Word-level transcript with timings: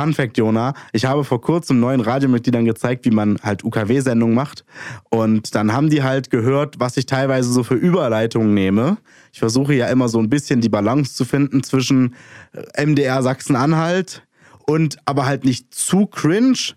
Fun 0.00 0.14
Fact, 0.14 0.38
Jona. 0.38 0.72
Ich 0.94 1.04
habe 1.04 1.24
vor 1.24 1.42
kurzem 1.42 1.78
neuen 1.78 2.00
Radiomitgliedern 2.00 2.64
gezeigt, 2.64 3.04
wie 3.04 3.10
man 3.10 3.36
halt 3.42 3.64
UKW-Sendungen 3.64 4.34
macht. 4.34 4.64
Und 5.10 5.54
dann 5.54 5.74
haben 5.74 5.90
die 5.90 6.02
halt 6.02 6.30
gehört, 6.30 6.80
was 6.80 6.96
ich 6.96 7.04
teilweise 7.04 7.52
so 7.52 7.62
für 7.64 7.74
Überleitungen 7.74 8.54
nehme. 8.54 8.96
Ich 9.30 9.40
versuche 9.40 9.74
ja 9.74 9.88
immer 9.88 10.08
so 10.08 10.18
ein 10.18 10.30
bisschen 10.30 10.62
die 10.62 10.70
Balance 10.70 11.14
zu 11.14 11.26
finden 11.26 11.62
zwischen 11.62 12.14
äh, 12.54 12.86
MDR 12.86 13.22
Sachsen-Anhalt 13.22 14.26
und 14.66 14.96
aber 15.04 15.26
halt 15.26 15.44
nicht 15.44 15.74
zu 15.74 16.06
cringe. 16.06 16.72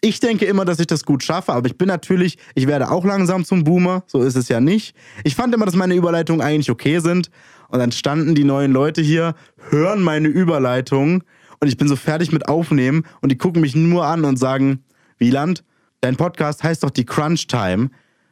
Ich 0.00 0.18
denke 0.18 0.44
immer, 0.46 0.64
dass 0.64 0.80
ich 0.80 0.88
das 0.88 1.04
gut 1.04 1.22
schaffe, 1.22 1.52
aber 1.52 1.68
ich 1.68 1.78
bin 1.78 1.86
natürlich, 1.86 2.38
ich 2.56 2.66
werde 2.66 2.90
auch 2.90 3.04
langsam 3.04 3.44
zum 3.44 3.62
Boomer, 3.62 4.02
so 4.08 4.20
ist 4.22 4.34
es 4.34 4.48
ja 4.48 4.60
nicht. 4.60 4.96
Ich 5.22 5.36
fand 5.36 5.54
immer, 5.54 5.64
dass 5.64 5.76
meine 5.76 5.94
Überleitungen 5.94 6.40
eigentlich 6.40 6.72
okay 6.72 6.98
sind. 6.98 7.30
Und 7.68 7.78
dann 7.78 7.92
standen 7.92 8.34
die 8.34 8.44
neuen 8.44 8.72
Leute 8.72 9.00
hier, 9.00 9.34
hören 9.70 10.02
meine 10.02 10.26
Überleitung 10.28 11.22
und 11.60 11.68
ich 11.68 11.76
bin 11.76 11.88
so 11.88 11.96
fertig 11.96 12.32
mit 12.32 12.48
Aufnehmen 12.48 13.04
und 13.20 13.30
die 13.30 13.38
gucken 13.38 13.60
mich 13.60 13.74
nur 13.74 14.06
an 14.06 14.24
und 14.24 14.38
sagen, 14.38 14.84
Wieland, 15.18 15.64
dein 16.00 16.16
Podcast 16.16 16.62
heißt 16.62 16.82
doch 16.82 16.90
die 16.90 17.04
Crunch 17.04 17.46
Time. 17.46 17.90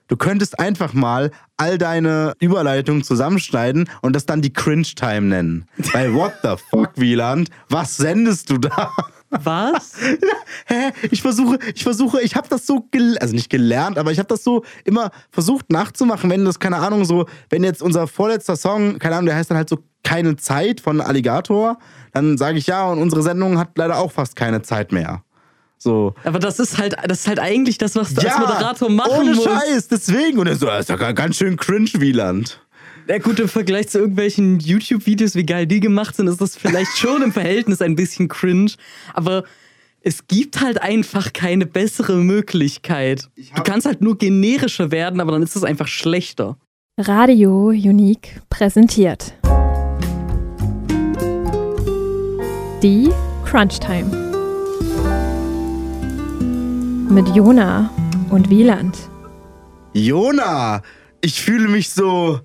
Du 0.08 0.16
könntest 0.16 0.58
einfach 0.60 0.92
mal 0.92 1.30
all 1.56 1.78
deine 1.78 2.34
Überleitungen 2.38 3.02
zusammenschneiden 3.02 3.88
und 4.02 4.14
das 4.14 4.26
dann 4.26 4.42
die 4.42 4.52
Cringe 4.52 4.82
Time 4.82 5.22
nennen. 5.22 5.64
Weil 5.92 6.12
what 6.12 6.34
the 6.42 6.56
fuck, 6.70 6.90
Wieland? 6.96 7.48
Was 7.70 7.96
sendest 7.96 8.50
du 8.50 8.58
da? 8.58 8.92
Was? 9.40 9.94
Hä? 10.66 10.92
Ich 11.10 11.22
versuche, 11.22 11.58
ich 11.74 11.82
versuche, 11.82 12.20
ich 12.20 12.36
habe 12.36 12.48
das 12.48 12.66
so, 12.66 12.86
also 13.18 13.34
nicht 13.34 13.50
gelernt, 13.50 13.98
aber 13.98 14.12
ich 14.12 14.18
habe 14.18 14.28
das 14.28 14.44
so 14.44 14.62
immer 14.84 15.10
versucht 15.30 15.70
nachzumachen, 15.70 16.28
wenn 16.30 16.44
das, 16.44 16.60
keine 16.60 16.76
Ahnung, 16.76 17.04
so, 17.04 17.26
wenn 17.48 17.64
jetzt 17.64 17.82
unser 17.82 18.06
vorletzter 18.06 18.56
Song, 18.56 18.98
keine 18.98 19.16
Ahnung, 19.16 19.26
der 19.26 19.36
heißt 19.36 19.50
dann 19.50 19.56
halt 19.56 19.68
so 19.68 19.78
Keine 20.04 20.36
Zeit 20.36 20.80
von 20.80 21.00
Alligator, 21.00 21.78
dann 22.12 22.36
sage 22.36 22.58
ich 22.58 22.66
ja, 22.66 22.84
und 22.84 23.00
unsere 23.00 23.22
Sendung 23.22 23.58
hat 23.58 23.76
leider 23.76 23.98
auch 23.98 24.12
fast 24.12 24.36
keine 24.36 24.62
Zeit 24.62 24.92
mehr. 24.92 25.22
So. 25.78 26.14
Aber 26.24 26.38
das 26.38 26.60
ist 26.60 26.78
halt, 26.78 26.96
das 27.08 27.20
ist 27.20 27.28
halt 27.28 27.40
eigentlich 27.40 27.78
das, 27.78 27.96
was 27.96 28.14
du 28.14 28.20
ja, 28.20 28.36
als 28.36 28.46
Moderator 28.46 28.88
machen 28.88 29.12
ohne 29.12 29.34
musst. 29.34 29.48
Ohne 29.48 29.60
Scheiß, 29.60 29.88
deswegen. 29.88 30.38
Und 30.38 30.46
er 30.46 30.54
so, 30.56 30.66
das 30.66 30.88
ist 30.88 30.90
doch 30.90 31.14
ganz 31.14 31.36
schön 31.36 31.56
cringe, 31.56 31.90
Wieland. 31.94 32.60
Ja 33.08 33.18
gut, 33.18 33.40
im 33.40 33.48
Vergleich 33.48 33.88
zu 33.88 33.98
irgendwelchen 33.98 34.60
YouTube-Videos, 34.60 35.34
wie 35.34 35.44
geil 35.44 35.66
die 35.66 35.80
gemacht 35.80 36.14
sind, 36.14 36.28
ist 36.28 36.40
das 36.40 36.56
vielleicht 36.56 36.96
schon 36.96 37.22
im 37.22 37.32
Verhältnis 37.32 37.82
ein 37.82 37.96
bisschen 37.96 38.28
cringe. 38.28 38.72
Aber 39.12 39.42
es 40.02 40.26
gibt 40.28 40.60
halt 40.60 40.80
einfach 40.80 41.32
keine 41.32 41.66
bessere 41.66 42.16
Möglichkeit. 42.16 43.28
Du 43.56 43.62
kannst 43.62 43.86
halt 43.86 44.02
nur 44.02 44.18
generischer 44.18 44.90
werden, 44.90 45.20
aber 45.20 45.32
dann 45.32 45.42
ist 45.42 45.56
es 45.56 45.64
einfach 45.64 45.88
schlechter. 45.88 46.56
Radio 46.98 47.68
Unique 47.68 48.40
präsentiert. 48.50 49.34
Die 52.82 53.10
Crunch 53.44 53.80
Time. 53.80 54.10
Mit 57.10 57.28
Jona 57.34 57.90
und 58.30 58.48
Wieland. 58.48 58.96
Jona, 59.92 60.82
ich 61.20 61.42
fühle 61.42 61.68
mich 61.68 61.90
so 61.90 62.40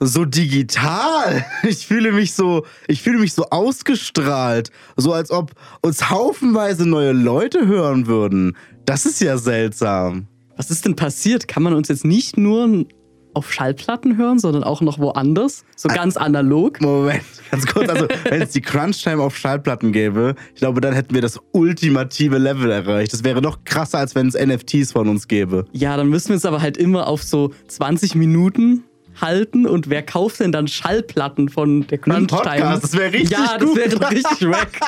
so 0.00 0.24
digital. 0.24 1.44
Ich 1.62 1.86
fühle 1.86 2.12
mich 2.12 2.34
so, 2.34 2.64
ich 2.88 3.02
fühle 3.02 3.18
mich 3.18 3.32
so 3.32 3.46
ausgestrahlt, 3.50 4.70
so 4.96 5.12
als 5.12 5.30
ob 5.30 5.52
uns 5.80 6.10
haufenweise 6.10 6.86
neue 6.86 7.12
Leute 7.12 7.66
hören 7.66 8.06
würden. 8.06 8.56
Das 8.84 9.06
ist 9.06 9.20
ja 9.20 9.38
seltsam. 9.38 10.26
Was 10.56 10.70
ist 10.70 10.84
denn 10.84 10.94
passiert? 10.94 11.48
Kann 11.48 11.62
man 11.62 11.72
uns 11.72 11.88
jetzt 11.88 12.04
nicht 12.04 12.36
nur 12.36 12.84
auf 13.32 13.52
Schallplatten 13.52 14.16
hören, 14.16 14.38
sondern 14.38 14.62
auch 14.62 14.80
noch 14.80 14.98
woanders? 14.98 15.64
So 15.76 15.88
ganz 15.88 16.16
analog? 16.16 16.80
Moment, 16.80 17.24
ganz 17.50 17.66
kurz. 17.66 17.88
Also, 17.88 18.06
wenn 18.24 18.42
es 18.42 18.50
die 18.50 18.60
Crunch-Time 18.60 19.22
auf 19.22 19.36
Schallplatten 19.36 19.92
gäbe, 19.92 20.34
ich 20.54 20.60
glaube, 20.60 20.80
dann 20.80 20.94
hätten 20.94 21.14
wir 21.14 21.22
das 21.22 21.40
ultimative 21.52 22.38
Level 22.38 22.70
erreicht. 22.70 23.12
Das 23.12 23.24
wäre 23.24 23.42
noch 23.42 23.64
krasser, 23.64 23.98
als 23.98 24.14
wenn 24.14 24.28
es 24.28 24.34
NFTs 24.34 24.92
von 24.92 25.08
uns 25.08 25.28
gäbe. 25.28 25.64
Ja, 25.72 25.96
dann 25.96 26.08
müssen 26.08 26.28
wir 26.28 26.36
es 26.36 26.44
aber 26.44 26.62
halt 26.62 26.76
immer 26.76 27.06
auf 27.08 27.22
so 27.22 27.52
20 27.68 28.14
Minuten 28.14 28.84
halten 29.20 29.66
und 29.66 29.90
wer 29.90 30.02
kauft 30.02 30.40
denn 30.40 30.52
dann 30.52 30.68
Schallplatten 30.68 31.48
von 31.48 31.86
der 31.86 31.98
Crunch 31.98 32.28
Time? 32.28 32.78
Das 32.80 32.92
wäre 32.92 33.12
richtig 33.12 33.30
Ja, 33.30 33.58
das 33.58 33.74
wäre 33.76 34.10
richtig 34.10 34.48
wack. 34.48 34.80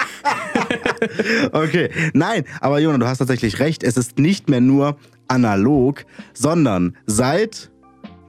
okay, 1.52 1.90
nein, 2.12 2.44
aber 2.60 2.78
Jona, 2.80 2.98
du 2.98 3.06
hast 3.06 3.18
tatsächlich 3.18 3.58
recht. 3.58 3.82
Es 3.82 3.96
ist 3.96 4.18
nicht 4.18 4.48
mehr 4.48 4.60
nur 4.60 4.96
analog, 5.28 6.04
sondern 6.34 6.96
seit 7.06 7.70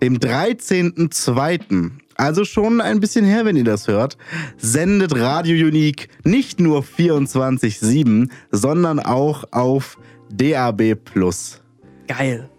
dem 0.02 0.18
13.02., 0.18 1.91
also 2.16 2.46
schon 2.46 2.81
ein 2.81 3.00
bisschen 3.00 3.25
her, 3.25 3.46
wenn 3.46 3.56
ihr 3.56 3.63
das 3.63 3.88
hört, 3.88 4.18
sendet 4.57 5.16
Radio 5.16 5.68
Unique 5.68 6.09
nicht 6.24 6.59
nur 6.59 6.81
24-7, 6.81 8.30
sondern 8.52 9.00
auch 9.00 9.44
auf 9.52 10.00
DAB+. 10.31 10.97
Geil. 12.07 12.50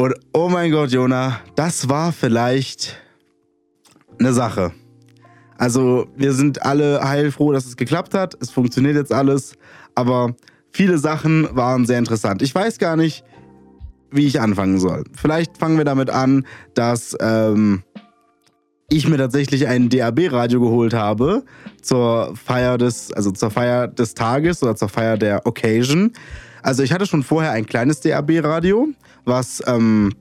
Und 0.00 0.14
oh 0.32 0.48
mein 0.48 0.70
Gott, 0.70 0.92
Jona, 0.92 1.40
das 1.56 1.90
war 1.90 2.10
vielleicht 2.10 2.96
eine 4.18 4.32
Sache. 4.32 4.72
Also, 5.58 6.06
wir 6.16 6.32
sind 6.32 6.62
alle 6.62 7.06
heilfroh, 7.06 7.52
dass 7.52 7.66
es 7.66 7.76
geklappt 7.76 8.14
hat. 8.14 8.34
Es 8.40 8.50
funktioniert 8.50 8.96
jetzt 8.96 9.12
alles. 9.12 9.58
Aber 9.94 10.34
viele 10.70 10.96
Sachen 10.96 11.54
waren 11.54 11.84
sehr 11.84 11.98
interessant. 11.98 12.40
Ich 12.40 12.54
weiß 12.54 12.78
gar 12.78 12.96
nicht, 12.96 13.24
wie 14.10 14.26
ich 14.26 14.40
anfangen 14.40 14.80
soll. 14.80 15.04
Vielleicht 15.14 15.58
fangen 15.58 15.76
wir 15.76 15.84
damit 15.84 16.08
an, 16.08 16.46
dass 16.72 17.14
ähm, 17.20 17.82
ich 18.88 19.06
mir 19.06 19.18
tatsächlich 19.18 19.68
ein 19.68 19.90
DAB-Radio 19.90 20.60
geholt 20.60 20.94
habe 20.94 21.44
zur 21.82 22.34
Feier 22.42 22.78
des, 22.78 23.12
also 23.12 23.32
zur 23.32 23.50
Feier 23.50 23.86
des 23.86 24.14
Tages 24.14 24.62
oder 24.62 24.76
zur 24.76 24.88
Feier 24.88 25.18
der 25.18 25.46
Occasion. 25.46 26.14
Also 26.62 26.82
ich 26.82 26.92
hatte 26.92 27.06
schon 27.06 27.22
vorher 27.22 27.52
ein 27.52 27.66
kleines 27.66 28.00
DAB-Radio, 28.00 28.88
was 29.24 29.62
ähm, 29.66 30.12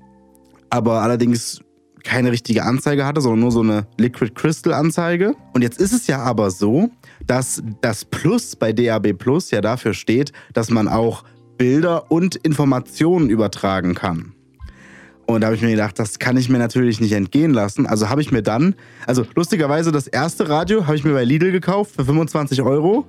aber 0.70 1.02
allerdings 1.02 1.62
keine 2.04 2.32
richtige 2.32 2.64
Anzeige 2.64 3.06
hatte, 3.06 3.22
sondern 3.22 3.42
nur 3.42 3.52
so 3.52 3.62
eine 3.62 3.88
Liquid 3.98 4.34
Crystal 4.34 4.74
Anzeige. 4.74 5.36
Und 5.54 5.62
jetzt 5.62 5.80
ist 5.80 5.92
es 5.92 6.08
ja 6.08 6.20
aber 6.20 6.52
so, 6.52 6.90
dass 7.26 7.62
das 7.82 8.06
Plus 8.06 8.56
bei 8.56 8.72
DAB 8.74 9.14
Plus 9.14 9.52
ja 9.52 9.62
dafür 9.62 9.94
steht, 9.94 10.32
dass 10.54 10.70
man 10.70 10.88
auch 10.88 11.24
Bilder 11.58 12.12
und 12.12 12.36
Informationen 12.36 13.30
übertragen 13.30 13.94
kann. 13.94 14.34
Und 15.26 15.42
da 15.42 15.48
habe 15.48 15.56
ich 15.56 15.62
mir 15.62 15.72
gedacht, 15.72 16.00
das 16.00 16.18
kann 16.18 16.38
ich 16.38 16.50
mir 16.50 16.58
natürlich 16.58 17.00
nicht 17.00 17.12
entgehen 17.12 17.54
lassen. 17.54 17.86
Also 17.86 18.10
habe 18.10 18.22
ich 18.22 18.32
mir 18.32 18.42
dann, 18.42 18.74
also 19.06 19.26
lustigerweise 19.36 19.92
das 19.92 20.08
erste 20.08 20.50
Radio 20.50 20.88
habe 20.88 20.96
ich 20.96 21.04
mir 21.04 21.14
bei 21.14 21.24
Lidl 21.24 21.52
gekauft 21.52 21.96
für 21.96 22.06
25 22.06 22.64
Euro. 22.64 23.06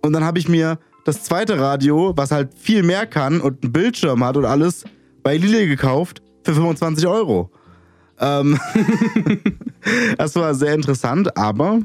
Und 0.00 0.12
dann 0.12 0.22
habe 0.22 0.38
ich 0.38 0.48
mir 0.48 0.78
das 1.06 1.22
zweite 1.22 1.58
Radio, 1.58 2.12
was 2.16 2.32
halt 2.32 2.52
viel 2.58 2.82
mehr 2.82 3.06
kann 3.06 3.40
und 3.40 3.62
einen 3.62 3.72
Bildschirm 3.72 4.24
hat 4.24 4.36
und 4.36 4.44
alles, 4.44 4.84
bei 5.22 5.36
Lidl 5.36 5.68
gekauft 5.68 6.20
für 6.42 6.52
25 6.52 7.06
Euro. 7.06 7.50
Ähm 8.18 8.58
das 10.18 10.34
war 10.34 10.52
sehr 10.54 10.74
interessant, 10.74 11.36
aber 11.36 11.80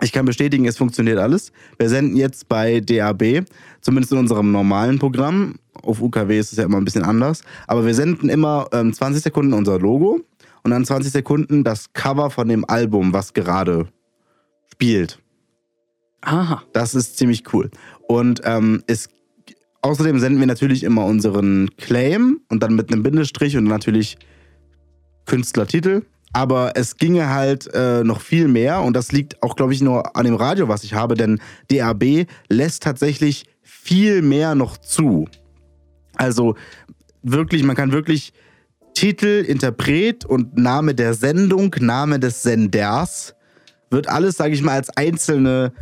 ich 0.00 0.10
kann 0.10 0.24
bestätigen, 0.24 0.66
es 0.66 0.78
funktioniert 0.78 1.18
alles. 1.18 1.52
Wir 1.78 1.88
senden 1.88 2.16
jetzt 2.16 2.48
bei 2.48 2.80
DAB, 2.80 3.44
zumindest 3.80 4.12
in 4.12 4.18
unserem 4.18 4.50
normalen 4.50 4.98
Programm. 4.98 5.54
Auf 5.82 6.02
UKW 6.02 6.40
ist 6.40 6.50
es 6.50 6.58
ja 6.58 6.64
immer 6.64 6.78
ein 6.78 6.84
bisschen 6.84 7.04
anders. 7.04 7.42
Aber 7.68 7.86
wir 7.86 7.94
senden 7.94 8.28
immer 8.28 8.66
ähm, 8.72 8.92
20 8.92 9.22
Sekunden 9.22 9.52
unser 9.52 9.78
Logo 9.78 10.20
und 10.64 10.70
dann 10.72 10.84
20 10.84 11.12
Sekunden 11.12 11.62
das 11.62 11.92
Cover 11.92 12.30
von 12.30 12.48
dem 12.48 12.68
Album, 12.68 13.12
was 13.12 13.32
gerade 13.32 13.86
spielt. 14.72 15.22
Aha. 16.22 16.62
Das 16.72 16.94
ist 16.94 17.18
ziemlich 17.18 17.52
cool. 17.52 17.70
Und 18.12 18.42
ähm, 18.44 18.82
es 18.86 19.08
Außerdem 19.84 20.20
senden 20.20 20.38
wir 20.38 20.46
natürlich 20.46 20.84
immer 20.84 21.04
unseren 21.04 21.68
Claim 21.76 22.40
und 22.48 22.62
dann 22.62 22.76
mit 22.76 22.92
einem 22.92 23.02
Bindestrich 23.02 23.56
und 23.56 23.64
natürlich 23.64 24.16
Künstlertitel. 25.26 26.02
Aber 26.32 26.72
es 26.76 26.96
ginge 26.96 27.28
halt 27.30 27.68
äh, 27.74 28.04
noch 28.04 28.20
viel 28.20 28.46
mehr 28.46 28.80
und 28.82 28.94
das 28.94 29.10
liegt 29.10 29.42
auch, 29.42 29.56
glaube 29.56 29.72
ich, 29.74 29.82
nur 29.82 30.16
an 30.16 30.24
dem 30.24 30.36
Radio, 30.36 30.68
was 30.68 30.84
ich 30.84 30.94
habe, 30.94 31.16
denn 31.16 31.40
DAB 31.68 32.26
lässt 32.48 32.84
tatsächlich 32.84 33.44
viel 33.60 34.22
mehr 34.22 34.54
noch 34.54 34.78
zu. 34.78 35.26
Also 36.14 36.54
wirklich, 37.22 37.64
man 37.64 37.74
kann 37.74 37.90
wirklich 37.90 38.32
Titel, 38.94 39.44
Interpret 39.46 40.24
und 40.24 40.56
Name 40.56 40.94
der 40.94 41.14
Sendung, 41.14 41.74
Name 41.80 42.20
des 42.20 42.44
Senders, 42.44 43.34
wird 43.90 44.08
alles, 44.08 44.36
sage 44.36 44.54
ich 44.54 44.62
mal, 44.62 44.74
als 44.74 44.96
einzelne 44.96 45.72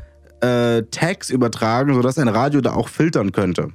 äh, 0.41 0.83
Tags 0.91 1.31
übertragen, 1.31 1.95
sodass 1.95 2.19
ein 2.19 2.29
Radio 2.29 2.61
da 2.61 2.73
auch 2.73 2.89
filtern 2.89 3.33
könnte. 3.33 3.69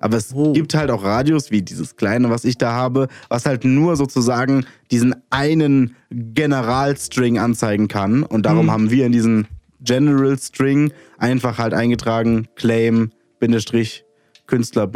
Aber 0.00 0.18
es 0.18 0.34
oh. 0.34 0.52
gibt 0.52 0.74
halt 0.74 0.90
auch 0.90 1.02
Radios 1.02 1.50
wie 1.50 1.62
dieses 1.62 1.96
kleine, 1.96 2.28
was 2.28 2.44
ich 2.44 2.58
da 2.58 2.72
habe, 2.72 3.08
was 3.30 3.46
halt 3.46 3.64
nur 3.64 3.96
sozusagen 3.96 4.66
diesen 4.90 5.14
einen 5.30 5.96
Generalstring 6.10 7.38
anzeigen 7.38 7.88
kann. 7.88 8.22
Und 8.22 8.44
darum 8.44 8.66
mhm. 8.66 8.70
haben 8.70 8.90
wir 8.90 9.06
in 9.06 9.12
diesen 9.12 9.48
General 9.80 10.36
String 10.38 10.92
einfach 11.18 11.58
halt 11.58 11.72
eingetragen 11.72 12.48
Claim, 12.54 13.12
Künstler, 14.46 14.86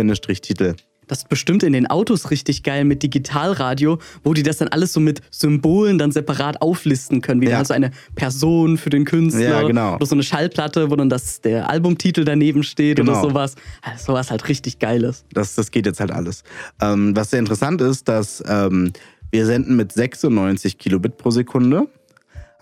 Titel. 0.42 0.74
Das 1.08 1.18
ist 1.20 1.28
bestimmt 1.28 1.62
in 1.62 1.72
den 1.72 1.86
Autos 1.88 2.30
richtig 2.30 2.62
geil 2.62 2.84
mit 2.84 3.02
Digitalradio, 3.02 3.98
wo 4.22 4.34
die 4.34 4.42
das 4.42 4.58
dann 4.58 4.68
alles 4.68 4.92
so 4.92 5.00
mit 5.00 5.20
Symbolen 5.30 5.98
dann 5.98 6.12
separat 6.12 6.62
auflisten 6.62 7.20
können, 7.20 7.40
wie 7.40 7.46
Ja. 7.46 7.56
dann 7.56 7.64
so 7.64 7.74
eine 7.74 7.90
Person 8.14 8.78
für 8.78 8.90
den 8.90 9.04
Künstler 9.04 9.40
Ja, 9.42 9.62
genau. 9.66 9.96
oder 9.96 10.06
so 10.06 10.14
eine 10.14 10.22
Schallplatte, 10.22 10.90
wo 10.90 10.96
dann 10.96 11.08
das, 11.08 11.40
der 11.40 11.68
Albumtitel 11.70 12.24
daneben 12.24 12.62
steht 12.62 12.96
Genau. 12.98 13.12
oder 13.12 13.20
sowas. 13.22 13.54
Also 13.82 14.12
sowas 14.12 14.30
halt 14.30 14.48
richtig 14.48 14.78
geiles. 14.78 15.24
Das, 15.32 15.54
das 15.54 15.70
geht 15.70 15.86
jetzt 15.86 16.00
halt 16.00 16.10
alles. 16.12 16.44
Ähm, 16.80 17.16
was 17.16 17.30
sehr 17.30 17.38
interessant 17.40 17.80
ist, 17.80 18.08
dass 18.08 18.42
ähm, 18.46 18.92
wir 19.30 19.46
senden 19.46 19.76
mit 19.76 19.92
96 19.92 20.78
Kilobit 20.78 21.16
pro 21.16 21.30
Sekunde, 21.30 21.88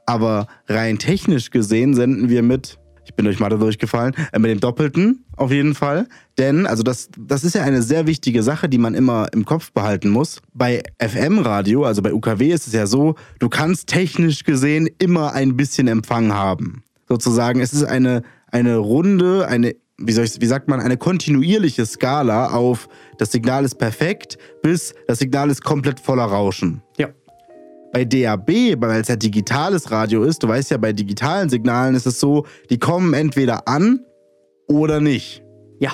aber 0.07 0.47
rein 0.69 0.99
technisch 0.99 1.51
gesehen 1.51 1.95
senden 1.95 2.29
wir 2.29 2.43
mit, 2.43 2.79
ich 3.07 3.15
bin 3.15 3.25
durch 3.25 3.39
Mathe 3.39 3.59
durchgefallen, 3.59 4.15
äh, 4.33 4.39
mit 4.39 4.51
dem 4.51 4.61
Doppelten 4.61 5.25
auf 5.37 5.51
jeden 5.51 5.75
Fall. 5.75 6.07
Denn, 6.39 6.67
also 6.67 6.83
das, 6.83 7.09
das 7.19 7.45
ist 7.45 7.55
ja 7.55 7.63
eine 7.63 7.83
sehr 7.83 8.07
wichtige 8.07 8.43
Sache, 8.43 8.69
die 8.69 8.79
man 8.79 8.95
immer 8.95 9.29
im 9.33 9.45
Kopf 9.45 9.73
behalten 9.73 10.11
muss. 10.11 10.41
Bei 10.53 10.83
FM-Radio, 11.01 11.85
also 11.85 12.03
bei 12.03 12.13
UKW 12.13 12.53
ist 12.53 12.67
es 12.67 12.73
ja 12.73 12.87
so, 12.87 13.15
du 13.39 13.49
kannst 13.49 13.89
technisch 13.89 14.45
gesehen 14.45 14.89
immer 14.99 15.33
ein 15.33 15.57
bisschen 15.57 15.89
Empfang 15.89 16.33
haben. 16.33 16.83
Sozusagen, 17.09 17.61
es 17.61 17.73
ist 17.73 17.85
eine, 17.85 18.23
eine 18.51 18.77
runde, 18.77 19.47
eine 19.49 19.77
wie, 19.99 20.13
soll 20.13 20.25
ich, 20.25 20.41
wie 20.41 20.47
sagt 20.47 20.69
man, 20.69 20.81
eine 20.81 20.97
kontinuierliche 20.97 21.87
Skala 21.87 22.51
auf 22.51 22.89
das 23.19 23.33
Signal 23.33 23.65
ist 23.65 23.77
perfekt 23.77 24.37
bis 24.63 24.95
das 25.07 25.21
Signal 25.21 25.49
ist 25.51 25.63
komplett 25.63 26.01
voller 26.01 26.25
Rauschen. 26.25 26.83
Ja. 26.99 27.09
Bei 27.97 28.05
DAB, 28.05 28.79
weil 28.79 29.01
es 29.01 29.09
ja 29.09 29.17
digitales 29.17 29.91
Radio 29.91 30.23
ist, 30.25 30.43
du 30.43 30.49
weißt 30.49 30.71
ja, 30.71 30.77
bei 30.77 30.93
digitalen 30.93 31.49
Signalen 31.49 31.95
ist 31.95 32.07
es 32.07 32.21
so, 32.21 32.45
die 32.69 32.79
kommen 32.79 33.15
entweder 33.15 33.67
an 33.67 34.01
oder 34.69 35.01
nicht. 35.01 35.43
Ja. 35.81 35.93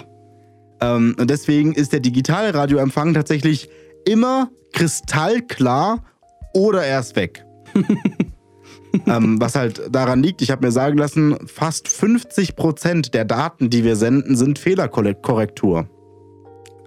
Ähm, 0.80 1.14
und 1.16 1.30
deswegen 1.30 1.72
ist 1.74 1.92
der 1.92 2.00
digitale 2.00 2.52
Radioempfang 2.54 3.14
tatsächlich 3.14 3.68
immer 4.04 4.50
kristallklar 4.72 6.02
oder 6.54 6.84
erst 6.84 7.14
weg. 7.14 7.46
ähm, 9.06 9.40
was 9.40 9.54
halt 9.54 9.82
daran 9.92 10.24
liegt, 10.24 10.42
ich 10.42 10.50
habe 10.50 10.66
mir 10.66 10.72
sagen 10.72 10.98
lassen, 10.98 11.36
fast 11.46 11.86
50% 11.86 13.12
der 13.12 13.24
Daten, 13.24 13.70
die 13.70 13.84
wir 13.84 13.94
senden, 13.94 14.34
sind 14.34 14.58
Fehlerkorrektur. 14.58 15.88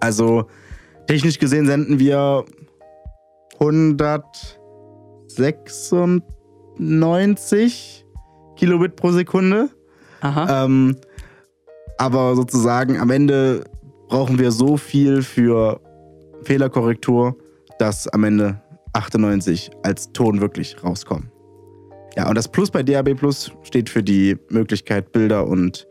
Also 0.02 0.48
technisch 1.08 1.40
gesehen 1.40 1.68
senden 1.68 2.00
wir 2.00 2.44
196 5.38 8.06
Kilobit 8.56 8.96
pro 8.96 9.12
Sekunde. 9.12 9.70
Aha. 10.22 10.66
Ähm, 10.66 10.96
aber 11.98 12.36
sozusagen 12.36 13.00
am 13.00 13.10
Ende 13.10 13.64
brauchen 14.08 14.40
wir 14.40 14.52
so 14.52 14.78
viel 14.78 15.22
für 15.22 15.80
Fehlerkorrektur, 16.44 17.36
dass 17.80 18.08
am 18.08 18.24
Ende 18.24 18.62
98 18.94 19.72
als 19.84 20.12
Ton 20.14 20.42
wirklich 20.42 20.82
rauskommen. 20.84 21.32
Ja, 22.16 22.30
und 22.30 22.36
das 22.36 22.48
Plus 22.48 22.72
bei 22.72 22.82
DAB 22.82 23.16
Plus 23.16 23.52
steht 23.64 23.90
für 23.90 24.02
die 24.02 24.38
Möglichkeit, 24.50 25.12
Bilder 25.12 25.48
und 25.48 25.86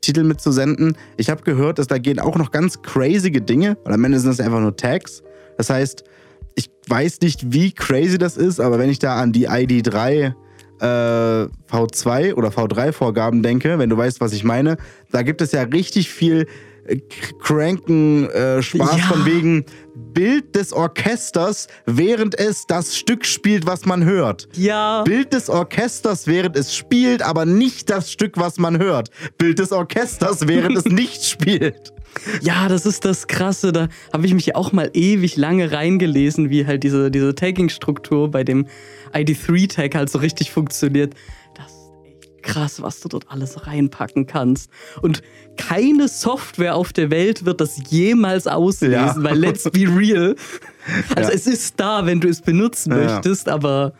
Titel 0.00 0.22
mitzusenden. 0.22 0.96
Ich 1.16 1.30
habe 1.30 1.42
gehört, 1.42 1.78
dass 1.78 1.88
da 1.88 1.98
gehen 1.98 2.20
auch 2.20 2.36
noch 2.36 2.50
ganz 2.50 2.80
crazige 2.82 3.40
Dinge, 3.40 3.76
weil 3.84 3.94
am 3.94 4.04
Ende 4.04 4.20
sind 4.20 4.30
das 4.30 4.40
einfach 4.40 4.60
nur 4.60 4.76
Tags. 4.76 5.22
Das 5.56 5.70
heißt, 5.70 6.04
ich 6.54 6.70
weiß 6.88 7.20
nicht, 7.20 7.52
wie 7.52 7.72
crazy 7.72 8.18
das 8.18 8.36
ist, 8.36 8.60
aber 8.60 8.78
wenn 8.78 8.90
ich 8.90 8.98
da 8.98 9.16
an 9.16 9.32
die 9.32 9.48
ID3 9.48 10.32
äh, 10.80 10.84
V2 10.84 12.34
oder 12.34 12.48
V3-Vorgaben 12.48 13.42
denke, 13.42 13.78
wenn 13.78 13.88
du 13.90 13.96
weißt, 13.96 14.20
was 14.20 14.32
ich 14.32 14.44
meine, 14.44 14.76
da 15.10 15.22
gibt 15.22 15.40
es 15.40 15.52
ja 15.52 15.62
richtig 15.62 16.10
viel 16.10 16.46
äh, 16.86 16.98
cranken 17.40 18.28
äh, 18.30 18.62
Spaß 18.62 18.98
Ja. 18.98 19.04
von 19.04 19.24
wegen 19.24 19.64
Bild 20.12 20.54
des 20.54 20.72
Orchesters, 20.72 21.68
während 21.86 22.38
es 22.38 22.66
das 22.66 22.96
Stück 22.96 23.24
spielt, 23.24 23.66
was 23.66 23.84
man 23.86 24.04
hört. 24.04 24.48
ja. 24.54 25.02
Bild 25.04 25.32
des 25.32 25.48
Orchesters, 25.48 26.26
während 26.26 26.56
es 26.56 26.74
spielt, 26.74 27.22
aber 27.22 27.46
nicht 27.46 27.90
das 27.90 28.10
Stück, 28.12 28.36
was 28.36 28.58
man 28.58 28.78
hört. 28.78 29.10
Bild 29.38 29.58
des 29.60 29.72
Orchesters, 29.72 30.46
während 30.48 30.76
es 30.76 30.84
nicht 30.86 31.24
spielt. 31.24 31.92
Ja, 32.42 32.68
das 32.68 32.86
ist 32.86 33.04
das 33.04 33.26
Krasse. 33.26 33.72
Da 33.72 33.88
habe 34.12 34.26
ich 34.26 34.34
mich 34.34 34.46
ja 34.46 34.54
auch 34.56 34.72
mal 34.72 34.90
ewig 34.94 35.36
lange 35.36 35.72
reingelesen, 35.72 36.50
wie 36.50 36.66
halt 36.66 36.82
diese, 36.82 37.10
diese 37.10 37.34
Tagging-Struktur 37.34 38.30
bei 38.30 38.44
dem 38.44 38.66
ID3-Tag 39.12 39.94
halt 39.94 40.10
so 40.10 40.18
richtig 40.18 40.50
funktioniert. 40.50 41.14
Das 41.56 41.66
ist 41.72 41.90
echt 42.06 42.42
krass, 42.42 42.82
was 42.82 43.00
du 43.00 43.08
dort 43.08 43.30
alles 43.30 43.66
reinpacken 43.66 44.26
kannst. 44.26 44.70
Und 45.02 45.22
keine 45.56 46.08
Software 46.08 46.74
auf 46.74 46.92
der 46.92 47.10
Welt 47.10 47.44
wird 47.44 47.60
das 47.60 47.80
jemals 47.90 48.46
auslesen, 48.46 48.92
Ja. 48.92 49.14
weil 49.16 49.36
let's 49.38 49.64
be 49.70 49.86
real. 49.88 50.34
Also 51.16 51.30
Ja. 51.30 51.34
es 51.36 51.46
ist 51.46 51.80
da, 51.80 52.04
wenn 52.04 52.20
du 52.20 52.28
es 52.28 52.42
benutzen 52.42 52.92
Ja. 52.92 52.98
möchtest, 52.98 53.48
aber 53.48 53.94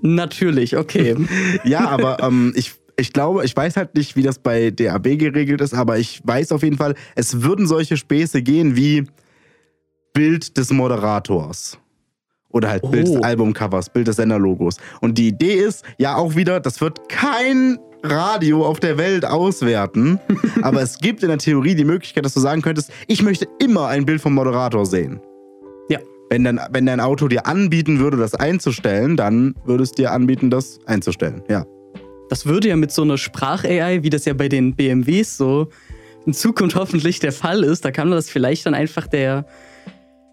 natürlich, 0.00 0.76
okay. 0.76 1.16
Ja, 1.64 1.88
aber 1.88 2.18
ähm, 2.22 2.52
ich, 2.56 2.72
ich 2.96 3.12
glaube, 3.12 3.44
ich 3.44 3.56
weiß 3.56 3.76
halt 3.76 3.94
nicht, 3.94 4.16
wie 4.16 4.22
das 4.22 4.38
bei 4.38 4.70
DAB 4.70 5.18
geregelt 5.18 5.60
ist, 5.60 5.74
aber 5.74 5.98
ich 5.98 6.20
weiß 6.24 6.52
auf 6.52 6.62
jeden 6.62 6.76
Fall, 6.76 6.94
es 7.14 7.42
würden 7.42 7.66
solche 7.66 7.96
Späße 7.96 8.42
gehen 8.42 8.76
wie 8.76 9.04
Bild 10.12 10.56
des 10.58 10.70
Moderators. 10.70 11.78
Oder 12.50 12.68
halt 12.68 12.90
Bild 12.90 13.08
Oh. 13.08 13.14
des 13.14 13.22
Albumcovers, 13.22 13.88
Bild 13.90 14.08
des 14.08 14.16
Senderlogos. 14.16 14.76
Und 15.00 15.16
die 15.16 15.28
Idee 15.28 15.54
ist 15.54 15.84
ja 15.96 16.16
auch 16.16 16.36
wieder, 16.36 16.60
das 16.60 16.82
wird 16.82 17.08
kein 17.08 17.78
Radio 18.02 18.66
auf 18.66 18.78
der 18.78 18.98
Welt 18.98 19.24
auswerten, 19.24 20.18
aber 20.62 20.82
es 20.82 20.98
gibt 20.98 21.22
in 21.22 21.28
der 21.28 21.38
Theorie 21.38 21.74
die 21.74 21.84
Möglichkeit, 21.84 22.24
dass 22.26 22.34
du 22.34 22.40
sagen 22.40 22.60
könntest, 22.60 22.90
ich 23.06 23.22
möchte 23.22 23.46
immer 23.58 23.86
ein 23.88 24.04
Bild 24.04 24.20
vom 24.20 24.34
Moderator 24.34 24.84
sehen. 24.84 25.20
Ja. 25.88 25.98
Wenn 26.28 26.44
dein, 26.44 26.60
wenn 26.72 26.84
dein 26.84 27.00
Auto 27.00 27.28
dir 27.28 27.46
anbieten 27.46 28.00
würde, 28.00 28.16
das 28.18 28.34
einzustellen, 28.34 29.16
dann 29.16 29.54
würde 29.64 29.84
es 29.84 29.92
dir 29.92 30.12
anbieten, 30.12 30.50
das 30.50 30.78
einzustellen. 30.84 31.42
Ja. 31.48 31.64
Das 32.30 32.46
würde 32.46 32.68
ja 32.68 32.76
mit 32.76 32.92
so 32.92 33.02
einer 33.02 33.18
Sprach-AI, 33.18 34.02
wie 34.02 34.10
das 34.10 34.24
ja 34.24 34.32
bei 34.34 34.48
den 34.48 34.74
BMWs 34.74 35.36
so 35.36 35.68
in 36.24 36.32
Zukunft 36.32 36.76
hoffentlich 36.76 37.18
der 37.20 37.32
Fall 37.32 37.64
ist, 37.64 37.84
da 37.84 37.90
kann 37.90 38.08
man 38.08 38.16
das 38.16 38.30
vielleicht 38.30 38.64
dann 38.66 38.74
einfach 38.74 39.06
der, 39.08 39.44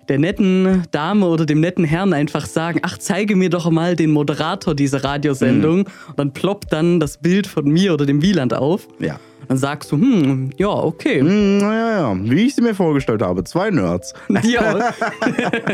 der 0.08 0.20
netten 0.20 0.84
Dame 0.92 1.26
oder 1.26 1.46
dem 1.48 1.60
netten 1.62 1.84
Herrn 1.84 2.14
einfach 2.14 2.46
sagen, 2.46 2.80
ach, 2.84 2.98
zeige 3.00 3.36
mir 3.36 3.50
doch 3.50 3.70
mal 3.72 3.96
den 3.96 4.12
Moderator 4.12 4.76
dieser 4.76 5.04
Radiosendung. 5.04 5.86
Und 6.08 6.18
dann 6.20 6.32
ploppt 6.32 6.72
dann 6.72 7.00
das 7.00 7.18
Bild 7.18 7.48
von 7.48 7.66
mir 7.66 7.94
oder 7.96 8.06
dem 8.06 8.22
Wieland 8.22 8.54
auf. 8.54 8.88
Ja. 9.00 9.20
Dann 9.48 9.58
sagst 9.58 9.92
du, 9.92 9.96
hm, 9.98 10.52
ja, 10.58 10.68
okay. 10.70 11.22
Hm, 11.22 11.58
Naja, 11.58 12.14
ja. 12.14 12.18
Wie 12.22 12.46
ich 12.46 12.54
sie 12.54 12.62
mir 12.62 12.76
vorgestellt 12.76 13.24
habe. 13.24 13.44
Zwei 13.44 13.72
Nerds. 13.72 14.14
Ja, 14.44 14.92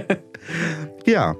Ja. 1.06 1.35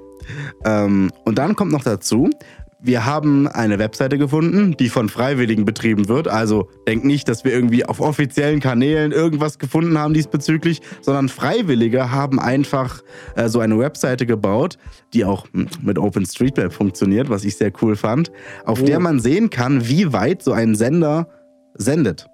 Ähm, 0.64 1.10
und 1.24 1.38
dann 1.38 1.54
kommt 1.56 1.72
noch 1.72 1.84
dazu, 1.84 2.30
wir 2.78 3.06
haben 3.06 3.48
eine 3.48 3.78
Webseite 3.78 4.18
gefunden, 4.18 4.76
die 4.76 4.88
von 4.88 5.08
Freiwilligen 5.08 5.64
betrieben 5.64 6.08
wird. 6.08 6.28
Also 6.28 6.68
denk 6.86 7.04
nicht, 7.04 7.26
dass 7.28 7.44
wir 7.44 7.52
irgendwie 7.52 7.84
auf 7.84 8.00
offiziellen 8.00 8.60
Kanälen 8.60 9.12
irgendwas 9.12 9.58
gefunden 9.58 9.98
haben 9.98 10.12
diesbezüglich, 10.12 10.82
sondern 11.00 11.28
Freiwillige 11.28 12.10
haben 12.12 12.38
einfach 12.38 13.00
äh, 13.34 13.48
so 13.48 13.60
eine 13.60 13.78
Webseite 13.78 14.26
gebaut, 14.26 14.76
die 15.14 15.24
auch 15.24 15.46
hm, 15.52 15.68
mit 15.82 15.98
OpenStreetMap 15.98 16.72
funktioniert, 16.72 17.30
was 17.30 17.44
ich 17.44 17.56
sehr 17.56 17.72
cool 17.80 17.96
fand, 17.96 18.30
auf 18.64 18.82
Oh. 18.82 18.84
der 18.84 19.00
man 19.00 19.20
sehen 19.20 19.48
kann, 19.48 19.88
wie 19.88 20.12
weit 20.12 20.42
so 20.42 20.52
ein 20.52 20.74
Sender 20.74 21.28
sendet. 21.74 22.26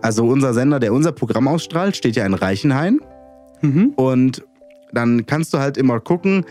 Also 0.00 0.26
unser 0.26 0.54
Sender, 0.54 0.78
der 0.80 0.92
unser 0.92 1.12
Programm 1.12 1.48
ausstrahlt, 1.48 1.96
steht 1.96 2.16
ja 2.16 2.24
in 2.24 2.34
Reichenhain. 2.34 3.00
mhm. 3.60 3.92
Und 3.96 4.44
dann 4.92 5.26
kannst 5.26 5.54
du 5.54 5.58
halt 5.58 5.76
immer 5.78 6.00
gucken, 6.00 6.44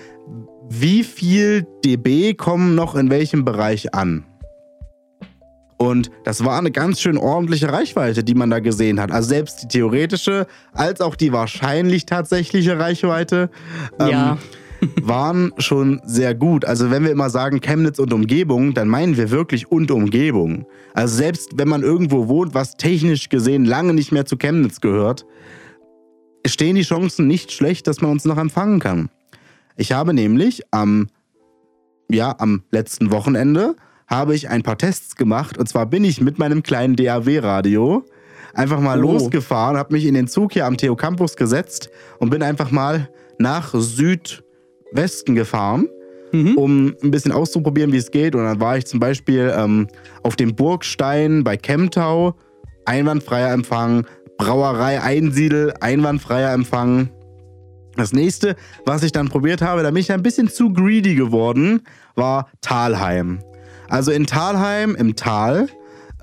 wie 0.79 1.03
viel 1.03 1.67
dB 1.83 2.33
kommen 2.33 2.75
noch 2.75 2.95
in 2.95 3.09
welchem 3.09 3.43
Bereich 3.43 3.93
an. 3.93 4.23
Und 5.77 6.11
das 6.23 6.45
war 6.45 6.59
eine 6.59 6.71
ganz 6.71 7.01
schön 7.01 7.17
ordentliche 7.17 7.73
Reichweite, 7.73 8.23
die 8.23 8.35
man 8.35 8.51
da 8.51 8.59
gesehen 8.59 8.99
hat. 8.99 9.11
Also 9.11 9.29
selbst 9.29 9.63
die 9.63 9.67
theoretische 9.67 10.45
als 10.73 11.01
auch 11.01 11.15
die 11.15 11.33
wahrscheinlich 11.33 12.05
tatsächliche 12.05 12.77
Reichweite 12.77 13.49
ähm, 13.99 14.09
ja. 14.09 14.37
waren 15.01 15.51
schon 15.57 15.99
sehr 16.05 16.35
gut. 16.35 16.63
Also 16.65 16.91
wenn 16.91 17.03
wir 17.03 17.11
immer 17.11 17.29
sagen 17.29 17.59
Chemnitz 17.59 17.99
und 17.99 18.13
Umgebung, 18.13 18.73
dann 18.73 18.87
meinen 18.87 19.17
wir 19.17 19.31
wirklich 19.31 19.71
und 19.71 19.91
Umgebung. 19.91 20.67
Also 20.93 21.17
selbst 21.17 21.57
wenn 21.57 21.67
man 21.67 21.81
irgendwo 21.81 22.27
wohnt, 22.27 22.53
was 22.53 22.77
technisch 22.77 23.27
gesehen 23.29 23.65
lange 23.65 23.93
nicht 23.93 24.11
mehr 24.11 24.25
zu 24.25 24.37
Chemnitz 24.37 24.79
gehört, 24.79 25.25
stehen 26.45 26.75
die 26.75 26.83
Chancen 26.83 27.27
nicht 27.27 27.51
schlecht, 27.51 27.87
dass 27.87 28.01
man 28.01 28.11
uns 28.11 28.23
noch 28.23 28.37
empfangen 28.37 28.79
kann. 28.79 29.09
Ich 29.77 29.91
habe 29.91 30.13
nämlich 30.13 30.61
am, 30.71 31.07
ja, 32.09 32.35
am 32.39 32.63
letzten 32.71 33.11
Wochenende 33.11 33.75
habe 34.07 34.35
ich 34.35 34.49
ein 34.49 34.63
paar 34.63 34.77
Tests 34.77 35.15
gemacht 35.15 35.57
und 35.57 35.67
zwar 35.69 35.85
bin 35.85 36.03
ich 36.03 36.19
mit 36.21 36.37
meinem 36.39 36.63
kleinen 36.63 36.95
DAW-Radio 36.95 38.03
einfach 38.53 38.81
mal 38.81 38.99
Oh. 38.99 39.13
losgefahren, 39.13 39.77
habe 39.77 39.93
mich 39.93 40.05
in 40.05 40.13
den 40.13 40.27
Zug 40.27 40.51
hier 40.53 40.65
am 40.65 40.75
Theo 40.77 40.95
Campus 40.95 41.35
gesetzt 41.37 41.89
und 42.19 42.29
bin 42.29 42.43
einfach 42.43 42.71
mal 42.71 43.09
nach 43.39 43.73
Südwesten 43.73 45.35
gefahren, 45.35 45.87
Mhm. 46.33 46.57
um 46.57 46.95
ein 47.03 47.11
bisschen 47.11 47.31
auszuprobieren, 47.31 47.91
wie 47.93 47.97
es 47.97 48.11
geht. 48.11 48.35
Und 48.35 48.43
dann 48.43 48.59
war 48.59 48.77
ich 48.77 48.85
zum 48.85 48.99
Beispiel 48.99 49.53
ähm, 49.55 49.87
auf 50.23 50.35
dem 50.35 50.55
Burgstein 50.55 51.43
bei 51.43 51.57
Kemptau, 51.57 52.35
einwandfreier 52.85 53.51
Empfang, 53.53 54.05
Brauerei 54.37 55.01
Einsiedel, 55.01 55.73
einwandfreier 55.81 56.51
Empfang. 56.53 57.09
Das 57.95 58.13
nächste, 58.13 58.55
was 58.85 59.03
ich 59.03 59.11
dann 59.11 59.29
probiert 59.29 59.61
habe, 59.61 59.83
da 59.83 59.91
bin 59.91 59.99
ich 59.99 60.11
ein 60.11 60.23
bisschen 60.23 60.49
zu 60.49 60.71
greedy 60.71 61.15
geworden, 61.15 61.81
war 62.15 62.49
Talheim. 62.61 63.39
Also 63.89 64.11
in 64.11 64.25
Talheim, 64.25 64.95
im 64.95 65.15
Tal, 65.15 65.67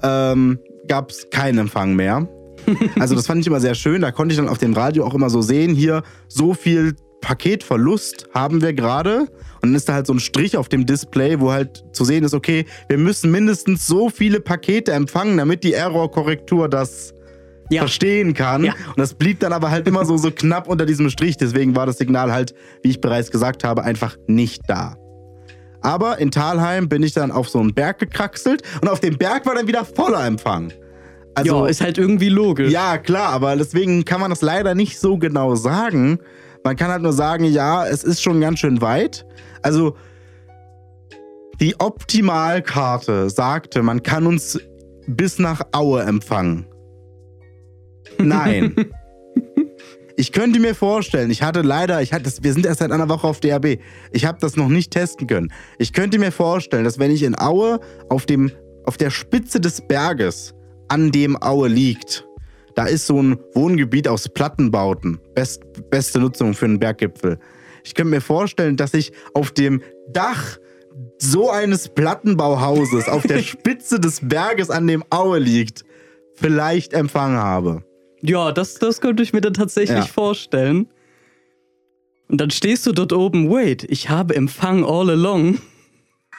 ähm, 0.02 0.58
gab 0.87 1.10
es 1.10 1.28
keinen 1.30 1.58
Empfang 1.58 1.94
mehr. 1.94 2.28
Also 2.98 3.14
das 3.14 3.26
fand 3.26 3.40
ich 3.40 3.46
immer 3.46 3.60
sehr 3.60 3.75
schön. 3.75 4.02
Da 4.02 4.10
konnte 4.10 4.34
ich 4.34 4.38
dann 4.38 4.48
auf 4.48 4.58
dem 4.58 4.75
Radio 4.75 5.06
auch 5.06 5.14
immer 5.14 5.30
so 5.30 5.40
sehen, 5.40 5.75
hier 5.75 6.02
so 6.26 6.52
viel 6.52 6.96
Paketverlust 7.22 8.28
haben 8.34 8.60
wir 8.60 8.75
gerade. 8.75 9.20
Und 9.20 9.70
dann 9.70 9.75
ist 9.75 9.88
da 9.88 9.94
halt 9.94 10.06
so 10.06 10.12
ein 10.12 10.20
Strich 10.20 10.56
auf 10.56 10.68
dem 10.68 10.84
Display, 10.87 11.40
wo 11.40 11.50
halt 11.50 11.84
zu 11.92 12.04
sehen 12.04 12.25
ist, 12.25 12.34
okay, 12.34 12.66
wir 12.88 12.98
müssen 12.98 13.30
mindestens 13.30 13.87
so 13.87 14.10
viele 14.10 14.40
Pakete 14.40 14.92
empfangen, 14.92 15.38
damit 15.38 15.64
die 15.64 15.72
Error-Korrektur 15.72 16.68
das 16.68 17.14
Ja. 17.70 17.82
verstehen 17.82 18.34
kann. 18.34 18.64
Ja. 18.64 18.72
Und 18.88 18.98
das 18.98 19.14
blieb 19.14 19.40
dann 19.40 19.52
aber 19.52 19.70
halt 19.70 19.87
immer 19.87 20.04
so, 20.04 20.16
so 20.16 20.30
knapp 20.30 20.68
unter 20.68 20.87
diesem 20.87 21.10
Strich. 21.10 21.37
Deswegen 21.37 21.76
war 21.76 21.87
das 21.87 21.98
Signal 21.98 22.32
halt, 22.32 22.54
wie 22.82 22.90
ich 22.90 23.00
bereits 23.00 23.30
gesagt 23.30 23.64
habe, 23.64 23.82
einfach 23.84 24.16
nicht 24.26 24.62
da. 24.68 24.96
Aber 25.80 26.18
in 26.18 26.30
Talheim 26.30 26.88
bin 26.88 27.02
ich 27.02 27.12
dann 27.12 27.30
auf 27.30 27.48
so 27.48 27.60
einen 27.60 27.75
Berg 27.75 27.98
gekraxelt 27.98 28.62
und 28.80 28.88
auf 28.88 29.00
dem 29.00 29.16
Berg 29.16 29.46
war 29.46 29.54
dann 29.54 29.66
wieder 29.66 29.84
voller 29.84 30.26
Empfang. 30.26 30.72
Also, 31.34 31.64
ja, 31.64 31.70
ist 31.70 31.80
halt 31.80 31.98
irgendwie 31.98 32.30
logisch. 32.30 32.72
ja, 32.72 32.98
klar, 32.98 33.28
aber 33.28 33.54
deswegen 33.54 34.04
kann 34.04 34.20
man 34.20 34.30
das 34.30 34.42
leider 34.42 34.75
nicht 34.75 34.98
so 34.98 35.18
genau 35.18 35.54
sagen. 35.54 36.18
Man 36.64 36.75
kann 36.75 36.90
halt 36.90 37.02
nur 37.02 37.12
sagen, 37.12 37.44
ja, 37.44 37.87
es 37.87 38.02
ist 38.02 38.22
schon 38.22 38.40
ganz 38.40 38.58
schön 38.58 38.80
weit. 38.80 39.25
Also, 39.62 39.94
die 41.60 41.78
Optimalkarte 41.78 43.30
sagte, 43.30 43.82
man 43.82 44.02
kann 44.02 44.26
uns 44.26 44.58
bis 45.06 45.38
nach 45.38 45.62
Aue 45.72 46.02
empfangen. 46.02 46.66
Nein. 48.18 48.75
Ich 50.16 50.32
könnte 50.32 50.58
mir 50.58 50.75
vorstellen, 50.75 51.30
ich 51.30 51.44
hatte 51.44 51.62
leider, 51.62 52.02
ich 52.02 52.12
hatte 52.12 52.28
wir 52.40 52.52
sind 52.52 52.66
erst 52.66 52.80
seit 52.80 52.90
einer 52.90 53.08
Woche 53.08 53.26
auf 53.26 53.38
DAB. 53.38 53.78
Ich 54.10 54.25
habe 54.25 54.38
das 54.40 54.56
noch 54.56 54.68
nicht 54.68 54.90
testen 54.90 55.28
können. 55.28 55.52
Ich 55.78 55.92
könnte 55.92 56.18
mir 56.18 56.32
vorstellen, 56.32 56.82
dass 56.82 56.98
wenn 56.98 57.12
ich 57.12 57.22
in 57.22 57.38
Aue 57.38 57.78
auf 58.08 58.26
dem 58.26 58.50
auf 58.84 58.96
der 58.96 59.10
Spitze 59.10 59.60
des 59.60 59.80
Berges, 59.80 60.54
an 60.88 61.12
dem 61.12 61.40
Aue 61.40 61.68
liegt, 61.68 62.26
da 62.75 62.87
ist 62.87 63.06
so 63.06 63.22
ein 63.22 63.38
Wohngebiet 63.54 64.08
aus 64.08 64.28
Plattenbauten. 64.28 65.20
Best, 65.34 65.62
beste 65.90 66.18
Nutzung 66.18 66.54
für 66.54 66.64
einen 66.64 66.78
Berggipfel. 66.80 67.38
Ich 67.84 67.94
könnte 67.94 68.10
mir 68.10 68.20
vorstellen, 68.20 68.76
dass 68.76 68.94
ich 68.94 69.12
auf 69.34 69.52
dem 69.52 69.82
Dach 70.08 70.58
so 71.18 71.50
eines 71.50 71.88
Plattenbauhauses 71.88 73.08
auf 73.08 73.22
der 73.22 73.38
Spitze 73.42 74.00
des 74.00 74.20
Berges, 74.26 74.70
an 74.70 74.87
dem 74.87 75.04
Aue 75.10 75.38
liegt, 75.38 75.84
vielleicht 76.34 76.92
Empfang 76.92 77.37
habe. 77.37 77.84
Ja, 78.22 78.52
das, 78.52 78.75
das 78.75 79.00
könnte 79.00 79.22
ich 79.22 79.32
mir 79.32 79.40
dann 79.40 79.54
tatsächlich 79.54 79.96
Ja. 80.06 80.12
vorstellen. 80.12 80.88
Und 82.28 82.40
dann 82.40 82.50
stehst 82.50 82.84
du 82.87 82.92
dort 82.92 83.12
oben, 83.12 83.50
wait, 83.50 83.84
ich 83.84 84.10
habe 84.10 84.34
Empfang 84.34 84.84
all 84.84 85.08
along. 85.10 85.58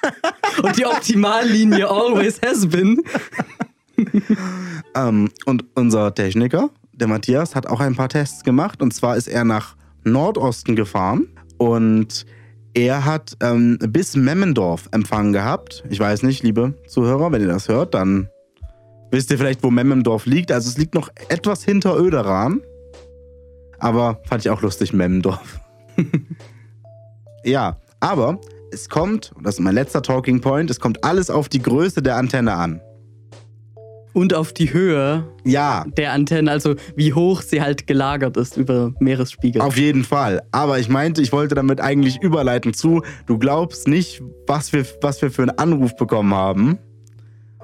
Und 0.63 0.77
die 0.77 0.86
Optimallinie 0.86 1.89
always 1.89 2.39
has 2.45 2.67
been. 2.67 3.01
Ähm, 4.95 5.29
und 5.45 5.65
unser 5.75 6.13
Techniker, 6.15 6.69
der 6.93 7.07
Matthias, 7.07 7.55
hat 7.55 7.67
auch 7.67 7.79
ein 7.81 7.95
paar 7.95 8.07
Tests 8.09 8.43
gemacht. 8.43 8.81
Und 8.81 8.93
zwar 8.93 9.17
ist 9.17 9.27
er 9.27 9.43
nach 9.43 9.75
Nordosten 10.03 10.75
gefahren 10.75 11.27
und 11.57 12.25
er 12.74 13.03
hat 13.03 13.36
ähm, 13.41 13.77
bis 13.89 14.15
Memmendorf 14.15 14.88
Empfang 14.91 15.33
gehabt. 15.33 15.83
Ich 15.89 16.00
weiß 16.00 16.24
nicht, 16.24 16.43
liebe 16.43 16.75
Zuhörer, 16.88 17.31
wenn 17.31 17.41
ihr 17.41 17.48
das 17.48 17.67
hört, 17.67 17.93
dann 17.93 18.29
wisst 19.11 19.31
ihr 19.31 19.37
vielleicht, 19.37 19.63
wo 19.63 19.71
Memmendorf 19.71 20.25
liegt. 20.25 20.51
Also 20.51 20.69
es 20.69 20.77
liegt 20.77 20.95
noch 20.95 21.09
etwas 21.29 21.63
hinter 21.63 21.97
Öderan. 21.97 22.61
Aber 23.79 24.19
fand 24.25 24.45
ich 24.45 24.49
auch 24.49 24.61
lustig, 24.61 24.93
Memmendorf. 24.93 25.59
ja, 27.43 27.77
aber 27.99 28.39
es 28.71 28.89
kommt, 28.89 29.31
und 29.35 29.45
das 29.45 29.55
ist 29.55 29.61
mein 29.61 29.75
letzter 29.75 30.01
Talking 30.01 30.41
Point, 30.41 30.69
es 30.69 30.79
kommt 30.79 31.03
alles 31.03 31.29
auf 31.29 31.49
die 31.49 31.61
Größe 31.61 32.01
der 32.01 32.17
Antenne 32.17 32.53
an. 32.53 32.81
Und 34.13 34.33
auf 34.33 34.53
die 34.53 34.73
Höhe 34.73 35.23
Ja, 35.45 35.85
der 35.95 36.13
Antenne, 36.13 36.49
also 36.49 36.75
wie 36.95 37.13
hoch 37.13 37.41
sie 37.41 37.61
halt 37.61 37.85
gelagert 37.85 38.37
ist 38.37 38.57
über 38.57 38.91
Meeresspiegel. 38.99 39.61
Auf 39.61 39.77
jeden 39.77 40.03
Fall. 40.03 40.41
Aber 40.51 40.79
ich 40.79 40.89
meinte, 40.89 41.21
ich 41.21 41.31
wollte 41.31 41.55
damit 41.55 41.79
eigentlich 41.79 42.21
überleiten 42.21 42.73
zu, 42.73 43.03
du 43.27 43.37
glaubst 43.37 43.87
nicht, 43.87 44.21
was 44.47 44.73
wir, 44.73 44.85
was 45.01 45.21
wir 45.21 45.29
für 45.31 45.43
einen 45.43 45.57
Anruf 45.57 45.95
bekommen 45.95 46.33
haben. 46.33 46.79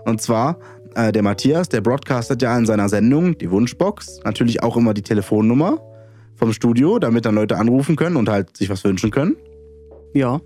Und 0.05 0.21
zwar, 0.21 0.59
äh, 0.95 1.11
der 1.11 1.21
Matthias, 1.21 1.69
der 1.69 1.81
broadcastet 1.81 2.41
ja 2.41 2.57
in 2.57 2.65
seiner 2.65 2.89
Sendung 2.89 3.37
die 3.37 3.51
Wunschbox, 3.51 4.21
natürlich 4.23 4.63
auch 4.63 4.77
immer 4.77 4.93
die 4.93 5.01
Telefonnummer 5.01 5.79
vom 6.35 6.51
Studio, 6.53 6.99
damit 6.99 7.25
dann 7.25 7.35
Leute 7.35 7.57
anrufen 7.57 7.95
können 7.95 8.15
und 8.15 8.29
halt 8.29 8.57
sich 8.57 8.69
was 8.69 8.83
wünschen 8.83 9.11
können. 9.11 9.35
ja. 10.13 10.41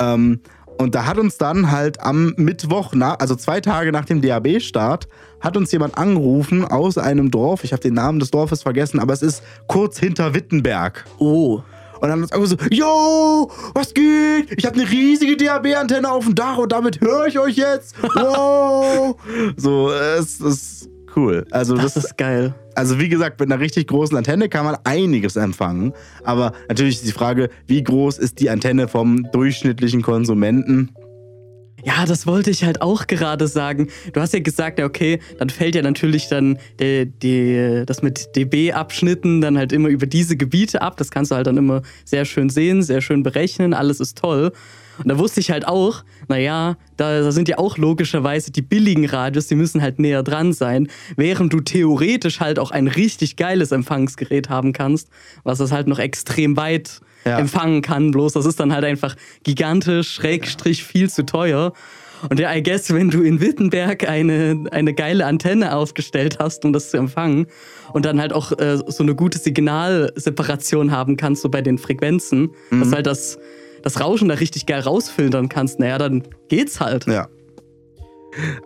Ähm, 0.00 0.40
und 0.80 0.94
da 0.94 1.06
hat 1.06 1.18
uns 1.18 1.38
dann 1.38 1.72
halt 1.72 2.00
am 2.00 2.34
Mittwoch, 2.36 2.92
na, 2.94 3.14
also 3.14 3.34
zwei 3.34 3.60
Tage 3.60 3.90
nach 3.90 4.04
dem 4.04 4.22
DAB-Start, 4.22 5.08
hat 5.40 5.56
uns 5.56 5.72
jemand 5.72 5.98
angerufen 5.98 6.64
aus 6.64 6.98
einem 6.98 7.32
Dorf. 7.32 7.64
Ich 7.64 7.72
habe 7.72 7.82
den 7.82 7.94
Namen 7.94 8.20
des 8.20 8.30
Dorfes 8.30 8.62
vergessen, 8.62 9.00
aber 9.00 9.12
es 9.12 9.22
ist 9.22 9.42
kurz 9.66 9.98
hinter 9.98 10.34
Wittenberg. 10.34 11.04
Oh. 11.18 11.62
Und 12.00 12.08
dann 12.08 12.22
uns 12.22 12.32
einfach 12.32 12.46
so, 12.46 12.56
yo, 12.70 13.50
was 13.74 13.94
geht? 13.94 14.52
Ich 14.56 14.64
habe 14.66 14.76
eine 14.80 14.90
riesige 14.90 15.36
DAB-Antenne 15.36 16.10
auf 16.10 16.24
dem 16.24 16.34
Dach 16.34 16.58
und 16.58 16.72
damit 16.72 17.00
höre 17.00 17.26
ich 17.26 17.38
euch 17.38 17.56
jetzt. 17.56 17.94
Wow. 18.02 19.16
so, 19.56 19.90
es 19.90 20.40
ist 20.40 20.88
cool. 21.16 21.46
Also 21.50 21.74
Das 21.76 21.94
das, 21.94 22.04
ist 22.04 22.18
geil. 22.18 22.54
also 22.74 22.98
wie 23.00 23.08
gesagt, 23.08 23.40
mit 23.40 23.50
einer 23.50 23.60
richtig 23.60 23.88
großen 23.88 24.16
Antenne 24.16 24.48
kann 24.48 24.64
man 24.64 24.76
einiges 24.84 25.36
empfangen. 25.36 25.92
Aber 26.24 26.52
natürlich 26.68 26.96
ist 26.96 27.06
die 27.06 27.12
Frage, 27.12 27.48
wie 27.66 27.82
groß 27.82 28.18
ist 28.18 28.38
die 28.40 28.50
Antenne 28.50 28.88
vom 28.88 29.30
durchschnittlichen 29.32 30.02
Konsumenten? 30.02 30.90
Ja, 31.84 32.06
das 32.06 32.26
wollte 32.26 32.50
ich 32.50 32.64
halt 32.64 32.82
auch 32.82 33.06
gerade 33.06 33.46
sagen. 33.46 33.88
Du 34.12 34.20
hast 34.20 34.34
ja 34.34 34.40
gesagt, 34.40 34.78
ja, 34.78 34.84
okay, 34.84 35.20
dann 35.38 35.48
fällt 35.48 35.74
ja 35.76 35.82
natürlich 35.82 36.28
dann 36.28 36.58
die, 36.80 37.06
die, 37.06 37.84
das 37.86 38.02
mit 38.02 38.34
DB-Abschnitten 38.34 39.40
dann 39.40 39.56
halt 39.56 39.72
immer 39.72 39.88
über 39.88 40.06
diese 40.06 40.36
Gebiete 40.36 40.82
ab. 40.82 40.96
Das 40.96 41.10
kannst 41.10 41.30
du 41.30 41.36
halt 41.36 41.46
dann 41.46 41.56
immer 41.56 41.82
sehr 42.04 42.24
schön 42.24 42.50
sehen, 42.50 42.82
sehr 42.82 43.00
schön 43.00 43.22
berechnen, 43.22 43.74
alles 43.74 44.00
ist 44.00 44.18
toll. 44.18 44.52
Und 44.98 45.08
da 45.08 45.18
wusste 45.18 45.38
ich 45.38 45.52
halt 45.52 45.66
auch, 45.68 46.02
naja, 46.26 46.76
da, 46.96 47.20
da 47.20 47.30
sind 47.30 47.48
ja 47.48 47.58
auch 47.58 47.78
logischerweise 47.78 48.50
die 48.50 48.62
billigen 48.62 49.06
Radios, 49.06 49.46
die 49.46 49.54
müssen 49.54 49.80
halt 49.80 50.00
näher 50.00 50.24
dran 50.24 50.52
sein, 50.52 50.88
während 51.16 51.52
du 51.52 51.60
theoretisch 51.60 52.40
halt 52.40 52.58
auch 52.58 52.72
ein 52.72 52.88
richtig 52.88 53.36
geiles 53.36 53.70
Empfangsgerät 53.70 54.48
haben 54.48 54.72
kannst, 54.72 55.08
was 55.44 55.58
das 55.58 55.70
halt 55.70 55.86
noch 55.86 56.00
extrem 56.00 56.56
weit 56.56 57.00
Ja. 57.28 57.38
empfangen 57.38 57.82
kann. 57.82 58.10
Bloß 58.10 58.32
das 58.32 58.46
ist 58.46 58.60
dann 58.60 58.72
halt 58.72 58.84
einfach 58.84 59.16
gigantisch, 59.44 60.12
schrägstrich 60.14 60.84
viel 60.84 61.10
zu 61.10 61.24
teuer. 61.24 61.72
Und 62.28 62.40
ja, 62.40 62.52
I 62.54 62.62
guess, 62.62 62.92
wenn 62.92 63.10
du 63.10 63.22
in 63.22 63.40
Wittenberg 63.40 64.08
eine, 64.08 64.64
eine 64.72 64.92
geile 64.94 65.26
Antenne 65.26 65.74
aufgestellt 65.74 66.38
hast, 66.40 66.64
um 66.64 66.72
das 66.72 66.90
zu 66.90 66.96
empfangen 66.96 67.46
und 67.92 68.04
dann 68.04 68.20
halt 68.20 68.32
auch 68.32 68.52
äh, 68.58 68.78
so 68.86 69.02
eine 69.02 69.14
gute 69.14 69.38
Signalseparation 69.38 70.90
haben 70.90 71.16
kannst, 71.16 71.42
so 71.42 71.48
bei 71.48 71.62
den 71.62 71.78
Frequenzen, 71.78 72.50
dass 72.70 72.90
du 72.90 72.96
halt 72.96 73.06
das, 73.06 73.38
das 73.82 74.00
Rauschen 74.00 74.28
da 74.28 74.34
richtig 74.34 74.66
geil 74.66 74.80
rausfiltern 74.80 75.48
kannst, 75.48 75.78
naja, 75.78 75.98
dann 75.98 76.24
geht's 76.48 76.80
halt. 76.80 77.06
Ja. 77.06 77.28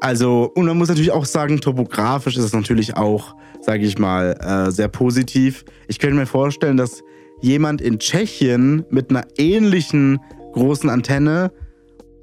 Also, 0.01 0.51
und 0.55 0.67
man 0.67 0.77
muss 0.77 0.89
natürlich 0.89 1.13
auch 1.13 1.25
sagen, 1.25 1.61
topografisch 1.61 2.37
ist 2.37 2.45
es 2.45 2.53
natürlich 2.53 2.97
auch, 2.97 3.35
sage 3.61 3.85
ich 3.85 3.99
mal, 3.99 4.37
äh, 4.41 4.71
sehr 4.71 4.89
positiv. 4.89 5.65
Ich 5.89 5.99
könnte 5.99 6.17
mir 6.17 6.27
vorstellen, 6.27 6.77
dass 6.77 7.03
jemand 7.43 7.81
in 7.81 7.99
Tschechien 7.99 8.85
mit 8.91 9.11
einer 9.11 9.25
ähnlichen 9.37 10.19
großen 10.55 10.89
Antenne 10.89 11.53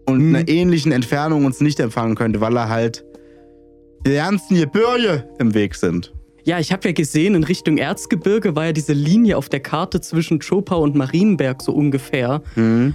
und 0.07 0.19
Mhm. 0.29 0.35
einer 0.35 0.47
ähnlichen 0.49 0.91
Entfernung 0.91 1.45
uns 1.45 1.61
nicht 1.61 1.79
empfangen 1.79 2.15
könnte, 2.15 2.41
weil 2.41 2.57
er 2.57 2.69
halt 2.69 3.05
die 4.07 4.13
ganzen 4.15 4.57
Gebirge 4.57 5.29
im 5.39 5.53
Weg 5.53 5.75
sind. 5.75 6.13
Ja, 6.45 6.57
ich 6.57 6.71
habe 6.71 6.88
ja 6.88 6.93
gesehen, 6.93 7.35
in 7.35 7.43
Richtung 7.43 7.77
Erzgebirge 7.77 8.55
war 8.55 8.67
ja 8.67 8.71
diese 8.71 8.93
Linie 8.93 9.38
auf 9.38 9.49
der 9.49 9.59
Karte 9.59 10.01
zwischen 10.01 10.39
Chopau 10.39 10.81
und 10.81 10.95
Marienberg 10.95 11.61
so 11.61 11.73
ungefähr. 11.73 12.41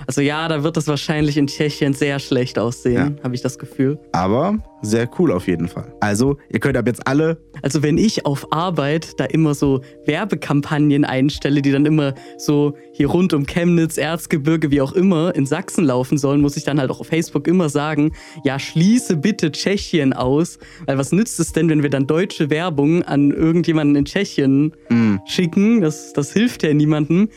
Also 0.07 0.23
ja, 0.23 0.49
da 0.49 0.65
wird 0.65 0.77
es 0.77 0.89
wahrscheinlich 0.89 1.37
in 1.37 1.47
Tschechien 1.47 1.93
sehr 1.93 2.19
schlecht 2.19 2.59
aussehen, 2.59 3.21
habe 3.23 3.35
ich 3.35 3.43
das 3.43 3.59
Gefühl. 3.59 3.99
Aber 4.13 4.59
sehr 4.85 5.09
cool 5.19 5.33
auf 5.33 5.47
jeden 5.47 5.69
Fall. 5.69 5.95
Also, 6.01 6.37
ihr 6.51 6.61
könnt 6.61 6.77
ab 6.77 6.87
jetzt 6.87 7.07
alle 7.07 7.39
Also 7.63 7.83
wenn 7.83 7.99
ich 7.99 8.27
auf 8.27 8.53
Arbeit 8.53 9.19
da 9.19 9.25
immer 9.25 9.55
so 9.55 9.81
Werbekampagnen 10.07 11.05
einstelle, 11.05 11.63
die 11.63 11.73
dann 11.73 11.87
immer 11.87 12.15
so 12.39 12.75
hier 12.93 13.09
rund 13.09 13.33
um 13.33 13.47
Chemnitz, 13.47 13.97
Erzgebirge, 13.97 14.71
wie 14.71 14.81
auch 14.81 14.93
immer, 14.93 15.35
in 15.35 15.47
Sachsen 15.47 15.85
laufen 15.85 16.19
sollen, 16.19 16.41
muss 16.41 16.57
ich 16.57 16.65
dann 16.65 16.79
halt 16.79 16.91
auch 16.91 17.01
auf 17.01 17.09
Facebook 17.09 17.49
immer 17.49 17.69
sagen, 17.69 18.13
ja, 18.45 18.59
schließe 18.59 19.17
bitte 19.17 19.53
Tschechien 19.53 20.13
aus, 20.13 20.59
weil 20.87 20.99
was 20.99 21.13
nützt 21.13 21.41
es 21.41 21.53
denn, 21.53 21.69
wenn 21.69 21.83
wir 21.83 21.91
dann 21.91 22.07
deutsche 22.07 22.51
Werbung 22.51 23.03
an 23.03 23.31
irgendjemanden 23.31 23.97
in 23.97 24.05
Tschechien 24.05 24.75
schicken? 25.27 25.81
Das, 25.81 26.13
das 26.13 26.33
hilft 26.33 26.63
ja 26.63 26.73
niemandem. 26.75 27.29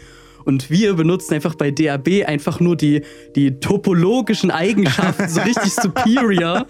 Und 0.48 0.70
wir 0.70 0.94
benutzen 0.94 1.34
einfach 1.34 1.56
bei 1.56 1.72
DAB 1.72 2.26
einfach 2.26 2.62
nur 2.62 2.78
die, 2.78 3.02
die 3.36 3.60
topologischen 3.60 4.50
Eigenschaften 4.50 5.28
so 5.28 5.42
richtig 5.42 5.74
superior. 5.82 6.66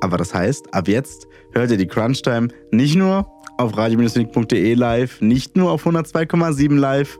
Aber 0.00 0.16
das 0.16 0.34
heißt, 0.34 0.72
ab 0.74 0.88
jetzt 0.88 1.26
hört 1.52 1.70
ihr 1.70 1.76
die 1.76 1.86
Crunch 1.86 2.22
Time 2.22 2.48
nicht 2.70 2.96
nur 2.96 3.26
auf 3.58 3.76
radio-unique.de 3.76 4.74
live, 4.74 5.20
nicht 5.20 5.56
nur 5.56 5.70
auf 5.70 5.86
102,7 5.86 6.74
live, 6.78 7.18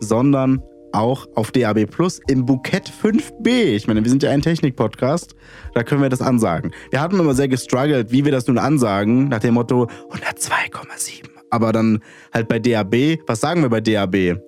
sondern 0.00 0.62
auch 0.92 1.26
auf 1.34 1.52
DAB 1.52 1.86
Plus 1.86 2.20
im 2.26 2.46
Bukett 2.46 2.90
5B. 2.90 3.48
Ich 3.74 3.86
meine, 3.86 4.02
wir 4.02 4.10
sind 4.10 4.22
ja 4.22 4.30
ein 4.30 4.42
Technik-Podcast, 4.42 5.34
da 5.74 5.82
können 5.82 6.02
wir 6.02 6.08
das 6.08 6.22
ansagen. 6.22 6.72
Wir 6.90 7.00
hatten 7.00 7.20
immer 7.20 7.34
sehr 7.34 7.48
gestruggelt, 7.48 8.10
wie 8.10 8.24
wir 8.24 8.32
das 8.32 8.46
nun 8.46 8.58
ansagen, 8.58 9.28
nach 9.28 9.40
dem 9.40 9.54
Motto 9.54 9.88
102,7. 10.10 11.28
Aber 11.50 11.72
dann 11.72 12.00
halt 12.32 12.48
bei 12.48 12.58
DAB, 12.58 13.18
was 13.26 13.40
sagen 13.40 13.62
wir 13.62 13.68
bei 13.68 13.80
DAB? 13.80 14.40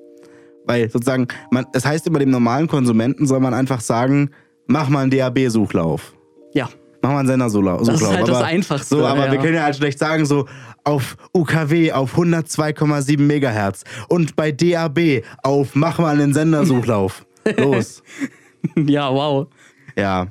Weil 0.66 0.90
sozusagen, 0.90 1.28
man, 1.50 1.66
es 1.72 1.84
heißt 1.84 2.06
immer, 2.06 2.18
dem 2.18 2.30
normalen 2.30 2.66
Konsumenten 2.66 3.26
soll 3.26 3.40
man 3.40 3.54
einfach 3.54 3.80
sagen, 3.80 4.30
mach 4.66 4.88
mal 4.88 5.02
einen 5.02 5.10
DAB-Suchlauf. 5.10 6.14
Ja. 6.54 6.68
Mach 7.08 7.14
mal 7.14 7.20
einen 7.20 7.28
Sendersuchlauf. 7.28 7.80
Das 7.86 8.02
ist 8.02 8.06
halt 8.06 8.28
das 8.28 8.42
Einfachste. 8.42 8.96
So, 8.96 9.06
aber 9.06 9.24
ja. 9.24 9.32
wir 9.32 9.38
können 9.38 9.54
ja 9.54 9.62
halt 9.62 9.76
schlecht 9.76 9.98
sagen, 9.98 10.26
so 10.26 10.46
auf 10.84 11.16
UKW 11.32 11.90
auf 11.92 12.18
102,7 12.18 13.18
Megahertz 13.18 13.84
und 14.10 14.36
bei 14.36 14.52
DAB 14.52 15.22
auf 15.42 15.74
mach 15.74 15.98
mal 15.98 16.20
einen 16.20 16.34
Sendersuchlauf. 16.34 17.24
Los. 17.56 18.02
ja, 18.76 19.10
wow. 19.10 19.46
Ja. 19.96 20.26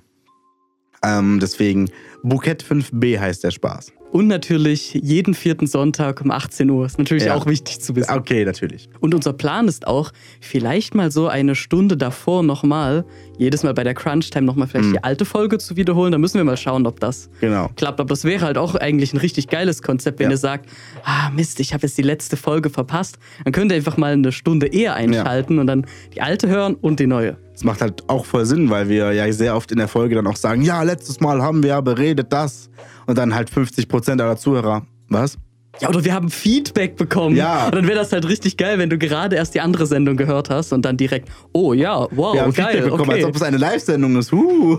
Ähm, 1.03 1.39
deswegen, 1.39 1.89
Bukett 2.21 2.63
5B 2.63 3.19
heißt 3.19 3.43
der 3.43 3.49
Spaß. 3.49 3.91
Und 4.11 4.27
natürlich 4.27 4.93
jeden 4.93 5.33
vierten 5.33 5.67
Sonntag 5.67 6.21
um 6.21 6.31
18 6.31 6.69
Uhr. 6.69 6.85
Ist 6.85 6.97
natürlich 6.97 7.25
Ja. 7.25 7.35
auch 7.35 7.45
wichtig 7.45 7.81
zu 7.81 7.95
wissen. 7.95 8.11
Okay, 8.13 8.45
natürlich. 8.45 8.87
Und 9.01 9.13
unser 9.13 9.33
Plan 9.33 9.67
ist 9.67 9.85
auch, 9.85 10.11
vielleicht 10.39 10.95
mal 10.95 11.11
so 11.11 11.27
eine 11.27 11.55
Stunde 11.55 11.97
davor 11.97 12.41
nochmal, 12.41 13.05
jedes 13.37 13.63
Mal 13.63 13.73
bei 13.73 13.83
der 13.83 13.93
Crunch-Time 13.93 14.45
nochmal 14.45 14.67
vielleicht 14.67 14.93
die 14.93 15.03
alte 15.03 15.25
Folge 15.25 15.57
zu 15.57 15.75
wiederholen. 15.75 16.13
Da 16.13 16.17
müssen 16.17 16.37
wir 16.37 16.45
mal 16.45 16.57
schauen, 16.57 16.87
ob 16.87 16.99
das 17.01 17.29
Genau. 17.41 17.69
klappt. 17.75 17.99
Aber 17.99 18.07
das 18.07 18.23
wäre 18.23 18.45
halt 18.45 18.57
auch 18.57 18.75
eigentlich 18.75 19.13
ein 19.13 19.17
richtig 19.17 19.49
geiles 19.49 19.81
Konzept, 19.83 20.19
wenn 20.19 20.27
Ja. 20.27 20.31
ihr 20.31 20.37
sagt, 20.37 20.69
ah 21.03 21.29
Mist, 21.31 21.59
ich 21.59 21.73
habe 21.73 21.83
jetzt 21.85 21.97
die 21.97 22.01
letzte 22.03 22.37
Folge 22.37 22.69
verpasst. 22.69 23.19
Dann 23.43 23.51
könnt 23.53 23.71
ihr 23.71 23.75
einfach 23.75 23.97
mal 23.97 24.13
eine 24.13 24.31
Stunde 24.31 24.67
eher 24.67 24.95
einschalten 24.95 25.59
und 25.59 25.67
dann 25.67 25.85
die 26.15 26.21
alte 26.21 26.47
hören 26.47 26.75
und 26.75 26.99
die 27.01 27.07
neue. 27.07 27.37
Das 27.57 27.63
macht 27.63 27.81
halt 27.81 28.07
auch 28.07 28.23
voll 28.23 28.45
Sinn, 28.45 28.69
weil 28.69 28.87
wir 28.87 29.13
ja 29.13 29.33
sehr 29.33 29.55
oft 29.55 29.71
in 29.71 29.79
der 29.79 29.87
Folge 29.87 30.13
dann 30.13 30.27
auch 30.27 30.35
sagen, 30.35 30.61
ja, 30.61 30.83
letztes 30.83 31.19
Mal 31.21 31.41
haben 31.41 31.63
wir 31.63 31.69
ja 31.69 31.81
beredet 31.81 32.31
das. 32.31 32.69
Und 33.07 33.17
dann 33.17 33.33
halt 33.33 33.49
50% 33.49 34.21
aller 34.21 34.37
Zuhörer. 34.37 34.85
Was? 35.09 35.39
Ja, 35.79 35.89
oder 35.89 36.05
wir 36.05 36.13
haben 36.13 36.29
Feedback 36.29 36.97
bekommen. 36.97 37.35
Ja. 37.35 37.65
Und 37.65 37.73
dann 37.73 37.87
wäre 37.87 37.97
das 37.97 38.11
halt 38.11 38.27
richtig 38.27 38.57
geil, 38.57 38.77
wenn 38.77 38.91
du 38.91 38.99
gerade 38.99 39.35
erst 39.35 39.55
die 39.55 39.61
andere 39.61 39.87
Sendung 39.87 40.17
gehört 40.17 40.51
hast 40.51 40.71
und 40.71 40.85
dann 40.85 40.97
direkt, 40.97 41.29
oh 41.51 41.73
ja, 41.73 42.05
wow, 42.11 42.35
Wir 42.35 42.43
haben 42.43 42.53
geil, 42.53 42.73
Feedback 42.73 42.91
bekommen, 42.91 43.09
okay. 43.09 43.23
als 43.23 43.25
ob 43.25 43.35
es 43.35 43.41
eine 43.41 43.57
Live-Sendung 43.57 44.17
ist. 44.17 44.31
Huh. 44.31 44.77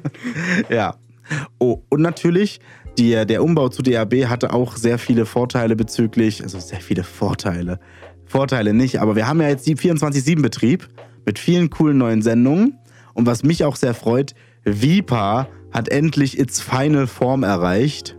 ja. 0.68 0.96
Oh, 1.58 1.80
und 1.88 2.02
natürlich, 2.02 2.60
die, 2.98 3.24
der 3.24 3.42
Umbau 3.42 3.70
zu 3.70 3.80
DAB 3.80 4.26
hatte 4.26 4.52
auch 4.52 4.76
sehr 4.76 4.98
viele 4.98 5.24
Vorteile 5.24 5.76
bezüglich, 5.76 6.42
also 6.42 6.60
sehr 6.60 6.82
viele 6.82 7.04
Vorteile. 7.04 7.80
Vorteile 8.26 8.74
nicht, 8.74 9.00
aber 9.00 9.16
wir 9.16 9.26
haben 9.26 9.40
ja 9.40 9.48
jetzt 9.48 9.66
die 9.66 9.76
24-7-Betrieb 9.76 10.88
mit 11.24 11.38
vielen 11.38 11.70
coolen 11.70 11.98
neuen 11.98 12.22
Sendungen. 12.22 12.78
Und 13.14 13.26
was 13.26 13.42
mich 13.42 13.64
auch 13.64 13.76
sehr 13.76 13.94
freut, 13.94 14.34
Vipa 14.64 15.48
hat 15.70 15.88
endlich 15.88 16.38
its 16.38 16.60
Final 16.60 17.06
Form 17.06 17.42
erreicht. 17.42 18.16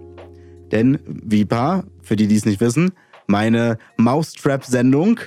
Denn 0.72 1.00
Vipa, 1.06 1.84
für 2.02 2.16
die, 2.16 2.28
die 2.28 2.36
es 2.36 2.46
nicht 2.46 2.62
wissen, 2.62 2.92
meine 3.28 3.78
Mousetrap-Sendung 3.98 5.20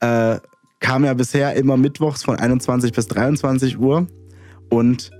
äh, 0.00 0.38
kam 0.80 1.04
ja 1.04 1.14
bisher 1.14 1.54
immer 1.54 1.76
mittwochs 1.76 2.22
von 2.22 2.36
21 2.36 2.92
bis 2.92 3.06
23 3.08 3.78
Uhr. 3.78 4.06
Und 4.68 5.10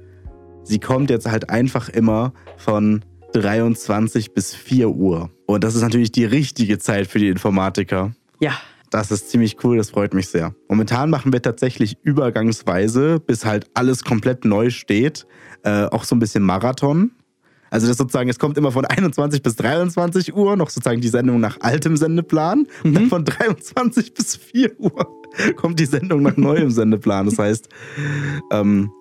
sie 0.64 0.78
kommt 0.78 1.10
jetzt 1.10 1.30
halt 1.30 1.50
einfach 1.50 1.88
immer 1.88 2.32
von 2.56 3.04
23 3.32 4.34
bis 4.34 4.54
4 4.54 4.90
Uhr. 4.90 5.30
Und 5.46 5.64
das 5.64 5.74
ist 5.74 5.82
natürlich 5.82 6.12
die 6.12 6.24
richtige 6.24 6.78
Zeit 6.78 7.06
für 7.06 7.18
die 7.18 7.28
Informatiker. 7.28 8.12
Ja, 8.40 8.52
Das 8.92 9.10
ist 9.10 9.30
ziemlich 9.30 9.56
cool, 9.64 9.78
das 9.78 9.90
freut 9.90 10.12
mich 10.14 10.28
sehr. 10.28 10.54
Momentan 10.68 11.08
machen 11.10 11.32
wir 11.32 11.40
tatsächlich 11.40 11.96
übergangsweise, 12.02 13.18
bis 13.20 13.44
halt 13.46 13.66
alles 13.74 14.04
komplett 14.04 14.44
neu 14.44 14.68
steht, 14.70 15.26
äh, 15.64 15.84
auch 15.86 16.04
so 16.04 16.14
ein 16.14 16.18
bisschen 16.18 16.42
Marathon. 16.42 17.10
Also 17.70 17.86
das 17.88 17.96
sozusagen, 17.96 18.28
es 18.28 18.38
kommt 18.38 18.58
immer 18.58 18.70
von 18.70 18.84
21 18.84 19.42
bis 19.42 19.56
23 19.56 20.34
Uhr, 20.36 20.56
noch 20.56 20.68
sozusagen 20.68 21.00
die 21.00 21.08
Sendung 21.08 21.40
nach 21.40 21.56
altem 21.62 21.96
Sendeplan. 21.96 22.66
Und 22.84 22.92
dann 22.94 23.06
von 23.08 23.24
23 23.24 24.12
bis 24.12 24.36
4 24.36 24.78
Uhr 24.78 25.08
kommt 25.56 25.80
die 25.80 25.86
Sendung 25.86 26.20
nach 26.22 26.36
neuem 26.36 26.70
Sendeplan. 26.70 27.24
Das 27.26 27.38
heißt, 27.38 27.70
ähm, 28.50 28.92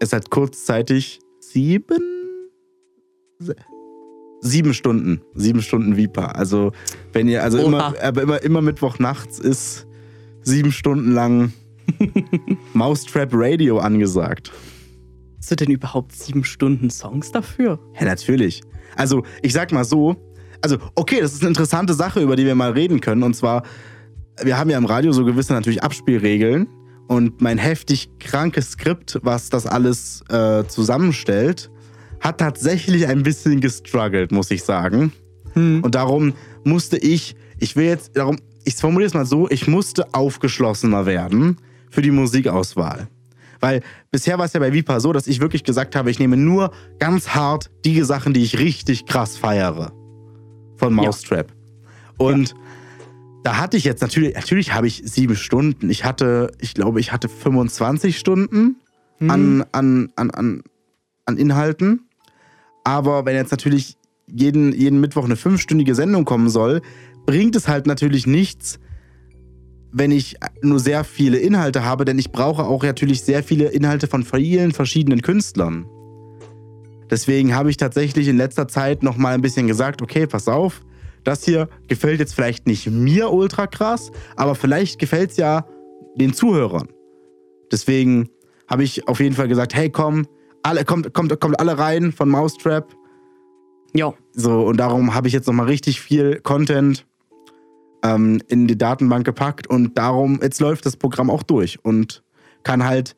es 0.00 0.14
hat 0.14 0.30
kurzzeitig 0.30 1.20
sieben, 1.40 2.00
se- 3.38 3.54
sieben 4.46 4.74
Stunden, 4.74 5.20
sieben 5.34 5.62
Stunden 5.62 5.96
Vipa. 5.96 6.26
Also 6.26 6.72
wenn 7.12 7.28
ihr, 7.28 7.42
also 7.42 7.58
Oha. 7.58 7.66
immer, 7.66 7.94
aber 8.02 8.22
immer, 8.22 8.42
immer 8.42 8.62
Mittwoch 8.62 8.98
nachts 8.98 9.38
ist 9.38 9.86
sieben 10.42 10.72
Stunden 10.72 11.12
lang 11.12 11.52
Mousetrap 12.74 13.30
Radio 13.32 13.78
angesagt. 13.78 14.52
hast 15.38 15.50
du 15.50 15.56
denn 15.56 15.70
überhaupt 15.70 16.12
sieben 16.12 16.44
Stunden 16.44 16.90
Songs 16.90 17.32
dafür? 17.32 17.78
Ja, 17.98 18.06
natürlich. 18.06 18.62
Also, 18.96 19.24
ich 19.42 19.52
sag 19.52 19.72
mal 19.72 19.84
so, 19.84 20.16
also, 20.62 20.78
okay, 20.94 21.20
das 21.20 21.34
ist 21.34 21.42
eine 21.42 21.48
interessante 21.48 21.94
Sache, 21.94 22.20
über 22.20 22.36
die 22.36 22.44
wir 22.44 22.54
mal 22.54 22.72
reden 22.72 23.00
können. 23.00 23.22
Und 23.22 23.34
zwar, 23.34 23.62
wir 24.42 24.58
haben 24.58 24.70
ja 24.70 24.78
im 24.78 24.86
Radio 24.86 25.12
so 25.12 25.24
gewisse 25.24 25.52
natürlich 25.52 25.82
Abspielregeln. 25.82 26.68
Und 27.08 27.40
mein 27.40 27.58
heftig 27.58 28.10
krankes 28.18 28.72
Skript, 28.72 29.20
was 29.22 29.48
das 29.48 29.66
alles 29.66 30.22
äh, 30.28 30.64
zusammenstellt, 30.66 31.70
hat 32.26 32.38
tatsächlich 32.38 33.06
ein 33.06 33.22
bisschen 33.22 33.60
gestruggelt, 33.60 34.32
muss 34.32 34.50
ich 34.50 34.64
sagen. 34.64 35.12
Und 35.82 35.94
darum 35.94 36.34
musste 36.64 36.98
ich, 36.98 37.36
ich 37.58 37.76
will 37.76 37.86
jetzt, 37.86 38.16
darum, 38.16 38.36
ich 38.64 38.74
formuliere 38.74 39.06
es 39.06 39.14
mal 39.14 39.24
so, 39.24 39.48
ich 39.48 39.68
musste 39.68 40.12
aufgeschlossener 40.12 41.06
werden 41.06 41.56
für 41.88 42.02
die 42.02 42.10
Musikauswahl. 42.10 43.08
Weil 43.60 43.82
bisher 44.10 44.38
war 44.38 44.44
es 44.44 44.52
ja 44.52 44.60
bei 44.60 44.72
Vipa 44.72 45.00
so, 45.00 45.12
dass 45.12 45.28
ich 45.28 45.40
wirklich 45.40 45.64
gesagt 45.64 45.96
habe, 45.96 46.10
ich 46.10 46.18
nehme 46.18 46.36
nur 46.36 46.72
ganz 46.98 47.28
hart 47.28 47.70
die 47.84 48.02
Sachen, 48.02 48.34
die 48.34 48.42
ich 48.42 48.58
richtig 48.58 49.06
krass 49.06 49.36
feiere. 49.36 49.92
Von 50.76 50.92
Mousetrap. 50.94 51.52
Und 52.18 52.54
da 53.44 53.56
hatte 53.58 53.76
ich 53.76 53.84
jetzt 53.84 54.02
natürlich, 54.02 54.34
natürlich 54.34 54.74
habe 54.74 54.88
ich 54.88 55.00
sieben 55.04 55.36
Stunden. 55.36 55.88
Ich 55.88 56.04
hatte, 56.04 56.52
ich 56.60 56.74
glaube, 56.74 57.00
ich 57.00 57.12
hatte 57.12 57.28
25 57.28 58.18
Stunden 58.18 58.76
an, 59.20 59.64
an, 59.72 60.10
an, 60.16 60.30
an, 60.32 60.62
an 61.24 61.36
Inhalten. 61.38 62.05
Aber 62.86 63.26
wenn 63.26 63.34
jetzt 63.34 63.50
natürlich 63.50 63.96
jeden, 64.28 64.72
jeden 64.72 65.00
Mittwoch 65.00 65.24
eine 65.24 65.34
fünfstündige 65.34 65.96
Sendung 65.96 66.24
kommen 66.24 66.48
soll, 66.48 66.82
bringt 67.26 67.56
es 67.56 67.66
halt 67.66 67.88
natürlich 67.88 68.28
nichts, 68.28 68.78
wenn 69.90 70.12
ich 70.12 70.36
nur 70.62 70.78
sehr 70.78 71.02
viele 71.02 71.38
Inhalte 71.38 71.84
habe, 71.84 72.04
denn 72.04 72.16
ich 72.16 72.30
brauche 72.30 72.64
auch 72.64 72.84
natürlich 72.84 73.22
sehr 73.22 73.42
viele 73.42 73.70
Inhalte 73.70 74.06
von 74.06 74.22
vielen 74.22 74.70
verschiedenen 74.70 75.20
Künstlern. 75.20 75.84
Deswegen 77.10 77.56
habe 77.56 77.70
ich 77.70 77.76
tatsächlich 77.76 78.28
in 78.28 78.36
letzter 78.36 78.68
Zeit 78.68 79.02
noch 79.02 79.16
mal 79.16 79.34
ein 79.34 79.42
bisschen 79.42 79.66
gesagt, 79.66 80.00
okay, 80.00 80.28
pass 80.28 80.46
auf, 80.46 80.82
das 81.24 81.44
hier 81.44 81.68
gefällt 81.88 82.20
jetzt 82.20 82.36
vielleicht 82.36 82.68
nicht 82.68 82.88
mir 82.88 83.32
ultra 83.32 83.66
krass, 83.66 84.12
aber 84.36 84.54
vielleicht 84.54 85.00
gefällt 85.00 85.32
es 85.32 85.38
ja 85.38 85.66
den 86.14 86.34
Zuhörern. 86.34 86.86
Deswegen 87.72 88.28
habe 88.68 88.84
ich 88.84 89.08
auf 89.08 89.18
jeden 89.18 89.34
Fall 89.34 89.48
gesagt, 89.48 89.74
hey, 89.74 89.90
komm, 89.90 90.28
alle, 90.66 90.84
kommt, 90.84 91.12
kommt, 91.14 91.38
kommt 91.40 91.60
alle 91.60 91.78
rein 91.78 92.12
von 92.12 92.28
Mousetrap. 92.28 92.94
Ja. 93.94 94.12
So, 94.32 94.66
und 94.66 94.78
darum 94.78 95.14
habe 95.14 95.28
ich 95.28 95.34
jetzt 95.34 95.46
nochmal 95.46 95.66
richtig 95.66 96.00
viel 96.00 96.40
Content 96.40 97.06
ähm, 98.02 98.42
in 98.48 98.66
die 98.66 98.76
Datenbank 98.76 99.24
gepackt 99.24 99.66
und 99.66 99.96
darum, 99.96 100.40
jetzt 100.42 100.60
läuft 100.60 100.84
das 100.84 100.96
Programm 100.96 101.30
auch 101.30 101.42
durch 101.42 101.78
und 101.84 102.22
kann 102.62 102.84
halt 102.84 103.16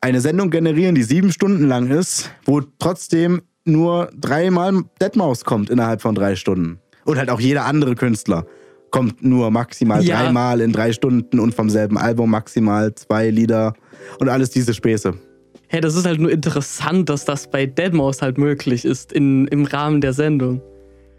eine 0.00 0.20
Sendung 0.20 0.50
generieren, 0.50 0.94
die 0.94 1.02
sieben 1.02 1.32
Stunden 1.32 1.66
lang 1.66 1.90
ist, 1.90 2.30
wo 2.44 2.60
trotzdem 2.78 3.42
nur 3.64 4.10
dreimal 4.18 4.82
Deadmaus 5.00 5.44
kommt 5.44 5.68
innerhalb 5.68 6.00
von 6.00 6.14
drei 6.14 6.36
Stunden. 6.36 6.78
Und 7.04 7.18
halt 7.18 7.30
auch 7.30 7.40
jeder 7.40 7.64
andere 7.64 7.94
Künstler 7.94 8.46
kommt 8.90 9.22
nur 9.22 9.50
maximal 9.50 10.02
Ja. 10.02 10.22
dreimal 10.22 10.60
in 10.60 10.72
drei 10.72 10.92
Stunden 10.92 11.38
und 11.38 11.54
vom 11.54 11.70
selben 11.70 11.96
Album 11.98 12.30
maximal 12.30 12.94
zwei 12.94 13.30
Lieder 13.30 13.74
und 14.18 14.28
alles 14.28 14.50
diese 14.50 14.74
Späße. 14.74 15.14
Hey, 15.72 15.80
das 15.80 15.94
ist 15.94 16.04
halt 16.04 16.18
nur 16.18 16.32
interessant, 16.32 17.08
dass 17.08 17.24
das 17.24 17.48
bei 17.48 17.62
Deadmau5 17.62 18.22
halt 18.22 18.38
möglich 18.38 18.84
ist 18.84 19.12
in, 19.12 19.46
im 19.46 19.66
Rahmen 19.66 20.00
der 20.00 20.12
Sendung. 20.12 20.60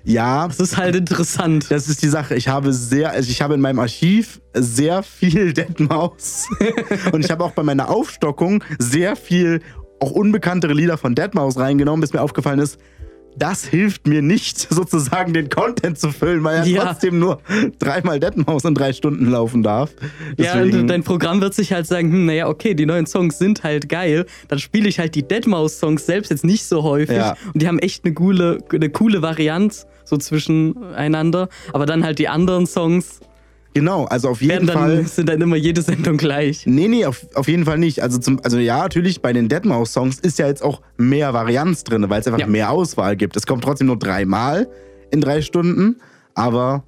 Ja, 0.03 0.45
Das 0.45 0.59
ist 0.59 0.75
halt 0.75 0.93
interessant. 0.93 1.71
Das 1.71 1.87
ist 1.87 2.03
die 2.03 2.09
Sache. 2.09 2.35
Ich 2.35 2.49
habe 2.49 2.73
sehr, 2.73 3.11
also 3.11 3.31
ich 3.31 3.41
habe 3.41 3.53
in 3.53 3.61
meinem 3.61 3.79
Archiv 3.79 4.41
sehr 4.53 5.03
viel 5.03 5.53
Deadmaus 5.53 6.49
und 7.13 7.23
ich 7.23 7.31
habe 7.31 7.45
auch 7.45 7.51
bei 7.51 7.63
meiner 7.63 7.89
Aufstockung 7.89 8.61
sehr 8.77 9.15
viel 9.15 9.61
auch 10.01 10.11
unbekanntere 10.11 10.73
Lieder 10.73 10.97
von 10.97 11.15
Deadmaus 11.15 11.57
reingenommen, 11.57 12.01
bis 12.01 12.11
mir 12.11 12.21
aufgefallen 12.21 12.59
ist, 12.59 12.77
das 13.37 13.65
hilft 13.65 14.07
mir 14.07 14.21
nicht, 14.21 14.59
sozusagen 14.69 15.33
den 15.33 15.49
Content 15.49 15.97
zu 15.99 16.11
füllen, 16.11 16.43
weil 16.43 16.67
ja, 16.67 16.77
Ja. 16.77 16.85
trotzdem 16.85 17.19
nur 17.19 17.39
dreimal 17.79 18.19
Deadmaus 18.19 18.63
in 18.65 18.75
drei 18.75 18.93
Stunden 18.93 19.29
laufen 19.29 19.63
darf. 19.63 19.91
Ja, 20.37 20.61
und 20.61 20.87
dein 20.87 21.03
Programm 21.03 21.41
wird 21.41 21.53
sich 21.53 21.73
halt 21.73 21.87
sagen, 21.87 22.11
hm, 22.11 22.25
naja, 22.25 22.47
okay, 22.47 22.73
die 22.73 22.85
neuen 22.85 23.05
Songs 23.05 23.37
sind 23.37 23.63
halt 23.63 23.89
geil. 23.89 24.25
Dann 24.47 24.59
spiele 24.59 24.87
ich 24.89 24.99
halt 24.99 25.15
die 25.15 25.23
Deadmau5-Songs 25.23 26.05
selbst 26.05 26.29
jetzt 26.31 26.43
nicht 26.43 26.65
so 26.65 26.83
häufig. 26.83 27.15
Ja. 27.17 27.35
Und 27.53 27.61
die 27.61 27.67
haben 27.67 27.79
echt 27.79 28.05
eine 28.05 28.13
coole, 28.13 28.59
eine 28.71 28.89
coole 28.89 29.21
Varianz 29.21 29.85
so 30.03 30.17
zwischeneinander. 30.17 31.49
Aber 31.73 31.85
dann 31.85 32.03
halt 32.03 32.19
die 32.19 32.27
anderen 32.27 32.65
Songs, 32.67 33.19
Genau, 33.73 34.03
also 34.05 34.29
auf 34.29 34.41
jeden 34.41 34.67
dann, 34.67 34.77
Fall. 34.77 35.05
sind 35.07 35.29
dann 35.29 35.39
immer 35.41 35.55
jede 35.55 35.81
Sendung 35.81 36.17
gleich. 36.17 36.65
Nee, 36.65 36.87
nee, 36.89 37.05
auf, 37.05 37.25
auf 37.35 37.47
jeden 37.47 37.63
Fall 37.65 37.77
nicht. 37.77 38.03
Also, 38.03 38.17
zum, 38.19 38.39
also 38.43 38.57
ja, 38.57 38.79
natürlich, 38.79 39.21
bei 39.21 39.31
den 39.31 39.47
Deadmau5-Songs 39.47 40.19
ist 40.19 40.39
ja 40.39 40.47
jetzt 40.47 40.61
auch 40.61 40.81
mehr 40.97 41.33
Varianz 41.33 41.83
drin, 41.85 42.05
weil 42.09 42.19
es 42.19 42.27
einfach 42.27 42.39
Ja. 42.39 42.47
mehr 42.47 42.69
Auswahl 42.71 43.15
gibt. 43.15 43.37
Es 43.37 43.45
kommt 43.45 43.63
trotzdem 43.63 43.87
nur 43.87 43.97
dreimal 43.97 44.67
in 45.09 45.21
drei 45.21 45.41
Stunden, 45.41 45.97
aber 46.33 46.83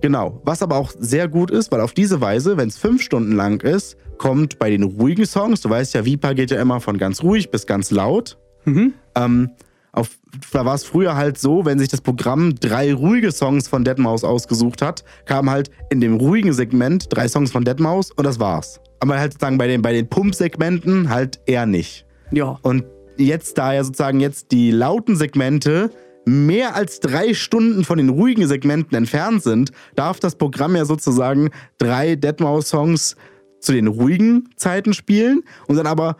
genau. 0.00 0.40
Was 0.44 0.62
aber 0.62 0.76
auch 0.76 0.92
sehr 0.98 1.28
gut 1.28 1.50
ist, 1.50 1.70
weil 1.72 1.80
auf 1.80 1.92
diese 1.92 2.20
Weise, 2.22 2.56
wenn 2.56 2.68
es 2.68 2.78
fünf 2.78 3.02
Stunden 3.02 3.32
lang 3.32 3.60
ist, 3.62 3.96
kommt 4.16 4.58
bei 4.58 4.70
den 4.70 4.82
ruhigen 4.84 5.26
Songs, 5.26 5.60
du 5.60 5.68
weißt 5.68 5.94
ja, 5.94 6.04
Vipa 6.04 6.32
geht 6.32 6.50
ja 6.50 6.60
immer 6.60 6.80
von 6.80 6.96
ganz 6.96 7.22
ruhig 7.22 7.50
bis 7.50 7.66
ganz 7.66 7.90
laut. 7.90 8.38
Mhm. 8.64 8.94
Ähm, 9.14 9.50
auf, 9.92 10.18
da 10.52 10.64
war 10.64 10.74
es 10.74 10.84
früher 10.84 11.16
halt 11.16 11.38
so, 11.38 11.66
wenn 11.66 11.78
sich 11.78 11.88
das 11.88 12.00
Programm 12.00 12.54
drei 12.54 12.94
ruhige 12.94 13.30
Songs 13.30 13.68
von 13.68 13.84
Deadmau5 13.84 14.24
ausgesucht 14.24 14.80
hat, 14.80 15.04
kamen 15.26 15.50
halt 15.50 15.70
in 15.90 16.00
dem 16.00 16.16
ruhigen 16.16 16.52
Segment 16.54 17.06
drei 17.10 17.28
Songs 17.28 17.52
von 17.52 17.64
Deadmau5 17.64 18.12
und 18.16 18.24
das 18.24 18.40
war's. 18.40 18.80
Aber 19.00 19.18
halt 19.18 19.34
sozusagen 19.34 19.58
bei 19.58 19.66
den, 19.66 19.82
bei 19.82 19.92
den 19.92 20.08
Pump-Segmenten 20.08 21.10
halt 21.10 21.40
eher 21.46 21.66
nicht. 21.66 22.06
Ja. 22.30 22.58
Und 22.62 22.84
jetzt, 23.18 23.58
da 23.58 23.74
ja 23.74 23.84
sozusagen 23.84 24.20
jetzt 24.20 24.50
die 24.50 24.70
lauten 24.70 25.16
Segmente 25.16 25.90
mehr 26.24 26.74
als 26.74 27.00
drei 27.00 27.34
Stunden 27.34 27.84
von 27.84 27.98
den 27.98 28.08
ruhigen 28.08 28.46
Segmenten 28.46 28.96
entfernt 28.96 29.42
sind, 29.42 29.72
darf 29.94 30.20
das 30.20 30.36
Programm 30.36 30.76
ja 30.76 30.84
sozusagen 30.84 31.50
drei 31.78 32.12
Deadmau5-Songs 32.14 33.16
zu 33.60 33.72
den 33.72 33.88
ruhigen 33.88 34.48
Zeiten 34.56 34.94
spielen 34.94 35.42
und 35.66 35.76
dann 35.76 35.86
aber, 35.86 36.16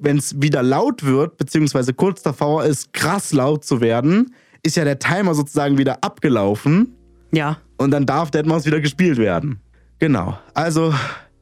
wenn 0.00 0.16
es 0.18 0.40
wieder 0.40 0.62
laut 0.62 1.04
wird, 1.04 1.36
beziehungsweise 1.36 1.92
kurz 1.94 2.22
davor 2.22 2.64
ist, 2.64 2.92
krass 2.92 3.32
laut 3.32 3.64
zu 3.64 3.80
werden, 3.80 4.34
ist 4.62 4.76
ja 4.76 4.84
der 4.84 4.98
Timer 4.98 5.34
sozusagen 5.34 5.78
wieder 5.78 6.02
abgelaufen 6.02 6.94
Ja. 7.32 7.58
und 7.78 7.90
dann 7.92 8.06
darf 8.06 8.30
Deadmau5 8.30 8.66
wieder 8.66 8.80
gespielt 8.80 9.18
werden. 9.18 9.60
Genau. 9.98 10.38
Also 10.54 10.94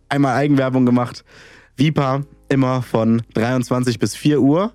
einmal 0.09 0.37
Eigenwerbung 0.37 0.85
gemacht. 0.87 1.25
Vipa 1.77 2.23
immer 2.49 2.83
von 2.83 3.23
23 3.35 3.99
bis 3.99 4.16
4 4.16 4.40
Uhr 4.40 4.73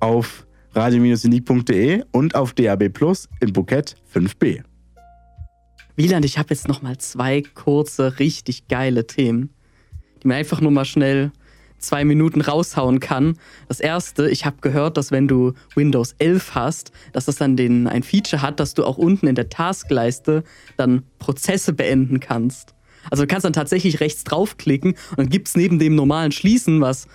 auf 0.00 0.46
radio-unique.de 0.74 2.02
und 2.12 2.34
auf 2.34 2.52
DAB 2.54 2.88
Plus 2.88 3.28
im 3.40 3.52
Bukett 3.52 3.96
5b. 4.14 4.62
Wieland, 5.96 6.24
ich 6.24 6.38
habe 6.38 6.48
jetzt 6.50 6.68
noch 6.68 6.82
mal 6.82 6.96
zwei 6.98 7.42
kurze, 7.54 8.18
richtig 8.18 8.68
geile 8.68 9.06
Themen, 9.06 9.50
die 10.22 10.28
man 10.28 10.36
einfach 10.38 10.60
nur 10.60 10.70
mal 10.70 10.84
schnell 10.84 11.30
zwei 11.80 12.04
Minuten 12.04 12.40
raushauen 12.40 13.00
kann. 13.00 13.36
Das 13.68 13.80
erste, 13.80 14.28
ich 14.30 14.44
habe 14.46 14.56
gehört, 14.60 14.96
dass 14.96 15.10
wenn 15.10 15.26
du 15.28 15.54
Windows 15.74 16.14
11 16.18 16.54
hast, 16.54 16.92
dass 17.12 17.24
das 17.24 17.36
dann 17.36 17.56
den, 17.56 17.86
ein 17.86 18.02
Feature 18.02 18.42
hat, 18.42 18.60
dass 18.60 18.74
du 18.74 18.84
auch 18.84 18.98
unten 18.98 19.26
in 19.26 19.34
der 19.34 19.48
Taskleiste 19.48 20.44
dann 20.76 21.02
Prozesse 21.18 21.72
beenden 21.72 22.20
kannst. 22.20 22.74
Also 23.10 23.22
du 23.24 23.26
kannst 23.26 23.44
dann 23.44 23.52
tatsächlich 23.54 24.00
rechts 24.00 24.24
draufklicken 24.24 24.92
und 25.10 25.18
dann 25.18 25.28
gibt 25.30 25.48
es 25.48 25.56
neben 25.56 25.78
dem 25.78 25.94
normalen 25.94 26.32
Schließen, 26.32 26.80
was 26.80 27.06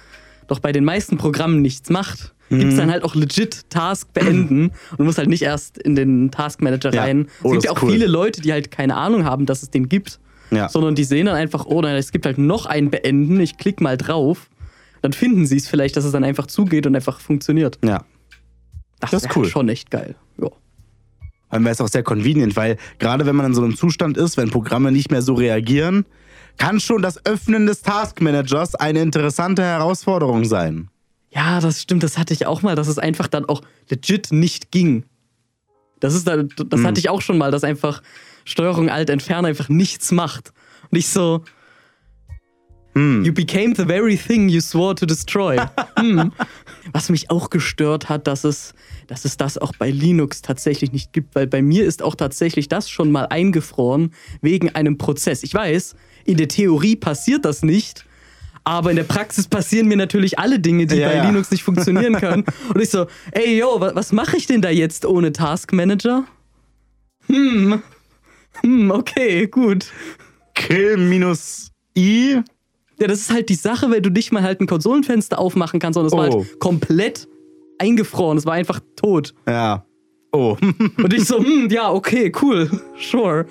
doch 0.48 0.60
bei 0.60 0.72
den 0.72 0.84
meisten 0.84 1.18
Programmen 1.18 1.62
nichts 1.62 1.90
macht, 1.90 2.34
gibt 2.50 2.64
es 2.72 2.78
dann 2.78 2.92
halt 2.92 3.04
auch 3.04 3.16
legit 3.16 3.70
Task 3.72 4.12
beenden 4.14 4.66
und 4.92 5.00
du 5.00 5.04
musst 5.04 5.18
halt 5.18 5.30
nicht 5.30 5.42
erst 5.42 5.78
in 5.80 5.96
den 5.96 6.30
Task 6.32 6.62
Manager 6.62 6.94
Ja. 6.94 7.02
rein. 7.04 7.28
Oh, 7.44 7.48
es 7.48 7.52
gibt 7.54 7.64
ja 7.66 7.72
auch 7.72 7.82
cool. 7.82 7.92
viele 7.92 8.06
Leute, 8.08 8.42
die 8.42 8.52
halt 8.54 8.70
keine 8.72 8.96
Ahnung 8.96 9.26
haben, 9.26 9.46
dass 9.48 9.64
es 9.64 9.72
den 9.72 9.90
gibt, 9.90 10.20
Ja. 10.52 10.70
sondern 10.70 10.94
die 10.96 11.04
sehen 11.04 11.26
dann 11.26 11.36
einfach, 11.36 11.66
oh 11.66 11.82
nein, 11.82 11.96
es 11.96 12.12
gibt 12.12 12.26
halt 12.28 12.38
noch 12.38 12.68
ein 12.68 12.92
Beenden, 12.92 13.40
ich 13.40 13.58
klicke 13.58 13.84
mal 13.84 13.98
drauf. 13.98 14.48
Dann 15.06 15.14
finden 15.14 15.46
sie 15.46 15.58
es 15.58 15.68
vielleicht, 15.68 15.96
dass 15.98 16.04
es 16.04 16.14
dann 16.14 16.24
einfach 16.24 16.48
zugeht 16.48 16.88
und 16.88 16.96
einfach 16.96 17.20
funktioniert. 17.20 17.78
Ja. 17.86 18.04
Das 19.00 19.14
ist 19.14 19.36
cool. 19.36 19.46
schon 19.48 19.70
echt 19.70 19.92
geil. 19.92 20.16
Ja. 20.42 20.50
Dann 21.52 21.64
wäre 21.64 21.74
es 21.74 21.80
auch 21.80 21.88
sehr 21.88 22.02
convenient, 22.02 22.56
weil 22.56 22.78
gerade 22.98 23.28
wenn 23.28 23.36
man 23.36 23.46
in 23.46 23.54
so 23.54 23.62
einem 23.62 23.78
Zustand 23.78 24.18
ist, 24.18 24.36
wenn 24.36 24.50
Programme 24.50 24.92
nicht 24.92 25.12
mehr 25.12 25.22
so 25.22 25.36
reagieren, 25.36 26.08
kann 26.58 26.80
schon 26.80 27.04
das 27.04 27.24
Öffnen 27.24 27.68
des 27.68 27.84
Task 27.84 28.20
Managers 28.20 28.74
eine 28.74 29.02
interessante 29.02 29.62
Herausforderung 29.62 30.44
sein. 30.46 30.90
Ja, 31.30 31.60
das 31.60 31.84
stimmt, 31.84 32.02
das 32.02 32.18
hatte 32.18 32.34
ich 32.34 32.48
auch 32.48 32.64
mal, 32.64 32.76
dass 32.76 32.88
es 32.88 32.98
einfach 32.98 33.28
dann 33.28 33.46
auch 33.46 33.62
legit 33.90 34.32
nicht 34.32 34.72
ging. 34.72 35.04
Das 36.00 36.16
ist 36.16 36.26
dann, 36.28 36.50
das 36.68 36.80
Hm. 36.80 36.88
hatte 36.88 37.00
ich 37.00 37.10
auch 37.10 37.22
schon 37.22 37.38
mal, 37.38 37.52
dass 37.52 37.64
einfach 37.64 38.02
Steuerung 38.44 38.90
Alt 38.90 39.12
entfernen 39.12 39.46
einfach 39.46 39.70
nichts 39.70 40.12
macht. 40.12 40.52
Und 40.90 40.98
ich 40.98 41.10
so. 41.10 41.44
You 42.98 43.34
became 43.34 43.76
the 43.76 43.84
very 43.86 44.16
thing 44.16 44.48
you 44.48 44.62
swore 44.62 44.96
to 44.96 45.06
destroy. 45.06 45.58
hm. 46.00 46.32
Was 46.94 47.10
mich 47.10 47.30
auch 47.30 47.50
gestört 47.50 48.08
hat, 48.08 48.26
dass 48.26 48.44
es, 48.46 48.74
dass 49.08 49.26
es 49.26 49.36
das 49.36 49.58
auch 49.58 49.74
bei 49.78 49.90
Linux 49.92 50.42
tatsächlich 50.42 50.94
nicht 50.94 51.12
gibt, 51.12 51.36
weil 51.36 51.46
bei 51.48 51.62
mir 51.62 51.84
ist 51.84 52.02
auch 52.02 52.16
tatsächlich 52.16 52.70
das 52.70 52.90
schon 52.90 53.12
mal 53.12 53.26
eingefroren 53.26 54.14
wegen 54.42 54.70
einem 54.76 54.98
Prozess. 54.98 55.44
Ich 55.44 55.54
weiß, 55.54 55.96
in 56.26 56.38
der 56.38 56.48
Theorie 56.48 56.96
passiert 56.96 57.44
das 57.44 57.64
nicht, 57.64 58.06
aber 58.64 58.92
in 58.92 58.96
der 58.96 59.04
Praxis 59.04 59.48
passieren 59.48 59.88
mir 59.88 59.98
natürlich 59.98 60.40
alle 60.40 60.60
Dinge, 60.60 60.86
die 60.86 60.96
Ja, 60.96 61.10
bei 61.10 61.16
ja. 61.18 61.26
Linux 61.26 61.52
nicht 61.52 61.64
funktionieren 61.64 62.14
können. 62.16 62.46
Und 62.74 62.82
ich 62.82 62.92
so, 62.92 63.08
ey, 63.32 63.58
yo, 63.60 63.82
wa- 63.82 63.92
was 63.94 64.14
mache 64.14 64.38
ich 64.38 64.48
denn 64.48 64.62
da 64.62 64.70
jetzt 64.70 65.06
ohne 65.06 65.34
Task 65.34 65.74
Manager? 65.74 66.24
Hm, 67.28 67.82
hm, 68.62 68.92
okay, 68.92 69.48
gut. 69.48 69.88
Kill 70.54 70.96
minus 70.98 71.72
I. 71.98 72.42
Ja, 73.00 73.08
das 73.08 73.20
ist 73.22 73.32
halt 73.34 73.50
die 73.50 73.56
Sache, 73.56 73.92
wenn 73.92 74.02
du 74.04 74.10
nicht 74.10 74.32
mal 74.32 74.42
halt 74.44 74.62
ein 74.62 74.68
Konsolenfenster 74.68 75.38
aufmachen 75.40 75.80
kannst, 75.80 75.96
sondern 75.96 76.08
es 76.08 76.18
war 76.18 76.34
Oh. 76.36 76.40
halt 76.46 76.60
komplett 76.60 77.28
eingefroren. 77.78 78.38
Es 78.38 78.46
war 78.46 78.54
einfach 78.54 78.80
tot. 78.96 79.34
Ja. 79.48 79.86
Oh. 80.32 80.58
Und 80.98 81.14
ich 81.14 81.26
so, 81.26 81.40
hm, 81.40 81.70
ja, 81.70 81.92
okay, 81.92 82.32
cool, 82.42 82.70
sure. 83.00 83.46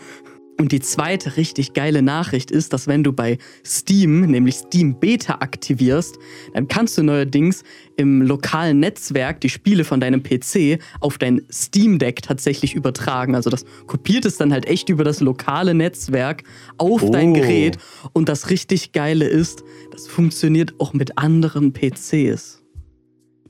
Und 0.59 0.73
die 0.73 0.81
zweite 0.81 1.37
richtig 1.37 1.73
geile 1.73 2.01
Nachricht 2.01 2.51
ist, 2.51 2.73
dass 2.73 2.87
wenn 2.87 3.03
du 3.03 3.13
bei 3.13 3.39
Steam, 3.67 4.23
nämlich 4.23 4.55
Steam 4.57 4.99
Beta 5.01 5.35
aktivierst, 5.41 6.17
dann 6.53 6.69
kannst 6.69 6.97
du 6.97 7.03
neuerdings 7.03 7.65
im 7.97 8.23
lokalen 8.23 8.81
Netzwerk 8.81 9.41
die 9.41 9.49
Spiele 9.49 9.85
von 9.85 10.01
deinem 10.01 10.23
PC 10.23 10.79
auf 11.01 11.19
dein 11.19 11.43
Steam 11.51 11.99
Deck 11.99 12.23
tatsächlich 12.23 12.75
übertragen. 12.75 13.35
Also 13.35 13.51
das 13.51 13.65
kopiert 13.87 14.25
es 14.25 14.37
dann 14.37 14.53
halt 14.53 14.67
echt 14.67 14.89
über 14.89 15.05
das 15.05 15.21
lokale 15.21 15.75
Netzwerk 15.75 16.45
auf 16.79 17.11
dein 17.11 17.31
Oh. 17.31 17.35
Gerät. 17.35 17.79
Und 18.13 18.29
das 18.29 18.51
richtig 18.51 18.93
geile 18.93 19.27
ist, 19.27 19.65
das 19.91 20.07
funktioniert 20.07 20.75
auch 20.79 20.93
mit 20.93 21.19
anderen 21.19 21.73
PCs. 21.73 22.64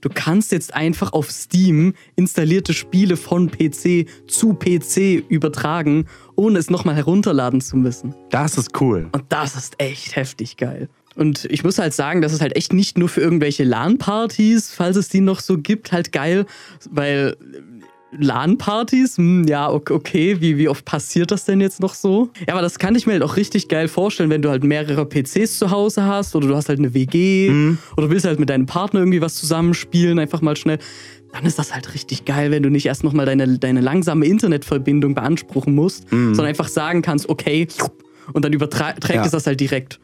Du 0.05 0.11
kannst 0.13 0.53
jetzt 0.53 0.75
einfach 0.75 1.15
auf 1.15 1.31
Steam 1.31 1.95
installierte 2.15 2.75
Spiele 2.75 3.17
von 3.17 3.51
PC 3.51 4.07
zu 4.27 4.53
PC 4.53 5.25
übertragen, 5.31 6.05
ohne 6.37 6.59
es 6.59 6.69
nochmal 6.69 6.95
herunterladen 6.95 7.63
zu 7.63 7.79
müssen. 7.79 8.15
Das 8.29 8.59
ist 8.59 8.79
cool. 8.83 9.09
Und 9.13 9.25
das 9.31 9.57
ist 9.57 9.77
echt 9.79 10.15
heftig 10.15 10.59
geil. 10.59 10.91
Und 11.17 11.47
ich 11.47 11.65
muss 11.65 11.79
halt 11.79 11.95
sagen, 11.95 12.21
das 12.21 12.35
ist 12.35 12.43
halt 12.43 12.55
echt 12.55 12.75
nicht 12.75 12.99
nur 12.99 13.09
für 13.09 13.23
irgendwelche 13.23 13.65
LAN-Partys, 13.65 14.73
falls 14.73 14.97
es 14.97 15.09
die 15.09 15.23
noch 15.23 15.41
so 15.41 15.57
gibt, 15.57 15.91
halt 15.91 16.13
geil, 16.13 16.45
weil 16.91 17.37
LAN-Partys, 18.19 19.19
hm, 19.19 19.45
ja, 19.49 19.71
ok- 19.71 19.91
okay, 19.91 20.41
wie, 20.41 20.57
wie 20.59 20.69
oft 20.69 20.85
passiert 20.85 21.31
das 21.31 21.45
denn 21.45 21.61
jetzt 21.61 21.81
noch 21.81 21.95
so? 21.95 22.31
Ja, 22.47 22.55
aber 22.55 22.63
das 22.63 22.79
kann 22.79 22.95
ich 22.95 23.07
mir 23.07 23.15
halt 23.15 23.23
auch 23.23 23.37
richtig 23.37 23.69
geil 23.69 23.89
vorstellen, 23.89 24.31
wenn 24.31 24.43
du 24.43 24.51
halt 24.51 24.65
mehrere 24.65 25.05
PCs 25.07 25.59
zu 25.59 25.71
Hause 25.71 26.05
hast 26.05 26.35
oder 26.37 26.49
du 26.49 26.55
hast 26.57 26.69
halt 26.69 26.79
eine 26.79 26.95
WG 26.95 27.51
oder 27.97 28.11
willst 28.11 28.25
halt 28.27 28.39
mit 28.41 28.51
deinem 28.51 28.67
Partner 28.67 29.01
irgendwie 29.01 29.21
was 29.21 29.35
zusammenspielen, 29.37 30.19
einfach 30.19 30.41
mal 30.41 30.57
schnell. 30.57 30.79
Dann 31.33 31.45
ist 31.47 31.59
das 31.59 31.75
halt 31.75 31.93
richtig 31.95 32.25
geil, 32.25 32.51
wenn 32.51 32.63
du 32.63 32.71
nicht 32.71 32.87
erst 32.87 33.03
nochmal 33.05 33.27
deine, 33.27 33.59
deine 33.59 33.81
langsame 33.81 34.27
Internetverbindung 34.27 35.15
beanspruchen 35.15 35.75
musst, 35.75 36.09
sondern 36.11 36.47
einfach 36.47 36.69
sagen 36.69 37.03
kannst, 37.03 37.29
okay, 37.29 37.67
und 38.33 38.45
dann 38.45 38.53
überträgt 38.53 39.09
Ja. 39.13 39.25
es 39.25 39.33
das 39.33 39.47
halt 39.47 39.61
direkt. 39.61 39.99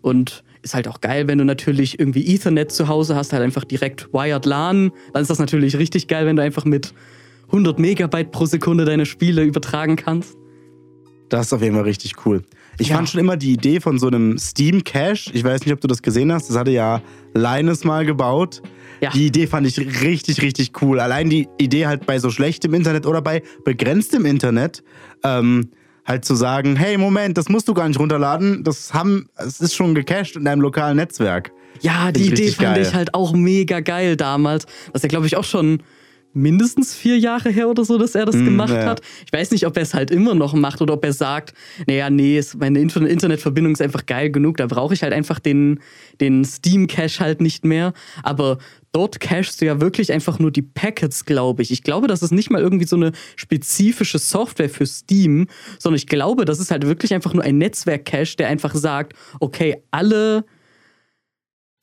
Und 0.00 0.44
ist 0.62 0.74
halt 0.74 0.86
auch 0.88 1.00
geil, 1.00 1.26
wenn 1.28 1.38
du 1.38 1.44
natürlich 1.44 1.98
irgendwie 1.98 2.32
Ethernet 2.34 2.70
zu 2.70 2.86
Hause 2.88 3.16
hast, 3.16 3.32
halt 3.32 3.42
einfach 3.42 3.64
direkt 3.64 4.12
Wired 4.12 4.46
LAN. 4.46 4.92
Dann 5.12 5.22
ist 5.22 5.28
das 5.30 5.38
natürlich 5.38 5.76
richtig 5.76 6.06
geil, 6.08 6.26
wenn 6.26 6.36
du 6.36 6.42
einfach 6.42 6.64
mit 6.64 6.92
100 7.48 7.78
Megabyte 7.78 8.30
pro 8.32 8.46
Sekunde 8.46 8.84
deine 8.84 9.06
Spiele 9.06 9.42
übertragen 9.44 9.96
kannst. 9.96 10.36
Das 11.28 11.46
ist 11.46 11.52
auf 11.52 11.62
jeden 11.62 11.74
Fall 11.74 11.84
richtig 11.84 12.14
cool. 12.24 12.42
Ich 12.78 12.88
Ja. 12.88 12.96
fand 12.96 13.08
schon 13.08 13.20
immer 13.20 13.36
die 13.36 13.52
Idee 13.52 13.80
von 13.80 13.98
so 13.98 14.06
einem 14.06 14.38
Steam 14.38 14.84
Cache, 14.84 15.30
ich 15.32 15.42
weiß 15.42 15.62
nicht, 15.64 15.72
ob 15.72 15.80
du 15.80 15.88
das 15.88 16.02
gesehen 16.02 16.30
hast, 16.32 16.48
das 16.50 16.56
hatte 16.56 16.70
ja 16.70 17.00
Linus 17.34 17.84
mal 17.84 18.04
gebaut. 18.04 18.62
Ja. 19.00 19.10
Die 19.10 19.26
Idee 19.26 19.46
fand 19.46 19.66
ich 19.66 19.78
richtig, 20.02 20.40
richtig 20.42 20.72
cool. 20.82 21.00
Allein 21.00 21.28
die 21.28 21.48
Idee 21.58 21.86
halt 21.86 22.06
bei 22.06 22.18
so 22.18 22.30
schlechtem 22.30 22.74
Internet 22.74 23.06
oder 23.06 23.20
bei 23.22 23.42
begrenztem 23.64 24.24
Internet, 24.24 24.82
ähm, 25.22 25.70
halt 26.04 26.24
zu 26.24 26.34
sagen, 26.36 26.76
hey, 26.76 26.96
Moment, 26.96 27.36
das 27.36 27.48
musst 27.48 27.66
du 27.68 27.74
gar 27.74 27.88
nicht 27.88 27.98
runterladen, 27.98 28.62
das 28.62 28.94
haben, 28.94 29.28
es 29.36 29.60
ist 29.60 29.74
schon 29.74 29.94
gecached 29.94 30.36
in 30.36 30.44
deinem 30.44 30.60
lokalen 30.60 30.96
Netzwerk. 30.96 31.50
Ja, 31.82 32.12
die 32.12 32.26
Idee 32.28 32.48
fand 32.52 32.76
geil. 32.76 32.82
ich 32.86 32.94
halt 32.94 33.12
auch 33.14 33.32
mega 33.34 33.80
geil 33.80 34.16
damals. 34.16 34.64
Das 34.92 34.96
ist 34.96 35.02
ja, 35.02 35.08
glaube 35.08 35.26
ich, 35.26 35.36
auch 35.36 35.44
schon 35.44 35.82
mindestens 36.36 36.94
vier 36.94 37.18
Jahre 37.18 37.50
her 37.50 37.68
oder 37.68 37.84
so, 37.84 37.98
dass 37.98 38.14
er 38.14 38.26
das 38.26 38.36
Mm, 38.36 38.44
gemacht 38.44 38.74
ja. 38.74 38.84
hat. 38.86 39.00
Ich 39.24 39.32
weiß 39.32 39.50
nicht, 39.50 39.66
ob 39.66 39.76
er 39.76 39.82
es 39.82 39.94
halt 39.94 40.10
immer 40.10 40.34
noch 40.34 40.54
macht 40.54 40.80
oder 40.82 40.94
ob 40.94 41.04
er 41.04 41.12
sagt, 41.12 41.54
naja, 41.86 42.10
nee, 42.10 42.40
meine 42.58 42.78
Inter- 42.78 43.06
Internetverbindung 43.06 43.72
ist 43.72 43.82
einfach 43.82 44.06
geil 44.06 44.30
genug, 44.30 44.56
da 44.58 44.66
brauche 44.66 44.94
ich 44.94 45.02
halt 45.02 45.12
einfach 45.12 45.38
den, 45.38 45.80
den 46.20 46.44
Steam-Cache 46.44 47.20
halt 47.20 47.40
nicht 47.40 47.64
mehr. 47.64 47.92
Aber 48.22 48.58
dort 48.92 49.20
cachest 49.20 49.60
du 49.60 49.66
ja 49.66 49.80
wirklich 49.80 50.12
einfach 50.12 50.38
nur 50.38 50.50
die 50.50 50.62
Packets, 50.62 51.24
glaube 51.24 51.62
ich. 51.62 51.70
Ich 51.70 51.82
glaube, 51.82 52.06
das 52.06 52.22
ist 52.22 52.32
nicht 52.32 52.50
mal 52.50 52.60
irgendwie 52.60 52.86
so 52.86 52.96
eine 52.96 53.12
spezifische 53.36 54.18
Software 54.18 54.68
für 54.70 54.86
Steam, 54.86 55.46
sondern 55.78 55.96
ich 55.96 56.06
glaube, 56.06 56.44
das 56.44 56.58
ist 56.60 56.70
halt 56.70 56.86
wirklich 56.86 57.14
einfach 57.14 57.32
nur 57.34 57.42
ein 57.44 57.58
Netzwerk-Cache, 57.58 58.36
der 58.36 58.48
einfach 58.48 58.74
sagt, 58.74 59.14
okay, 59.40 59.82
alle 59.90 60.44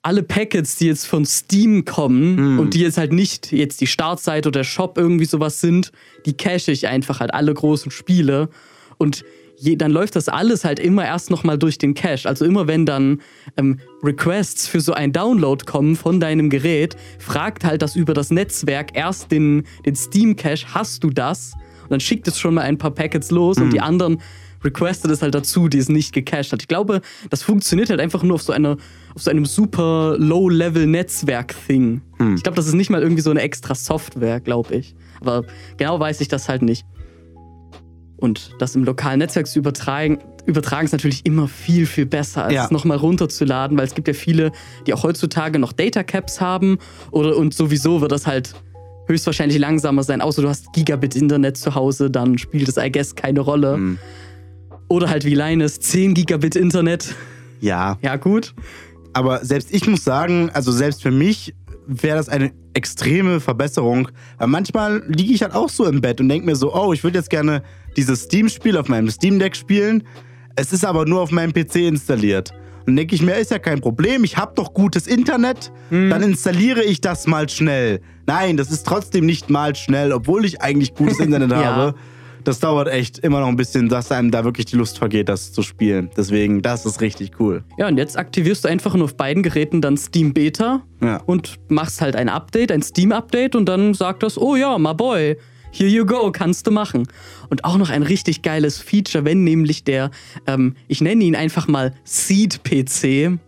alle 0.03 0.21
Packets, 0.21 0.75
die 0.75 0.87
jetzt 0.87 1.07
von 1.07 1.25
Steam 1.25 1.85
kommen 1.85 2.59
und 2.59 2.73
die 2.73 2.81
jetzt 2.81 2.97
halt 2.97 3.13
nicht 3.13 3.53
jetzt 3.53 3.79
die 3.79 3.87
Startseite 3.87 4.49
oder 4.49 4.59
der 4.59 4.65
Shop 4.65 4.97
irgendwie 4.97 5.25
sowas 5.25 5.61
sind, 5.61 5.93
die 6.25 6.33
cache 6.33 6.71
ich 6.71 6.87
einfach 6.87 7.21
halt 7.21 7.33
alle 7.33 7.53
großen 7.53 7.89
Spiele 7.89 8.49
und 8.97 9.23
je, 9.57 9.77
dann 9.77 9.91
läuft 9.91 10.17
das 10.17 10.27
alles 10.27 10.65
halt 10.65 10.79
immer 10.79 11.05
erst 11.05 11.31
nochmal 11.31 11.57
durch 11.57 11.77
den 11.77 11.93
Cache. 11.93 12.27
Also 12.27 12.43
immer 12.43 12.67
wenn 12.67 12.85
dann 12.85 13.21
ähm, 13.55 13.79
Requests 14.03 14.67
für 14.67 14.81
so 14.81 14.91
einen 14.93 15.13
Download 15.13 15.63
kommen 15.63 15.95
von 15.95 16.19
deinem 16.19 16.49
Gerät, 16.49 16.97
fragt 17.17 17.63
halt 17.63 17.81
das 17.81 17.95
über 17.95 18.13
das 18.13 18.29
Netzwerk 18.29 18.89
erst 18.93 19.31
den, 19.31 19.63
den 19.85 19.95
Steam-Cache, 19.95 20.73
hast 20.73 21.03
du 21.05 21.11
das? 21.11 21.53
Und 21.83 21.91
dann 21.91 21.99
schickt 22.01 22.27
es 22.27 22.37
schon 22.37 22.55
mal 22.55 22.61
ein 22.61 22.77
paar 22.77 22.91
Packets 22.91 23.31
los 23.31 23.57
und 23.57 23.71
die 23.71 23.79
anderen 23.79 24.19
requestet 24.63 25.11
es 25.11 25.21
halt 25.21 25.35
dazu, 25.35 25.67
die 25.67 25.77
es 25.77 25.89
nicht 25.89 26.13
gecached 26.13 26.51
hat. 26.51 26.61
Ich 26.61 26.67
glaube, 26.67 27.01
das 27.29 27.43
funktioniert 27.43 27.89
halt 27.89 27.99
einfach 27.99 28.23
nur 28.23 28.35
auf 28.35 28.41
so, 28.41 28.53
einer, 28.53 28.77
auf 29.15 29.21
so 29.21 29.29
einem 29.31 29.45
super 29.45 30.15
Low-Level-Netzwerk-Thing. 30.17 32.01
Ich 32.35 32.43
glaube, 32.43 32.55
das 32.55 32.67
ist 32.67 32.73
nicht 32.73 32.89
mal 32.89 33.01
irgendwie 33.01 33.21
so 33.21 33.29
eine 33.31 33.41
extra 33.41 33.75
Software, 33.75 34.39
glaube 34.39 34.75
ich. 34.75 34.95
Aber 35.21 35.43
genau 35.77 35.99
weiß 35.99 36.21
ich 36.21 36.27
das 36.27 36.47
halt 36.49 36.61
nicht. 36.61 36.85
Und 38.17 38.55
das 38.59 38.75
im 38.75 38.85
lokalen 38.85 39.19
Netzwerk 39.19 39.47
zu 39.47 39.59
übertragen, 39.59 40.19
übertragen 40.45 40.85
ist 40.85 40.93
natürlich 40.93 41.25
immer 41.25 41.47
viel, 41.49 41.85
viel 41.85 42.05
besser, 42.05 42.45
als 42.45 42.53
Ja. 42.53 42.65
es 42.65 42.71
nochmal 42.71 42.97
runterzuladen, 42.97 43.77
weil 43.77 43.85
es 43.85 43.93
gibt 43.95 44.07
ja 44.07 44.13
viele, 44.13 44.51
die 44.87 44.93
auch 44.93 45.03
heutzutage 45.03 45.59
noch 45.59 45.73
Data 45.73 46.03
Caps 46.03 46.39
haben. 46.39 46.77
Oder, 47.11 47.35
und 47.35 47.53
sowieso 47.53 47.99
wird 48.01 48.13
das 48.13 48.25
halt 48.25 48.55
höchstwahrscheinlich 49.07 49.57
langsamer 49.59 50.03
sein, 50.03 50.21
außer 50.21 50.41
du 50.41 50.47
hast 50.47 50.71
Gigabit-Internet 50.71 51.57
zu 51.57 51.75
Hause, 51.75 52.09
dann 52.09 52.37
spielt 52.37 52.69
es, 52.69 52.77
I 52.77 52.89
guess, 52.89 53.15
keine 53.15 53.41
Rolle. 53.41 53.73
Hm. 53.73 53.97
Oder 54.87 55.09
halt 55.09 55.25
wie 55.25 55.35
Linus, 55.35 55.79
10 55.81 56.13
Gigabit 56.13 56.55
Internet. 56.55 57.13
Ja. 57.59 57.97
Ja, 58.01 58.15
gut. 58.15 58.53
Aber 59.13 59.43
selbst 59.45 59.73
ich 59.73 59.87
muss 59.87 60.03
sagen, 60.03 60.49
also 60.53 60.71
selbst 60.71 61.01
für 61.03 61.11
mich 61.11 61.53
wäre 61.87 62.17
das 62.17 62.29
eine 62.29 62.51
extreme 62.73 63.39
Verbesserung. 63.39 64.09
Weil 64.37 64.47
manchmal 64.47 65.03
liege 65.07 65.33
ich 65.33 65.41
halt 65.43 65.53
auch 65.53 65.69
so 65.69 65.85
im 65.85 66.01
Bett 66.01 66.19
und 66.19 66.29
denke 66.29 66.45
mir 66.45 66.55
so, 66.55 66.73
oh, 66.73 66.93
ich 66.93 67.03
würde 67.03 67.17
jetzt 67.19 67.29
gerne 67.29 67.61
dieses 67.97 68.23
Steam-Spiel 68.23 68.77
auf 68.77 68.87
meinem 68.87 69.09
Steam 69.09 69.37
Deck 69.39 69.55
spielen. 69.55 70.03
Es 70.55 70.73
ist 70.73 70.85
aber 70.85 71.05
nur 71.05 71.21
auf 71.21 71.31
meinem 71.31 71.53
PC 71.53 71.75
installiert. 71.77 72.51
Und 72.85 72.95
denke 72.97 73.15
ich 73.15 73.21
mir, 73.21 73.35
ist 73.35 73.49
ja 73.51 73.59
kein 73.59 73.79
Problem, 73.79 74.25
ich 74.25 74.35
habe 74.35 74.51
doch 74.55 74.73
gutes 74.73 75.07
Internet, 75.07 75.71
dann 75.89 76.21
installiere 76.21 76.83
ich 76.83 76.99
das 76.99 77.27
mal 77.27 77.47
schnell. 77.47 78.01
Nein, 78.25 78.57
das 78.57 78.71
ist 78.71 78.85
trotzdem 78.85 79.25
nicht 79.25 79.49
mal 79.49 79.73
schnell, 79.73 80.11
obwohl 80.11 80.43
ich 80.43 80.61
eigentlich 80.61 80.93
gutes 80.93 81.19
Internet 81.19 81.51
Ja. 81.51 81.63
habe. 81.63 81.95
Das 82.43 82.59
dauert 82.59 82.89
echt 82.89 83.19
immer 83.19 83.39
noch 83.39 83.47
ein 83.47 83.55
bisschen, 83.55 83.87
dass 83.87 84.11
einem 84.11 84.29
da 84.29 84.43
wirklich 84.43 84.65
die 84.65 84.75
Lust 84.75 84.97
vergeht, 84.97 85.29
das 85.29 85.53
zu 85.53 85.61
spielen. 85.63 86.09
Deswegen, 86.17 86.61
das 86.61 86.85
ist 86.85 86.99
richtig 86.99 87.39
cool. 87.39 87.63
Ja, 87.77 87.87
und 87.87 87.97
jetzt 87.97 88.17
aktivierst 88.17 88.65
du 88.65 88.69
einfach 88.69 88.93
nur 88.95 89.05
auf 89.05 89.15
beiden 89.15 89.43
Geräten 89.43 89.79
dann 89.81 89.95
Steam 89.97 90.33
Beta 90.33 90.81
Ja. 91.01 91.17
und 91.25 91.55
machst 91.69 92.01
halt 92.01 92.15
ein 92.17 92.27
Update, 92.29 92.71
ein 92.71 92.81
Steam-Update 92.81 93.55
und 93.55 93.65
dann 93.67 93.93
sagt 93.93 94.23
das, 94.23 94.37
oh 94.37 94.55
ja, 94.57 94.77
my 94.77 94.93
boy, 94.93 95.37
here 95.71 95.89
you 95.89 96.05
go, 96.05 96.31
kannst 96.31 96.67
du 96.67 96.71
machen. 96.71 97.07
Und 97.49 97.63
auch 97.63 97.77
noch 97.77 97.89
ein 97.89 98.03
richtig 98.03 98.41
geiles 98.41 98.77
Feature, 98.77 99.23
wenn 99.23 99.43
nämlich 99.45 99.83
der, 99.85 100.11
ähm, 100.45 100.75
ich 100.89 100.99
nenne 101.01 101.23
ihn 101.23 101.35
einfach 101.37 101.67
mal 101.69 101.93
Seed-PC, 102.03 103.39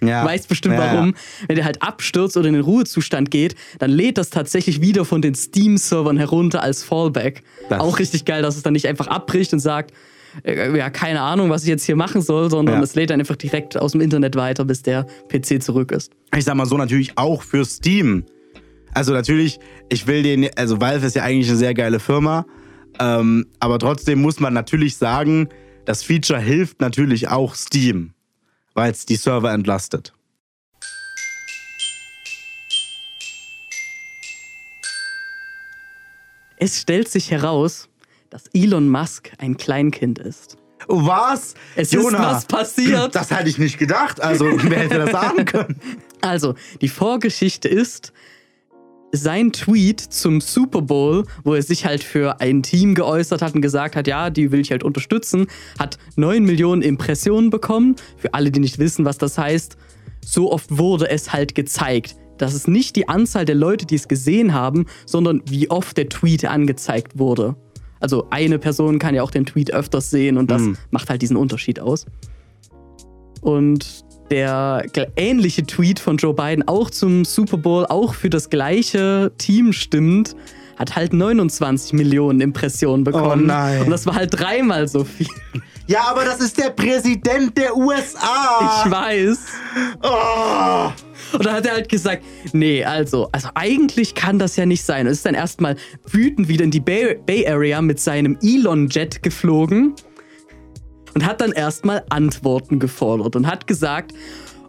Ja. 0.00 0.22
Du 0.22 0.28
weißt 0.28 0.48
bestimmt 0.48 0.74
Ja, 0.76 0.84
ja. 0.86 0.94
warum. 0.94 1.14
Wenn 1.46 1.56
der 1.56 1.64
halt 1.64 1.82
abstürzt 1.82 2.36
oder 2.36 2.48
in 2.48 2.54
den 2.54 2.62
Ruhezustand 2.62 3.30
geht, 3.30 3.54
dann 3.78 3.90
lädt 3.90 4.18
das 4.18 4.30
tatsächlich 4.30 4.80
wieder 4.80 5.04
von 5.04 5.22
den 5.22 5.34
Steam-Servern 5.34 6.16
herunter 6.18 6.62
als 6.62 6.82
Fallback. 6.84 7.42
Das- 7.68 7.80
Auch 7.80 7.98
richtig 7.98 8.24
geil, 8.24 8.42
dass 8.42 8.56
es 8.56 8.62
dann 8.62 8.72
nicht 8.74 8.86
einfach 8.86 9.06
abbricht 9.08 9.52
und 9.52 9.58
sagt, 9.60 9.92
äh, 10.44 10.76
ja, 10.76 10.90
keine 10.90 11.20
Ahnung, 11.22 11.50
was 11.50 11.62
ich 11.62 11.68
jetzt 11.68 11.84
hier 11.84 11.96
machen 11.96 12.20
soll, 12.22 12.50
sondern 12.50 12.76
Ja. 12.76 12.82
es 12.82 12.94
lädt 12.94 13.10
dann 13.10 13.18
einfach 13.18 13.36
direkt 13.36 13.76
aus 13.76 13.92
dem 13.92 14.00
Internet 14.00 14.36
weiter, 14.36 14.64
bis 14.64 14.82
der 14.82 15.06
PC 15.28 15.60
zurück 15.62 15.90
ist. 15.92 16.12
ich 16.36 16.44
sag 16.44 16.54
mal 16.54 16.66
so, 16.66 16.76
natürlich 16.76 17.16
auch 17.16 17.42
für 17.42 17.64
Steam. 17.64 18.24
Also 18.94 19.12
natürlich, 19.12 19.58
ich 19.88 20.06
will 20.06 20.22
den, 20.22 20.48
also 20.56 20.80
Valve 20.80 21.06
ist 21.06 21.16
ja 21.16 21.22
eigentlich 21.22 21.48
eine 21.48 21.56
sehr 21.58 21.74
geile 21.74 21.98
Firma, 22.00 22.46
ähm, 23.00 23.46
aber 23.60 23.78
trotzdem 23.78 24.20
muss 24.20 24.40
man 24.40 24.52
natürlich 24.54 24.96
sagen, 24.96 25.48
das 25.84 26.02
Feature 26.02 26.40
hilft 26.40 26.80
natürlich 26.80 27.28
auch 27.28 27.54
Steam, 27.54 28.12
weil 28.78 28.92
es 28.92 29.04
die 29.04 29.16
Server 29.16 29.52
entlastet. 29.52 30.12
Es 36.58 36.80
stellt 36.80 37.08
sich 37.08 37.32
heraus, 37.32 37.88
dass 38.30 38.44
Elon 38.54 38.88
Musk 38.88 39.32
ein 39.38 39.56
Kleinkind 39.56 40.20
ist. 40.20 40.58
Was? 40.86 41.54
Es 41.74 41.92
ist 41.92 42.12
was 42.12 42.44
passiert. 42.44 43.16
Das 43.16 43.32
hätte 43.32 43.48
ich 43.48 43.58
nicht 43.58 43.78
gedacht. 43.78 44.20
Also, 44.20 44.44
wer 44.44 44.78
hätte 44.78 44.98
das 44.98 45.10
sagen 45.10 45.44
können? 45.44 45.80
Also, 46.20 46.56
die 46.80 46.88
Vorgeschichte 46.88 47.68
ist 47.68 48.12
sein 49.12 49.52
Tweet 49.52 50.00
zum 50.00 50.40
Super 50.40 50.82
Bowl, 50.82 51.24
wo 51.44 51.54
er 51.54 51.62
sich 51.62 51.86
halt 51.86 52.02
für 52.02 52.40
ein 52.40 52.62
Team 52.62 52.94
geäußert 52.94 53.42
hat 53.42 53.54
und 53.54 53.62
gesagt 53.62 53.96
hat, 53.96 54.06
ja, 54.06 54.30
die 54.30 54.52
will 54.52 54.60
ich 54.60 54.70
halt 54.70 54.84
unterstützen, 54.84 55.46
hat 55.78 55.98
9 56.16 56.44
Millionen 56.44 56.82
Impressionen 56.82 57.50
bekommen. 57.50 57.96
Für 58.16 58.34
alle, 58.34 58.50
die 58.50 58.60
nicht 58.60 58.78
wissen, 58.78 59.04
was 59.04 59.18
das 59.18 59.38
heißt, 59.38 59.76
so 60.24 60.52
oft 60.52 60.76
wurde 60.76 61.08
es 61.08 61.32
halt 61.32 61.54
gezeigt. 61.54 62.16
Das 62.36 62.54
ist 62.54 62.68
nicht 62.68 62.96
die 62.96 63.08
Anzahl 63.08 63.44
der 63.44 63.54
Leute, 63.54 63.86
die 63.86 63.96
es 63.96 64.08
gesehen 64.08 64.54
haben, 64.54 64.86
sondern 65.06 65.42
wie 65.48 65.70
oft 65.70 65.96
der 65.96 66.08
Tweet 66.08 66.44
angezeigt 66.44 67.18
wurde. 67.18 67.56
Also 68.00 68.28
eine 68.30 68.58
Person 68.58 68.98
kann 68.98 69.14
ja 69.14 69.22
auch 69.22 69.30
den 69.30 69.44
Tweet 69.44 69.72
öfters 69.72 70.10
sehen 70.10 70.36
und 70.36 70.50
das 70.50 70.62
macht 70.90 71.10
halt 71.10 71.20
diesen 71.20 71.36
Unterschied 71.36 71.80
aus. 71.80 72.06
Und 73.40 74.04
der 74.30 74.84
ähnliche 75.16 75.64
Tweet 75.64 76.00
von 76.00 76.16
Joe 76.16 76.34
Biden 76.34 76.66
auch 76.66 76.90
zum 76.90 77.24
Super 77.24 77.56
Bowl, 77.56 77.86
auch 77.86 78.14
für 78.14 78.30
das 78.30 78.50
gleiche 78.50 79.32
Team 79.38 79.72
stimmt, 79.72 80.34
hat 80.76 80.94
halt 80.96 81.12
29 81.12 81.92
Millionen 81.94 82.40
Impressionen 82.40 83.04
bekommen. 83.04 83.44
Oh 83.44 83.46
nein. 83.46 83.82
Und 83.82 83.90
das 83.90 84.06
war 84.06 84.14
halt 84.14 84.38
dreimal 84.38 84.86
so 84.86 85.04
viel. 85.04 85.26
Ja, 85.88 86.02
aber 86.10 86.24
das 86.24 86.40
ist 86.40 86.58
der 86.58 86.70
Präsident 86.70 87.56
der 87.56 87.74
USA. 87.74 88.84
Ich 88.84 88.90
weiß. 88.90 89.38
oh. 90.02 90.90
Und 91.32 91.46
dann 91.46 91.54
hat 91.54 91.66
er 91.66 91.72
halt 91.72 91.88
gesagt, 91.88 92.22
nee, 92.52 92.84
also, 92.84 93.28
also 93.32 93.48
eigentlich 93.54 94.14
kann 94.14 94.38
das 94.38 94.56
ja 94.56 94.66
nicht 94.66 94.84
sein. 94.84 95.06
Und 95.06 95.12
ist 95.12 95.24
dann 95.24 95.34
erstmal 95.34 95.76
wütend 96.06 96.48
wieder 96.48 96.64
in 96.64 96.70
die 96.70 96.80
Bay, 96.80 97.18
Bay 97.26 97.46
Area 97.48 97.80
mit 97.80 98.00
seinem 98.00 98.38
Elon-Jet 98.42 99.22
geflogen 99.22 99.94
und 101.18 101.26
hat 101.26 101.40
dann 101.40 101.50
erstmal 101.50 102.04
Antworten 102.10 102.78
gefordert 102.78 103.34
und 103.34 103.48
hat 103.48 103.66
gesagt, 103.66 104.14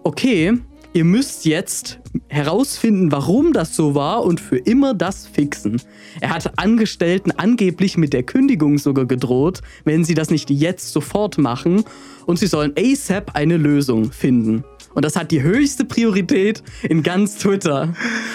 okay, 0.01 0.57
ihr 0.93 1.03
müsst 1.03 1.45
jetzt 1.45 1.99
herausfinden, 2.27 3.11
warum 3.11 3.53
das 3.53 3.75
so 3.75 3.93
war 3.93 4.23
und 4.23 4.41
für 4.41 4.57
immer 4.57 4.95
das 4.95 5.27
fixen. 5.27 5.79
Er 6.21 6.31
hat 6.31 6.57
Angestellten 6.57 7.29
angeblich 7.29 7.97
mit 7.97 8.13
der 8.13 8.23
Kündigung 8.23 8.79
sogar 8.79 9.05
gedroht, 9.05 9.61
wenn 9.83 10.03
sie 10.03 10.15
das 10.15 10.31
nicht 10.31 10.49
jetzt 10.49 10.91
sofort 10.91 11.37
machen 11.37 11.83
und 12.25 12.39
sie 12.39 12.47
sollen 12.47 12.73
ASAP 12.75 13.35
eine 13.35 13.57
Lösung 13.57 14.11
finden. 14.11 14.63
Und 14.95 15.05
das 15.05 15.15
hat 15.15 15.29
die 15.29 15.43
höchste 15.43 15.85
Priorität 15.85 16.63
in 16.81 17.03
ganz 17.03 17.37
Twitter. 17.37 17.93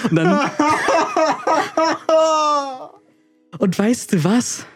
Und 0.08 0.14
dann. 0.14 0.38
Und 3.58 3.76
weißt 3.76 4.12
du 4.12 4.22
was? 4.22 4.66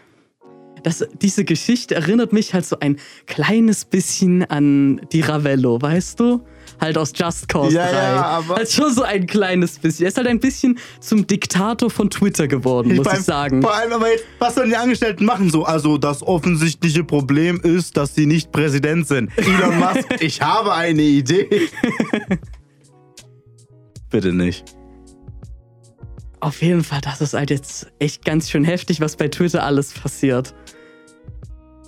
Das, 0.82 1.04
diese 1.20 1.44
Geschichte 1.44 1.94
erinnert 1.94 2.32
mich 2.32 2.54
halt 2.54 2.64
so 2.66 2.78
ein 2.80 2.96
kleines 3.26 3.84
bisschen 3.84 4.44
an 4.44 5.00
die 5.12 5.20
Ravello, 5.20 5.80
weißt 5.80 6.20
du? 6.20 6.40
Halt 6.80 6.96
aus 6.96 7.12
Just 7.14 7.48
Cause 7.48 7.74
Ja, 7.74 7.86
3. 7.90 7.92
ja, 7.92 8.22
aber- 8.24 8.56
halt 8.56 8.70
schon 8.70 8.92
so 8.94 9.02
ein 9.02 9.26
kleines 9.26 9.78
bisschen. 9.80 10.04
Er 10.04 10.08
ist 10.10 10.16
halt 10.16 10.28
ein 10.28 10.38
bisschen 10.38 10.78
zum 11.00 11.26
Diktator 11.26 11.90
von 11.90 12.08
Twitter 12.08 12.46
geworden, 12.46 12.94
muss 12.94 13.04
mein- 13.06 13.16
ich 13.18 13.24
sagen. 13.24 13.62
Vor 13.62 13.74
allem, 13.74 13.92
aber 13.92 14.10
jetzt, 14.12 14.24
was 14.38 14.54
sollen 14.54 14.68
die 14.68 14.76
Angestellten 14.76 15.24
machen? 15.24 15.50
So, 15.50 15.64
also 15.64 15.98
das 15.98 16.22
offensichtliche 16.22 17.02
Problem 17.02 17.60
ist, 17.62 17.96
dass 17.96 18.14
sie 18.14 18.26
nicht 18.26 18.52
Präsident 18.52 19.08
sind. 19.08 19.30
Elon 19.36 19.78
Musk, 19.80 20.06
ich 20.20 20.40
habe 20.40 20.72
eine 20.72 21.02
Idee. 21.02 21.48
Bitte 24.10 24.32
nicht. 24.32 24.64
Auf 26.40 26.62
jeden 26.62 26.84
Fall, 26.84 27.00
das 27.00 27.20
ist 27.20 27.34
halt 27.34 27.50
jetzt 27.50 27.88
echt 27.98 28.24
ganz 28.24 28.48
schön 28.50 28.64
heftig, 28.64 29.00
was 29.00 29.16
bei 29.16 29.28
Twitter 29.28 29.64
alles 29.64 29.92
passiert. 29.92 30.54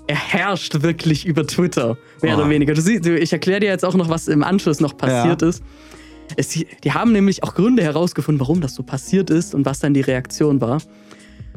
Er 0.08 0.16
herrscht 0.16 0.82
wirklich 0.82 1.24
über 1.24 1.46
Twitter, 1.46 1.96
mehr 2.20 2.34
Oh. 2.36 2.40
oder 2.40 2.50
weniger. 2.50 2.74
Du 2.74 2.80
siehst, 2.80 3.06
ich 3.06 3.32
erkläre 3.32 3.60
dir 3.60 3.68
jetzt 3.68 3.84
auch 3.84 3.94
noch, 3.94 4.08
was 4.08 4.26
im 4.26 4.42
Anschluss 4.42 4.80
noch 4.80 4.96
passiert 4.96 5.42
Ja. 5.42 5.48
ist. 5.48 5.62
Es, 6.36 6.48
die 6.50 6.92
haben 6.92 7.12
nämlich 7.12 7.42
auch 7.44 7.54
Gründe 7.54 7.82
herausgefunden, 7.82 8.40
warum 8.40 8.60
das 8.60 8.74
so 8.74 8.82
passiert 8.82 9.30
ist 9.30 9.54
und 9.54 9.66
was 9.66 9.78
dann 9.80 9.94
die 9.94 10.00
Reaktion 10.00 10.60
war. 10.60 10.80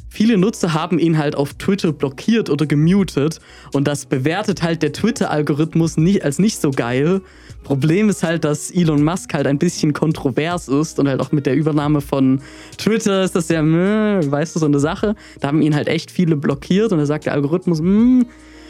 Viele 0.09 0.37
Nutzer 0.37 0.75
haben 0.75 0.99
ihn 0.99 1.17
halt 1.17 1.35
auf 1.35 1.55
Twitter 1.55 1.91
blockiert 1.91 2.51
oder 2.51 2.67
gemutet 2.67 3.39
und 3.73 3.87
das 3.87 4.05
bewertet 4.05 4.61
halt 4.61 4.83
der 4.83 4.93
Twitter-Algorithmus 4.93 5.97
nicht, 5.97 6.23
als 6.23 6.37
nicht 6.37 6.61
so 6.61 6.69
geil. 6.69 7.21
Problem 7.63 8.09
ist 8.09 8.21
halt, 8.21 8.43
dass 8.43 8.69
Elon 8.69 9.03
Musk 9.03 9.33
halt 9.33 9.47
ein 9.47 9.57
bisschen 9.57 9.93
kontrovers 9.93 10.67
ist 10.67 10.99
und 10.99 11.07
halt 11.07 11.19
auch 11.19 11.31
mit 11.31 11.47
der 11.47 11.55
Übernahme 11.55 11.99
von 11.99 12.41
Twitter 12.77 13.23
ist 13.23 13.35
das 13.35 13.49
ja, 13.49 13.63
mh, 13.63 14.29
weißt 14.29 14.55
du, 14.55 14.59
so 14.59 14.67
eine 14.67 14.79
Sache. 14.79 15.15
Da 15.39 15.47
haben 15.47 15.63
ihn 15.63 15.73
halt 15.73 15.87
echt 15.87 16.11
viele 16.11 16.35
blockiert 16.35 16.91
und 16.91 16.99
da 16.99 17.07
sagt 17.07 17.25
der 17.25 17.33
Algorithmus, 17.33 17.81
mh, 17.81 18.25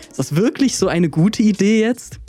ist 0.09 0.19
das 0.19 0.35
wirklich 0.37 0.77
so 0.77 0.87
eine 0.87 1.09
gute 1.09 1.43
Idee 1.43 1.81
jetzt? 1.81 2.19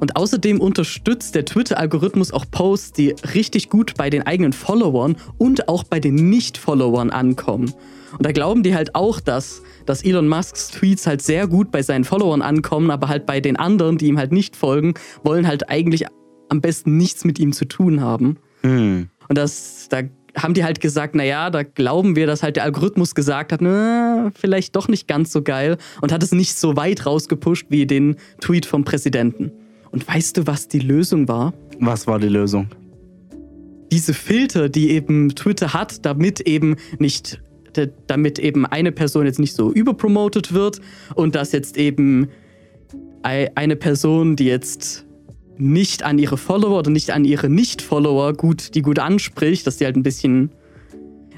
Und 0.00 0.16
außerdem 0.16 0.60
unterstützt 0.60 1.34
der 1.34 1.44
Twitter-Algorithmus 1.44 2.32
auch 2.32 2.44
Posts, 2.50 2.92
die 2.92 3.14
richtig 3.34 3.68
gut 3.68 3.94
bei 3.96 4.10
den 4.10 4.22
eigenen 4.26 4.52
Followern 4.52 5.16
und 5.38 5.68
auch 5.68 5.84
bei 5.84 6.00
den 6.00 6.28
Nicht-Followern 6.28 7.10
ankommen. 7.10 7.72
Und 8.12 8.24
da 8.24 8.32
glauben 8.32 8.62
die 8.62 8.74
halt 8.74 8.94
auch, 8.94 9.20
dass, 9.20 9.62
dass 9.86 10.02
Elon 10.02 10.28
Musks 10.28 10.68
Tweets 10.68 11.06
halt 11.06 11.22
sehr 11.22 11.46
gut 11.46 11.70
bei 11.70 11.82
seinen 11.82 12.04
Followern 12.04 12.42
ankommen, 12.42 12.90
aber 12.90 13.08
halt 13.08 13.26
bei 13.26 13.40
den 13.40 13.56
anderen, 13.56 13.98
die 13.98 14.06
ihm 14.06 14.18
halt 14.18 14.32
nicht 14.32 14.56
folgen, 14.56 14.94
wollen 15.22 15.46
halt 15.46 15.68
eigentlich 15.68 16.06
am 16.48 16.60
besten 16.60 16.96
nichts 16.96 17.24
mit 17.24 17.38
ihm 17.38 17.52
zu 17.52 17.66
tun 17.66 18.00
haben. 18.00 18.38
Hm. 18.62 19.08
Und 19.28 19.38
das, 19.38 19.88
da 19.90 20.02
haben 20.36 20.54
die 20.54 20.64
halt 20.64 20.80
gesagt, 20.80 21.14
naja, 21.14 21.50
da 21.50 21.62
glauben 21.62 22.16
wir, 22.16 22.26
dass 22.26 22.42
halt 22.42 22.56
der 22.56 22.64
Algorithmus 22.64 23.14
gesagt 23.14 23.52
hat, 23.52 23.60
na, 23.60 24.30
vielleicht 24.34 24.76
doch 24.76 24.88
nicht 24.88 25.08
ganz 25.08 25.32
so 25.32 25.42
geil 25.42 25.76
und 26.00 26.12
hat 26.12 26.22
es 26.22 26.32
nicht 26.32 26.56
so 26.56 26.76
weit 26.76 27.06
rausgepusht 27.06 27.66
wie 27.70 27.86
den 27.86 28.16
Tweet 28.40 28.66
vom 28.66 28.84
Präsidenten. 28.84 29.52
Und 29.90 30.06
weißt 30.06 30.36
du, 30.36 30.46
was 30.46 30.68
die 30.68 30.80
Lösung 30.80 31.28
war? 31.28 31.54
Was 31.80 32.06
war 32.06 32.18
die 32.18 32.28
Lösung? 32.28 32.68
Diese 33.90 34.12
Filter, 34.12 34.68
die 34.68 34.90
eben 34.90 35.34
Twitter 35.34 35.72
hat, 35.72 36.04
damit 36.04 36.40
eben 36.40 36.76
nicht, 36.98 37.40
damit 37.86 38.38
eben 38.38 38.66
eine 38.66 38.92
Person 38.92 39.26
jetzt 39.26 39.38
nicht 39.38 39.54
so 39.54 39.72
überpromotet 39.72 40.52
wird 40.52 40.80
und 41.14 41.34
dass 41.34 41.52
jetzt 41.52 41.76
eben 41.76 42.28
eine 43.22 43.76
Person, 43.76 44.36
die 44.36 44.46
jetzt 44.46 45.06
nicht 45.56 46.02
an 46.02 46.18
ihre 46.18 46.36
Follower 46.36 46.78
oder 46.78 46.90
nicht 46.90 47.10
an 47.10 47.24
ihre 47.24 47.48
Nicht-Follower 47.48 48.32
gut, 48.34 48.74
die 48.74 48.82
gut 48.82 48.98
anspricht, 48.98 49.66
dass 49.66 49.76
die 49.76 49.84
halt 49.84 49.96
ein 49.96 50.02
bisschen 50.02 50.50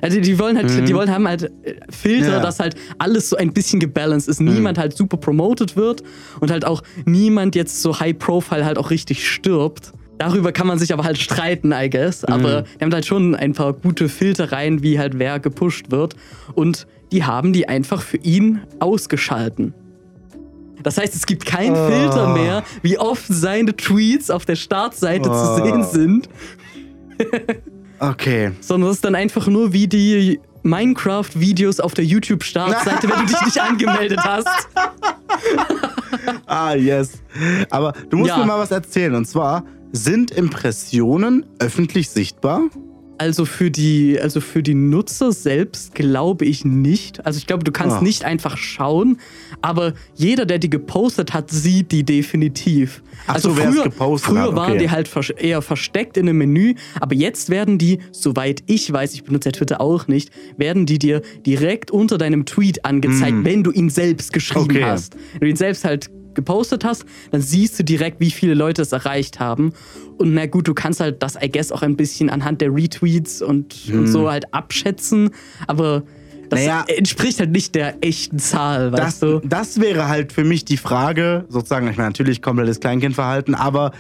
also 0.02 0.20
die 0.20 0.38
wollen 0.38 0.56
halt, 0.56 0.70
mhm. 0.70 0.86
die 0.86 0.94
wollen 0.94 1.10
haben 1.10 1.28
halt 1.28 1.44
äh, 1.62 1.74
Filter, 1.90 2.32
ja. 2.32 2.40
dass 2.40 2.58
halt 2.58 2.74
alles 2.98 3.28
so 3.28 3.36
ein 3.36 3.52
bisschen 3.52 3.80
gebalanced 3.80 4.28
ist. 4.28 4.40
Niemand 4.40 4.78
mhm. 4.78 4.80
halt 4.80 4.96
super 4.96 5.16
promoted 5.16 5.76
wird 5.76 6.02
und 6.40 6.50
halt 6.50 6.64
auch 6.64 6.82
niemand 7.04 7.54
jetzt 7.54 7.82
so 7.82 8.00
high 8.00 8.16
profile 8.18 8.64
halt 8.64 8.78
auch 8.78 8.90
richtig 8.90 9.28
stirbt. 9.28 9.92
Darüber 10.20 10.52
kann 10.52 10.66
man 10.66 10.78
sich 10.78 10.92
aber 10.92 11.04
halt 11.04 11.16
streiten, 11.16 11.72
I 11.72 11.88
guess. 11.88 12.20
Mhm. 12.28 12.34
Aber 12.34 12.62
die 12.78 12.84
haben 12.84 12.92
halt 12.92 13.06
schon 13.06 13.34
ein 13.34 13.54
paar 13.54 13.72
gute 13.72 14.10
Filter 14.10 14.52
rein, 14.52 14.82
wie 14.82 14.98
halt 14.98 15.18
wer 15.18 15.40
gepusht 15.40 15.90
wird. 15.90 16.14
Und 16.54 16.86
die 17.10 17.24
haben 17.24 17.54
die 17.54 17.70
einfach 17.70 18.02
für 18.02 18.18
ihn 18.18 18.60
ausgeschalten. 18.80 19.72
Das 20.82 20.98
heißt, 20.98 21.14
es 21.14 21.24
gibt 21.24 21.46
keinen 21.46 21.74
oh. 21.74 21.88
Filter 21.88 22.34
mehr, 22.34 22.64
wie 22.82 22.98
oft 22.98 23.24
seine 23.28 23.74
Tweets 23.74 24.28
auf 24.28 24.44
der 24.44 24.56
Startseite 24.56 25.30
oh. 25.30 25.32
zu 25.32 25.62
sehen 25.62 25.84
sind. 25.84 26.28
Okay. 27.98 28.52
Sondern 28.60 28.90
es 28.90 28.96
ist 28.96 29.04
dann 29.06 29.14
einfach 29.14 29.46
nur 29.46 29.72
wie 29.72 29.88
die 29.88 30.38
Minecraft-Videos 30.64 31.80
auf 31.80 31.94
der 31.94 32.04
YouTube-Startseite, 32.04 33.08
wenn 33.08 33.20
du 33.20 33.32
dich 33.32 33.42
nicht 33.42 33.58
angemeldet 33.58 34.20
hast. 34.22 34.48
ah, 36.46 36.74
yes. 36.74 37.22
Aber 37.70 37.94
du 38.10 38.18
musst 38.18 38.28
ja. 38.28 38.36
mir 38.36 38.44
mal 38.44 38.58
was 38.58 38.70
erzählen. 38.70 39.14
Und 39.14 39.24
zwar, 39.24 39.64
sind 39.92 40.30
Impressionen 40.30 41.46
öffentlich 41.58 42.10
sichtbar? 42.10 42.70
Also 43.18 43.44
für 43.44 43.70
die, 43.70 44.18
also 44.18 44.40
für 44.40 44.62
die 44.62 44.72
Nutzer 44.72 45.30
selbst 45.30 45.94
glaube 45.94 46.46
ich 46.46 46.64
nicht. 46.64 47.26
Also 47.26 47.36
ich 47.36 47.46
glaube, 47.46 47.64
du 47.64 47.70
kannst 47.70 47.98
oh. 48.00 48.02
nicht 48.02 48.24
einfach 48.24 48.56
schauen, 48.56 49.18
aber 49.60 49.92
jeder, 50.14 50.46
der 50.46 50.58
die 50.58 50.70
gepostet 50.70 51.34
hat, 51.34 51.50
sieht 51.50 51.92
die 51.92 52.02
definitiv. 52.02 53.02
Ach 53.26 53.34
also 53.34 53.50
so, 53.50 53.56
früher, 53.56 53.84
gepostet 53.84 54.30
früher 54.30 54.48
okay. 54.48 54.56
waren 54.56 54.78
die 54.78 54.88
halt 54.88 55.10
eher 55.36 55.60
versteckt 55.60 56.16
in 56.16 56.30
einem 56.30 56.38
Menü, 56.38 56.76
aber 56.98 57.14
jetzt 57.14 57.50
werden 57.50 57.76
die, 57.76 57.98
soweit 58.10 58.62
ich 58.68 58.90
weiß, 58.90 59.12
ich 59.12 59.24
benutze 59.24 59.50
ja 59.50 59.52
Twitter 59.52 59.82
auch 59.82 60.08
nicht, 60.08 60.30
werden 60.56 60.86
die 60.86 60.98
dir 60.98 61.20
direkt 61.44 61.90
unter 61.90 62.16
deinem 62.16 62.46
Tweet 62.46 62.86
angezeigt, 62.86 63.36
mm. 63.36 63.44
wenn 63.44 63.62
du 63.62 63.70
ihn 63.70 63.90
selbst 63.90 64.32
geschrieben 64.32 64.70
okay. 64.70 64.84
hast. 64.84 65.14
Wenn 65.32 65.40
du 65.40 65.48
ihn 65.48 65.56
selbst 65.56 65.84
halt 65.84 66.10
gepostet 66.40 66.84
hast, 66.84 67.04
dann 67.30 67.40
siehst 67.40 67.78
du 67.78 67.84
direkt, 67.84 68.20
wie 68.20 68.30
viele 68.30 68.54
Leute 68.54 68.82
es 68.82 68.92
erreicht 68.92 69.40
haben. 69.40 69.72
Und 70.18 70.34
na 70.34 70.46
gut, 70.46 70.68
du 70.68 70.74
kannst 70.74 71.00
halt 71.00 71.22
das, 71.22 71.36
I 71.36 71.50
guess, 71.50 71.72
auch 71.72 71.82
ein 71.82 71.96
bisschen 71.96 72.30
anhand 72.30 72.60
der 72.60 72.74
Retweets 72.74 73.42
und, 73.42 73.72
hm. 73.72 74.00
und 74.00 74.06
so 74.08 74.30
halt 74.30 74.52
abschätzen. 74.52 75.30
Aber 75.66 76.02
das 76.50 76.60
naja, 76.60 76.84
entspricht 76.88 77.38
halt 77.38 77.52
nicht 77.52 77.74
der 77.74 78.04
echten 78.04 78.38
Zahl, 78.38 78.92
weißt 78.92 79.22
das, 79.22 79.40
du? 79.40 79.40
Das 79.44 79.80
wäre 79.80 80.08
halt 80.08 80.32
für 80.32 80.44
mich 80.44 80.64
die 80.64 80.76
Frage, 80.76 81.44
sozusagen, 81.48 81.88
ich 81.88 81.96
meine, 81.96 82.08
natürlich 82.08 82.42
komplettes 82.42 82.80
Kleinkindverhalten, 82.80 83.54
aber 83.54 83.92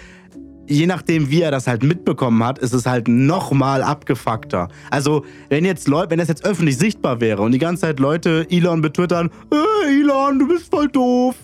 je 0.70 0.86
nachdem, 0.86 1.30
wie 1.30 1.42
er 1.42 1.50
das 1.50 1.66
halt 1.66 1.82
mitbekommen 1.82 2.42
hat, 2.44 2.58
ist 2.58 2.72
es 2.72 2.86
halt 2.86 3.08
nochmal 3.08 3.82
abgefuckter. 3.82 4.68
Also, 4.90 5.24
wenn 5.48 5.64
jetzt 5.64 5.88
Leute, 5.88 6.10
wenn 6.10 6.18
das 6.18 6.28
jetzt 6.28 6.44
öffentlich 6.44 6.78
sichtbar 6.78 7.20
wäre 7.20 7.42
und 7.42 7.52
die 7.52 7.58
ganze 7.58 7.82
Zeit 7.82 7.98
Leute 7.98 8.46
Elon 8.50 8.80
betwittern, 8.80 9.30
äh, 9.52 10.00
Elon, 10.00 10.38
du 10.38 10.48
bist 10.48 10.70
voll 10.70 10.88
doof. 10.88 11.34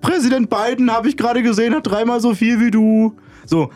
Präsident 0.00 0.48
Biden, 0.48 0.90
habe 0.92 1.08
ich 1.08 1.16
gerade 1.16 1.42
gesehen, 1.42 1.74
hat 1.74 1.86
dreimal 1.86 2.20
so 2.20 2.34
viel 2.34 2.60
wie 2.60 2.70
du. 2.70 3.16
So, 3.44 3.70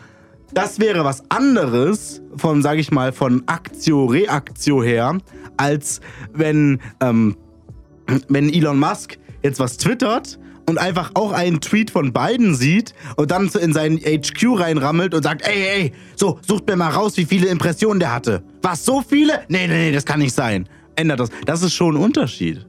das 0.53 0.79
wäre 0.79 1.03
was 1.03 1.23
anderes 1.29 2.21
von, 2.37 2.61
sag 2.61 2.77
ich 2.77 2.91
mal, 2.91 3.11
von 3.11 3.43
Aktio, 3.45 4.05
Reaktio 4.05 4.81
her, 4.81 5.17
als 5.57 5.99
wenn, 6.33 6.79
ähm, 7.01 7.35
wenn 8.29 8.49
Elon 8.49 8.79
Musk 8.79 9.17
jetzt 9.43 9.59
was 9.59 9.77
twittert 9.77 10.39
und 10.67 10.77
einfach 10.77 11.11
auch 11.13 11.31
einen 11.31 11.61
Tweet 11.61 11.91
von 11.91 12.11
Biden 12.11 12.53
sieht 12.53 12.93
und 13.15 13.31
dann 13.31 13.47
in 13.47 13.73
seinen 13.73 13.97
HQ 13.99 14.59
reinrammelt 14.59 15.13
und 15.13 15.23
sagt, 15.23 15.47
ey, 15.47 15.67
ey, 15.67 15.93
so, 16.15 16.39
sucht 16.45 16.67
mir 16.67 16.75
mal 16.75 16.89
raus, 16.89 17.15
wie 17.15 17.25
viele 17.25 17.47
Impressionen 17.47 17.99
der 17.99 18.13
hatte. 18.13 18.43
Was, 18.61 18.83
so 18.83 19.01
viele? 19.01 19.45
Nee, 19.47 19.67
nee, 19.67 19.87
nee, 19.87 19.91
das 19.93 20.05
kann 20.05 20.19
nicht 20.19 20.33
sein. 20.33 20.67
Ändert 20.95 21.21
das. 21.21 21.29
Das 21.45 21.61
ist 21.63 21.73
schon 21.73 21.95
ein 21.95 22.01
Unterschied. 22.01 22.65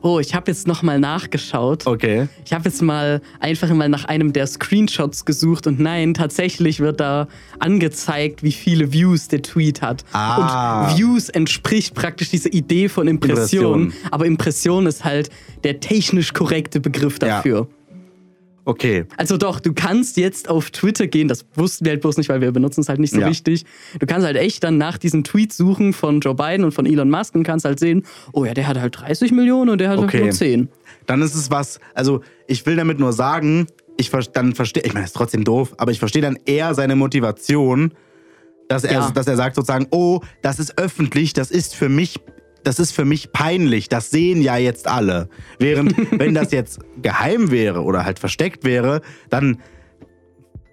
Oh, 0.00 0.20
ich 0.20 0.34
habe 0.34 0.50
jetzt 0.50 0.66
nochmal 0.66 1.00
nachgeschaut. 1.00 1.86
Okay. 1.86 2.28
Ich 2.44 2.52
habe 2.52 2.64
jetzt 2.68 2.82
mal 2.82 3.20
einfach 3.40 3.68
mal 3.70 3.88
nach 3.88 4.04
einem 4.04 4.32
der 4.32 4.46
Screenshots 4.46 5.24
gesucht 5.24 5.66
und 5.66 5.80
nein, 5.80 6.14
tatsächlich 6.14 6.80
wird 6.80 7.00
da 7.00 7.26
angezeigt, 7.58 8.42
wie 8.42 8.52
viele 8.52 8.92
Views 8.92 9.28
der 9.28 9.42
Tweet 9.42 9.82
hat. 9.82 10.04
Ah. 10.12 10.90
Und 10.90 10.98
Views 10.98 11.28
entspricht 11.28 11.94
praktisch 11.94 12.30
dieser 12.30 12.52
Idee 12.52 12.88
von 12.88 13.08
Impression, 13.08 13.82
Impression. 13.82 14.10
aber 14.12 14.26
Impression 14.26 14.86
ist 14.86 15.04
halt 15.04 15.30
der 15.64 15.80
technisch 15.80 16.32
korrekte 16.32 16.80
Begriff 16.80 17.18
dafür. 17.18 17.66
Ja. 17.70 17.77
Okay. 18.68 19.06
Also 19.16 19.38
doch, 19.38 19.60
du 19.60 19.72
kannst 19.72 20.18
jetzt 20.18 20.50
auf 20.50 20.70
Twitter 20.70 21.06
gehen, 21.06 21.26
das 21.26 21.46
wussten 21.54 21.86
wir 21.86 21.92
halt 21.92 22.02
bloß 22.02 22.18
nicht, 22.18 22.28
weil 22.28 22.42
wir 22.42 22.52
benutzen 22.52 22.82
es 22.82 22.90
halt 22.90 23.00
nicht 23.00 23.14
so 23.14 23.20
ja. 23.20 23.26
richtig. 23.26 23.64
Du 23.98 24.04
kannst 24.04 24.26
halt 24.26 24.36
echt 24.36 24.62
dann 24.62 24.76
nach 24.76 24.98
diesem 24.98 25.24
Tweet 25.24 25.54
suchen 25.54 25.94
von 25.94 26.20
Joe 26.20 26.34
Biden 26.34 26.66
und 26.66 26.72
von 26.72 26.84
Elon 26.84 27.08
Musk 27.08 27.34
und 27.34 27.44
kannst 27.44 27.64
halt 27.64 27.78
sehen, 27.78 28.04
oh 28.34 28.44
ja, 28.44 28.52
der 28.52 28.68
hat 28.68 28.78
halt 28.78 29.00
30 29.00 29.32
Millionen 29.32 29.70
und 29.70 29.78
der 29.80 29.88
hat 29.88 29.98
okay. 29.98 30.18
halt 30.18 30.24
nur 30.24 30.32
10. 30.32 30.68
Dann 31.06 31.22
ist 31.22 31.34
es 31.34 31.50
was, 31.50 31.80
also 31.94 32.20
ich 32.46 32.66
will 32.66 32.76
damit 32.76 32.98
nur 32.98 33.14
sagen, 33.14 33.68
ich 33.96 34.10
dann 34.34 34.54
verstehe, 34.54 34.82
ich 34.82 34.92
meine, 34.92 35.04
das 35.04 35.12
ist 35.12 35.16
trotzdem 35.16 35.44
doof, 35.44 35.72
aber 35.78 35.90
ich 35.90 35.98
verstehe 35.98 36.20
dann 36.20 36.38
eher 36.44 36.74
seine 36.74 36.94
Motivation, 36.94 37.94
dass 38.68 38.84
er, 38.84 38.92
ja. 38.92 39.10
dass 39.12 39.26
er 39.26 39.36
sagt 39.36 39.56
sozusagen, 39.56 39.86
oh, 39.92 40.20
das 40.42 40.58
ist 40.58 40.78
öffentlich, 40.78 41.32
das 41.32 41.50
ist 41.50 41.74
für 41.74 41.88
mich 41.88 42.20
das 42.64 42.78
ist 42.78 42.92
für 42.92 43.04
mich 43.04 43.32
peinlich, 43.32 43.88
das 43.88 44.10
sehen 44.10 44.42
ja 44.42 44.56
jetzt 44.56 44.88
alle. 44.88 45.28
Während, 45.58 45.94
wenn 46.18 46.34
das 46.34 46.52
jetzt 46.52 46.80
geheim 47.00 47.50
wäre 47.50 47.82
oder 47.82 48.04
halt 48.04 48.18
versteckt 48.18 48.64
wäre, 48.64 49.00
dann 49.30 49.58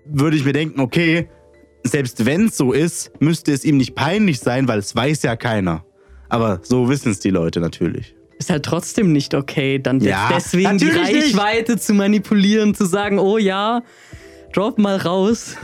würde 0.05 0.37
ich 0.37 0.45
mir 0.45 0.53
denken, 0.53 0.79
okay, 0.79 1.29
selbst 1.83 2.25
wenn 2.25 2.47
es 2.47 2.57
so 2.57 2.71
ist, 2.71 3.11
müsste 3.19 3.51
es 3.51 3.63
ihm 3.63 3.77
nicht 3.77 3.95
peinlich 3.95 4.39
sein, 4.39 4.67
weil 4.67 4.79
es 4.79 4.95
weiß 4.95 5.23
ja 5.23 5.35
keiner. 5.35 5.85
Aber 6.29 6.59
so 6.63 6.89
wissen 6.89 7.11
es 7.11 7.19
die 7.19 7.29
Leute 7.29 7.59
natürlich. 7.59 8.15
Ist 8.37 8.49
halt 8.49 8.65
trotzdem 8.65 9.13
nicht 9.13 9.33
okay, 9.33 9.79
dann 9.79 10.01
ja, 10.01 10.29
deswegen 10.33 10.77
die 10.77 10.89
Reichweite 10.89 11.73
nicht. 11.73 11.83
zu 11.83 11.93
manipulieren, 11.93 12.75
zu 12.75 12.85
sagen, 12.85 13.19
oh 13.19 13.37
ja, 13.37 13.81
drop 14.53 14.77
mal 14.77 14.97
raus. 14.97 15.55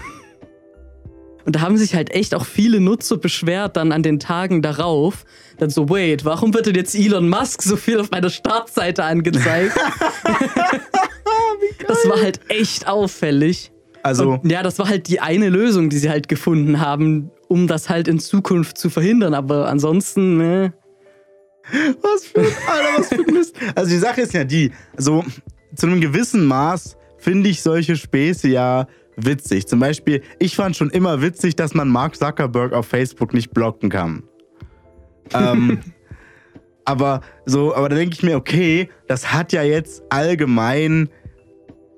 Und 1.46 1.56
da 1.56 1.62
haben 1.62 1.78
sich 1.78 1.96
halt 1.96 2.12
echt 2.12 2.36
auch 2.36 2.46
viele 2.46 2.80
Nutzer 2.80 3.18
beschwert 3.18 3.76
dann 3.76 3.92
an 3.92 4.04
den 4.04 4.20
Tagen 4.20 4.62
darauf. 4.62 5.26
Dann 5.62 5.70
so, 5.70 5.88
wait, 5.90 6.26
warum 6.26 6.56
wird 6.56 6.66
denn 6.66 6.74
jetzt 6.74 6.96
Elon 6.96 7.30
Musk 7.30 7.62
so 7.62 7.78
viel 7.78 8.00
auf 8.00 8.10
meiner 8.10 8.32
Startseite 8.32 9.04
angezeigt? 9.04 9.78
das 11.88 12.10
war 12.10 12.20
halt 12.20 12.40
echt 12.50 12.88
auffällig. 12.88 13.72
Also. 14.02 14.32
Und, 14.32 14.52
ja, 14.52 14.64
das 14.64 14.80
war 14.80 14.90
halt 14.90 15.08
die 15.08 15.20
eine 15.20 15.50
Lösung, 15.50 15.92
die 15.92 16.00
sie 16.00 16.10
halt 16.10 16.28
gefunden 16.28 16.80
haben, 16.80 17.30
um 17.48 17.68
das 17.68 17.92
halt 17.92 18.08
in 18.08 18.18
Zukunft 18.18 18.80
zu 18.80 18.90
verhindern. 18.90 19.36
Aber 19.36 19.68
ansonsten, 19.68 20.38
ne. 20.38 20.74
Was 22.02 22.26
für, 22.26 22.40
Alter, 22.40 22.98
was 22.98 23.10
für 23.10 23.32
Mist. 23.32 23.56
Also 23.76 23.92
die 23.92 24.00
Sache 24.00 24.22
ist 24.22 24.34
ja 24.34 24.44
die, 24.44 24.72
so 24.98 25.24
zu 25.76 25.86
einem 25.86 26.02
gewissen 26.02 26.44
Maß 26.44 26.98
finde 27.20 27.50
ich 27.50 27.62
solche 27.62 27.96
Späße 27.98 28.48
ja 28.48 28.88
witzig. 29.16 29.68
Zum 29.68 29.80
Beispiel, 29.80 30.24
ich 30.40 30.56
fand 30.56 30.76
schon 30.76 30.90
immer 30.90 31.22
witzig, 31.22 31.56
dass 31.56 31.76
man 31.76 31.88
Mark 31.88 32.16
Zuckerberg 32.16 32.74
auf 32.74 32.88
Facebook 32.88 33.36
nicht 33.36 33.52
blocken 33.52 33.92
kann. 33.92 34.24
Ähm, 35.34 35.80
aber 36.86 37.22
so, 37.46 37.76
aber 37.76 37.90
da 37.90 37.96
denke 37.96 38.16
ich 38.16 38.24
mir, 38.24 38.36
okay, 38.36 38.90
das 39.08 39.34
hat 39.34 39.54
ja 39.54 39.64
jetzt 39.64 40.04
allgemein 40.10 41.10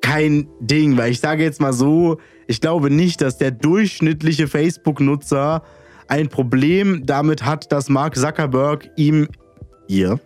kein 0.02 0.48
Ding, 0.60 0.98
weil 0.98 1.12
ich 1.12 1.20
sage 1.20 1.44
jetzt 1.44 1.62
mal 1.62 1.74
so, 1.74 2.18
ich 2.48 2.60
glaube 2.60 2.90
nicht, 2.90 3.22
dass 3.22 3.38
der 3.38 3.52
durchschnittliche 3.52 4.48
Facebook-Nutzer 4.48 5.64
ein 6.08 6.28
Problem 6.28 7.06
damit 7.06 7.46
hat, 7.46 7.72
dass 7.72 7.90
Mark 7.90 8.16
Zuckerberg 8.16 8.90
ihm 8.98 9.28
ihr 9.88 10.20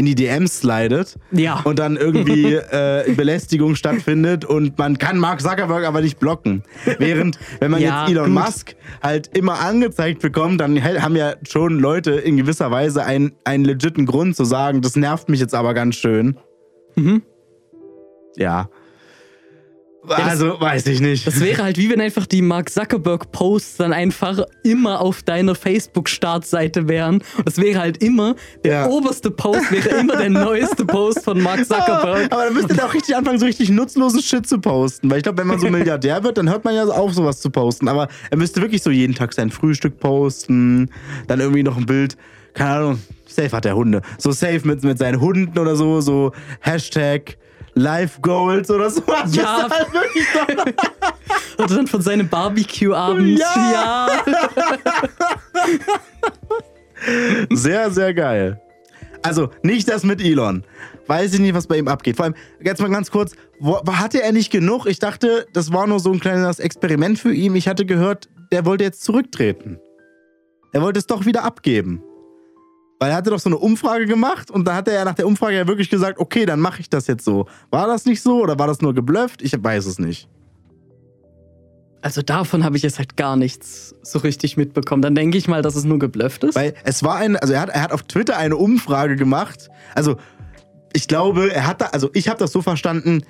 in 0.00 0.06
die 0.06 0.14
DMs 0.14 0.60
slidet 0.60 1.18
Ja. 1.30 1.60
und 1.64 1.78
dann 1.78 1.96
irgendwie 1.98 2.54
äh, 2.54 3.12
Belästigung 3.14 3.74
stattfindet 3.74 4.46
und 4.46 4.78
man 4.78 4.96
kann 4.96 5.18
Mark 5.18 5.42
Zuckerberg 5.42 5.84
aber 5.84 6.00
nicht 6.00 6.18
blocken. 6.18 6.62
Während, 6.98 7.38
wenn 7.60 7.70
man 7.70 7.82
Ja, 7.82 8.02
jetzt 8.06 8.12
Elon 8.12 8.34
gut. 8.34 8.42
Musk 8.44 8.74
halt 9.02 9.36
immer 9.36 9.60
angezeigt 9.60 10.22
bekommt, 10.22 10.58
dann 10.62 10.82
haben 10.82 11.16
ja 11.16 11.34
schon 11.46 11.78
Leute 11.78 12.12
in 12.12 12.38
gewisser 12.38 12.70
Weise 12.70 13.04
einen, 13.04 13.32
einen 13.44 13.66
legiten 13.66 14.06
Grund 14.06 14.34
zu 14.36 14.44
sagen, 14.44 14.80
das 14.80 14.96
nervt 14.96 15.28
mich 15.28 15.38
jetzt 15.40 15.54
aber 15.54 15.74
ganz 15.74 15.96
schön. 15.96 16.38
Mhm. 16.96 17.20
Ja. 18.36 18.70
Das- 20.08 20.18
Also, 20.20 20.60
weiß 20.60 20.86
ich 20.86 21.00
nicht. 21.00 21.26
Das 21.26 21.40
wäre 21.40 21.62
halt 21.62 21.76
wie 21.78 21.90
wenn 21.90 22.00
einfach 22.00 22.26
die 22.26 22.42
Mark 22.42 22.70
Zuckerberg-Posts 22.70 23.76
dann 23.78 23.92
einfach 23.92 24.40
immer 24.64 25.00
auf 25.00 25.22
deiner 25.22 25.54
Facebook-Startseite 25.54 26.88
wären. 26.88 27.22
Es 27.44 27.58
wäre 27.58 27.78
halt 27.80 28.02
immer, 28.02 28.34
der 28.64 28.72
Ja. 28.72 28.86
oberste 28.88 29.30
Post 29.30 29.70
wäre 29.70 29.88
immer 30.00 30.16
der 30.16 30.30
neueste 30.30 30.84
Post 30.84 31.24
von 31.24 31.40
Mark 31.42 31.58
Zuckerberg. 31.66 32.32
Aber 32.32 32.44
dann 32.44 32.54
müsst 32.54 32.70
ihr 32.70 32.76
doch 32.76 32.94
richtig 32.94 33.14
anfangen, 33.16 33.38
so 33.38 33.46
richtig 33.46 33.68
nutzlosen 33.70 34.22
Shit 34.22 34.46
zu 34.46 34.58
posten. 34.58 35.10
Weil 35.10 35.18
ich 35.18 35.22
glaube, 35.22 35.38
wenn 35.38 35.46
man 35.46 35.58
so 35.60 35.68
Milliardär 35.70 36.22
wird, 36.24 36.38
dann 36.38 36.48
hört 36.48 36.64
man 36.64 36.74
ja 36.74 36.84
auf, 36.84 37.12
sowas 37.14 37.40
zu 37.40 37.50
posten. 37.50 37.88
Aber 37.88 38.08
er 38.30 38.36
müsste 38.36 38.60
wirklich 38.60 38.82
so 38.82 38.90
jeden 38.90 39.14
Tag 39.14 39.32
sein 39.34 39.50
Frühstück 39.50 39.98
posten, 40.00 40.90
dann 41.26 41.40
irgendwie 41.40 41.62
noch 41.62 41.76
ein 41.76 41.86
Bild, 41.86 42.16
keine 42.54 42.70
Ahnung, 42.70 42.98
safe 43.26 43.52
hat 43.56 43.64
der 43.64 43.76
Hunde. 43.76 44.02
So 44.18 44.32
safe 44.32 44.60
mit, 44.64 44.82
mit 44.82 44.98
seinen 44.98 45.20
Hunden 45.20 45.58
oder 45.58 45.76
so, 45.76 46.00
so 46.00 46.32
Hashtag 46.60 47.36
Life 47.80 48.20
Goals 48.20 48.70
oder 48.70 48.90
so. 48.90 49.02
Ja. 49.06 49.22
Das 49.22 49.32
ist 49.32 49.78
halt 49.78 49.92
wirklich. 49.92 50.26
Und 51.56 51.70
dann 51.76 51.86
von 51.86 52.02
seinem 52.02 52.28
Barbecue-Abend. 52.28 53.38
Ja. 53.38 53.72
ja. 53.72 54.24
Sehr, 57.50 57.90
sehr 57.90 58.12
geil. 58.12 58.60
Also, 59.22 59.48
nicht 59.62 59.88
das 59.88 60.04
mit 60.04 60.20
Elon. 60.20 60.64
Weiß 61.06 61.32
ich 61.32 61.40
nicht, 61.40 61.54
was 61.54 61.66
bei 61.66 61.78
ihm 61.78 61.88
abgeht. 61.88 62.16
Vor 62.16 62.26
allem, 62.26 62.34
jetzt 62.62 62.82
mal 62.82 62.90
ganz 62.90 63.10
kurz, 63.10 63.32
wo, 63.58 63.80
hatte 63.86 64.22
er 64.22 64.32
nicht 64.32 64.50
genug? 64.50 64.84
Ich 64.84 64.98
dachte, 64.98 65.46
das 65.54 65.72
war 65.72 65.86
nur 65.86 65.98
so 65.98 66.12
ein 66.12 66.20
kleines 66.20 66.58
Experiment 66.58 67.18
für 67.18 67.32
ihn. 67.32 67.56
Ich 67.56 67.68
hatte 67.68 67.86
gehört, 67.86 68.28
der 68.52 68.66
wollte 68.66 68.84
jetzt 68.84 69.02
zurücktreten. 69.02 69.78
Er 70.72 70.82
wollte 70.82 70.98
es 70.98 71.06
doch 71.06 71.24
wieder 71.24 71.42
abgeben. 71.44 72.02
Weil 73.00 73.12
er 73.12 73.16
hatte 73.16 73.30
doch 73.30 73.40
so 73.40 73.48
eine 73.48 73.56
Umfrage 73.56 74.04
gemacht 74.04 74.50
und 74.50 74.68
da 74.68 74.76
hat 74.76 74.86
er 74.86 74.94
ja 74.94 75.04
nach 75.06 75.14
der 75.14 75.26
Umfrage 75.26 75.56
ja 75.56 75.66
wirklich 75.66 75.88
gesagt, 75.88 76.18
okay, 76.18 76.44
dann 76.44 76.60
mache 76.60 76.80
ich 76.80 76.90
das 76.90 77.06
jetzt 77.06 77.24
so. 77.24 77.46
War 77.70 77.86
das 77.86 78.04
nicht 78.04 78.20
so 78.20 78.42
oder 78.42 78.58
war 78.58 78.66
das 78.66 78.82
nur 78.82 78.94
geblufft? 78.94 79.40
Ich 79.40 79.52
weiß 79.58 79.86
es 79.86 79.98
nicht. 79.98 80.28
Also 82.02 82.20
davon 82.20 82.62
habe 82.62 82.76
ich 82.76 82.82
jetzt 82.82 82.98
halt 82.98 83.16
gar 83.16 83.36
nichts 83.36 83.94
so 84.02 84.18
richtig 84.18 84.58
mitbekommen. 84.58 85.00
Dann 85.00 85.14
denke 85.14 85.38
ich 85.38 85.48
mal, 85.48 85.62
dass 85.62 85.76
es 85.76 85.84
nur 85.84 85.98
geblufft 85.98 86.44
ist. 86.44 86.54
Weil 86.54 86.74
es 86.84 87.02
war 87.02 87.16
ein, 87.16 87.36
also 87.36 87.54
er 87.54 87.62
hat, 87.62 87.70
er 87.70 87.82
hat 87.82 87.92
auf 87.92 88.02
Twitter 88.02 88.36
eine 88.36 88.56
Umfrage 88.56 89.16
gemacht. 89.16 89.70
Also 89.94 90.16
ich 90.92 91.08
glaube, 91.08 91.54
er 91.54 91.66
hat 91.66 91.80
da, 91.80 91.86
also 91.86 92.10
ich 92.12 92.28
habe 92.28 92.38
das 92.38 92.52
so 92.52 92.60
verstanden, 92.60 93.22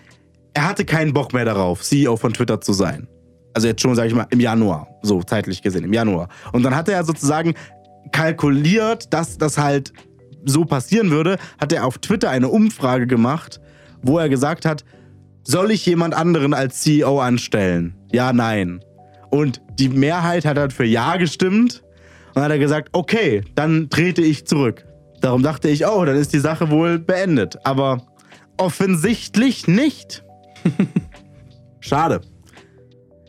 er 0.53 0.69
hatte 0.69 0.85
keinen 0.85 1.13
Bock 1.13 1.33
mehr 1.33 1.45
darauf, 1.45 1.83
CEO 1.83 2.17
von 2.17 2.33
Twitter 2.33 2.61
zu 2.61 2.73
sein. 2.73 3.07
Also 3.55 3.69
jetzt 3.69 3.83
schon, 3.83 3.95
sage 3.95 4.09
ich 4.09 4.15
mal, 4.15 4.27
im 4.31 4.41
Januar, 4.41 4.89
so 5.03 5.23
zeitlich 5.23 5.63
gesehen, 5.63 5.85
im 5.85 5.93
Januar. 5.93 6.29
Und 6.53 6.65
dann 6.65 6.75
hat 6.75 6.89
er 6.89 7.05
sozusagen 7.05 7.55
kalkuliert, 8.13 9.13
dass 9.13 9.39
das 9.39 9.59
halt 9.59 9.93
so 10.45 10.65
passieren 10.65 11.11
würde, 11.11 11.39
hat 11.61 11.73
er 11.73 11.87
auf 11.87 11.99
Twitter 11.99 12.31
eine 12.31 12.49
Umfrage 12.49 13.07
gemacht, 13.07 13.61
wo 14.03 14.19
er 14.19 14.29
gesagt 14.29 14.65
hat, 14.65 14.85
soll 15.43 15.71
ich 15.71 15.85
jemand 15.87 16.15
anderen 16.15 16.55
als 16.55 16.81
CEO 16.81 17.21
anstellen? 17.21 17.95
Ja, 18.13 18.33
nein. 18.33 18.81
Und 19.31 19.63
die 19.79 19.89
Mehrheit 19.89 20.45
hat 20.45 20.59
halt 20.59 20.73
für 20.73 20.85
Ja 20.85 21.17
gestimmt. 21.17 21.83
Und 22.35 22.43
hat 22.43 22.51
er 22.51 22.59
gesagt, 22.59 22.91
okay, 22.93 23.43
dann 23.57 23.91
trete 23.91 24.23
ich 24.23 24.47
zurück. 24.47 24.85
Darum 25.21 25.43
dachte 25.43 25.69
ich, 25.69 25.87
oh, 25.87 26.05
dann 26.05 26.17
ist 26.17 26.33
die 26.33 26.39
Sache 26.39 26.71
wohl 26.71 26.99
beendet. 26.99 27.59
Aber 27.65 28.07
offensichtlich 28.57 29.67
nicht. 29.67 30.25
Schade. 31.81 32.21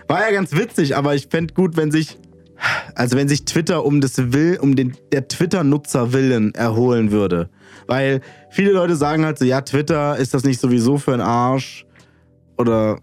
War 0.07 0.21
ja 0.21 0.31
ganz 0.31 0.51
witzig, 0.55 0.95
aber 0.95 1.15
ich 1.15 1.27
fände 1.27 1.53
gut, 1.53 1.77
wenn 1.77 1.89
sich, 1.89 2.17
also 2.95 3.17
wenn 3.17 3.27
sich 3.27 3.45
Twitter 3.45 3.85
um 3.85 4.01
das 4.01 4.17
Will, 4.33 4.57
um 4.61 4.75
den 4.75 4.95
der 5.11 5.27
Twitter-Nutzer 5.27 6.13
willen 6.13 6.53
erholen 6.55 7.11
würde. 7.11 7.49
Weil 7.87 8.21
viele 8.49 8.71
Leute 8.71 8.95
sagen 8.95 9.25
halt 9.25 9.39
so, 9.39 9.45
ja, 9.45 9.61
Twitter 9.61 10.17
ist 10.17 10.33
das 10.33 10.43
nicht 10.43 10.59
sowieso 10.59 10.97
für 10.97 11.13
ein 11.13 11.21
Arsch 11.21 11.85
oder 12.57 12.99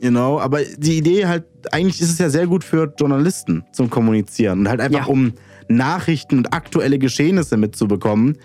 you 0.00 0.10
know, 0.10 0.40
aber 0.40 0.60
die 0.76 0.98
Idee 0.98 1.26
halt, 1.26 1.44
eigentlich 1.70 2.00
ist 2.00 2.10
es 2.10 2.18
ja 2.18 2.28
sehr 2.28 2.46
gut 2.46 2.64
für 2.64 2.92
Journalisten 2.98 3.62
zum 3.72 3.88
Kommunizieren 3.88 4.60
und 4.60 4.68
halt 4.68 4.80
einfach 4.80 5.06
Ja. 5.06 5.12
um 5.12 5.32
Nachrichten 5.68 6.38
und 6.38 6.52
aktuelle 6.52 6.98
Geschehnisse 6.98 7.56
mitzubekommen. 7.56 8.36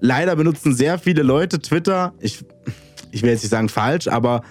Leider 0.00 0.36
benutzen 0.36 0.74
sehr 0.74 0.98
viele 0.98 1.22
Leute 1.22 1.60
Twitter, 1.60 2.12
ich, 2.20 2.44
ich 3.10 3.22
will 3.22 3.30
jetzt 3.30 3.42
nicht 3.42 3.50
sagen 3.50 3.68
falsch, 3.70 4.06
aber 4.06 4.42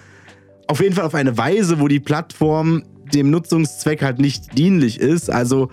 auf 0.66 0.80
jeden 0.80 0.94
Fall 0.94 1.04
auf 1.04 1.14
eine 1.14 1.38
Weise, 1.38 1.80
wo 1.80 1.88
die 1.88 2.00
Plattform 2.00 2.82
dem 3.14 3.30
Nutzungszweck 3.30 4.02
halt 4.02 4.18
nicht 4.18 4.56
dienlich 4.56 5.00
ist. 5.00 5.30
Also 5.30 5.70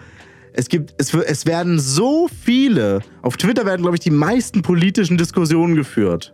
es 0.53 0.69
gibt, 0.69 0.93
es, 0.97 1.13
es 1.13 1.45
werden 1.45 1.79
so 1.79 2.27
viele, 2.27 3.01
auf 3.21 3.38
Twitter 3.38 3.65
werden, 3.65 3.81
glaube 3.81 3.97
ich, 3.97 4.01
die 4.01 4.11
meisten 4.11 4.61
politischen 4.61 5.17
Diskussionen 5.17 5.75
geführt. 5.75 6.33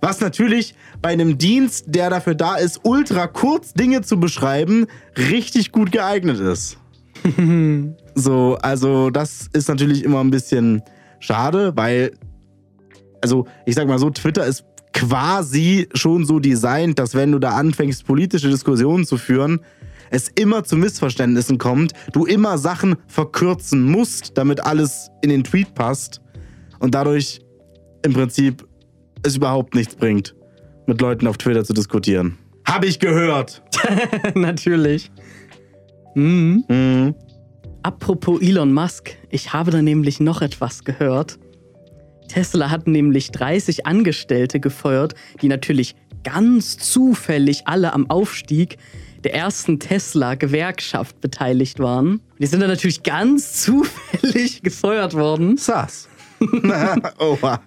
Was 0.00 0.20
natürlich 0.20 0.74
bei 1.00 1.10
einem 1.10 1.38
Dienst, 1.38 1.84
der 1.88 2.10
dafür 2.10 2.34
da 2.34 2.56
ist, 2.56 2.80
ultra 2.82 3.26
kurz 3.26 3.72
Dinge 3.72 4.00
zu 4.02 4.18
beschreiben, 4.18 4.86
richtig 5.16 5.70
gut 5.70 5.92
geeignet 5.92 6.40
ist. 6.40 6.78
so, 8.14 8.58
also 8.62 9.10
das 9.10 9.48
ist 9.52 9.68
natürlich 9.68 10.02
immer 10.02 10.20
ein 10.20 10.30
bisschen 10.30 10.82
schade, 11.20 11.72
weil, 11.76 12.12
also 13.20 13.46
ich 13.64 13.76
sag 13.76 13.86
mal 13.86 13.98
so, 13.98 14.10
Twitter 14.10 14.44
ist 14.44 14.64
quasi 14.92 15.88
schon 15.94 16.24
so 16.24 16.38
designt, 16.38 16.98
dass 16.98 17.14
wenn 17.14 17.32
du 17.32 17.38
da 17.38 17.50
anfängst, 17.50 18.06
politische 18.06 18.48
Diskussionen 18.48 19.04
zu 19.04 19.18
führen, 19.18 19.60
es 20.12 20.28
immer 20.28 20.62
zu 20.62 20.76
Missverständnissen 20.76 21.58
kommt, 21.58 21.92
du 22.12 22.26
immer 22.26 22.58
Sachen 22.58 22.96
verkürzen 23.08 23.82
musst, 23.82 24.36
damit 24.36 24.64
alles 24.64 25.10
in 25.22 25.30
den 25.30 25.42
Tweet 25.42 25.74
passt 25.74 26.20
und 26.78 26.94
dadurch 26.94 27.40
im 28.04 28.12
Prinzip 28.12 28.66
es 29.22 29.36
überhaupt 29.36 29.74
nichts 29.74 29.96
bringt, 29.96 30.34
mit 30.86 31.00
Leuten 31.00 31.26
auf 31.26 31.38
Twitter 31.38 31.64
zu 31.64 31.72
diskutieren. 31.72 32.38
Hab 32.66 32.84
ich 32.84 32.98
gehört. 32.98 33.62
Natürlich. 34.34 35.10
Mhm. 36.14 36.64
Mhm. 36.68 37.14
Apropos 37.82 38.40
Elon 38.42 38.72
Musk, 38.72 39.16
ich 39.30 39.52
habe 39.52 39.70
da 39.70 39.80
nämlich 39.80 40.20
noch 40.20 40.42
etwas 40.42 40.84
gehört. 40.84 41.38
Tesla 42.28 42.70
hat 42.70 42.86
nämlich 42.86 43.30
30 43.30 43.86
Angestellte 43.86 44.60
gefeuert, 44.60 45.14
die 45.40 45.48
natürlich 45.48 45.96
ganz 46.22 46.78
zufällig 46.78 47.66
alle 47.66 47.92
am 47.92 48.08
Aufstieg 48.08 48.78
der 49.24 49.34
ersten 49.34 49.78
Tesla-Gewerkschaft 49.78 51.20
beteiligt 51.20 51.78
waren. 51.78 52.20
Die 52.38 52.46
sind 52.46 52.60
dann 52.60 52.70
natürlich 52.70 53.02
ganz 53.02 53.52
zufällig 53.62 54.62
gefeuert 54.62 55.14
worden. 55.14 55.56
Sass. 55.56 56.08
Oha. 57.18 57.60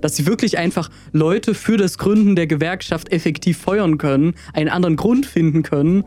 Dass 0.00 0.14
sie 0.16 0.24
wirklich 0.26 0.56
einfach 0.56 0.88
Leute 1.12 1.52
für 1.52 1.76
das 1.76 1.98
Gründen 1.98 2.36
der 2.36 2.46
Gewerkschaft 2.46 3.10
effektiv 3.12 3.58
feuern 3.58 3.98
können, 3.98 4.34
einen 4.54 4.68
anderen 4.68 4.96
Grund 4.96 5.26
finden 5.26 5.62
können 5.64 6.04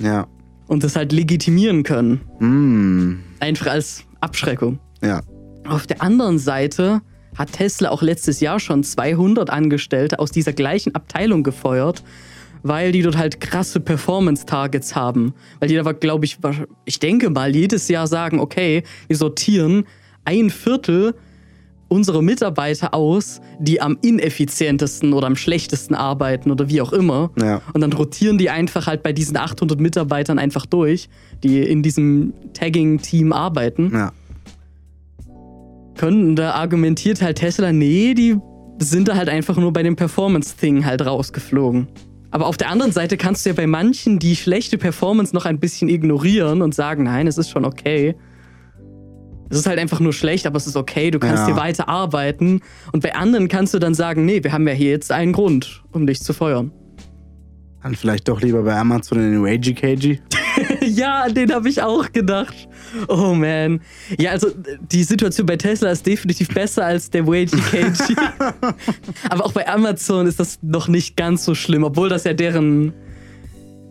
Ja. 0.00 0.26
und 0.66 0.82
das 0.82 0.96
halt 0.96 1.12
legitimieren 1.12 1.82
können. 1.84 2.20
Mm. 2.40 3.20
Einfach 3.40 3.68
als 3.68 4.04
Abschreckung. 4.20 4.80
Ja. 5.02 5.22
Auf 5.68 5.86
der 5.86 6.02
anderen 6.02 6.38
Seite 6.38 7.00
hat 7.36 7.52
Tesla 7.52 7.90
auch 7.90 8.02
letztes 8.02 8.40
Jahr 8.40 8.60
schon 8.60 8.84
200 8.84 9.50
Angestellte 9.50 10.18
aus 10.18 10.30
dieser 10.30 10.52
gleichen 10.52 10.94
Abteilung 10.94 11.42
gefeuert, 11.42 12.02
weil 12.62 12.92
die 12.92 13.02
dort 13.02 13.16
halt 13.16 13.40
krasse 13.40 13.80
Performance-Targets 13.80 14.94
haben. 14.94 15.34
Weil 15.60 15.68
die 15.68 15.76
da, 15.76 15.92
glaube 15.92 16.24
ich, 16.24 16.38
ich 16.84 16.98
denke 16.98 17.30
mal, 17.30 17.54
jedes 17.54 17.88
Jahr 17.88 18.06
sagen, 18.06 18.38
okay, 18.38 18.82
wir 19.08 19.16
sortieren 19.16 19.84
ein 20.24 20.50
Viertel 20.50 21.14
unserer 21.92 22.22
Mitarbeiter 22.22 22.94
aus, 22.94 23.40
die 23.58 23.82
am 23.82 23.98
ineffizientesten 24.00 25.12
oder 25.12 25.26
am 25.26 25.36
schlechtesten 25.36 25.94
arbeiten 25.94 26.50
oder 26.50 26.70
wie 26.70 26.80
auch 26.80 26.92
immer. 26.92 27.30
Ja. 27.38 27.60
Und 27.74 27.82
dann 27.82 27.92
rotieren 27.92 28.38
die 28.38 28.48
einfach 28.48 28.86
halt 28.86 29.02
bei 29.02 29.12
diesen 29.12 29.36
800 29.36 29.78
Mitarbeitern 29.78 30.38
einfach 30.38 30.64
durch, 30.64 31.10
die 31.44 31.60
in 31.60 31.82
diesem 31.82 32.32
Tagging-Team 32.54 33.32
arbeiten 33.32 33.90
Ja. 33.92 34.12
Können. 36.02 36.34
Da 36.34 36.50
argumentiert 36.54 37.22
halt 37.22 37.38
Tesla, 37.38 37.70
nee, 37.70 38.12
die 38.14 38.36
sind 38.80 39.06
da 39.06 39.14
halt 39.14 39.28
einfach 39.28 39.56
nur 39.56 39.72
bei 39.72 39.84
dem 39.84 39.94
Performance-Thing 39.94 40.84
halt 40.84 41.06
rausgeflogen. 41.06 41.86
Aber 42.32 42.46
auf 42.46 42.56
der 42.56 42.70
anderen 42.70 42.90
Seite 42.90 43.16
kannst 43.16 43.44
du 43.46 43.50
ja 43.50 43.54
bei 43.54 43.68
manchen 43.68 44.18
die 44.18 44.34
schlechte 44.34 44.78
Performance 44.78 45.32
noch 45.32 45.44
ein 45.46 45.60
bisschen 45.60 45.88
ignorieren 45.88 46.60
und 46.62 46.74
sagen, 46.74 47.04
nein, 47.04 47.28
es 47.28 47.38
ist 47.38 47.50
schon 47.50 47.64
okay. 47.64 48.16
Es 49.48 49.58
ist 49.58 49.66
halt 49.68 49.78
einfach 49.78 50.00
nur 50.00 50.12
schlecht, 50.12 50.44
aber 50.46 50.56
es 50.56 50.66
ist 50.66 50.76
okay, 50.76 51.12
du 51.12 51.20
kannst 51.20 51.42
Ja. 51.42 51.46
hier 51.46 51.56
weiter 51.56 51.88
arbeiten. 51.88 52.62
Und 52.90 53.04
bei 53.04 53.14
anderen 53.14 53.46
kannst 53.46 53.72
du 53.74 53.78
dann 53.78 53.94
sagen, 53.94 54.24
nee, 54.24 54.42
wir 54.42 54.52
haben 54.52 54.66
ja 54.66 54.74
hier 54.74 54.90
jetzt 54.90 55.12
einen 55.12 55.32
Grund, 55.32 55.84
um 55.92 56.06
dich 56.06 56.20
zu 56.20 56.32
feuern. 56.32 56.72
Dann 57.82 57.94
vielleicht 57.94 58.26
doch 58.28 58.40
lieber 58.40 58.62
bei 58.62 58.74
Amazon 58.76 59.18
in 59.18 59.32
den 59.32 59.42
Wagey 59.44 59.74
Cagey. 59.74 60.20
ja, 60.94 61.28
den 61.28 61.52
habe 61.52 61.68
ich 61.68 61.82
auch 61.82 62.10
gedacht. 62.12 62.68
Oh 63.08 63.34
man. 63.34 63.80
Ja, 64.18 64.32
also 64.32 64.48
die 64.90 65.02
Situation 65.02 65.46
bei 65.46 65.56
Tesla 65.56 65.90
ist 65.90 66.06
definitiv 66.06 66.48
besser 66.48 66.84
als 66.84 67.10
der 67.10 67.26
Wagey 67.26 67.60
Cagey. 67.70 68.16
Aber 69.30 69.46
auch 69.46 69.52
bei 69.52 69.66
Amazon 69.68 70.26
ist 70.26 70.40
das 70.40 70.58
noch 70.62 70.88
nicht 70.88 71.16
ganz 71.16 71.44
so 71.44 71.54
schlimm, 71.54 71.84
obwohl 71.84 72.08
das 72.08 72.24
ja 72.24 72.32
deren, 72.34 72.92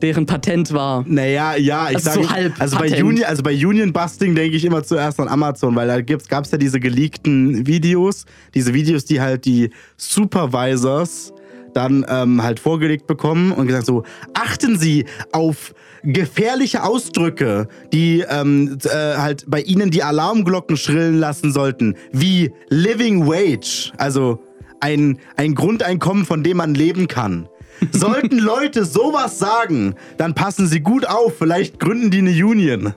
deren 0.02 0.26
Patent 0.26 0.74
war. 0.74 1.04
Naja, 1.08 1.56
ja, 1.56 1.90
ich 1.90 1.96
Also 1.98 2.12
sage. 2.12 2.24
so 2.24 2.30
halb 2.30 2.54
also, 2.62 2.78
bei. 2.78 3.04
Union, 3.04 3.26
also 3.26 3.44
bei 3.44 3.54
Union 3.54 3.94
Busting 3.94 4.36
denke 4.36 4.56
ich 4.58 4.66
immer 4.66 4.84
zuerst 4.84 5.20
an 5.20 5.28
Amazon, 5.28 5.76
weil 5.76 5.88
da 5.88 6.02
gab 6.02 6.46
es 6.46 6.52
ja 6.52 6.58
diese 6.58 6.80
geleakten 6.80 7.66
Videos. 7.66 8.26
Diese 8.54 8.74
Videos, 8.74 9.06
die 9.06 9.22
halt 9.22 9.46
die 9.46 9.70
Supervisors 9.98 11.34
dann 11.74 12.06
ähm, 12.08 12.44
halt 12.44 12.60
vorgelegt 12.60 13.08
bekommen 13.08 13.52
und 13.52 13.68
gesagt 13.68 13.86
so, 13.86 14.04
achten 14.34 14.78
Sie 14.78 15.06
auf 15.32 15.74
gefährliche 16.04 16.84
Ausdrücke, 16.84 17.68
die 17.94 18.26
ähm, 18.28 18.78
äh, 18.84 19.18
halt 19.18 19.46
bei 19.48 19.62
Ihnen 19.62 19.92
die 19.92 20.04
Alarmglocken 20.04 20.78
schrillen 20.78 21.20
lassen 21.20 21.52
sollten, 21.52 21.96
wie 22.12 22.52
Living 22.70 23.28
Wage, 23.28 23.92
also 23.98 24.40
ein, 24.80 25.20
ein 25.36 25.56
Grundeinkommen, 25.56 26.26
von 26.26 26.44
dem 26.44 26.58
man 26.58 26.74
leben 26.74 27.08
kann. 27.08 27.48
Sollten 27.92 28.38
Leute 28.38 28.86
sowas 28.86 29.40
sagen, 29.40 29.96
dann 30.18 30.36
passen 30.36 30.68
sie 30.68 30.82
gut 30.82 31.08
auf. 31.08 31.38
Vielleicht 31.38 31.80
gründen 31.80 32.12
die 32.12 32.20
eine 32.20 32.32
Union. 32.32 32.94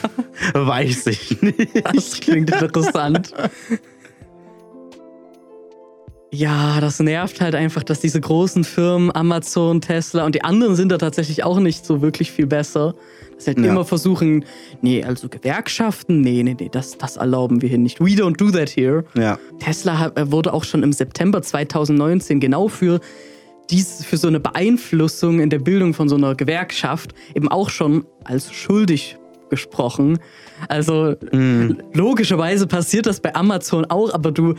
Weiß 0.52 1.06
ich 1.06 1.40
nicht. 1.40 1.82
Das 1.94 2.20
klingt 2.20 2.50
interessant. 2.50 3.32
Ja, 6.30 6.80
das 6.80 7.00
nervt 7.00 7.40
halt 7.40 7.54
einfach, 7.54 7.82
dass 7.82 8.00
diese 8.00 8.20
großen 8.20 8.62
Firmen, 8.64 9.14
Amazon, 9.14 9.80
Tesla 9.80 10.26
und 10.26 10.34
die 10.34 10.44
anderen 10.44 10.76
sind 10.76 10.92
da 10.92 10.98
tatsächlich 10.98 11.42
auch 11.42 11.58
nicht 11.58 11.86
so 11.86 12.02
wirklich 12.02 12.30
viel 12.32 12.46
besser. 12.46 12.94
Dass 13.34 13.44
sie 13.44 13.50
halt 13.52 13.58
Ja. 13.64 13.70
immer 13.70 13.84
versuchen, 13.86 14.44
nee, 14.82 15.02
also 15.02 15.28
Gewerkschaften, 15.28 16.20
nee, 16.20 16.42
nee, 16.42 16.54
nee, 16.58 16.68
das, 16.70 16.98
das 16.98 17.16
erlauben 17.16 17.62
wir 17.62 17.68
hier 17.70 17.78
nicht. 17.78 18.00
We 18.00 18.10
don't 18.10 18.36
do 18.36 18.50
that 18.50 18.68
here. 18.68 19.04
Ja. 19.16 19.38
Tesla 19.58 20.08
äh, 20.16 20.30
wurde 20.30 20.52
auch 20.52 20.64
schon 20.64 20.82
im 20.82 20.92
September 20.92 21.40
2019 21.40 22.40
genau 22.40 22.68
für 22.68 23.00
dies, 23.70 24.04
für 24.04 24.16
so 24.18 24.28
eine 24.28 24.40
Beeinflussung 24.40 25.40
in 25.40 25.48
der 25.50 25.60
Bildung 25.60 25.94
von 25.94 26.08
so 26.10 26.16
einer 26.16 26.34
Gewerkschaft 26.34 27.14
eben 27.34 27.48
auch 27.48 27.70
schon 27.70 28.04
als 28.24 28.52
schuldig 28.52 29.16
gesprochen. 29.50 30.18
Also 30.68 31.14
logischerweise 31.94 32.66
passiert 32.66 33.06
das 33.06 33.20
bei 33.20 33.34
Amazon 33.34 33.86
auch, 33.86 34.12
aber 34.12 34.30
du 34.30 34.54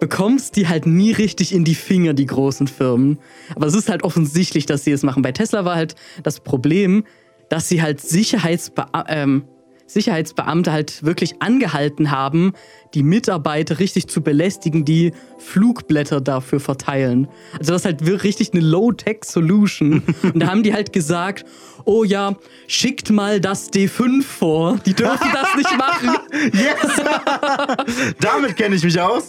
bekommst 0.00 0.56
die 0.56 0.66
halt 0.66 0.86
nie 0.86 1.12
richtig 1.12 1.54
in 1.54 1.64
die 1.64 1.74
Finger, 1.74 2.14
die 2.14 2.26
großen 2.26 2.66
Firmen. 2.66 3.18
Aber 3.54 3.66
es 3.66 3.74
ist 3.74 3.88
halt 3.88 4.02
offensichtlich, 4.02 4.66
dass 4.66 4.84
sie 4.84 4.92
es 4.92 5.02
machen. 5.02 5.22
Bei 5.22 5.32
Tesla 5.32 5.64
war 5.64 5.76
halt 5.76 5.94
das 6.22 6.40
Problem, 6.40 7.04
dass 7.48 7.68
sie 7.68 7.82
halt 7.82 8.00
Sicherheitsbe 8.00 8.86
ähm, 9.08 9.44
Sicherheitsbeamte 9.90 10.72
halt 10.72 11.02
wirklich 11.04 11.42
angehalten 11.42 12.10
haben, 12.10 12.52
die 12.94 13.02
Mitarbeiter 13.02 13.80
richtig 13.80 14.06
zu 14.06 14.22
belästigen, 14.22 14.84
die 14.84 15.12
Flugblätter 15.38 16.20
dafür 16.20 16.60
verteilen. 16.60 17.28
Also 17.58 17.72
das 17.72 17.82
ist 17.82 17.86
halt 17.86 18.06
wirklich 18.06 18.38
richtig 18.38 18.52
eine 18.52 18.64
Low-Tech-Solution. 18.64 20.02
Und 20.22 20.40
da 20.40 20.46
haben 20.46 20.62
die 20.62 20.72
halt 20.72 20.92
gesagt, 20.92 21.44
oh 21.84 22.04
ja, 22.04 22.36
schickt 22.66 23.10
mal 23.10 23.40
das 23.40 23.72
D5 23.72 24.22
vor. 24.22 24.78
Die 24.84 24.94
dürfen 24.94 25.28
das 25.32 25.54
nicht 25.56 25.76
machen. 25.76 26.10
Yes! 26.52 28.14
Damit 28.20 28.56
kenne 28.56 28.74
ich 28.76 28.82
mich 28.82 29.00
aus. 29.00 29.28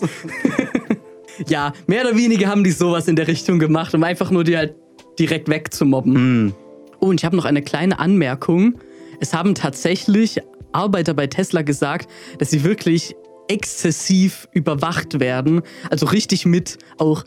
Ja, 1.48 1.74
mehr 1.88 2.06
oder 2.06 2.16
weniger 2.16 2.48
haben 2.48 2.64
die 2.64 2.72
sowas 2.72 3.08
in 3.08 3.16
der 3.16 3.28
Richtung 3.28 3.60
gemacht, 3.60 3.94
um 3.94 4.04
einfach 4.04 4.32
nur 4.32 4.44
die 4.44 4.58
halt 4.58 4.76
direkt 5.20 5.50
wegzumobben. 5.50 6.54
Oh, 7.00 7.08
und 7.08 7.20
ich 7.20 7.26
habe 7.26 7.36
noch 7.36 7.46
eine 7.46 7.62
kleine 7.62 8.00
Anmerkung. 8.00 8.76
Es 9.20 9.34
haben 9.34 9.56
tatsächlich 9.56 10.40
Arbeiter 10.72 11.14
bei 11.14 11.28
Tesla 11.28 11.62
gesagt, 11.62 12.10
dass 12.40 12.52
sie 12.52 12.64
wirklich 12.64 13.16
exzessiv 13.48 14.48
überwacht 14.54 15.20
werden. 15.20 15.62
Also 15.90 16.06
richtig 16.06 16.46
mit 16.46 16.78
auch, 16.98 17.24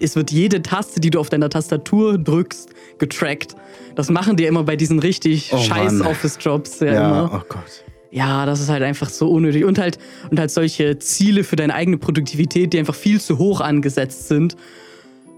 es 0.00 0.16
wird 0.16 0.30
jede 0.30 0.62
Taste, 0.62 1.00
die 1.00 1.10
du 1.10 1.18
auf 1.18 1.28
deiner 1.28 1.50
Tastatur 1.50 2.18
drückst, 2.18 2.70
getrackt. 2.98 3.54
Das 3.94 4.10
machen 4.10 4.36
die 4.36 4.44
immer 4.44 4.62
bei 4.62 4.76
diesen 4.76 4.98
richtig 4.98 5.50
Oh 5.52 5.58
scheiß. 5.58 6.00
Office-Jobs 6.00 6.80
ja, 6.80 6.86
Ja, 6.92 7.08
immer. 7.08 7.30
oh 7.34 7.44
Gott. 7.48 7.84
Ja, 8.10 8.46
das 8.46 8.60
ist 8.60 8.68
halt 8.70 8.82
einfach 8.82 9.10
so 9.10 9.28
unnötig. 9.30 9.64
Und 9.64 9.78
halt, 9.78 9.98
und 10.30 10.38
halt 10.38 10.50
solche 10.50 10.98
Ziele 10.98 11.44
für 11.44 11.56
deine 11.56 11.74
eigene 11.74 11.98
Produktivität, 11.98 12.72
die 12.72 12.78
einfach 12.78 12.94
viel 12.94 13.20
zu 13.20 13.38
hoch 13.38 13.60
angesetzt 13.60 14.28
sind. 14.28 14.56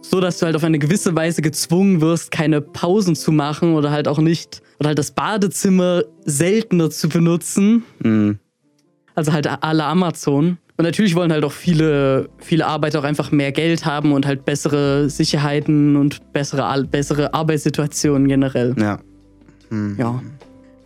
So 0.02 0.20
dass 0.20 0.38
du 0.38 0.46
halt 0.46 0.56
auf 0.56 0.64
eine 0.64 0.78
gewisse 0.78 1.14
Weise 1.14 1.42
gezwungen 1.42 2.00
wirst, 2.00 2.30
keine 2.30 2.60
Pausen 2.60 3.14
zu 3.16 3.32
machen 3.32 3.74
oder 3.74 3.90
halt 3.90 4.08
auch 4.08 4.18
nicht, 4.18 4.62
oder 4.78 4.88
halt 4.88 4.98
das 4.98 5.10
Badezimmer 5.10 6.02
seltener 6.24 6.90
zu 6.90 7.08
benutzen. 7.08 7.84
Also 9.14 9.32
halt 9.32 9.44
la 9.46 9.90
Amazon. 9.90 10.58
Und 10.80 10.84
natürlich 10.84 11.14
wollen 11.14 11.30
halt 11.30 11.44
auch 11.44 11.52
viele, 11.52 12.30
viele 12.38 12.64
Arbeiter 12.66 13.00
auch 13.00 13.04
einfach 13.04 13.30
mehr 13.32 13.52
Geld 13.52 13.84
haben 13.84 14.12
und 14.12 14.24
halt 14.24 14.46
bessere 14.46 15.10
Sicherheiten 15.10 15.94
und 15.94 16.32
bessere, 16.32 16.86
bessere 16.86 17.34
Arbeitssituationen 17.34 18.26
generell. 18.26 18.74
Ja. 18.78 18.98
Ja. 19.98 20.22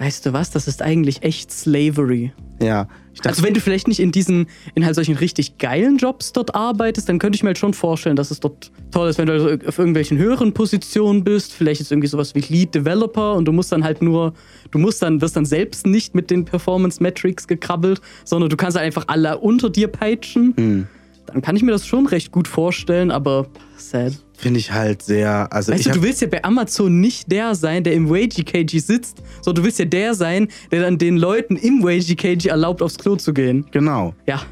Weißt 0.00 0.26
du 0.26 0.32
was? 0.32 0.50
Das 0.50 0.66
ist 0.66 0.82
eigentlich 0.82 1.22
echt 1.22 1.52
Slavery. 1.52 2.32
Ja. 2.60 2.88
Dachte, 3.18 3.28
Also 3.30 3.42
wenn 3.42 3.54
du 3.54 3.60
vielleicht 3.60 3.88
nicht 3.88 4.00
in 4.00 4.12
diesen, 4.12 4.46
in 4.74 4.84
halt 4.84 4.94
solchen 4.94 5.16
richtig 5.16 5.58
geilen 5.58 5.98
Jobs 5.98 6.32
dort 6.32 6.54
arbeitest, 6.54 7.08
dann 7.08 7.18
könnte 7.18 7.36
ich 7.36 7.42
mir 7.42 7.48
halt 7.48 7.58
schon 7.58 7.74
vorstellen, 7.74 8.16
dass 8.16 8.30
es 8.30 8.40
dort 8.40 8.70
toll 8.90 9.08
ist, 9.08 9.18
wenn 9.18 9.26
du 9.26 9.32
also 9.32 9.48
auf 9.66 9.78
irgendwelchen 9.78 10.18
höheren 10.18 10.52
Positionen 10.52 11.24
bist, 11.24 11.52
vielleicht 11.52 11.80
jetzt 11.80 11.92
irgendwie 11.92 12.08
sowas 12.08 12.34
wie 12.34 12.40
Lead 12.40 12.74
Developer 12.74 13.34
und 13.34 13.44
du 13.46 13.52
musst 13.52 13.72
dann 13.72 13.84
halt 13.84 14.02
nur, 14.02 14.34
du 14.70 14.78
musst 14.78 15.02
dann, 15.02 15.20
wirst 15.20 15.36
dann 15.36 15.46
selbst 15.46 15.86
nicht 15.86 16.14
mit 16.14 16.30
den 16.30 16.44
Performance 16.44 17.02
Metrics 17.02 17.46
gekrabbelt, 17.46 18.00
sondern 18.24 18.50
du 18.50 18.56
kannst 18.56 18.76
halt 18.76 18.86
einfach 18.86 19.04
alle 19.08 19.38
unter 19.38 19.70
dir 19.70 19.88
peitschen. 19.88 20.88
Dann 21.34 21.42
kann 21.42 21.56
ich 21.56 21.64
mir 21.64 21.72
das 21.72 21.84
schon 21.84 22.06
recht 22.06 22.30
gut 22.30 22.46
vorstellen, 22.46 23.10
aber 23.10 23.48
sad. 23.76 24.12
finde 24.36 24.60
ich 24.60 24.70
halt 24.70 25.02
sehr. 25.02 25.52
Also 25.52 25.72
Weißt 25.72 25.80
ich 25.84 25.92
du, 25.92 25.98
du 25.98 26.06
willst 26.06 26.22
ja 26.22 26.28
bei 26.28 26.44
Amazon 26.44 27.00
nicht 27.00 27.32
der 27.32 27.56
sein, 27.56 27.82
der 27.82 27.94
im 27.94 28.08
WagyKG 28.08 28.78
sitzt, 28.78 29.20
sondern 29.42 29.62
du 29.62 29.66
willst 29.66 29.80
ja 29.80 29.84
der 29.84 30.14
sein, 30.14 30.46
der 30.70 30.82
dann 30.82 30.96
den 30.96 31.16
Leuten 31.16 31.56
im 31.56 31.82
WagyKG 31.82 32.48
erlaubt, 32.48 32.82
aufs 32.82 32.98
Klo 32.98 33.16
zu 33.16 33.34
gehen. 33.34 33.66
genau. 33.72 34.14
Ja. 34.26 34.42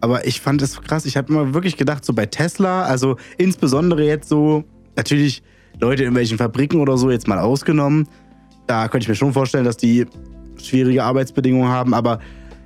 Aber 0.00 0.24
ich 0.24 0.40
fand 0.40 0.62
es 0.62 0.80
krass. 0.80 1.04
Ich 1.04 1.16
habe 1.16 1.32
immer 1.32 1.52
wirklich 1.52 1.76
gedacht, 1.76 2.04
so 2.04 2.12
bei 2.12 2.26
Tesla, 2.26 2.84
also 2.84 3.16
insbesondere 3.36 4.04
jetzt 4.04 4.28
so, 4.28 4.62
natürlich 4.94 5.42
Leute 5.80 6.04
in 6.04 6.14
welchen 6.14 6.38
Fabriken 6.38 6.80
oder 6.80 6.96
so 6.96 7.10
jetzt 7.10 7.26
mal 7.26 7.40
ausgenommen, 7.40 8.08
da 8.68 8.86
könnte 8.86 9.02
ich 9.04 9.08
mir 9.08 9.16
schon 9.16 9.32
vorstellen, 9.32 9.64
dass 9.64 9.76
die 9.76 10.06
schwierige 10.62 11.02
Arbeitsbedingungen 11.02 11.68
haben. 11.68 11.92
Aber 11.92 12.20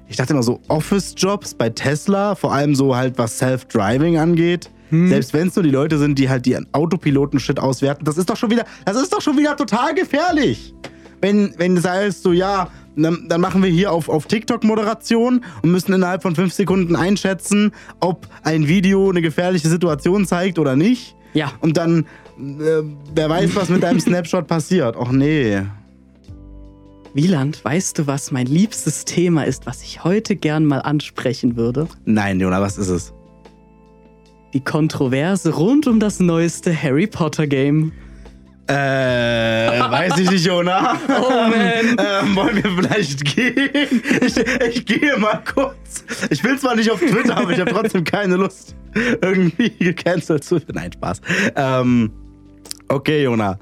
ich 0.08 0.16
dachte 0.16 0.32
immer 0.32 0.42
so, 0.42 0.60
Office-Jobs 0.68 1.54
bei 1.54 1.70
Tesla, 1.70 2.34
vor 2.34 2.52
allem 2.52 2.74
so 2.74 2.94
halt 2.94 3.18
was 3.18 3.38
Self-Driving 3.38 4.18
angeht, 4.18 4.70
selbst 5.08 5.32
wenn 5.32 5.48
es 5.48 5.56
nur 5.56 5.62
die 5.62 5.70
Leute 5.70 5.98
sind, 5.98 6.18
die 6.18 6.28
halt 6.28 6.46
die 6.46 6.56
Autopiloten-Shit 6.72 7.58
auswerten, 7.58 8.04
das 8.04 8.16
ist 8.16 8.30
doch 8.30 8.36
schon 8.36 8.50
wieder, 8.50 8.64
das 8.84 8.96
ist 8.96 9.12
doch 9.12 9.20
schon 9.20 9.36
wieder 9.36 9.56
total 9.56 9.94
gefährlich. 9.94 10.74
Wenn, 11.20 11.54
wenn 11.56 11.74
das 11.74 11.88
heißt 11.88 12.22
so, 12.22 12.32
ja, 12.32 12.68
dann, 12.96 13.26
dann 13.28 13.40
machen 13.40 13.62
wir 13.62 13.70
hier 13.70 13.90
auf, 13.90 14.08
auf 14.08 14.26
TikTok 14.26 14.62
Moderation 14.62 15.44
und 15.62 15.70
müssen 15.72 15.92
innerhalb 15.92 16.22
von 16.22 16.34
fünf 16.34 16.52
Sekunden 16.52 16.96
einschätzen, 16.96 17.72
ob 18.00 18.28
ein 18.42 18.68
Video 18.68 19.10
eine 19.10 19.22
gefährliche 19.22 19.68
Situation 19.68 20.26
zeigt 20.26 20.58
oder 20.58 20.76
nicht. 20.76 21.16
Ja. 21.32 21.52
Und 21.60 21.76
dann, 21.76 22.06
äh, 22.38 22.82
wer 23.14 23.28
weiß, 23.28 23.56
was 23.56 23.68
mit 23.68 23.82
deinem 23.82 24.00
Snapshot 24.00 24.46
passiert. 24.46 24.96
Och 24.96 25.10
nee. 25.10 25.62
Wieland, 27.14 27.64
weißt 27.64 27.98
du, 28.00 28.06
was 28.08 28.32
mein 28.32 28.46
liebstes 28.46 29.04
Thema 29.04 29.44
ist, 29.44 29.66
was 29.66 29.82
ich 29.82 30.02
heute 30.02 30.34
gern 30.34 30.64
mal 30.64 30.80
ansprechen 30.80 31.56
würde? 31.56 31.86
Nein, 32.04 32.40
Jona, 32.40 32.60
was 32.60 32.76
ist 32.76 32.88
es? 32.88 33.14
Die 34.52 34.62
Kontroverse 34.62 35.54
rund 35.54 35.86
um 35.86 36.00
das 36.00 36.18
neueste 36.18 36.74
Harry 36.74 37.06
Potter 37.06 37.46
Game. 37.46 37.92
Äh, 38.66 38.74
weiß 38.74 40.18
ich 40.18 40.30
nicht, 40.30 40.44
Jona. 40.46 40.98
Oh 41.08 41.30
man. 41.30 41.96
Ähm, 41.98 42.34
wollen 42.34 42.56
wir 42.56 42.70
vielleicht 42.70 43.24
gehen? 43.24 44.02
Ich, 44.20 44.36
ich 44.36 44.86
gehe 44.86 45.16
mal 45.16 45.40
kurz. 45.44 46.04
Ich 46.30 46.42
will 46.42 46.58
zwar 46.58 46.74
nicht 46.74 46.90
auf 46.90 46.98
Twitter, 46.98 47.36
aber 47.36 47.50
ich 47.50 47.60
habe 47.60 47.70
trotzdem 47.70 48.02
keine 48.04 48.36
Lust, 48.36 48.74
irgendwie 49.22 49.70
gecancelt 49.70 50.42
zu 50.42 50.56
werden. 50.56 50.72
Nein, 50.74 50.92
Spaß. 50.92 51.20
Ähm, 51.54 52.10
okay, 52.88 53.22
Jona. 53.22 53.58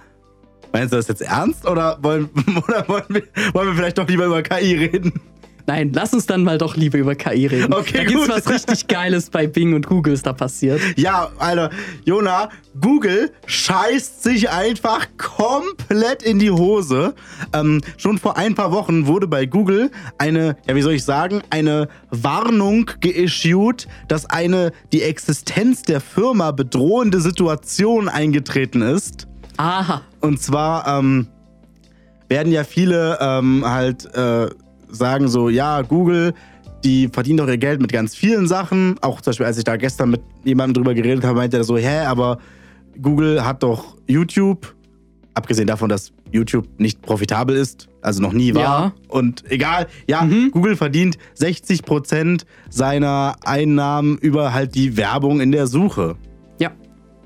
Meinst 0.73 0.93
du 0.93 0.97
das 0.97 1.09
jetzt 1.09 1.23
ernst 1.23 1.67
oder 1.67 1.99
wollen, 2.03 2.31
oder 2.69 2.89
wollen, 2.89 3.05
wir, 3.09 3.23
wollen 3.53 3.69
wir 3.69 3.75
vielleicht 3.75 3.99
doch 3.99 4.09
lieber 4.09 4.27
über 4.27 4.43
KI 4.43 4.77
reden? 4.77 5.13
Nein, 5.67 5.93
lass 5.95 6.13
uns 6.13 6.27
dann 6.27 6.43
mal 6.43 6.59
doch 6.59 6.77
lieber 6.77 6.99
über 6.99 7.15
KI 7.15 7.47
reden. 7.47 7.73
Okay, 7.73 7.99
da 7.99 8.05
gibt's 8.05 8.27
gut. 8.27 8.37
was 8.37 8.49
richtig 8.49 8.89
Geiles 8.89 9.31
bei 9.31 9.47
Bing 9.47 9.75
und 9.75 9.87
Google 9.87 10.13
ist 10.13 10.27
da 10.27 10.33
passiert. 10.33 10.81
Ja, 10.97 11.31
Alter, 11.39 11.71
Jona, 12.05 12.49
Google 12.81 13.31
scheißt 13.47 14.23
sich 14.23 14.51
einfach 14.51 15.07
komplett 15.19 16.23
in 16.23 16.39
die 16.39 16.51
Hose. 16.51 17.15
Ähm, 17.53 17.81
schon 17.97 18.19
vor 18.19 18.37
ein 18.37 18.55
paar 18.55 18.73
Wochen 18.73 19.07
wurde 19.07 19.29
bei 19.29 19.47
Google 19.47 19.91
eine, 20.19 20.57
ja, 20.67 20.75
wie 20.75 20.83
soll 20.83 20.95
ich 20.95 21.05
sagen, 21.05 21.43
eine 21.51 21.89
Warnung 22.11 22.91
geissued, 23.01 23.87
dass 24.09 24.27
eine 24.27 24.73
die 24.93 25.03
Existenz 25.03 25.83
der 25.83 26.01
Firma 26.01 26.51
bedrohende 26.51 27.21
Situation 27.21 28.09
eingetreten 28.09 28.83
ist. 28.83 29.29
Aha. 29.59 30.03
Und 30.23 30.41
zwar 30.41 30.87
ähm, 30.87 31.27
werden 32.29 32.53
ja 32.53 32.65
viele 32.65 33.19
ähm, 33.21 33.65
halt 33.67 34.07
äh, 34.15 34.49
sagen 34.89 35.29
so, 35.29 35.49
ja, 35.49 35.83
Google, 35.83 36.33
die 36.85 37.09
verdienen 37.09 37.39
doch 37.39 37.49
ihr 37.49 37.59
Geld 37.59 37.81
mit 37.81 37.93
ganz 37.93 38.15
vielen 38.15 38.47
Sachen. 38.47 38.97
Auch 39.03 39.21
zum 39.21 39.33
Beispiel, 39.33 39.47
als 39.47 39.59
ich 39.59 39.65
da 39.65 39.77
gestern 39.77 40.11
mit 40.11 40.23
jemandem 40.45 40.83
drüber 40.83 40.95
geredet 40.95 41.25
habe, 41.25 41.37
meinte 41.37 41.57
er 41.57 41.65
so, 41.65 41.77
hä, 41.77 42.01
aber 42.07 42.39
Google 43.01 43.45
hat 43.45 43.63
doch 43.63 43.97
YouTube, 44.07 44.75
abgesehen 45.35 45.67
davon, 45.67 45.89
dass 45.89 46.13
YouTube 46.31 46.69
nicht 46.79 47.03
profitabel 47.03 47.57
ist, 47.57 47.89
also 48.01 48.23
noch 48.23 48.33
nie 48.33 48.55
war. 48.55 48.63
Ja. 48.63 48.93
Und 49.09 49.45
egal, 49.51 49.87
ja, 50.09 50.27
Google 50.51 50.77
verdient 50.77 51.19
60% 51.39 52.45
seiner 52.71 53.37
Einnahmen 53.45 54.19
über 54.19 54.53
halt 54.53 54.75
die 54.75 54.97
Werbung 54.97 55.41
in 55.41 55.53
der 55.53 55.67
Suche. 55.67 56.17
Ja. 56.59 56.71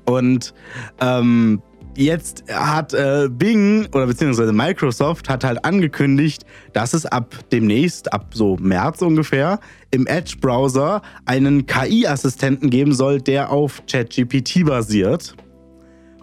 Und 0.05 0.53
ähm, 0.99 1.61
jetzt 1.97 2.43
hat 2.51 2.93
äh, 2.93 3.27
Bing 3.29 3.87
oder 3.87 4.07
beziehungsweise 4.07 4.53
Microsoft 4.53 5.29
hat 5.29 5.43
halt 5.43 5.65
angekündigt, 5.65 6.45
dass 6.73 6.93
es 6.93 7.05
ab 7.05 7.35
demnächst, 7.51 8.13
ab 8.13 8.27
so 8.33 8.55
März 8.57 9.01
ungefähr, 9.01 9.59
im 9.91 10.05
Edge-Browser 10.05 11.01
einen 11.25 11.65
KI-Assistenten 11.65 12.69
geben 12.69 12.93
soll, 12.93 13.19
der 13.19 13.51
auf 13.51 13.83
ChatGPT 13.87 14.65
basiert. 14.65 15.35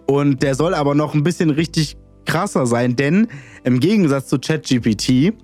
Und 0.07 0.43
der 0.43 0.55
soll 0.55 0.75
aber 0.75 0.95
noch 0.95 1.15
ein 1.15 1.25
bisschen 1.25 1.51
richtig 1.51 1.97
krasser 2.25 2.67
sein, 2.67 2.97
denn 2.97 3.27
im 3.65 3.81
Gegensatz 3.81 4.29
zu 4.29 4.39
ChatGPT 4.39 5.35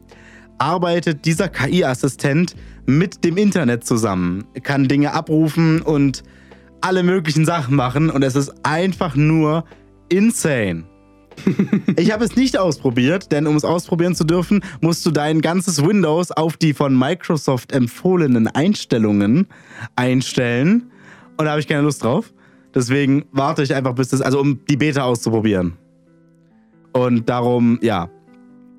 arbeitet 0.58 1.24
dieser 1.24 1.48
KI-Assistent 1.48 2.54
mit 2.86 3.24
dem 3.24 3.36
Internet 3.36 3.84
zusammen, 3.84 4.44
kann 4.62 4.88
Dinge 4.88 5.12
abrufen 5.12 5.80
und 5.82 6.22
alle 6.82 7.02
möglichen 7.02 7.44
Sachen 7.44 7.76
machen 7.76 8.10
und 8.10 8.22
es 8.22 8.36
ist 8.36 8.52
einfach 8.62 9.14
nur 9.14 9.64
insane. 10.10 10.84
ich 11.96 12.12
habe 12.12 12.24
es 12.24 12.36
nicht 12.36 12.58
ausprobiert, 12.58 13.32
denn 13.32 13.46
um 13.46 13.56
es 13.56 13.64
ausprobieren 13.64 14.14
zu 14.14 14.24
dürfen, 14.24 14.62
musst 14.80 15.06
du 15.06 15.10
dein 15.10 15.40
ganzes 15.40 15.84
Windows 15.84 16.30
auf 16.32 16.56
die 16.56 16.74
von 16.74 16.98
Microsoft 16.98 17.72
empfohlenen 17.72 18.46
Einstellungen 18.48 19.46
einstellen. 19.96 20.90
Und 21.36 21.46
da 21.46 21.52
habe 21.52 21.60
ich 21.60 21.68
keine 21.68 21.82
Lust 21.82 22.04
drauf. 22.04 22.32
Deswegen 22.74 23.24
warte 23.32 23.62
ich 23.62 23.74
einfach, 23.74 23.94
bis 23.94 24.08
das, 24.08 24.20
also 24.20 24.40
um 24.40 24.60
die 24.68 24.76
Beta 24.76 25.02
auszuprobieren. 25.02 25.76
Und 26.92 27.28
darum, 27.28 27.78
ja, 27.82 28.08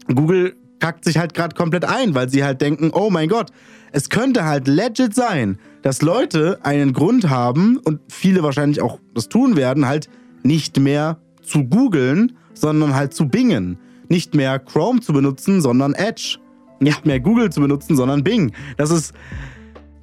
Google 0.07 0.55
kackt 0.79 1.05
sich 1.05 1.17
halt 1.17 1.33
gerade 1.33 1.55
komplett 1.55 1.85
ein, 1.85 2.15
weil 2.15 2.29
sie 2.29 2.43
halt 2.43 2.61
denken, 2.61 2.91
oh 2.93 3.09
mein 3.09 3.29
Gott, 3.29 3.51
es 3.91 4.09
könnte 4.09 4.45
halt 4.45 4.67
legit 4.67 5.13
sein, 5.13 5.59
dass 5.81 6.01
Leute 6.01 6.59
einen 6.63 6.93
Grund 6.93 7.29
haben 7.29 7.77
und 7.77 7.99
viele 8.09 8.43
wahrscheinlich 8.43 8.81
auch 8.81 8.99
das 9.13 9.29
tun 9.29 9.55
werden, 9.55 9.87
halt 9.87 10.09
nicht 10.43 10.79
mehr 10.79 11.17
zu 11.41 11.63
googeln, 11.65 12.33
sondern 12.53 12.95
halt 12.95 13.13
zu 13.13 13.27
bingen. 13.27 13.77
Nicht 14.09 14.35
mehr 14.35 14.59
Chrome 14.59 14.99
zu 14.99 15.13
benutzen, 15.13 15.61
sondern 15.61 15.93
Edge. 15.93 16.37
Nicht 16.79 17.05
mehr 17.05 17.19
Google 17.19 17.51
zu 17.51 17.61
benutzen, 17.61 17.95
sondern 17.95 18.23
Bing. 18.23 18.53
Das 18.77 18.91
ist, 18.91 19.13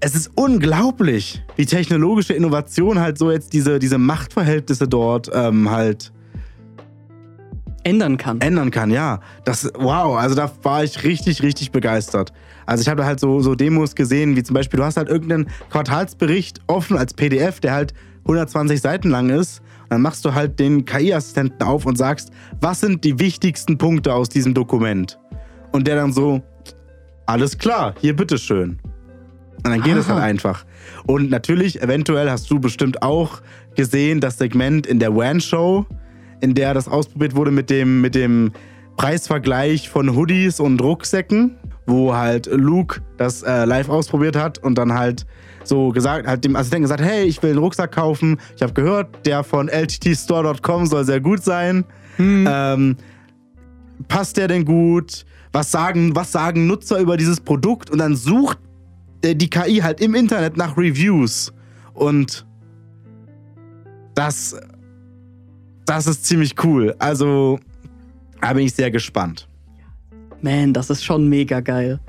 es 0.01 0.15
ist 0.15 0.31
unglaublich, 0.35 1.43
wie 1.57 1.67
technologische 1.67 2.33
Innovation 2.33 3.01
halt 3.01 3.19
so 3.19 3.31
jetzt 3.31 3.53
diese, 3.53 3.79
diese 3.79 3.99
Machtverhältnisse 3.99 4.87
dort 4.87 5.31
ähm, 5.35 5.71
halt 5.71 6.13
Ändern 7.85 8.17
kann. 8.17 8.41
ändern 8.41 8.71
kann, 8.71 8.91
ja. 8.91 9.21
Das, 9.45 9.71
wow, 9.75 10.17
also 10.17 10.35
da 10.35 10.51
war 10.63 10.85
ich 10.85 11.05
richtig, 11.05 11.43
richtig 11.43 11.73
begeistert. 11.73 12.33
Also 12.67 12.83
ich 12.83 12.89
habe 12.89 13.01
da 13.01 13.07
halt 13.07 13.19
so, 13.19 13.41
so 13.41 13.55
Demos 13.55 13.95
gesehen, 13.95 14.37
wie 14.37 14.43
zum 14.43 14.55
Beispiel, 14.55 14.79
du 14.79 14.85
hast 14.85 14.97
halt 14.99 15.09
irgendeinen 15.09 15.49
Quartalsbericht 15.71 16.61
offen 16.67 16.99
als 16.99 17.15
PDF, 17.15 17.61
der 17.61 17.73
halt 17.73 17.95
120 18.21 18.81
Seiten 18.81 19.09
lang 19.09 19.31
ist. 19.31 19.63
Dann 19.89 20.03
machst 20.03 20.25
du 20.25 20.35
halt 20.35 20.59
den 20.59 20.85
KI-Assistenten 20.85 21.63
auf 21.63 21.87
und 21.87 21.97
sagst, 21.97 22.31
was 22.61 22.81
sind 22.81 23.05
die 23.05 23.19
wichtigsten 23.19 23.79
Punkte 23.79 24.13
aus 24.13 24.29
diesem 24.29 24.55
Dokument? 24.55 25.19
Und 25.73 25.87
der 25.87 25.97
dann 25.97 26.13
so, 26.13 26.43
alles 27.27 27.59
klar, 27.59 27.95
hier 28.01 28.15
bitteschön. 28.15 28.79
Und 29.65 29.71
dann 29.71 29.83
geht 29.83 29.97
es 29.97 30.07
Aha. 30.07 30.15
halt 30.15 30.25
einfach. 30.25 30.65
Und 31.07 31.31
natürlich, 31.31 31.83
eventuell 31.83 32.31
hast 32.31 32.51
du 32.51 32.61
bestimmt 32.61 33.03
auch 33.03 33.41
gesehen, 33.75 34.21
das 34.21 34.39
Segment 34.39 34.87
in 34.87 34.99
der 34.99 35.15
WAN-Show, 35.15 35.87
in 36.41 36.55
der 36.55 36.75
das 36.75 36.89
ausprobiert 36.89 37.35
wurde 37.35 37.51
mit 37.51 37.71
dem, 37.71 38.01
mit 38.01 38.15
dem 38.15 38.53
Preisvergleich 38.97 39.89
von 39.89 40.15
Hoodies 40.17 40.61
und 40.61 40.81
Rucksäcken, 40.81 41.57
wo 41.87 42.15
halt 42.15 42.47
Luke 42.47 43.01
das 43.17 43.43
äh, 43.43 43.65
live 43.65 43.89
ausprobiert 43.89 44.37
hat 44.37 44.59
und 44.59 44.77
dann 44.77 44.95
halt 44.95 45.27
so 45.69 45.91
gesagt, 45.91 46.27
halt 46.27 46.45
dem 46.45 46.57
Assistenten 46.57 46.83
gesagt, 46.83 47.03
hey, 47.03 47.25
ich 47.25 47.43
will 47.43 47.51
einen 47.51 47.59
Rucksack 47.59 47.93
kaufen. 47.93 48.39
Ich 48.57 48.63
habe 48.63 48.73
gehört, 48.73 49.27
der 49.27 49.45
von 49.45 49.69
lttstore.com 49.69 50.87
soll 50.87 51.05
sehr 51.05 51.21
gut 51.21 51.43
sein. 51.43 51.85
Ähm, 52.19 52.97
passt 54.09 54.37
der 54.37 54.49
denn 54.49 54.65
gut? 54.65 55.25
Was 55.53 55.71
sagen, 55.71 56.15
was 56.15 56.33
sagen 56.33 56.67
Nutzer 56.67 56.99
über 56.99 57.17
dieses 57.17 57.41
Produkt? 57.41 57.91
Und 57.91 57.99
dann 57.99 58.17
sucht 58.17 58.59
äh, 59.23 59.35
die 59.35 59.49
KI 59.49 59.77
halt 59.77 60.01
im 60.01 60.15
Internet 60.15 60.57
nach 60.57 60.77
Reviews. 60.77 61.53
Und 61.95 62.47
das, 64.15 64.57
das 65.87 66.07
ist 66.07 66.25
ziemlich 66.25 66.55
cool. 66.65 66.95
Also, 66.99 67.59
da 68.41 68.53
bin 68.53 68.67
ich 68.67 68.75
sehr 68.75 68.91
gespannt. 68.91 69.49
Man, 70.43 70.73
das 70.73 70.91
ist 70.91 71.05
schon 71.05 71.29
mega 71.29 71.61
geil. 71.61 72.01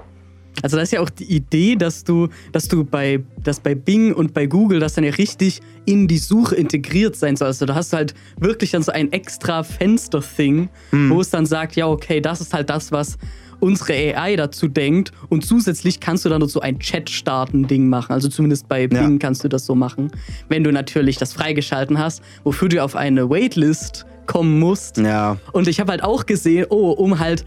Also 0.61 0.77
das 0.77 0.85
ist 0.85 0.91
ja 0.91 1.01
auch 1.01 1.09
die 1.09 1.25
Idee, 1.25 1.75
dass 1.75 2.03
du, 2.03 2.27
dass 2.51 2.67
du 2.67 2.83
bei, 2.83 3.21
dass 3.43 3.59
bei 3.59 3.75
Bing 3.75 4.13
und 4.13 4.33
bei 4.33 4.45
Google 4.45 4.79
das 4.79 4.95
dann 4.95 5.03
ja 5.03 5.11
richtig 5.11 5.61
in 5.85 6.07
die 6.07 6.17
Suche 6.17 6.55
integriert 6.55 7.15
sein 7.15 7.35
soll. 7.35 7.47
Also 7.47 7.65
da 7.65 7.75
hast 7.75 7.93
du 7.93 7.97
halt 7.97 8.13
wirklich 8.37 8.71
dann 8.71 8.83
so 8.83 8.91
ein 8.91 9.11
extra 9.11 9.63
Fenster-Thing, 9.63 10.69
wo 10.91 11.21
es 11.21 11.29
dann 11.29 11.45
sagt, 11.45 11.75
ja, 11.75 11.87
okay, 11.87 12.19
das 12.19 12.41
ist 12.41 12.53
halt 12.53 12.69
das, 12.69 12.91
was 12.91 13.17
unsere 13.59 13.93
AI 13.93 14.35
dazu 14.35 14.67
denkt. 14.67 15.11
Und 15.29 15.45
zusätzlich 15.45 15.99
kannst 15.99 16.25
du 16.25 16.29
dann 16.29 16.41
noch 16.41 16.49
so 16.49 16.59
ein 16.61 16.79
Chat-Starten-Ding 16.79 17.87
machen. 17.87 18.13
Also 18.13 18.29
zumindest 18.29 18.67
bei 18.67 18.87
Bing 18.87 19.19
kannst 19.19 19.43
du 19.43 19.47
das 19.47 19.65
so 19.65 19.75
machen. 19.75 20.11
Wenn 20.47 20.63
du 20.63 20.71
natürlich 20.71 21.17
das 21.17 21.33
freigeschalten 21.33 21.97
hast, 21.99 22.21
wofür 22.43 22.69
du 22.69 22.83
auf 22.83 22.95
eine 22.95 23.29
Waitlist 23.29 24.05
kommen 24.25 24.59
musst. 24.59 24.97
Ja. 24.97 25.37
Und 25.53 25.67
ich 25.67 25.79
habe 25.79 25.91
halt 25.91 26.03
auch 26.03 26.25
gesehen, 26.25 26.67
oh, 26.69 26.91
um 26.91 27.19
halt 27.19 27.45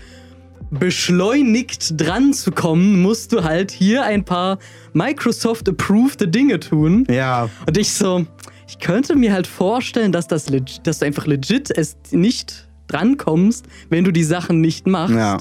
beschleunigt 0.72 2.00
dran 2.00 2.32
zu 2.32 2.50
kommen, 2.50 3.02
musst 3.02 3.32
du 3.32 3.44
halt 3.44 3.70
hier 3.70 4.04
ein 4.04 4.24
paar 4.24 4.58
Microsoft-approved 4.94 6.34
Dinge 6.34 6.58
tun. 6.60 7.06
Ja. 7.10 7.48
Und 7.66 7.76
ich 7.76 7.92
so, 7.92 8.26
ich 8.66 8.78
könnte 8.78 9.14
mir 9.14 9.32
halt 9.32 9.46
vorstellen, 9.46 10.12
dass, 10.12 10.26
das 10.26 10.48
legit, 10.48 10.86
dass 10.86 11.00
du 11.00 11.06
einfach 11.06 11.26
legit 11.26 11.70
es 11.70 11.96
nicht 12.10 12.68
drankommst, 12.88 13.66
wenn 13.90 14.04
du 14.04 14.10
die 14.10 14.24
Sachen 14.24 14.60
nicht 14.60 14.86
machst. 14.86 15.14
Ja. 15.14 15.38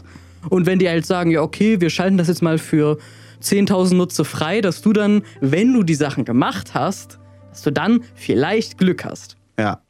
Und 0.49 0.65
wenn 0.65 0.79
die 0.79 0.89
halt 0.89 1.05
sagen, 1.05 1.31
ja, 1.31 1.41
okay, 1.41 1.79
wir 1.79 1.89
schalten 1.89 2.17
das 2.17 2.27
jetzt 2.27 2.41
mal 2.41 2.57
für 2.57 2.97
10.000 3.41 3.95
Nutzer 3.95 4.25
frei, 4.25 4.61
dass 4.61 4.81
du 4.81 4.91
dann, 4.91 5.23
wenn 5.39 5.73
du 5.73 5.83
die 5.83 5.95
Sachen 5.95 6.25
gemacht 6.25 6.73
hast, 6.73 7.19
dass 7.49 7.61
du 7.61 7.71
dann 7.71 8.03
vielleicht 8.15 8.77
Glück 8.77 9.05
hast. 9.05 9.37
Ja. 9.57 9.81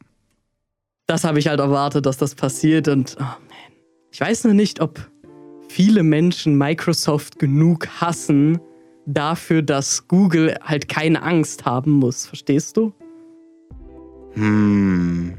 Das 1.08 1.24
habe 1.24 1.39
ich 1.39 1.48
halt 1.48 1.60
erwartet, 1.60 2.06
dass 2.06 2.18
das 2.18 2.36
passiert 2.36 2.88
und 2.88 3.16
oh 3.20 3.24
man, 3.24 3.39
ich 4.12 4.22
weiß 4.22 4.44
noch 4.46 4.54
nicht, 4.54 4.82
ob 4.82 5.10
viele 5.74 6.04
Menschen 6.04 6.58
Microsoft 6.58 7.40
genug 7.40 7.88
hassen 8.02 8.60
dafür, 9.06 9.62
dass 9.62 10.08
Google 10.08 10.56
halt 10.64 10.90
keine 10.90 11.24
Angst 11.24 11.66
haben 11.66 11.92
muss. 11.92 12.26
Verstehst 12.26 12.78
du? 12.78 12.94
Hm. 14.34 15.34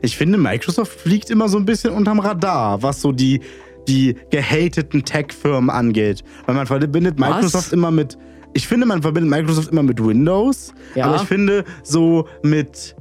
Ich 0.00 0.16
finde, 0.16 0.38
Microsoft 0.38 1.00
fliegt 1.00 1.30
immer 1.30 1.48
so 1.48 1.58
ein 1.58 1.64
bisschen 1.64 1.92
unterm 1.92 2.20
Radar, 2.20 2.82
was 2.82 3.02
so 3.02 3.12
die, 3.12 3.40
die 3.86 4.16
gehateten 4.30 5.04
Tech-Firmen 5.04 5.70
angeht. 5.70 6.22
Weil 6.46 6.54
man 6.54 6.66
verbindet 6.66 7.18
Microsoft 7.18 7.66
Was? 7.66 7.72
immer 7.72 7.90
mit. 7.90 8.16
Ich 8.54 8.66
finde, 8.66 8.86
man 8.86 9.02
verbindet 9.02 9.30
Microsoft 9.30 9.70
immer 9.70 9.82
mit 9.82 10.02
Windows. 10.02 10.72
Ja. 10.94 11.06
Aber 11.06 11.16
ich 11.16 11.22
finde, 11.28 11.64
so 11.82 12.26
mit, 12.42 12.96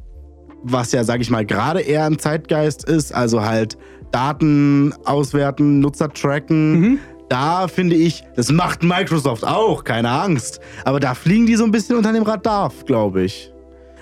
was 0.63 0.91
ja, 0.91 1.03
sag 1.03 1.21
ich 1.21 1.29
mal, 1.29 1.45
gerade 1.45 1.81
eher 1.81 2.05
im 2.05 2.19
Zeitgeist 2.19 2.83
ist, 2.83 3.13
also 3.13 3.45
halt 3.45 3.77
Daten 4.11 4.93
auswerten, 5.05 5.79
Nutzer 5.79 6.11
tracken. 6.11 6.79
Mhm. 6.79 6.99
Da 7.29 7.67
finde 7.67 7.95
ich, 7.95 8.23
das 8.35 8.51
macht 8.51 8.83
Microsoft 8.83 9.45
auch, 9.45 9.83
keine 9.83 10.09
Angst. 10.09 10.59
Aber 10.85 10.99
da 10.99 11.13
fliegen 11.13 11.45
die 11.45 11.55
so 11.55 11.65
ein 11.65 11.71
bisschen 11.71 11.97
unter 11.97 12.13
dem 12.13 12.23
Radar, 12.23 12.71
glaube 12.85 13.23
ich. 13.23 13.51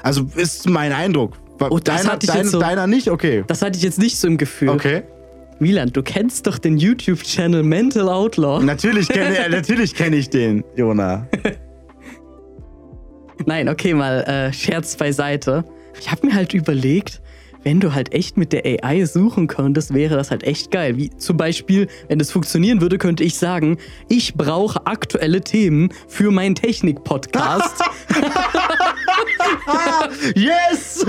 Also 0.03 0.28
ist 0.36 0.70
mein 0.70 0.91
Eindruck. 0.91 1.34
Oh, 1.70 1.80
das 1.80 2.01
deiner, 2.01 2.12
hatte 2.14 2.26
ich 2.26 2.30
deiner, 2.30 2.41
jetzt 2.43 2.51
so- 2.51 2.60
deiner 2.60 2.86
nicht? 2.86 3.10
Okay. 3.10 3.43
Das 3.47 3.62
hatte 3.64 3.78
ich 3.78 3.84
jetzt 3.84 3.97
nicht 3.97 4.18
so 4.18 4.28
im 4.28 4.38
Gefühl. 4.38 4.70
Okay. 4.70 5.03
Wieland, 5.58 5.95
du 5.95 6.03
kennst 6.03 6.45
doch 6.47 6.60
den 6.60 6.78
YouTube-Channel 6.78 7.64
Mental 7.64 8.10
Outlaw. 8.10 8.62
Natürlich 8.64 9.08
kenne 9.08 9.36
natürlich 9.49 9.95
kenn 9.95 10.12
ich 10.14 10.30
den, 10.30 10.64
Jona. 10.76 11.28
Nein, 13.45 13.70
okay, 13.70 13.93
mal 13.93 14.22
äh, 14.24 14.53
Scherz 14.53 14.95
beiseite. 14.95 15.66
Ich 15.99 16.12
habe 16.12 16.28
mir 16.28 16.36
halt 16.36 16.53
überlegt, 16.53 17.22
wenn 17.66 17.80
du 17.80 17.93
halt 17.93 18.13
echt 18.13 18.38
mit 18.38 18.53
der 18.53 18.63
AI 18.63 19.05
suchen 19.05 19.47
könntest, 19.47 19.93
wäre 19.93 20.16
das 20.16 20.30
halt 20.30 20.43
echt 20.43 20.70
geil. 20.70 20.97
Wie 20.97 21.09
zum 21.18 21.36
Beispiel, 21.36 21.88
wenn 22.07 22.20
das 22.20 22.32
funktionieren 22.32 22.80
würde, 22.80 22.99
könnte 22.99 23.24
ich 23.24 23.38
sagen, 23.38 23.78
ich 24.07 24.36
brauche 24.36 24.86
aktuelle 24.86 25.41
Themen 25.41 25.89
für 26.07 26.32
meinen 26.32 26.55
Technik-Podcast. 26.55 27.84
Yes! 30.36 31.05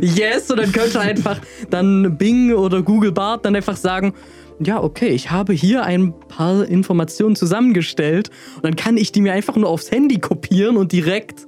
yes, 0.00 0.50
und 0.50 0.58
dann 0.58 0.72
könnte 0.72 1.00
einfach 1.00 1.40
dann 1.70 2.16
Bing 2.18 2.52
oder 2.52 2.82
Google 2.82 3.12
Bart 3.12 3.44
dann 3.44 3.56
einfach 3.56 3.76
sagen, 3.76 4.14
ja, 4.58 4.82
okay, 4.82 5.08
ich 5.08 5.30
habe 5.30 5.52
hier 5.52 5.84
ein 5.84 6.12
paar 6.28 6.66
Informationen 6.66 7.36
zusammengestellt 7.36 8.30
und 8.56 8.64
dann 8.64 8.76
kann 8.76 8.96
ich 8.96 9.12
die 9.12 9.20
mir 9.20 9.32
einfach 9.32 9.56
nur 9.56 9.68
aufs 9.68 9.90
Handy 9.90 10.18
kopieren 10.18 10.76
und 10.76 10.92
direkt. 10.92 11.46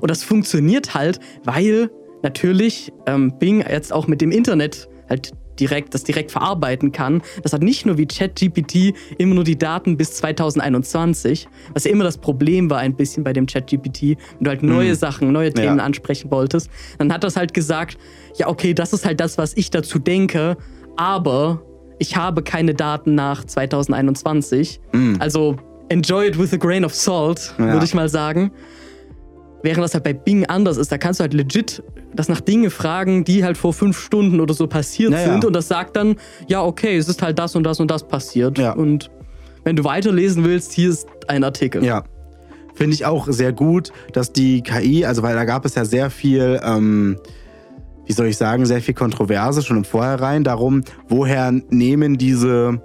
Und 0.00 0.10
das 0.10 0.22
funktioniert 0.24 0.94
halt, 0.94 1.20
weil 1.44 1.90
natürlich 2.22 2.92
ähm, 3.06 3.32
Bing 3.38 3.64
jetzt 3.68 3.92
auch 3.92 4.06
mit 4.06 4.20
dem 4.20 4.30
Internet 4.30 4.88
halt 5.08 5.32
direkt 5.60 5.94
das 5.94 6.02
direkt 6.02 6.32
verarbeiten 6.32 6.90
kann. 6.90 7.22
Das 7.44 7.52
hat 7.52 7.62
nicht 7.62 7.86
nur 7.86 7.96
wie 7.96 8.06
ChatGPT 8.06 8.92
immer 9.18 9.36
nur 9.36 9.44
die 9.44 9.56
Daten 9.56 9.96
bis 9.96 10.14
2021, 10.14 11.46
was 11.72 11.84
ja 11.84 11.92
immer 11.92 12.02
das 12.02 12.18
Problem 12.18 12.70
war 12.70 12.78
ein 12.78 12.96
bisschen 12.96 13.22
bei 13.22 13.32
dem 13.32 13.46
ChatGPT, 13.46 14.02
wenn 14.02 14.16
du 14.40 14.50
halt 14.50 14.62
neue 14.64 14.96
Sachen, 14.96 15.30
neue 15.30 15.52
Themen 15.52 15.78
Ja. 15.78 15.84
ansprechen 15.84 16.30
wolltest, 16.32 16.70
dann 16.98 17.12
hat 17.12 17.22
das 17.22 17.36
halt 17.36 17.54
gesagt, 17.54 17.98
ja 18.36 18.48
okay, 18.48 18.74
das 18.74 18.92
ist 18.92 19.06
halt 19.06 19.20
das, 19.20 19.38
was 19.38 19.56
ich 19.56 19.70
dazu 19.70 20.00
denke, 20.00 20.56
aber 20.96 21.62
ich 22.00 22.16
habe 22.16 22.42
keine 22.42 22.74
Daten 22.74 23.14
nach 23.14 23.44
2021. 23.44 24.80
Also 25.20 25.54
enjoy 25.88 26.26
it 26.26 26.36
with 26.38 26.52
a 26.52 26.56
grain 26.56 26.84
of 26.84 26.92
salt, 26.94 27.54
Ja. 27.58 27.72
würde 27.74 27.84
ich 27.84 27.94
mal 27.94 28.08
sagen. 28.08 28.50
Während 29.64 29.82
das 29.82 29.94
halt 29.94 30.04
bei 30.04 30.12
Bing 30.12 30.44
anders 30.44 30.76
ist, 30.76 30.92
da 30.92 30.98
kannst 30.98 31.20
du 31.20 31.22
halt 31.22 31.32
legit 31.32 31.82
das 32.14 32.28
nach 32.28 32.42
Dinge 32.42 32.68
fragen, 32.68 33.24
die 33.24 33.44
halt 33.44 33.56
vor 33.56 33.72
fünf 33.72 33.98
Stunden 33.98 34.38
oder 34.40 34.52
so 34.52 34.66
passiert 34.66 35.12
Ja, 35.12 35.20
ja. 35.20 35.32
sind. 35.32 35.46
Und 35.46 35.56
das 35.56 35.68
sagt 35.68 35.96
dann, 35.96 36.16
ja, 36.48 36.62
okay, 36.62 36.98
es 36.98 37.08
ist 37.08 37.22
halt 37.22 37.38
das 37.38 37.56
und 37.56 37.64
das 37.64 37.80
und 37.80 37.90
das 37.90 38.06
passiert. 38.06 38.58
Ja. 38.58 38.72
Und 38.72 39.10
wenn 39.64 39.74
du 39.74 39.82
weiterlesen 39.82 40.44
willst, 40.44 40.74
hier 40.74 40.90
ist 40.90 41.08
ein 41.28 41.44
Artikel. 41.44 41.82
Ja. 41.82 42.04
Finde 42.74 42.92
ich 42.92 43.06
auch 43.06 43.26
sehr 43.30 43.54
gut, 43.54 43.90
dass 44.12 44.34
die 44.34 44.60
KI, 44.60 45.06
also 45.06 45.22
weil 45.22 45.34
da 45.34 45.46
gab 45.46 45.64
es 45.64 45.74
ja 45.76 45.86
sehr 45.86 46.10
viel, 46.10 46.60
ähm, 46.62 47.16
wie 48.04 48.12
soll 48.12 48.26
ich 48.26 48.36
sagen, 48.36 48.66
sehr 48.66 48.82
viel 48.82 48.92
Kontroverse 48.92 49.62
schon 49.62 49.78
im 49.78 49.84
Vorhinein 49.84 50.44
darum, 50.44 50.82
woher 51.08 51.50
nehmen 51.70 52.18
diese 52.18 52.82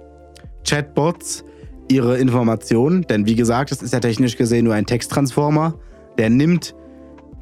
Chatbots 0.66 1.44
ihre 1.90 2.16
Informationen. 2.16 3.02
Denn 3.02 3.26
wie 3.26 3.34
gesagt, 3.34 3.70
es 3.70 3.82
ist 3.82 3.92
ja 3.92 4.00
technisch 4.00 4.38
gesehen 4.38 4.64
nur 4.64 4.72
ein 4.72 4.86
Texttransformer. 4.86 5.74
Der 6.20 6.28
nimmt 6.28 6.74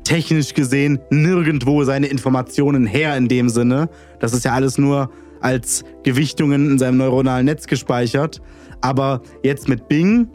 technisch 0.04 0.54
gesehen 0.54 1.00
nirgendwo 1.10 1.82
seine 1.82 2.06
Informationen 2.06 2.86
her 2.86 3.16
in 3.16 3.26
dem 3.26 3.48
Sinne. 3.48 3.88
Das 4.20 4.32
ist 4.32 4.44
ja 4.44 4.52
alles 4.52 4.78
nur 4.78 5.10
als 5.40 5.84
Gewichtungen 6.04 6.70
in 6.70 6.78
seinem 6.78 6.96
neuronalen 6.98 7.44
Netz 7.46 7.66
gespeichert. 7.66 8.40
Aber 8.80 9.20
jetzt 9.42 9.68
mit 9.68 9.88
Bing, 9.88 10.28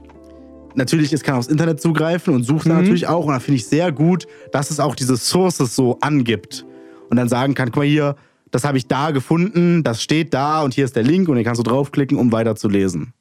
natürlich, 0.75 1.13
es 1.13 1.23
kann 1.23 1.35
aufs 1.35 1.47
Internet 1.47 1.79
zugreifen 1.81 2.35
und 2.35 2.43
sucht 2.43 2.65
Mhm. 2.67 2.73
natürlich 2.73 3.07
auch. 3.07 3.25
Und 3.27 3.31
da 3.33 3.39
finde 3.39 3.55
ich 3.59 3.65
sehr 3.67 3.93
gut, 3.93 4.27
dass 4.51 4.71
es 4.71 4.81
auch 4.81 4.93
diese 4.95 5.15
Sources 5.15 5.73
so 5.73 5.97
angibt. 6.01 6.65
Und 7.09 7.15
dann 7.15 7.29
sagen 7.29 7.53
kann, 7.53 7.69
guck 7.69 7.77
mal 7.77 7.85
hier, 7.85 8.17
das 8.51 8.65
habe 8.65 8.77
ich 8.77 8.87
da 8.87 9.11
gefunden, 9.11 9.83
das 9.83 10.03
steht 10.03 10.33
da 10.33 10.63
und 10.63 10.73
hier 10.73 10.83
ist 10.83 10.97
der 10.97 11.03
Link 11.03 11.29
und 11.29 11.37
den 11.37 11.45
kannst 11.45 11.59
du 11.59 11.63
draufklicken, 11.63 12.17
um 12.17 12.33
weiterzulesen. 12.33 13.13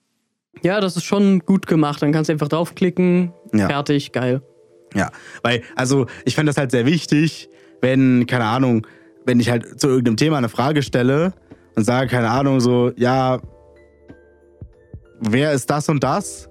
Ja, 0.62 0.80
das 0.80 0.96
ist 0.96 1.04
schon 1.04 1.38
gut 1.40 1.68
gemacht. 1.68 2.02
Dann 2.02 2.10
kannst 2.10 2.28
du 2.28 2.32
einfach 2.32 2.48
draufklicken, 2.48 3.32
Ja. 3.54 3.68
fertig, 3.68 4.10
geil. 4.12 4.42
Ja, 4.94 5.10
weil, 5.42 5.62
also 5.76 6.06
ich 6.24 6.34
fände 6.34 6.50
das 6.50 6.56
halt 6.56 6.70
sehr 6.70 6.86
wichtig, 6.86 7.48
wenn, 7.80 8.26
keine 8.26 8.44
Ahnung, 8.44 8.86
wenn 9.24 9.40
ich 9.40 9.50
halt 9.50 9.80
zu 9.80 9.88
irgendeinem 9.88 10.16
Thema 10.16 10.38
eine 10.38 10.48
Frage 10.48 10.82
stelle 10.82 11.32
und 11.74 11.84
sage, 11.84 12.08
keine 12.08 12.30
Ahnung, 12.30 12.60
so, 12.60 12.92
ja, 12.96 13.40
wer 15.20 15.52
ist 15.52 15.70
das 15.70 15.88
und 15.88 16.02
das? 16.02 16.48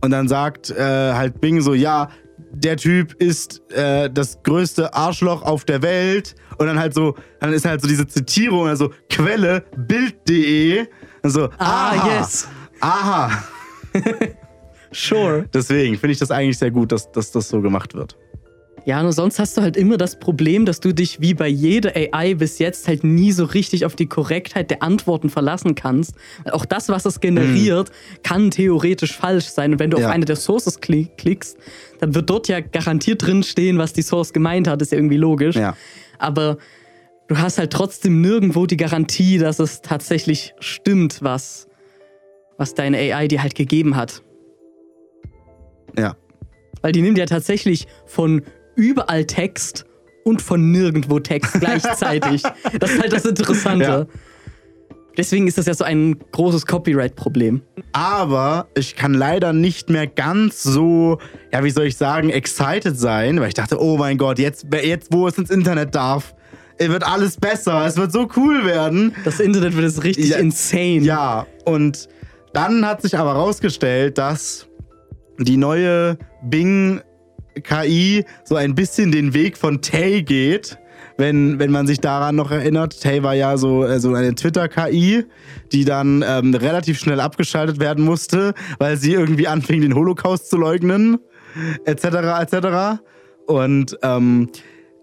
Und 0.00 0.10
dann 0.12 0.28
sagt 0.28 0.70
äh, 0.70 1.12
halt 1.12 1.40
Bing 1.40 1.60
so, 1.60 1.74
ja, 1.74 2.08
der 2.52 2.76
Typ 2.76 3.14
ist 3.20 3.60
äh, 3.72 4.08
das 4.10 4.42
größte 4.42 4.94
Arschloch 4.94 5.42
auf 5.42 5.64
der 5.64 5.82
Welt. 5.82 6.34
Und 6.56 6.66
dann 6.66 6.78
halt 6.78 6.94
so, 6.94 7.14
dann 7.40 7.52
ist 7.52 7.64
halt 7.64 7.80
so 7.80 7.88
diese 7.88 8.06
Zitierung, 8.06 8.68
also 8.68 8.90
Quelle, 9.10 9.64
Bild.de. 9.76 10.86
Und 11.22 11.30
so, 11.30 11.48
Ah, 11.58 11.90
aha, 11.90 12.18
yes. 12.20 12.48
Aha. 12.80 13.44
Sure. 14.98 15.44
Deswegen 15.54 15.96
finde 15.98 16.12
ich 16.12 16.18
das 16.18 16.30
eigentlich 16.30 16.58
sehr 16.58 16.70
gut, 16.70 16.92
dass, 16.92 17.10
dass 17.12 17.30
das 17.30 17.48
so 17.48 17.60
gemacht 17.60 17.94
wird. 17.94 18.16
Ja, 18.84 19.02
nur 19.02 19.12
sonst 19.12 19.38
hast 19.38 19.54
du 19.56 19.60
halt 19.60 19.76
immer 19.76 19.98
das 19.98 20.18
Problem, 20.18 20.64
dass 20.64 20.80
du 20.80 20.94
dich 20.94 21.20
wie 21.20 21.34
bei 21.34 21.46
jeder 21.48 21.92
AI 21.94 22.32
bis 22.34 22.58
jetzt 22.58 22.88
halt 22.88 23.04
nie 23.04 23.32
so 23.32 23.44
richtig 23.44 23.84
auf 23.84 23.96
die 23.96 24.06
Korrektheit 24.06 24.70
der 24.70 24.82
Antworten 24.82 25.28
verlassen 25.28 25.74
kannst. 25.74 26.14
Auch 26.50 26.64
das, 26.64 26.88
was 26.88 27.04
es 27.04 27.20
generiert, 27.20 27.90
kann 28.22 28.50
theoretisch 28.50 29.14
falsch 29.14 29.46
sein. 29.46 29.72
Und 29.72 29.78
wenn 29.78 29.90
du 29.90 29.98
Ja. 29.98 30.06
auf 30.08 30.14
eine 30.14 30.24
der 30.24 30.36
Sources 30.36 30.80
kli- 30.80 31.10
klickst, 31.18 31.58
dann 32.00 32.14
wird 32.14 32.30
dort 32.30 32.48
ja 32.48 32.60
garantiert 32.60 33.26
drin 33.26 33.42
stehen, 33.42 33.76
was 33.76 33.92
die 33.92 34.02
Source 34.02 34.32
gemeint 34.32 34.66
hat. 34.68 34.80
Ist 34.80 34.92
ja 34.92 34.98
irgendwie 34.98 35.18
logisch. 35.18 35.56
Ja. 35.56 35.76
Aber 36.18 36.56
du 37.26 37.36
hast 37.36 37.58
halt 37.58 37.72
trotzdem 37.72 38.22
nirgendwo 38.22 38.64
die 38.64 38.78
Garantie, 38.78 39.36
dass 39.36 39.58
es 39.58 39.82
tatsächlich 39.82 40.54
stimmt, 40.60 41.18
was, 41.20 41.68
was 42.56 42.72
deine 42.72 42.96
AI 42.96 43.28
dir 43.28 43.42
halt 43.42 43.54
gegeben 43.54 43.96
hat. 43.96 44.22
Ja. 45.98 46.16
Weil 46.82 46.92
die 46.92 47.02
nimmt 47.02 47.18
ja 47.18 47.26
tatsächlich 47.26 47.86
von 48.06 48.42
überall 48.76 49.24
Text 49.24 49.84
und 50.24 50.40
von 50.42 50.70
nirgendwo 50.70 51.18
Text 51.18 51.54
gleichzeitig. 51.60 52.42
das 52.78 52.90
ist 52.92 53.00
halt 53.00 53.12
das 53.12 53.24
Interessante. 53.24 53.84
Ja. 53.84 54.06
Deswegen 55.16 55.48
ist 55.48 55.58
das 55.58 55.66
ja 55.66 55.74
so 55.74 55.82
ein 55.82 56.16
großes 56.30 56.64
Copyright-Problem. 56.66 57.60
Aber 57.90 58.68
ich 58.76 58.94
kann 58.94 59.14
leider 59.14 59.52
nicht 59.52 59.90
mehr 59.90 60.06
ganz 60.06 60.62
so, 60.62 61.18
ja, 61.52 61.64
wie 61.64 61.70
soll 61.70 61.86
ich 61.86 61.96
sagen, 61.96 62.30
excited 62.30 62.96
sein, 62.96 63.40
weil 63.40 63.48
ich 63.48 63.54
dachte, 63.54 63.82
oh 63.82 63.96
mein 63.96 64.16
Gott, 64.16 64.38
jetzt, 64.38 64.66
jetzt 64.80 65.12
wo 65.12 65.26
es 65.26 65.36
ins 65.36 65.50
Internet 65.50 65.96
darf, 65.96 66.36
wird 66.78 67.04
alles 67.04 67.36
besser, 67.36 67.84
es 67.84 67.96
wird 67.96 68.12
so 68.12 68.28
cool 68.36 68.64
werden. 68.64 69.12
Das 69.24 69.40
Internet 69.40 69.74
wird 69.74 69.86
jetzt 69.86 70.04
richtig 70.04 70.28
Ja. 70.28 70.36
insane. 70.36 71.00
Ja, 71.00 71.46
und 71.64 72.08
dann 72.52 72.86
hat 72.86 73.02
sich 73.02 73.18
aber 73.18 73.32
rausgestellt, 73.32 74.18
dass 74.18 74.67
die 75.38 75.56
neue 75.56 76.18
Bing 76.42 77.00
KI 77.62 78.24
so 78.44 78.56
ein 78.56 78.74
bisschen 78.74 79.12
den 79.12 79.34
Weg 79.34 79.56
von 79.56 79.80
Tay 79.80 80.22
geht. 80.22 80.78
Wenn, 81.16 81.58
wenn 81.58 81.72
man 81.72 81.88
sich 81.88 81.98
daran 81.98 82.36
noch 82.36 82.52
erinnert, 82.52 83.00
Tay 83.00 83.24
war 83.24 83.34
ja 83.34 83.56
so, 83.56 83.84
äh, 83.84 83.98
so 83.98 84.14
eine 84.14 84.34
Twitter-KI, 84.34 85.24
die 85.72 85.84
dann 85.84 86.24
ähm, 86.26 86.54
relativ 86.54 86.98
schnell 87.00 87.18
abgeschaltet 87.18 87.80
werden 87.80 88.04
musste, 88.04 88.54
weil 88.78 88.96
sie 88.96 89.14
irgendwie 89.14 89.48
anfing, 89.48 89.80
den 89.80 89.96
Holocaust 89.96 90.48
zu 90.48 90.56
leugnen, 90.56 91.18
etc. 91.84 92.04
etc. 92.40 93.00
Und 93.46 93.98
ähm, 94.02 94.48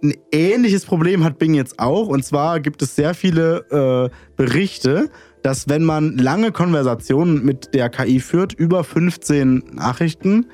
ein 0.03 0.13
ähnliches 0.31 0.85
Problem 0.85 1.23
hat 1.23 1.37
Bing 1.37 1.53
jetzt 1.53 1.79
auch. 1.79 2.07
Und 2.07 2.23
zwar 2.23 2.59
gibt 2.61 2.81
es 2.81 2.95
sehr 2.95 3.13
viele 3.13 4.09
äh, 4.11 4.15
Berichte, 4.37 5.09
dass 5.45 5.69
wenn 5.69 5.83
man 5.83 6.17
lange 6.17 6.51
Konversationen 6.51 7.45
mit 7.45 7.75
der 7.75 7.89
KI 7.89 8.19
führt, 8.19 8.53
über 8.53 8.83
15 8.83 9.61
Nachrichten 9.73 10.47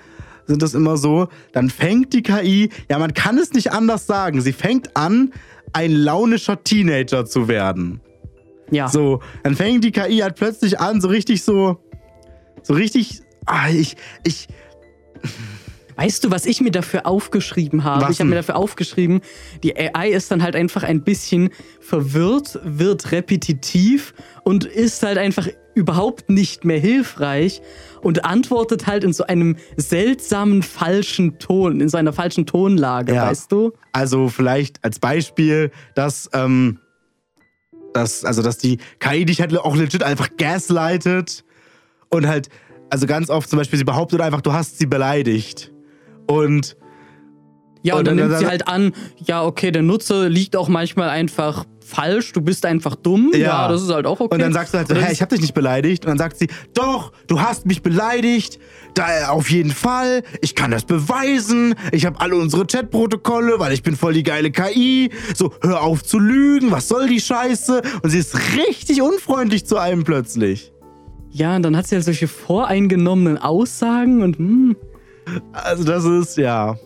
sind 0.47 0.61
das 0.61 0.73
immer 0.73 0.97
so, 0.97 1.29
dann 1.53 1.69
fängt 1.69 2.11
die 2.11 2.21
KI, 2.21 2.69
ja, 2.89 2.99
man 2.99 3.13
kann 3.13 3.37
es 3.37 3.53
nicht 3.53 3.71
anders 3.71 4.05
sagen, 4.05 4.41
sie 4.41 4.51
fängt 4.51 4.97
an, 4.97 5.31
ein 5.71 5.93
launischer 5.93 6.61
Teenager 6.61 7.25
zu 7.25 7.47
werden. 7.47 8.01
Ja. 8.69 8.89
So, 8.89 9.21
dann 9.43 9.55
fängt 9.55 9.85
die 9.85 9.93
KI 9.93 10.17
halt 10.17 10.35
plötzlich 10.35 10.81
an, 10.81 10.99
so 10.99 11.07
richtig 11.07 11.41
so, 11.41 11.77
so 12.61 12.73
richtig, 12.73 13.21
ah, 13.45 13.69
ich, 13.69 13.95
ich, 14.25 14.49
Weißt 15.95 16.23
du, 16.23 16.31
was 16.31 16.45
ich 16.45 16.61
mir 16.61 16.71
dafür 16.71 17.05
aufgeschrieben 17.05 17.83
habe? 17.83 18.03
Was 18.03 18.11
ich 18.11 18.19
habe 18.19 18.29
mir 18.29 18.35
dafür 18.37 18.55
aufgeschrieben, 18.55 19.21
die 19.63 19.75
AI 19.77 20.09
ist 20.09 20.31
dann 20.31 20.41
halt 20.43 20.55
einfach 20.55 20.83
ein 20.83 21.03
bisschen 21.03 21.49
verwirrt, 21.79 22.59
wird 22.63 23.11
repetitiv 23.11 24.13
und 24.43 24.65
ist 24.65 25.03
halt 25.03 25.17
einfach 25.17 25.47
überhaupt 25.73 26.29
nicht 26.29 26.65
mehr 26.65 26.79
hilfreich 26.79 27.61
und 28.01 28.25
antwortet 28.25 28.87
halt 28.87 29.03
in 29.03 29.13
so 29.13 29.23
einem 29.25 29.55
seltsamen 29.77 30.63
falschen 30.63 31.39
Ton, 31.39 31.79
in 31.79 31.87
so 31.87 31.97
einer 31.97 32.11
falschen 32.13 32.45
Tonlage, 32.45 33.13
Ja. 33.13 33.27
weißt 33.27 33.51
du? 33.51 33.71
also 33.93 34.27
vielleicht 34.27 34.83
als 34.83 34.99
Beispiel, 34.99 35.71
dass, 35.95 36.29
ähm, 36.33 36.79
dass, 37.93 38.25
also 38.25 38.41
dass 38.41 38.57
die 38.57 38.79
KI 38.99 39.25
dich 39.25 39.39
halt 39.41 39.57
auch 39.57 39.75
legit 39.75 40.03
einfach 40.03 40.29
gaslightet 40.37 41.43
und 42.09 42.27
halt, 42.27 42.49
also 42.89 43.05
ganz 43.07 43.29
oft 43.29 43.49
zum 43.49 43.57
Beispiel, 43.57 43.79
sie 43.79 43.85
behauptet 43.85 44.19
einfach, 44.19 44.41
du 44.41 44.51
hast 44.51 44.77
sie 44.77 44.85
beleidigt. 44.85 45.70
Und 46.32 46.75
Ja, 47.84 47.93
und, 47.95 47.99
Und 48.01 48.07
dann, 48.09 48.17
dann- 48.17 48.27
nimmt 48.29 48.39
sie 48.39 48.45
halt 48.45 48.67
an, 48.67 48.93
ja, 49.25 49.43
okay, 49.43 49.71
der 49.71 49.82
Nutzer 49.82 50.29
liegt 50.29 50.55
auch 50.55 50.67
manchmal 50.69 51.09
einfach 51.09 51.65
falsch, 51.84 52.32
du 52.32 52.39
bist 52.39 52.63
einfach 52.65 52.95
dumm. 52.95 53.32
Ja, 53.36 53.67
das 53.67 53.82
ist 53.82 53.89
halt 53.91 54.05
auch 54.05 54.19
okay. 54.19 54.34
Und 54.36 54.39
dann 54.39 54.53
sagst 54.53 54.73
du 54.73 54.77
halt 54.77 54.88
so, 54.88 54.93
hä, 54.95 55.11
ich 55.11 55.19
habe 55.21 55.29
dich 55.34 55.41
nicht 55.41 55.55
beleidigt. 55.55 56.05
Und 56.05 56.09
dann 56.09 56.17
sagt 56.19 56.38
sie, 56.38 56.47
doch, 56.75 57.11
du 57.27 57.41
hast 57.41 57.65
mich 57.65 57.82
beleidigt. 57.82 58.59
Da, 58.93 59.29
auf 59.29 59.49
jeden 59.49 59.71
Fall. 59.71 60.21
Ich 60.41 60.53
kann 60.53 60.69
das 60.69 60.86
beweisen. 60.86 61.73
Ich 61.91 62.05
habe 62.05 62.21
alle 62.21 62.36
unsere 62.36 62.67
Chatprotokolle, 62.67 63.59
weil 63.59 63.73
ich 63.73 63.82
bin 63.82 63.95
voll 63.95 64.13
die 64.13 64.23
geile 64.23 64.51
KI. 64.51 65.09
So, 65.36 65.51
hör 65.63 65.82
auf 65.82 66.03
zu 66.03 66.19
lügen. 66.19 66.69
Was 66.71 66.88
soll 66.88 67.07
die 67.07 67.19
Scheiße? 67.19 67.82
Und 68.03 68.09
sie 68.11 68.19
ist 68.19 68.38
richtig 68.57 69.01
unfreundlich 69.01 69.65
zu 69.65 69.77
einem 69.77 70.03
plötzlich. 70.03 70.71
Ja, 71.32 71.55
und 71.55 71.63
dann 71.63 71.75
hat 71.75 71.88
sie 71.88 71.95
halt 71.95 72.05
solche 72.05 72.27
voreingenommenen 72.27 73.38
Aussagen 73.39 74.21
und 74.21 74.38
hm, 74.38 74.75
Also 75.51 75.84
das 75.84 76.05
ist, 76.05 76.38
ja. 76.38 76.78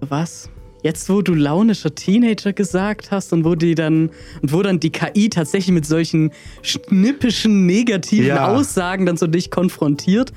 was? 0.00 0.50
Jetzt, 0.82 1.08
wo 1.08 1.22
du 1.22 1.32
launischer 1.32 1.94
Teenager 1.94 2.52
gesagt 2.52 3.10
hast 3.10 3.32
und 3.32 3.44
wo 3.44 3.54
die 3.54 3.74
dann 3.74 4.10
und 4.42 4.52
wo 4.52 4.62
dann 4.62 4.80
die 4.80 4.90
KI 4.90 5.30
tatsächlich 5.30 5.72
mit 5.72 5.86
solchen 5.86 6.30
schnippischen 6.60 7.64
negativen 7.64 8.26
Ja. 8.26 8.48
Aussagen 8.48 9.06
dann 9.06 9.16
so 9.16 9.26
dich 9.26 9.50
konfrontiert, 9.50 10.32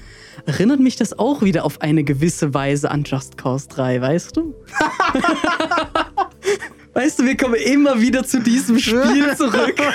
erinnert 0.46 0.80
mich 0.80 0.96
das 0.96 1.20
auch 1.20 1.42
wieder 1.42 1.66
auf 1.66 1.82
eine 1.82 2.06
gewisse 2.06 2.54
Weise 2.54 2.90
an 2.90 3.04
Just 3.04 3.38
Cause 3.38 3.68
3, 3.68 4.00
weißt 4.00 4.38
du? 4.38 4.56
weißt 6.98 7.20
du, 7.20 7.26
wir 7.26 7.38
kommen 7.38 7.54
immer 7.56 8.02
wieder 8.02 8.24
zu 8.24 8.42
diesem 8.42 8.80
Spiel 8.88 9.36
zurück. 9.36 9.76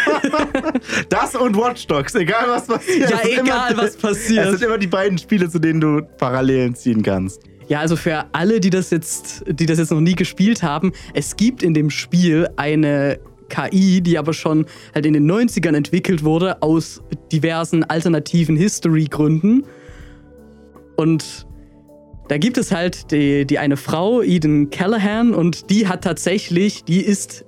Das 1.08 1.34
und 1.34 1.56
Watch 1.56 1.86
Dogs, 1.86 2.14
egal 2.14 2.44
was 2.48 2.66
passiert. 2.66 3.10
Ja, 3.10 3.20
egal, 3.24 3.76
was 3.76 3.96
passiert. 3.96 4.46
Es 4.46 4.58
sind 4.58 4.66
immer 4.66 4.78
die 4.78 4.86
beiden 4.86 5.18
Spiele, 5.18 5.48
zu 5.48 5.58
denen 5.58 5.80
du 5.80 6.02
Parallelen 6.18 6.74
ziehen 6.74 7.02
kannst. 7.02 7.42
Ja, 7.68 7.80
also 7.80 7.96
für 7.96 8.26
alle, 8.32 8.60
die 8.60 8.70
das 8.70 8.90
jetzt, 8.90 9.44
die 9.46 9.66
das 9.66 9.78
jetzt 9.78 9.90
noch 9.90 10.00
nie 10.00 10.14
gespielt 10.14 10.62
haben, 10.62 10.92
es 11.14 11.36
gibt 11.36 11.62
in 11.62 11.74
dem 11.74 11.90
Spiel 11.90 12.48
eine 12.56 13.18
KI, 13.48 14.00
die 14.00 14.18
aber 14.18 14.32
schon 14.32 14.66
halt 14.94 15.06
in 15.06 15.12
den 15.12 15.30
90ern 15.30 15.76
entwickelt 15.76 16.24
wurde 16.24 16.62
aus 16.62 17.02
diversen 17.30 17.84
alternativen 17.84 18.56
History-Gründen. 18.56 19.64
Und 20.96 21.46
da 22.28 22.38
gibt 22.38 22.56
es 22.58 22.72
halt 22.72 23.10
die, 23.10 23.46
die 23.46 23.58
eine 23.58 23.76
Frau, 23.76 24.22
Eden 24.22 24.70
Callahan, 24.70 25.34
und 25.34 25.70
die 25.70 25.88
hat 25.88 26.04
tatsächlich, 26.04 26.84
die 26.84 27.00
ist 27.00 27.44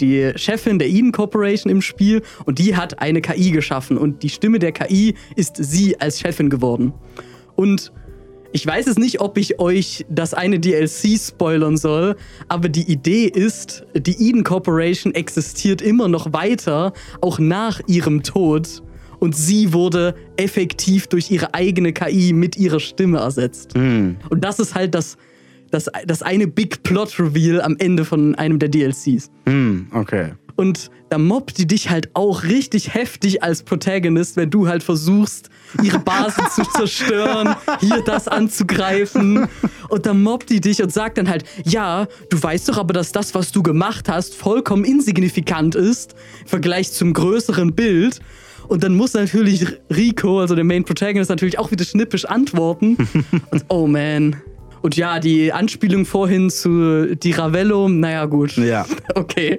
die 0.00 0.32
Chefin 0.36 0.78
der 0.78 0.88
Eden 0.88 1.12
Corporation 1.12 1.70
im 1.70 1.82
Spiel 1.82 2.22
und 2.46 2.58
die 2.58 2.76
hat 2.76 3.00
eine 3.00 3.20
KI 3.20 3.50
geschaffen 3.50 3.98
und 3.98 4.22
die 4.22 4.30
Stimme 4.30 4.58
der 4.58 4.72
KI 4.72 5.14
ist 5.36 5.56
sie 5.56 6.00
als 6.00 6.20
Chefin 6.20 6.48
geworden. 6.48 6.94
Und 7.54 7.92
ich 8.52 8.66
weiß 8.66 8.88
es 8.88 8.98
nicht, 8.98 9.20
ob 9.20 9.38
ich 9.38 9.60
euch 9.60 10.04
das 10.08 10.34
eine 10.34 10.58
DLC 10.58 11.18
spoilern 11.18 11.76
soll, 11.76 12.16
aber 12.48 12.68
die 12.68 12.90
Idee 12.90 13.26
ist, 13.26 13.84
die 13.94 14.28
Eden 14.28 14.42
Corporation 14.42 15.14
existiert 15.14 15.80
immer 15.82 16.08
noch 16.08 16.32
weiter, 16.32 16.92
auch 17.20 17.38
nach 17.38 17.80
ihrem 17.86 18.22
Tod. 18.22 18.82
Und 19.20 19.36
sie 19.36 19.72
wurde 19.72 20.14
effektiv 20.36 21.06
durch 21.06 21.30
ihre 21.30 21.54
eigene 21.54 21.92
KI 21.92 22.32
mit 22.32 22.56
ihrer 22.56 22.80
Stimme 22.80 23.18
ersetzt. 23.18 23.76
Und 24.30 24.42
das 24.42 24.58
ist 24.58 24.74
halt 24.74 24.94
das, 24.94 25.16
das, 25.70 25.88
das 26.06 26.22
eine 26.22 26.46
Big 26.46 26.82
Plot 26.82 27.20
Reveal 27.20 27.60
am 27.60 27.76
Ende 27.78 28.04
von 28.04 28.34
einem 28.34 28.58
der 28.58 28.68
DLCs. 28.68 29.30
Hm, 29.46 29.86
okay. 29.92 30.32
Und 30.56 30.90
da 31.08 31.16
mobbt 31.16 31.56
die 31.56 31.66
dich 31.66 31.88
halt 31.88 32.10
auch 32.12 32.42
richtig 32.42 32.92
heftig 32.92 33.42
als 33.42 33.62
Protagonist, 33.62 34.36
wenn 34.36 34.50
du 34.50 34.68
halt 34.68 34.82
versuchst, 34.82 35.48
ihre 35.82 35.98
Basis 35.98 36.54
zu 36.54 36.62
zerstören, 36.76 37.56
hier 37.80 38.02
das 38.04 38.28
anzugreifen. 38.28 39.48
Und 39.88 40.04
dann 40.04 40.22
mobbt 40.22 40.50
die 40.50 40.60
dich 40.60 40.82
und 40.82 40.92
sagt 40.92 41.16
dann 41.16 41.30
halt, 41.30 41.44
ja, 41.64 42.06
du 42.28 42.42
weißt 42.42 42.68
doch 42.68 42.76
aber, 42.76 42.92
dass 42.92 43.10
das, 43.10 43.34
was 43.34 43.52
du 43.52 43.62
gemacht 43.62 44.10
hast, 44.10 44.34
vollkommen 44.34 44.84
insignifikant 44.84 45.74
ist 45.74 46.14
im 46.42 46.48
Vergleich 46.48 46.92
zum 46.92 47.14
größeren 47.14 47.74
Bild. 47.74 48.20
Und 48.70 48.84
dann 48.84 48.94
muss 48.94 49.14
natürlich 49.14 49.66
Rico, 49.92 50.38
also 50.38 50.54
der 50.54 50.62
Main 50.62 50.84
Protagonist, 50.84 51.28
natürlich 51.28 51.58
auch 51.58 51.72
wieder 51.72 51.84
schnippisch 51.84 52.24
antworten. 52.24 52.96
Und 53.50 53.64
oh 53.66 53.88
man. 53.88 54.36
Und 54.80 54.96
ja, 54.96 55.18
die 55.18 55.52
Anspielung 55.52 56.04
vorhin 56.04 56.50
zu 56.50 57.16
Di 57.16 57.32
Ravello, 57.32 57.88
naja, 57.88 58.26
gut. 58.26 58.56
Ja. 58.56 58.86
Okay. 59.16 59.58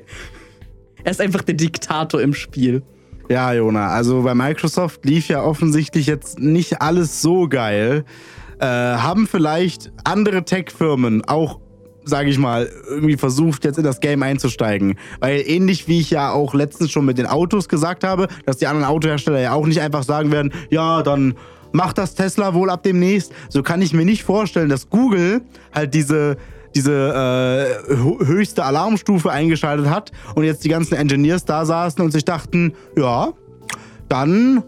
Er 1.03 1.11
ist 1.11 1.19
einfach 1.19 1.41
der 1.41 1.55
Diktator 1.55 2.21
im 2.21 2.33
Spiel. 2.33 2.83
Ja, 3.27 3.51
Jona, 3.51 3.89
also 3.89 4.21
bei 4.21 4.33
Microsoft 4.33 5.03
lief 5.03 5.27
ja 5.27 5.43
offensichtlich 5.43 6.05
jetzt 6.05 6.39
nicht 6.39 6.81
alles 6.81 7.21
so 7.21 7.49
geil. 7.49 8.05
Äh, 8.59 8.65
haben 8.65 9.27
vielleicht 9.27 9.91
andere 10.05 10.45
Tech-Firmen 10.45 11.25
auch, 11.25 11.59
sage 12.03 12.29
ich 12.29 12.37
mal, 12.37 12.69
irgendwie 12.89 13.17
versucht, 13.17 13.63
jetzt 13.63 13.77
in 13.77 13.83
das 13.83 13.99
Game 13.99 14.23
einzusteigen. 14.23 14.97
Weil 15.19 15.43
ähnlich 15.45 15.87
wie 15.87 15.99
ich 15.99 16.09
ja 16.11 16.31
auch 16.31 16.53
letztens 16.53 16.91
schon 16.91 17.05
mit 17.05 17.17
den 17.17 17.27
Autos 17.27 17.69
gesagt 17.69 18.03
habe, 18.03 18.27
dass 18.45 18.57
die 18.57 18.67
anderen 18.67 18.87
Autohersteller 18.87 19.39
ja 19.39 19.53
auch 19.53 19.67
nicht 19.67 19.81
einfach 19.81 20.03
sagen 20.03 20.31
werden, 20.31 20.51
ja, 20.69 21.03
dann 21.03 21.35
macht 21.73 21.97
das 21.97 22.15
Tesla 22.15 22.53
wohl 22.53 22.69
ab 22.69 22.83
demnächst. 22.83 23.33
So 23.49 23.63
kann 23.63 23.81
ich 23.81 23.93
mir 23.93 24.05
nicht 24.05 24.23
vorstellen, 24.23 24.69
dass 24.69 24.89
Google 24.89 25.41
halt 25.73 25.93
diese 25.93 26.37
diese 26.73 26.93
äh, 27.89 27.93
hö- 27.93 28.25
höchste 28.25 28.63
Alarmstufe 28.63 29.29
eingeschaltet 29.29 29.89
hat 29.89 30.13
und 30.35 30.45
jetzt 30.45 30.63
die 30.63 30.69
ganzen 30.69 30.95
Engineers 30.95 31.43
da 31.43 31.65
saßen 31.65 32.01
und 32.01 32.11
sich 32.11 32.23
dachten, 32.23 32.75
ja, 32.97 33.33
dann 34.07 34.63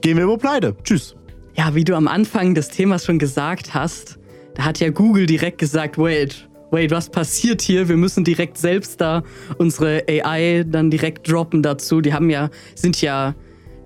gehen 0.00 0.16
wir 0.16 0.24
über 0.24 0.36
Pleite. 0.36 0.74
Tschüss. 0.82 1.14
Ja, 1.54 1.76
wie 1.76 1.84
du 1.84 1.94
am 1.94 2.08
Anfang 2.08 2.56
des 2.56 2.70
Themas 2.70 3.04
schon 3.04 3.20
gesagt 3.20 3.72
hast, 3.72 4.18
da 4.54 4.64
hat 4.64 4.80
ja 4.80 4.90
Google 4.90 5.26
direkt 5.26 5.58
gesagt, 5.58 5.96
wait, 5.96 6.47
wait, 6.70 6.90
was 6.90 7.10
passiert 7.10 7.62
hier? 7.62 7.88
Wir 7.88 7.96
müssen 7.96 8.24
direkt 8.24 8.58
selbst 8.58 9.00
da 9.00 9.22
unsere 9.58 10.04
AI 10.08 10.64
dann 10.66 10.90
direkt 10.90 11.30
droppen 11.30 11.62
dazu. 11.62 12.00
Die 12.00 12.12
haben 12.12 12.30
ja, 12.30 12.50
sind 12.74 13.00
ja 13.00 13.34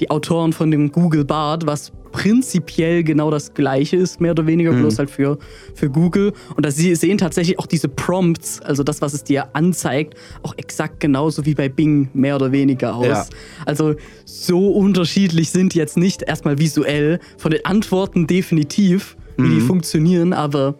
die 0.00 0.10
Autoren 0.10 0.52
von 0.52 0.70
dem 0.70 0.90
Google 0.90 1.24
Bard, 1.24 1.66
was 1.66 1.92
prinzipiell 2.12 3.02
genau 3.02 3.30
das 3.30 3.54
gleiche 3.54 3.96
ist, 3.96 4.20
mehr 4.20 4.32
oder 4.32 4.46
weniger, 4.46 4.72
bloß 4.72 4.98
halt 4.98 5.10
für, 5.10 5.38
für 5.74 5.88
Google. 5.88 6.32
Und 6.54 6.66
da 6.66 6.70
sie 6.70 6.94
sehen 6.94 7.18
tatsächlich 7.18 7.58
auch 7.58 7.66
diese 7.66 7.88
Prompts, 7.88 8.60
also 8.60 8.82
das, 8.82 9.00
was 9.00 9.14
es 9.14 9.24
dir 9.24 9.56
anzeigt, 9.56 10.14
auch 10.42 10.54
exakt 10.58 11.00
genauso 11.00 11.46
wie 11.46 11.54
bei 11.54 11.68
Bing 11.68 12.10
mehr 12.12 12.36
oder 12.36 12.52
weniger 12.52 12.94
aus. 12.94 13.06
Ja. 13.06 13.26
Also 13.64 13.94
so 14.24 14.72
unterschiedlich 14.72 15.50
sind 15.50 15.74
jetzt 15.74 15.96
nicht 15.96 16.22
erstmal 16.22 16.58
visuell, 16.58 17.18
von 17.38 17.50
den 17.50 17.64
Antworten 17.64 18.26
definitiv, 18.26 19.16
wie 19.38 19.48
die 19.48 19.60
funktionieren, 19.60 20.34
aber 20.34 20.74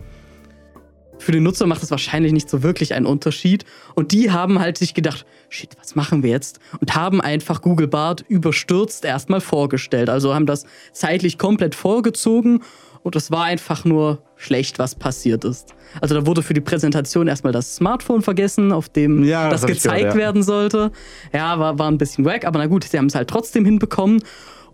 für 1.22 1.32
den 1.32 1.42
Nutzer 1.42 1.66
macht 1.66 1.82
es 1.82 1.90
wahrscheinlich 1.90 2.32
nicht 2.32 2.50
so 2.50 2.62
wirklich 2.62 2.94
einen 2.94 3.06
Unterschied. 3.06 3.64
Und 3.94 4.12
die 4.12 4.30
haben 4.30 4.58
halt 4.58 4.78
sich 4.78 4.94
gedacht, 4.94 5.24
shit, 5.48 5.70
was 5.78 5.94
machen 5.94 6.22
wir 6.22 6.30
jetzt? 6.30 6.58
Und 6.80 6.94
haben 6.94 7.20
einfach 7.20 7.62
Google 7.62 7.88
Bart 7.88 8.24
überstürzt 8.28 9.04
erstmal 9.04 9.40
vorgestellt. 9.40 10.10
Also 10.10 10.34
haben 10.34 10.46
das 10.46 10.64
zeitlich 10.92 11.38
komplett 11.38 11.74
vorgezogen 11.74 12.62
und 13.02 13.16
es 13.16 13.30
war 13.30 13.44
einfach 13.44 13.84
nur 13.84 14.22
schlecht, 14.36 14.78
was 14.78 14.94
passiert 14.94 15.44
ist. 15.44 15.74
Also 16.00 16.14
da 16.14 16.26
wurde 16.26 16.42
für 16.42 16.54
die 16.54 16.60
Präsentation 16.60 17.28
erstmal 17.28 17.52
das 17.52 17.76
Smartphone 17.76 18.22
vergessen, 18.22 18.72
auf 18.72 18.88
dem 18.88 19.24
Ja, 19.24 19.50
das 19.50 19.62
das, 19.62 19.70
gezeigt 19.70 19.98
gehört, 19.98 20.14
ja. 20.14 20.20
werden 20.20 20.42
sollte. 20.42 20.92
Ja, 21.32 21.58
war, 21.58 21.78
war 21.78 21.90
ein 21.90 21.98
bisschen 21.98 22.24
wack, 22.24 22.44
aber 22.44 22.58
na 22.58 22.66
gut, 22.66 22.84
sie 22.84 22.98
haben 22.98 23.06
es 23.06 23.14
halt 23.14 23.28
trotzdem 23.28 23.64
hinbekommen. 23.64 24.22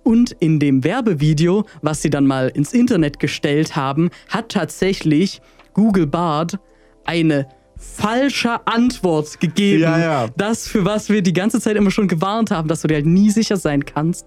Und 0.03 0.32
in 0.32 0.59
dem 0.59 0.84
Werbevideo, 0.84 1.66
was 1.82 2.03
sie 2.03 2.11
dann 2.11 2.26
mal 2.26 2.49
ins 2.49 2.72
Internet 2.72 3.18
gestellt 3.18 3.76
haben, 3.76 4.11
hat 4.28 4.51
tatsächlich 4.51 5.40
Google 5.79 6.09
Bard 6.09 6.59
eine 7.05 7.47
falsche 7.76 8.66
Antwort 8.66 9.39
gegeben. 9.39 9.83
Ja, 9.83 9.99
ja. 9.99 10.26
Das, 10.37 10.66
für 10.66 10.85
was 10.85 11.09
wir 11.09 11.22
die 11.22 11.33
ganze 11.33 11.61
Zeit 11.61 11.76
immer 11.76 11.93
schon 11.93 12.09
gewarnt 12.09 12.51
haben, 12.51 12.66
dass 12.66 12.81
du 12.83 12.89
dir 12.89 12.95
halt 12.97 13.07
nie 13.07 13.31
sicher 13.31 13.57
sein 13.57 13.85
kannst, 13.85 14.26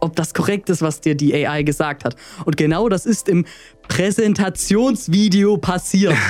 ob 0.00 0.14
das 0.14 0.32
korrekt 0.32 0.70
ist, 0.70 0.82
was 0.82 1.00
dir 1.00 1.16
die 1.16 1.34
AI 1.34 1.64
gesagt 1.64 2.04
hat. 2.04 2.14
Und 2.44 2.56
genau 2.56 2.88
das 2.88 3.04
ist 3.04 3.28
im 3.28 3.44
Präsentationsvideo 3.88 5.56
passiert. 5.58 6.14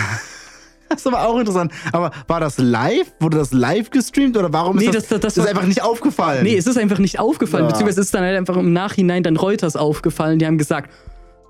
Das 0.89 1.01
ist 1.01 1.07
aber 1.09 1.27
auch 1.27 1.37
interessant. 1.37 1.73
Aber 1.91 2.13
war 2.29 2.39
das 2.39 2.59
live? 2.59 3.13
Wurde 3.19 3.39
das 3.39 3.53
live 3.53 3.91
gestreamt 3.91 4.37
oder 4.37 4.53
warum 4.53 4.77
Nee, 4.77 4.85
ist 4.85 4.95
das, 4.95 5.09
das- 5.09 5.19
das- 5.19 5.35
das 5.35 5.45
ist 5.45 5.51
einfach 5.51 5.67
nicht 5.67 5.83
aufgefallen? 5.83 6.45
Nee, 6.45 6.57
es 6.57 6.69
ist 6.69 6.79
einfach 6.79 7.01
nicht 7.01 7.19
aufgefallen, 7.19 7.65
Ja. 7.65 7.71
beziehungsweise 7.71 8.03
ist 8.03 8.15
dann 8.15 8.23
halt 8.23 8.37
einfach 8.37 8.57
im 8.57 8.73
Nachhinein 8.73 9.25
dann 9.25 9.37
Reuters 9.37 9.75
aufgefallen. 9.75 10.39
Die 10.39 10.47
haben 10.47 10.59
gesagt, 10.59 10.93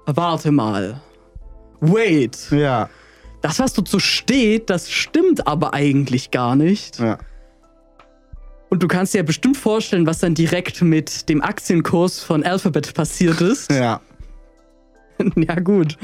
warte 0.07 0.52
mal. 0.52 1.02
Wait. 1.80 2.38
ja, 2.50 2.88
Das, 3.42 3.58
was 3.58 3.72
dort 3.72 3.88
so 3.88 3.98
steht, 3.98 4.70
das 4.70 4.90
stimmt 4.90 5.46
aber 5.46 5.74
eigentlich 5.74 6.30
gar 6.30 6.56
nicht. 6.56 6.98
ja. 6.98 7.18
Und 8.68 8.82
du 8.82 8.88
kannst 8.88 9.14
dir 9.14 9.18
ja 9.18 9.22
bestimmt 9.22 9.56
vorstellen, 9.56 10.06
was 10.06 10.18
dann 10.18 10.34
direkt 10.34 10.82
mit 10.82 11.28
dem 11.28 11.40
Aktienkurs 11.40 12.20
von 12.20 12.42
Alphabet 12.42 12.94
passiert 12.94 13.40
ist. 13.40 13.70
Ja. 13.70 14.00
ja, 15.36 15.54
gut. 15.60 15.96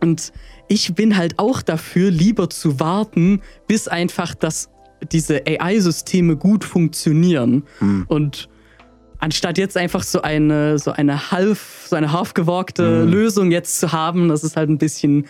Und 0.00 0.32
ich 0.68 0.94
bin 0.94 1.16
halt 1.16 1.38
auch 1.38 1.62
dafür, 1.62 2.10
lieber 2.10 2.48
zu 2.48 2.78
warten, 2.78 3.42
bis 3.66 3.88
einfach 3.88 4.36
das, 4.36 4.70
diese 5.10 5.42
AI-Systeme 5.46 6.36
gut 6.36 6.64
funktionieren. 6.64 7.64
Und 8.06 8.48
anstatt 9.20 9.58
jetzt 9.58 9.76
einfach 9.76 10.02
so 10.02 10.22
eine, 10.22 10.78
so 10.78 10.92
eine 10.92 11.30
half, 11.30 11.86
so 11.88 11.96
eine 11.96 12.12
half 12.12 12.34
gewogte 12.34 13.04
Lösung 13.04 13.50
jetzt 13.50 13.78
zu 13.78 13.92
haben, 13.92 14.28
das 14.28 14.42
ist 14.42 14.56
halt 14.56 14.70
ein 14.70 14.78
bisschen 14.78 15.26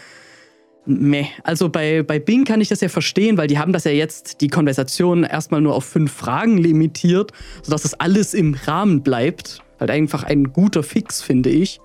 meh. 0.87 1.27
Also 1.43 1.69
bei, 1.69 2.03
bei 2.03 2.19
Bing 2.19 2.45
kann 2.45 2.61
ich 2.61 2.69
das 2.69 2.81
ja 2.81 2.89
verstehen, 2.89 3.37
weil 3.37 3.49
die 3.49 3.59
haben 3.59 3.73
das 3.73 3.85
ja 3.85 3.91
jetzt, 3.91 4.41
die 4.41 4.49
Konversation 4.49 5.25
erstmal 5.25 5.61
nur 5.61 5.75
auf 5.75 5.85
fünf 5.85 6.13
Fragen 6.13 6.59
limitiert, 6.59 7.33
sodass 7.63 7.83
das 7.83 7.95
alles 7.95 8.35
im 8.35 8.55
Rahmen 8.55 9.03
bleibt. 9.03 9.63
Halt 9.79 9.91
einfach 9.91 10.25
ein 10.25 10.53
guter 10.53 10.83
Fix, 10.83 11.23
finde 11.23 11.51
ich. 11.51 11.81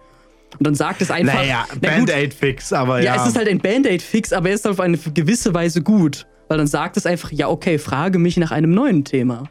Und 0.58 0.68
dann 0.68 0.76
sagt 0.76 1.01
es 1.01 1.12
einfach. 1.12 1.34
Naja, 1.34 1.66
na 1.82 1.89
Band-Aid-Fix, 1.89 2.72
aber 2.74 2.99
ja. 2.99 3.16
ja, 3.16 3.22
es 3.22 3.30
ist 3.30 3.38
halt 3.38 3.49
ein 3.49 3.60
Band-Aid-Fix, 3.60 4.32
aber 4.32 4.49
er 4.49 4.56
ist 4.56 4.68
auf 4.68 4.80
eine 4.80 4.97
gewisse 4.97 5.53
Weise 5.53 5.82
gut. 5.82 6.28
Weil 6.47 6.58
dann 6.58 6.68
sagt 6.68 6.95
es 6.97 7.06
einfach, 7.06 7.32
ja, 7.32 7.49
okay, 7.49 7.78
frage 7.78 8.20
mich 8.20 8.38
nach 8.38 8.51
einem 8.51 8.72
neuen 8.72 9.03
Thema. 9.03 9.49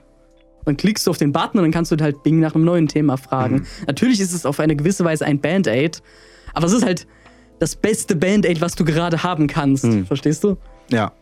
Dann 0.64 0.76
klickst 0.76 1.06
du 1.06 1.10
auf 1.10 1.18
den 1.18 1.32
Button 1.32 1.58
und 1.58 1.64
dann 1.64 1.72
kannst 1.72 1.92
du 1.92 1.96
halt 2.00 2.22
Bing 2.22 2.40
nach 2.40 2.54
einem 2.54 2.64
neuen 2.64 2.88
Thema 2.88 3.16
fragen. 3.16 3.56
Mhm. 3.56 3.66
Natürlich 3.86 4.20
ist 4.20 4.32
es 4.32 4.46
auf 4.46 4.60
eine 4.60 4.76
gewisse 4.76 5.04
Weise 5.04 5.24
ein 5.26 5.40
Band-Aid, 5.40 6.02
aber 6.54 6.66
es 6.66 6.72
ist 6.72 6.84
halt 6.84 7.06
das 7.58 7.76
beste 7.76 8.16
Band-Aid, 8.16 8.60
was 8.60 8.74
du 8.74 8.84
gerade 8.84 9.22
haben 9.22 9.46
kannst. 9.46 9.84
Mhm. 9.84 10.06
Verstehst 10.06 10.44
du? 10.44 10.56
ja. 10.90 11.12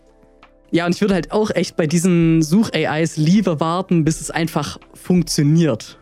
Ja, 0.74 0.86
und 0.86 0.94
ich 0.94 1.02
würde 1.02 1.12
halt 1.12 1.32
auch 1.32 1.50
echt 1.50 1.76
bei 1.76 1.86
diesen 1.86 2.40
Such-AIs 2.40 3.18
lieber 3.18 3.60
warten, 3.60 4.04
bis 4.04 4.22
es 4.22 4.30
einfach 4.30 4.78
funktioniert. 4.94 5.98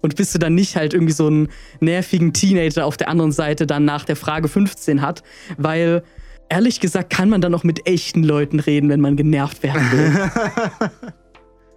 Und 0.00 0.16
bis 0.16 0.32
du 0.32 0.38
dann 0.38 0.54
nicht 0.54 0.76
halt 0.76 0.94
irgendwie 0.94 1.12
so 1.12 1.26
einen 1.26 1.48
nervigen 1.80 2.32
Teenager 2.32 2.86
auf 2.86 2.96
der 2.96 3.10
anderen 3.10 3.32
Seite 3.32 3.66
dann 3.66 3.84
nach 3.84 4.06
der 4.06 4.16
Frage 4.16 4.48
15 4.48 5.02
hat, 5.02 5.22
weil 5.58 6.02
ehrlich 6.48 6.80
gesagt 6.80 7.10
kann 7.10 7.28
man 7.28 7.42
dann 7.42 7.54
auch 7.54 7.64
mit 7.64 7.86
echten 7.86 8.24
Leuten 8.24 8.60
reden, 8.60 8.88
wenn 8.88 9.00
man 9.00 9.16
genervt 9.16 9.62
werden 9.62 9.92
will. 9.92 10.30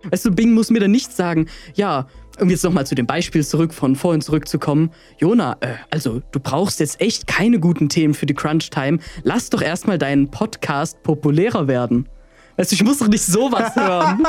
weißt 0.09 0.25
du, 0.25 0.31
Bing 0.31 0.53
muss 0.53 0.69
mir 0.69 0.79
dann 0.79 0.91
nicht 0.91 1.11
sagen, 1.11 1.47
ja, 1.75 2.07
um 2.39 2.49
jetzt 2.49 2.63
nochmal 2.63 2.85
zu 2.85 2.95
dem 2.95 3.05
Beispiel 3.05 3.45
zurück, 3.45 3.73
von 3.73 3.95
vorhin 3.95 4.21
zurückzukommen. 4.21 4.91
Jona, 5.19 5.57
äh, 5.59 5.75
also 5.89 6.21
du 6.31 6.39
brauchst 6.39 6.79
jetzt 6.79 6.99
echt 7.01 7.27
keine 7.27 7.59
guten 7.59 7.89
Themen 7.89 8.13
für 8.13 8.25
die 8.25 8.33
Crunch-Time. 8.33 8.99
Lass 9.23 9.49
doch 9.49 9.61
erstmal 9.61 9.97
deinen 9.97 10.31
Podcast 10.31 11.01
populärer 11.03 11.67
werden. 11.67 12.07
Weißt 12.57 12.71
du, 12.71 12.75
ich 12.75 12.83
muss 12.83 12.99
doch 12.99 13.07
nicht 13.07 13.23
sowas 13.23 13.75
hören. 13.75 14.23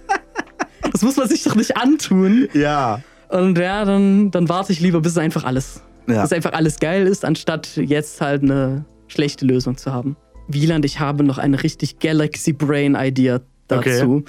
das 0.92 1.02
muss 1.02 1.16
man 1.16 1.28
sich 1.28 1.42
doch 1.42 1.54
nicht 1.54 1.76
antun. 1.76 2.48
Ja. 2.54 3.00
Und 3.28 3.58
ja, 3.58 3.84
dann, 3.84 4.30
dann 4.30 4.48
warte 4.48 4.72
ich 4.72 4.80
lieber, 4.80 5.00
bis 5.00 5.16
einfach 5.18 5.44
alles, 5.44 5.82
Ja. 6.08 6.22
bis 6.22 6.32
einfach 6.32 6.52
alles 6.52 6.78
geil 6.80 7.06
ist, 7.06 7.24
anstatt 7.24 7.76
jetzt 7.76 8.20
halt 8.20 8.42
eine 8.42 8.84
schlechte 9.08 9.44
Lösung 9.44 9.76
zu 9.76 9.92
haben. 9.92 10.16
Wieland, 10.48 10.84
ich 10.84 10.98
habe 10.98 11.22
noch 11.22 11.38
eine 11.38 11.62
richtig 11.62 11.98
Galaxy 12.00 12.52
Brain 12.52 12.96
Idea 12.98 13.40
dazu. 13.68 14.24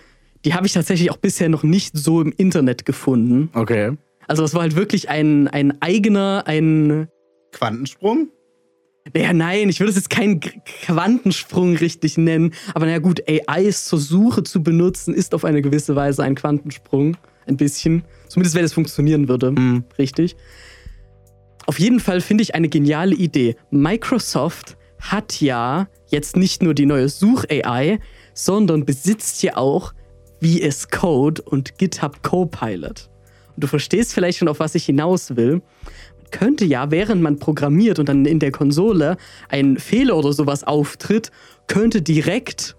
Die 0.45 0.53
habe 0.53 0.65
ich 0.65 0.73
tatsächlich 0.73 1.11
auch 1.11 1.17
bisher 1.17 1.49
noch 1.49 1.63
nicht 1.63 1.97
so 1.97 2.21
im 2.21 2.33
Internet 2.35 2.85
gefunden. 2.85 3.49
Okay. 3.53 3.97
Also 4.27 4.41
das 4.43 4.53
war 4.53 4.61
halt 4.61 4.75
wirklich 4.75 5.09
ein, 5.09 5.47
ein 5.47 5.81
eigener, 5.81 6.43
ein 6.45 7.07
Quantensprung? 7.51 8.29
Naja, 9.13 9.33
nein, 9.33 9.69
ich 9.69 9.79
würde 9.79 9.89
es 9.89 9.95
jetzt 9.95 10.09
keinen 10.09 10.39
Quantensprung 10.39 11.75
richtig 11.75 12.17
nennen. 12.17 12.53
Aber 12.73 12.85
naja, 12.85 12.99
gut, 12.99 13.21
AIs 13.27 13.85
zur 13.85 13.99
Suche 13.99 14.43
zu 14.43 14.63
benutzen, 14.63 15.13
ist 15.13 15.33
auf 15.33 15.43
eine 15.43 15.61
gewisse 15.61 15.95
Weise 15.95 16.23
ein 16.23 16.35
Quantensprung. 16.35 17.17
Ein 17.47 17.57
bisschen. 17.57 18.03
Zumindest, 18.27 18.55
wenn 18.55 18.63
es 18.63 18.73
funktionieren 18.73 19.27
würde. 19.27 19.53
Richtig. 19.97 20.35
Auf 21.65 21.79
jeden 21.79 21.99
Fall 21.99 22.21
finde 22.21 22.43
ich 22.43 22.53
eine 22.55 22.69
geniale 22.69 23.15
Idee. 23.15 23.55
Microsoft 23.71 24.77
hat 24.99 25.41
ja 25.41 25.87
jetzt 26.09 26.37
nicht 26.37 26.61
nur 26.61 26.73
die 26.73 26.85
neue 26.85 27.09
Such-AI, 27.09 27.99
sondern 28.33 28.85
besitzt 28.85 29.41
ja 29.41 29.57
auch 29.57 29.93
VS 30.41 30.89
Code 30.89 31.41
und 31.41 31.77
GitHub 31.77 32.23
Copilot. 32.23 33.09
Und 33.55 33.63
du 33.63 33.67
verstehst 33.67 34.13
vielleicht 34.13 34.39
schon, 34.39 34.47
auf 34.47 34.59
was 34.59 34.75
ich 34.75 34.85
hinaus 34.85 35.35
will 35.35 35.61
könnte 36.31 36.65
ja, 36.65 36.89
während 36.91 37.21
man 37.21 37.37
programmiert 37.37 37.99
und 37.99 38.09
dann 38.09 38.25
in 38.25 38.39
der 38.39 38.51
Konsole 38.51 39.17
ein 39.49 39.77
Fehler 39.77 40.17
oder 40.17 40.33
sowas 40.33 40.63
auftritt, 40.63 41.31
könnte 41.67 42.01
direkt 42.01 42.75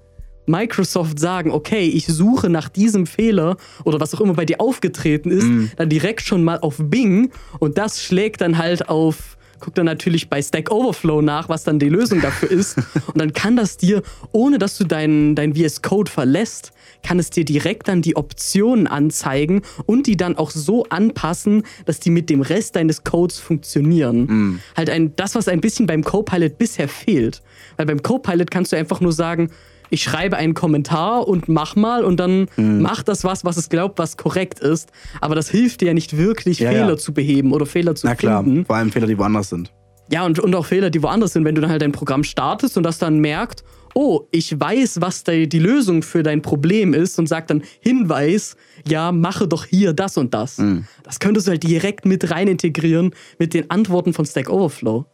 Microsoft 0.47 1.21
sagen, 1.21 1.53
okay, 1.53 1.87
ich 1.87 2.07
suche 2.07 2.49
nach 2.49 2.69
diesem 2.69 3.07
Fehler 3.07 3.57
oder 3.85 4.01
was 4.01 4.13
auch 4.15 4.21
immer 4.21 4.35
bei 4.35 4.45
dir 4.45 4.61
aufgetreten 4.61 5.31
ist, 5.31 5.47
dann 5.77 5.89
direkt 5.89 6.23
schon 6.23 6.43
mal 6.43 6.59
auf 6.59 6.79
Bing 6.79 7.31
und 7.61 7.79
das 7.79 8.03
schlägt 8.03 8.41
dann 8.41 8.59
halt 8.59 8.89
auf 8.89 9.37
guckt 9.61 9.79
dann 9.79 9.87
natürlich 9.87 10.29
bei 10.29 10.43
Stack 10.43 10.73
Overflow 10.73 11.23
nach, 11.23 11.49
was 11.49 11.63
dann 11.63 11.79
die 11.79 11.89
Lösung 11.89 12.21
dafür 12.21 12.51
ist. 12.51 12.77
Und 13.07 13.19
dann 13.19 13.33
kann 13.33 13.55
das 13.55 13.77
dir, 13.77 14.03
ohne 14.33 14.59
dass 14.59 14.77
du 14.77 14.83
deinen 14.83 15.37
dein 15.37 15.55
VS 15.55 15.83
Code 15.83 16.11
verlässt, 16.11 16.73
kann 17.03 17.19
es 17.19 17.31
dir 17.31 17.45
direkt 17.45 17.89
dann 17.89 18.01
die 18.03 18.17
Optionen 18.17 18.87
anzeigen 18.87 19.63
und 19.87 20.07
die 20.07 20.17
dann 20.17 20.37
auch 20.37 20.51
so 20.51 20.85
anpassen, 20.89 21.65
dass 21.85 22.01
die 22.01 22.11
mit 22.11 22.31
dem 22.31 22.41
Rest 22.43 22.77
deines 22.77 23.05
Codes 23.05 23.39
funktionieren. 23.39 24.61
Halt 24.77 24.91
ein, 24.91 25.15
das, 25.17 25.35
was 25.35 25.49
ein 25.49 25.61
bisschen 25.61 25.87
beim 25.87 26.05
Copilot 26.05 26.59
bisher 26.59 26.89
fehlt. 26.89 27.43
Weil 27.77 27.87
beim 27.87 28.03
Copilot 28.03 28.51
kannst 28.51 28.73
du 28.73 28.77
einfach 28.77 29.01
nur 29.01 29.13
sagen, 29.13 29.51
ich 29.91 30.03
schreibe 30.03 30.37
einen 30.37 30.55
Kommentar 30.55 31.29
und 31.29 31.49
mach 31.49 31.77
mal 31.77 32.05
und 32.05 32.19
dann 32.19 32.47
macht 32.57 33.09
das 33.09 33.25
was, 33.25 33.45
was 33.45 33.57
es 33.59 33.69
glaubt, 33.69 33.99
was 33.99 34.17
korrekt 34.17 34.61
ist. 34.61 34.91
Aber 35.21 35.35
das 35.35 35.51
hilft 35.51 35.81
dir 35.83 35.89
ja 35.89 35.95
nicht 35.95 36.17
wirklich, 36.17 36.61
Ja, 36.61 36.71
Fehler 36.71 36.89
ja. 36.91 36.97
zu 36.97 37.13
beheben 37.13 37.53
oder 37.53 37.67
Fehler 37.67 37.95
zu 37.95 38.07
Na 38.07 38.15
klar, 38.15 38.43
finden. 38.43 38.65
vor 38.65 38.77
allem 38.77 38.91
Fehler, 38.91 39.07
die 39.07 39.19
woanders 39.19 39.51
sind. 39.51 39.71
Ja, 40.11 40.25
und, 40.25 40.39
und 40.39 40.55
auch 40.55 40.67
Fehler, 40.67 40.91
die 40.91 41.03
woanders 41.03 41.33
sind, 41.35 41.45
wenn 41.45 41.55
du 41.55 41.61
dann 41.61 41.71
halt 41.71 41.83
dein 41.83 41.93
Programm 41.93 42.25
startest 42.25 42.77
und 42.77 42.83
das 42.85 42.99
dann 42.99 43.19
merkt, 43.19 43.65
oh, 43.95 44.27
ich 44.31 44.59
weiß, 44.59 45.01
was 45.01 45.25
die, 45.25 45.49
die 45.49 45.59
Lösung 45.59 46.03
für 46.03 46.23
dein 46.23 46.43
Problem 46.43 46.95
ist 46.95 47.19
und 47.19 47.27
sagt 47.27 47.51
dann 47.51 47.63
Hinweis, 47.81 48.57
ja, 48.87 49.13
mache 49.13 49.49
doch 49.49 49.65
hier 49.65 49.93
das 49.93 50.17
und 50.17 50.35
das. 50.35 50.61
Das 51.03 51.19
könntest 51.21 51.47
du 51.47 51.51
halt 51.51 51.63
direkt 51.63 52.05
mit 52.05 52.31
rein 52.31 52.49
integrieren 52.49 53.15
mit 53.39 53.55
den 53.55 53.71
Antworten 53.71 54.13
von 54.13 54.25
Stack 54.25 54.49
Overflow. 54.49 55.07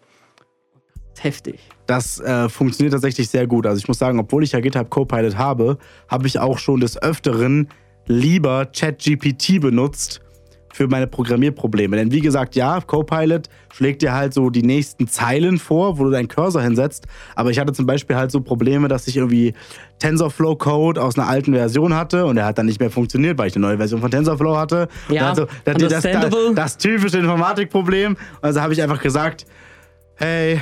Heftig. 1.19 1.59
Das 1.87 2.21
äh, 2.21 2.49
funktioniert 2.49 2.93
tatsächlich 2.93 3.29
sehr 3.29 3.47
gut. 3.47 3.67
Also 3.67 3.79
ich 3.79 3.89
muss 3.89 3.99
sagen, 3.99 4.19
obwohl 4.21 4.45
ich 4.45 4.53
ja 4.53 4.61
GitHub 4.61 4.91
Copilot 4.91 5.37
habe, 5.37 5.79
habe 6.09 6.27
ich 6.27 6.39
auch 6.39 6.59
schon 6.59 6.81
des 6.81 7.01
Öfteren 7.01 7.69
lieber 8.07 8.67
ChatGPT 8.67 9.61
benutzt 9.61 10.21
für 10.79 10.87
meine 10.87 11.09
Programmierprobleme. 11.09 11.97
Denn 11.97 12.13
wie 12.13 12.21
gesagt, 12.21 12.55
ja, 12.55 12.81
Copilot 12.81 13.49
schlägt 13.73 14.01
dir 14.01 14.15
halt 14.15 14.33
so 14.33 14.49
die 14.49 14.63
nächsten 14.63 15.09
Zeilen 15.09 15.59
vor, 15.59 15.99
wo 15.99 16.05
du 16.05 16.11
deinen 16.11 16.29
Cursor 16.29 16.63
hinsetzt. 16.63 17.09
Aber 17.35 17.51
ich 17.51 17.59
hatte 17.59 17.73
zum 17.73 17.85
Beispiel 17.85 18.15
halt 18.15 18.31
so 18.31 18.41
Probleme, 18.41 18.87
dass 18.87 19.09
ich 19.09 19.17
irgendwie 19.17 19.55
TensorFlow-Code 19.99 21.03
aus 21.03 21.19
einer 21.19 21.27
alten 21.27 21.53
Version 21.53 21.95
hatte 21.95 22.27
und 22.27 22.37
der 22.37 22.45
hat 22.45 22.59
dann 22.59 22.67
nicht 22.67 22.79
mehr 22.79 22.93
funktioniert, 22.93 23.39
weil 23.39 23.49
ich 23.49 23.57
eine 23.57 23.67
neue 23.67 23.77
Version 23.77 24.01
von 24.01 24.09
TensorFlow 24.09 24.57
hatte. 24.57 24.87
Ja, 25.09 25.31
also, 25.31 25.47
das, 25.65 25.79
das, 25.79 26.03
das, 26.05 26.35
das 26.55 26.79
typische 26.79 27.19
Informatikproblem. 27.19 28.17
Also 28.41 28.61
habe 28.61 28.73
ich 28.73 28.81
einfach 28.81 29.03
gesagt, 29.03 29.47
hey, 30.15 30.61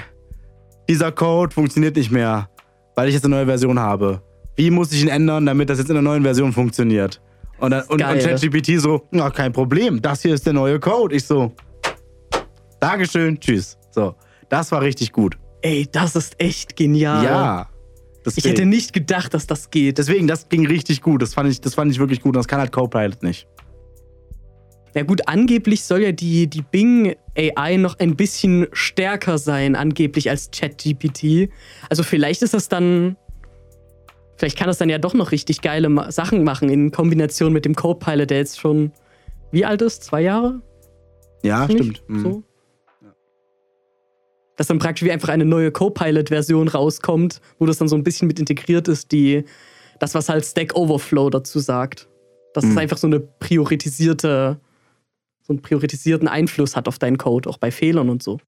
dieser 0.88 1.12
Code 1.12 1.52
funktioniert 1.52 1.94
nicht 1.94 2.10
mehr, 2.10 2.48
weil 2.94 3.08
ich 3.08 3.14
jetzt 3.14 3.26
eine 3.26 3.36
neue 3.36 3.44
Version 3.44 3.78
habe. 3.78 4.22
Wie 4.56 4.70
muss 4.70 4.92
ich 4.92 5.02
ihn 5.02 5.08
ändern, 5.08 5.44
damit 5.44 5.68
das 5.68 5.76
jetzt 5.76 5.90
in 5.90 5.94
der 5.94 6.02
neuen 6.02 6.22
Version 6.22 6.54
funktioniert? 6.54 7.20
Und, 7.58 7.70
dann, 7.70 7.82
und, 7.84 8.02
und 8.02 8.18
ChatGPT 8.18 8.78
so, 8.80 9.06
na, 9.10 9.30
kein 9.30 9.52
Problem, 9.52 10.00
das 10.02 10.22
hier 10.22 10.34
ist 10.34 10.44
der 10.44 10.52
neue 10.52 10.78
Code. 10.78 11.14
Ich 11.16 11.24
so, 11.24 11.52
Dankeschön, 12.80 13.40
tschüss. 13.40 13.78
So, 13.90 14.14
das 14.48 14.70
war 14.72 14.82
richtig 14.82 15.12
gut. 15.12 15.38
Ey, 15.62 15.88
das 15.90 16.16
ist 16.16 16.34
echt 16.38 16.76
genial. 16.76 17.24
Ja. 17.24 17.68
Ich 18.18 18.34
Deswegen, 18.34 18.48
hätte 18.48 18.66
nicht 18.66 18.92
gedacht, 18.92 19.34
dass 19.34 19.46
das 19.46 19.70
geht. 19.70 19.98
deswegen, 19.98 20.26
das 20.26 20.48
ging 20.48 20.66
richtig 20.66 21.00
gut. 21.00 21.22
Das 21.22 21.34
fand 21.34 21.50
ich, 21.50 21.60
das 21.60 21.74
fand 21.74 21.92
ich 21.92 21.98
wirklich 21.98 22.20
gut. 22.20 22.30
Und 22.30 22.36
das 22.36 22.48
kann 22.48 22.58
halt 22.58 22.72
Copilot 22.72 23.22
nicht. 23.22 23.46
Ja 24.94 25.02
gut, 25.02 25.28
angeblich 25.28 25.84
soll 25.84 26.02
ja 26.02 26.12
die, 26.12 26.48
die 26.48 26.62
Bing 26.62 27.14
AI 27.36 27.76
noch 27.76 27.98
ein 27.98 28.16
bisschen 28.16 28.66
stärker 28.72 29.38
sein, 29.38 29.76
angeblich 29.76 30.30
als 30.30 30.50
ChatGPT. 30.50 31.50
Also 31.88 32.02
vielleicht 32.02 32.42
ist 32.42 32.54
das 32.54 32.68
dann, 32.68 33.16
vielleicht 34.36 34.58
kann 34.58 34.66
das 34.68 34.78
dann 34.78 34.88
ja 34.88 34.98
doch 34.98 35.14
noch 35.14 35.32
richtig 35.32 35.60
geile 35.62 35.88
Ma 35.88 36.10
Sachen 36.12 36.44
machen 36.44 36.68
in 36.68 36.90
Kombination 36.90 37.52
mit 37.52 37.64
dem 37.64 37.74
Copilot, 37.74 38.30
der 38.30 38.38
jetzt 38.38 38.60
schon, 38.60 38.92
wie 39.50 39.64
alt 39.64 39.82
ist? 39.82 40.04
Zwei 40.04 40.22
Jahre? 40.22 40.60
Ja, 41.42 41.64
stimmt. 41.70 42.02
Mhm. 42.08 42.20
So? 42.22 42.42
Dass 44.56 44.68
dann 44.68 44.78
praktisch 44.78 45.04
wie 45.06 45.12
einfach 45.12 45.28
eine 45.28 45.44
neue 45.44 45.70
Copilot-Version 45.70 46.68
rauskommt, 46.68 47.40
wo 47.58 47.66
das 47.66 47.76
dann 47.78 47.88
so 47.88 47.96
ein 47.96 48.02
bisschen 48.04 48.26
mit 48.26 48.38
integriert 48.38 48.88
ist, 48.88 49.12
die, 49.12 49.44
das, 50.00 50.14
was 50.14 50.28
halt 50.28 50.44
Stack 50.46 50.74
Overflow 50.74 51.28
dazu 51.30 51.58
sagt. 51.58 52.08
Dass 52.54 52.64
es 52.64 52.70
Mhm. 52.70 52.78
einfach 52.78 52.96
so 52.96 53.06
eine 53.06 53.20
priorisierte, 53.20 54.58
so 55.42 55.52
einen 55.52 55.60
priorisierten 55.60 56.26
Einfluss 56.26 56.74
hat 56.74 56.88
auf 56.88 56.98
deinen 56.98 57.18
Code, 57.18 57.50
auch 57.50 57.58
bei 57.58 57.70
Fehlern 57.70 58.08
und 58.08 58.22
so. 58.22 58.38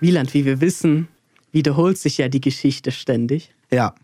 Wieland, 0.00 0.34
wie 0.34 0.44
wir 0.44 0.60
wissen, 0.60 1.08
wiederholt 1.52 1.98
sich 1.98 2.18
ja 2.18 2.28
die 2.28 2.40
Geschichte 2.40 2.90
ständig. 2.90 3.52
Ja. 3.70 3.94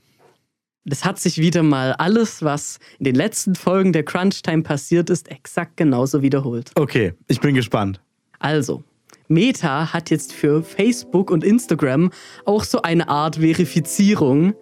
Das 0.85 1.05
hat 1.05 1.19
sich 1.19 1.39
wieder 1.39 1.63
mal 1.63 1.93
alles, 1.95 2.43
was 2.43 2.79
in 2.99 3.05
den 3.05 3.17
letzten 3.17 3.57
Folgen 3.57 3.93
der 3.93 4.05
Crunch 4.05 4.43
Time 4.43 4.63
passiert 4.63 5.11
ist, 5.11 5.29
exakt 5.31 5.77
genauso 5.77 6.23
wiederholt. 6.23 6.71
Okay, 6.77 7.15
ich 7.27 7.41
bin 7.41 7.55
gespannt. 7.55 8.01
Also, 8.39 8.85
Meta 9.27 9.93
hat 9.93 10.11
jetzt 10.11 10.33
für 10.33 10.63
Facebook 10.63 11.31
und 11.31 11.43
Instagram 11.43 12.13
auch 12.45 12.63
so 12.63 12.83
eine 12.83 13.09
Art 13.09 13.37
Verifizierung 13.37 14.55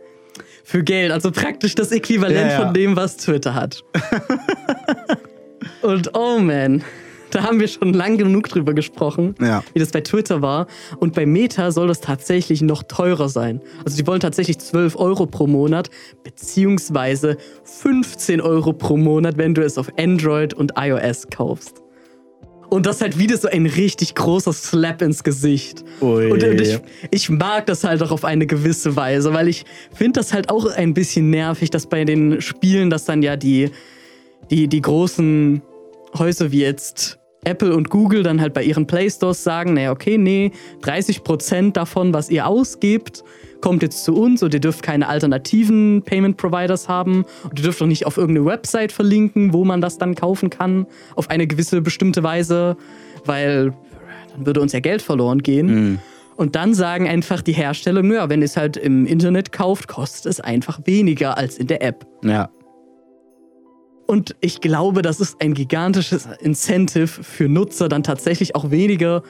für 0.65 0.83
Geld, 0.83 1.13
also 1.13 1.31
praktisch 1.31 1.75
das 1.75 1.93
Äquivalent 1.93 2.37
Ja, 2.37 2.49
ja. 2.53 2.65
von 2.65 2.73
dem, 2.73 2.97
was 2.97 3.19
Twitter 3.19 3.55
hat. 3.55 3.85
und 5.83 6.15
oh 6.15 6.39
man, 6.39 6.83
da 7.35 7.43
haben 7.43 7.61
wir 7.61 7.69
schon 7.69 7.93
lang 7.93 8.17
genug 8.19 8.49
drüber 8.49 8.75
gesprochen, 8.75 9.35
Ja. 9.41 9.63
wie 9.73 9.79
das 9.81 9.91
bei 9.91 10.01
Twitter 10.01 10.41
war. 10.43 10.67
Und 10.99 11.15
bei 11.15 11.27
Meta 11.27 11.71
soll 11.73 11.89
das 11.89 12.01
tatsächlich 12.01 12.63
noch 12.63 12.83
teurer 12.85 13.29
sein. 13.29 13.61
Also 13.85 13.97
die 13.97 14.07
wollen 14.07 14.21
tatsächlich 14.21 14.59
12 14.59 14.97
Euro 14.97 15.27
pro 15.27 15.47
Monat, 15.47 15.91
beziehungsweise 16.23 17.37
15 17.65 18.41
Euro 18.41 18.73
pro 18.73 18.97
Monat, 18.97 19.37
wenn 19.39 19.55
du 19.55 19.63
es 19.65 19.79
auf 19.79 19.89
Android 19.99 20.55
und 20.55 20.73
iOS 20.79 21.29
kaufst. 21.29 21.81
Und 22.71 22.87
das 22.87 23.01
halt 23.01 23.19
wieder 23.19 23.37
so 23.37 23.49
ein 23.49 23.67
richtig 23.67 24.15
großer 24.15 24.53
Slap 24.53 25.01
ins 25.03 25.23
Gesicht. 25.23 25.85
Ui. 26.01 26.31
Und, 26.33 26.43
und 26.43 26.61
ich, 26.61 26.81
ich 27.11 27.31
mag 27.31 27.67
das 27.67 27.85
halt 27.85 28.03
auch 28.03 28.11
auf 28.11 28.25
eine 28.25 28.47
gewisse 28.47 28.97
Weise, 28.97 29.33
weil 29.33 29.49
ich 29.49 29.65
finde 29.95 30.21
das 30.21 30.33
halt 30.33 30.51
auch 30.51 30.67
ein 30.67 30.93
bisschen 30.95 31.31
nervig, 31.31 31.71
dass 31.71 31.87
bei 31.87 32.05
den 32.05 32.41
Spielen, 32.41 32.91
dass 32.91 33.05
dann 33.05 33.23
ja 33.23 33.37
die, 33.37 33.71
die, 34.51 34.67
die 34.67 34.81
großen 34.83 35.63
Häuser 36.19 36.51
wie 36.53 36.61
jetzt 36.63 37.19
Apple 37.45 37.75
und 37.75 37.91
Google 37.91 38.23
dann 38.23 38.41
halt 38.41 38.55
bei 38.55 38.63
ihren 38.63 38.87
Play 38.87 39.11
Stores 39.11 39.45
sagen, 39.45 39.75
naja, 39.75 39.93
okay, 39.93 40.19
nee, 40.19 40.53
30% 40.83 41.73
davon, 41.73 42.13
was 42.13 42.31
ihr 42.31 42.47
ausgebt, 42.47 43.25
kommt 43.61 43.83
jetzt 43.83 44.05
zu 44.05 44.15
uns 44.15 44.43
und 44.43 44.53
ihr 44.53 44.61
dürft 44.61 44.83
keine 44.83 45.09
alternativen 45.09 46.03
Payment 46.03 46.37
Providers 46.37 46.89
haben 46.89 47.25
und 47.45 47.59
ihr 47.59 47.65
dürft 47.65 47.81
auch 47.81 47.87
nicht 47.87 48.07
auf 48.07 48.17
irgendeine 48.17 48.47
Website 48.47 48.93
verlinken, 48.93 49.53
wo 49.53 49.65
man 49.65 49.81
das 49.81 49.99
dann 49.99 50.15
kaufen 50.15 50.51
kann, 50.51 50.87
auf 51.17 51.31
eine 51.31 51.47
gewisse 51.47 51.81
bestimmte 51.81 52.23
Weise, 52.23 52.77
weil 53.25 53.73
dann 54.35 54.47
würde 54.47 54.61
uns 54.61 54.73
ja 54.73 54.81
Geld 54.81 55.03
verloren 55.03 55.43
gehen. 55.43 56.01
Und 56.37 56.57
dann 56.57 56.75
sagen 56.75 57.09
einfach 57.09 57.43
die 57.43 57.53
Hersteller, 57.53 58.03
naja, 58.03 58.29
wenn 58.29 58.41
ihr 58.41 58.47
es 58.47 58.57
halt 58.57 58.77
im 58.77 59.07
Internet 59.07 59.53
kauft, 59.53 59.87
kostet 59.89 60.27
es 60.27 60.41
einfach 60.41 60.81
weniger 60.85 61.39
als 61.39 61.59
in 61.59 61.69
der 61.69 61.83
App. 61.83 62.07
Ja. 62.25 62.51
Und 64.07 64.37
ich 64.41 64.61
glaube, 64.61 65.03
das 65.03 65.21
ist 65.21 65.41
ein 65.41 65.55
gigantisches 65.55 66.29
Incentive 66.41 67.07
für 67.07 67.49
Nutzer, 67.49 67.89
dann 67.89 68.03
tatsächlich 68.03 68.55
auch 68.55 68.71
weniger 68.71 69.23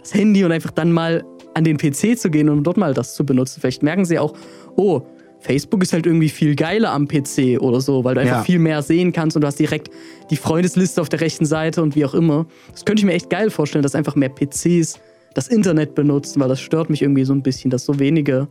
das 0.00 0.14
Handy 0.14 0.44
und 0.44 0.52
einfach 0.52 0.70
dann 0.70 0.92
mal 0.92 1.24
an 1.54 1.64
den 1.64 1.76
PC 1.76 2.16
zu 2.18 2.30
gehen 2.30 2.48
und 2.48 2.62
dort 2.62 2.76
mal 2.76 2.94
das 2.94 3.14
zu 3.14 3.26
benutzen. 3.26 3.60
Vielleicht 3.60 3.82
merken 3.82 4.04
sie 4.04 4.18
auch, 4.18 4.34
oh, 4.76 5.02
Facebook 5.40 5.82
ist 5.82 5.92
halt 5.92 6.06
irgendwie 6.06 6.28
viel 6.28 6.54
geiler 6.54 6.92
am 6.92 7.08
PC 7.08 7.58
oder 7.60 7.80
so, 7.80 8.04
weil 8.04 8.14
du 8.14 8.20
einfach 8.20 8.36
Ja. 8.38 8.42
viel 8.44 8.58
mehr 8.58 8.82
sehen 8.82 9.12
kannst 9.12 9.36
und 9.36 9.40
du 9.40 9.46
hast 9.46 9.58
direkt 9.58 9.90
die 10.30 10.36
Freundesliste 10.36 11.00
auf 11.00 11.08
der 11.08 11.20
rechten 11.22 11.46
Seite 11.46 11.82
und 11.82 11.96
wie 11.96 12.04
auch 12.04 12.14
immer. 12.14 12.46
Das 12.72 12.84
könnte 12.84 13.00
ich 13.00 13.06
mir 13.06 13.14
echt 13.14 13.30
geil 13.30 13.50
vorstellen, 13.50 13.82
dass 13.82 13.94
einfach 13.94 14.14
mehr 14.14 14.28
PCs 14.28 15.00
das 15.34 15.48
Internet 15.48 15.94
benutzen, 15.94 16.40
weil 16.40 16.48
das 16.48 16.60
stört 16.60 16.90
mich 16.90 17.02
irgendwie 17.02 17.24
so 17.24 17.32
ein 17.32 17.42
bisschen, 17.42 17.70
dass 17.70 17.84
so 17.84 17.98
wenige 17.98 18.48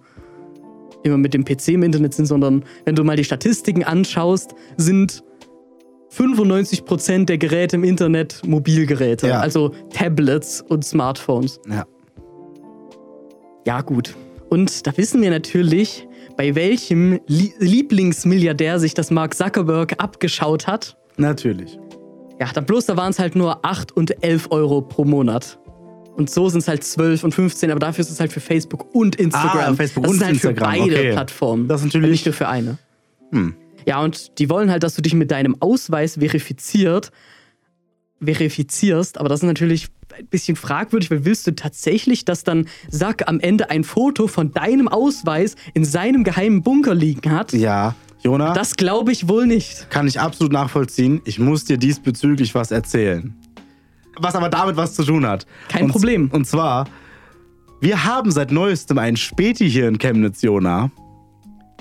immer 1.04 1.18
mit 1.18 1.34
dem 1.34 1.46
PC 1.46 1.70
im 1.70 1.84
Internet 1.84 2.14
sind, 2.14 2.26
sondern 2.26 2.64
wenn 2.86 2.96
du 2.96 3.04
mal 3.04 3.16
die 3.16 3.24
Statistiken 3.24 3.84
anschaust, 3.84 4.54
sind 4.76 5.24
95% 6.12 7.26
der 7.26 7.38
Geräte 7.38 7.76
im 7.76 7.84
Internet 7.84 8.42
Mobilgeräte, 8.46 9.28
Ja. 9.28 9.40
also 9.40 9.70
Tablets 9.94 10.62
und 10.68 10.84
Smartphones. 10.84 11.60
Ja. 11.70 11.86
Ja, 13.66 13.82
gut. 13.82 14.16
Und 14.50 14.88
da 14.88 14.98
wissen 14.98 15.22
wir 15.22 15.30
natürlich, 15.30 16.08
bei 16.38 16.56
welchem 16.56 17.20
Lie 17.28 17.54
Lieblingsmilliardär 17.60 18.80
sich 18.80 18.94
das 18.94 19.12
Mark 19.12 19.36
Zuckerberg 19.36 20.02
abgeschaut 20.02 20.66
hat. 20.68 20.98
Natürlich. 21.18 21.78
Ja, 22.40 22.48
da 22.54 22.62
bloß, 22.62 22.86
da 22.88 22.98
waren 22.98 23.12
es 23.12 23.20
halt 23.20 23.36
nur 23.36 23.64
8 23.66 23.92
und 23.96 24.24
11 24.24 24.48
Euro 24.52 24.82
pro 24.82 25.04
Monat. 25.06 25.60
Und 26.16 26.30
so 26.30 26.50
sind 26.50 26.60
es 26.62 26.68
halt 26.68 26.84
12 26.84 27.24
und 27.24 27.34
15, 27.34 27.70
aber 27.70 27.80
dafür 27.80 28.02
ist 28.02 28.10
es 28.10 28.20
halt 28.20 28.32
für 28.34 28.40
Facebook 28.40 28.94
und 28.96 29.16
Instagram. 29.18 29.74
Ah, 29.74 29.76
Facebook 29.76 30.04
das 30.04 30.12
und 30.12 30.18
ist 30.18 30.24
halt 30.24 30.34
Instagram, 30.36 30.74
für 30.74 30.80
beide 30.80 30.96
okay. 30.96 31.12
Plattformen. 31.12 31.68
Das 31.68 31.82
ist 31.82 31.86
natürlich- 31.88 32.10
Nicht 32.12 32.26
nur 32.26 32.34
für 32.34 32.48
eine. 32.48 32.78
Hm. 33.32 33.54
Ja, 33.90 34.02
und 34.02 34.38
die 34.38 34.50
wollen 34.52 34.70
halt, 34.70 34.84
dass 34.84 34.94
du 34.94 35.02
dich 35.02 35.16
mit 35.16 35.32
deinem 35.32 35.60
Ausweis 35.62 36.14
verifiziert, 36.20 37.12
verifizierst, 38.24 39.18
aber 39.18 39.30
das 39.30 39.40
ist 39.40 39.48
natürlich 39.48 39.88
ein 40.18 40.28
bisschen 40.28 40.56
fragwürdig, 40.56 41.10
weil 41.10 41.26
willst 41.26 41.48
du 41.48 41.56
tatsächlich, 41.56 42.24
dass 42.24 42.44
dann 42.44 42.68
Sack 42.92 43.28
am 43.28 43.40
Ende 43.40 43.72
ein 43.72 43.84
Foto 43.84 44.28
von 44.28 44.52
deinem 44.52 44.88
Ausweis 44.88 45.56
in 45.74 45.86
seinem 45.86 46.24
geheimen 46.24 46.62
Bunker 46.62 46.94
liegen 46.94 47.32
hat? 47.32 47.52
Ja. 47.54 47.96
Jona, 48.22 48.54
Das 48.54 48.76
glaube 48.76 49.12
ich 49.12 49.28
wohl 49.28 49.48
nicht. 49.48 49.90
kann 49.90 50.06
ich 50.08 50.20
absolut 50.20 50.52
nachvollziehen. 50.52 51.22
Ich 51.26 51.40
muss 51.40 51.64
dir 51.66 51.78
diesbezüglich 51.78 52.54
was 52.54 52.70
erzählen. 52.70 53.34
Was 54.18 54.36
aber 54.36 54.50
damit 54.50 54.76
was 54.76 54.94
zu 54.94 55.04
tun 55.04 55.26
hat. 55.26 55.48
Kein 55.70 55.86
und, 55.86 55.92
Problem. 55.92 56.30
Und 56.32 56.46
zwar, 56.46 56.86
wir 57.82 58.04
haben 58.04 58.30
seit 58.30 58.52
neuestem 58.52 58.98
einen 59.00 59.18
Späti 59.18 59.68
hier 59.72 59.88
in 59.88 59.98
Chemnitz, 59.98 60.42
Jona, 60.44 60.92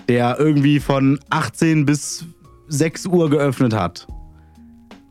der 0.08 0.38
irgendwie 0.38 0.80
von 0.80 1.20
18 1.30 1.84
bis 1.84 2.24
6 2.68 3.06
Uhr 3.06 3.30
geöffnet 3.30 3.74
hat. 3.74 4.06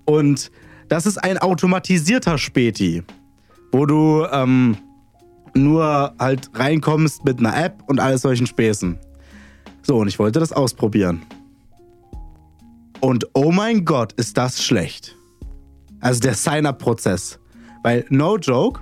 Und 0.06 0.52
das 0.90 1.06
ist 1.06 1.18
ein 1.18 1.38
automatisierter 1.38 2.38
Späti, 2.38 3.04
wo 3.72 3.86
du 3.86 4.26
ähm, 4.32 4.78
nur 5.54 6.14
halt 6.18 6.50
reinkommst 6.54 7.26
mit 7.26 7.40
einer 7.40 7.56
App 7.58 7.84
und 7.88 8.00
alles 8.00 8.22
solchen 8.22 8.48
Späßen. 8.48 8.98
So, 9.84 9.98
und 9.98 10.08
ich 10.08 10.20
wollte 10.20 10.40
das 10.40 10.52
ausprobieren. 10.52 11.22
Und 13.00 13.28
oh 13.34 13.52
mein 13.52 13.86
Gott, 13.86 14.14
ist 14.14 14.38
das 14.38 14.64
schlecht. 14.64 15.16
Also 16.00 16.22
der 16.22 16.34
Sign-up-Prozess. 16.34 17.40
Weil, 17.84 18.06
no 18.10 18.38
joke, 18.38 18.82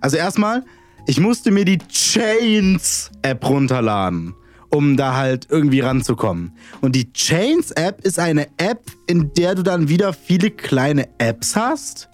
also 0.00 0.16
erstmal, 0.16 0.64
ich 1.06 1.20
musste 1.20 1.50
mir 1.50 1.64
die 1.64 1.78
Chains-App 1.78 3.48
runterladen, 3.48 4.34
um 4.70 4.96
da 4.96 5.16
halt 5.16 5.48
irgendwie 5.50 5.80
ranzukommen. 5.80 6.52
Und 6.80 6.94
die 6.94 7.12
Chains-App 7.12 8.04
ist 8.04 8.18
eine 8.18 8.46
App, 8.56 8.82
in 9.06 9.32
der 9.34 9.54
du 9.54 9.62
dann 9.62 9.88
wieder 9.88 10.12
viele 10.12 10.50
kleine 10.50 11.08
Apps 11.18 11.56
hast. 11.56 12.08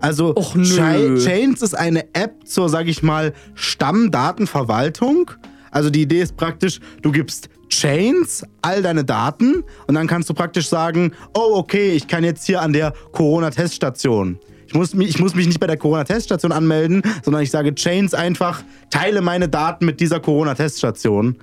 Also 0.00 0.34
Och, 0.36 0.54
Chains 0.54 1.60
ist 1.60 1.74
eine 1.74 2.14
App 2.14 2.46
zur, 2.46 2.68
sag 2.68 2.88
ich 2.88 3.02
mal, 3.02 3.34
Stammdatenverwaltung. 3.54 5.30
Also 5.70 5.90
die 5.90 6.02
Idee 6.02 6.22
ist 6.22 6.36
praktisch, 6.36 6.80
du 7.02 7.12
gibst 7.12 7.48
Chains 7.68 8.44
all 8.62 8.82
deine 8.82 9.04
Daten 9.04 9.62
und 9.86 9.94
dann 9.94 10.06
kannst 10.06 10.28
du 10.28 10.34
praktisch 10.34 10.68
sagen, 10.68 11.12
oh 11.34 11.54
okay, 11.54 11.90
ich 11.90 12.08
kann 12.08 12.24
jetzt 12.24 12.44
hier 12.46 12.62
an 12.62 12.72
der 12.72 12.92
Corona-Teststation. 13.12 14.38
Ich 14.66 14.74
muss, 14.74 14.94
mich, 14.94 15.08
ich 15.08 15.18
muss 15.18 15.34
mich 15.34 15.46
nicht 15.46 15.60
bei 15.60 15.66
der 15.66 15.76
Corona-Teststation 15.76 16.52
anmelden, 16.52 17.02
sondern 17.24 17.42
ich 17.42 17.50
sage 17.50 17.74
Chains 17.74 18.14
einfach, 18.14 18.62
teile 18.88 19.20
meine 19.20 19.48
Daten 19.48 19.84
mit 19.84 20.00
dieser 20.00 20.20
Corona-Teststation. 20.20 21.36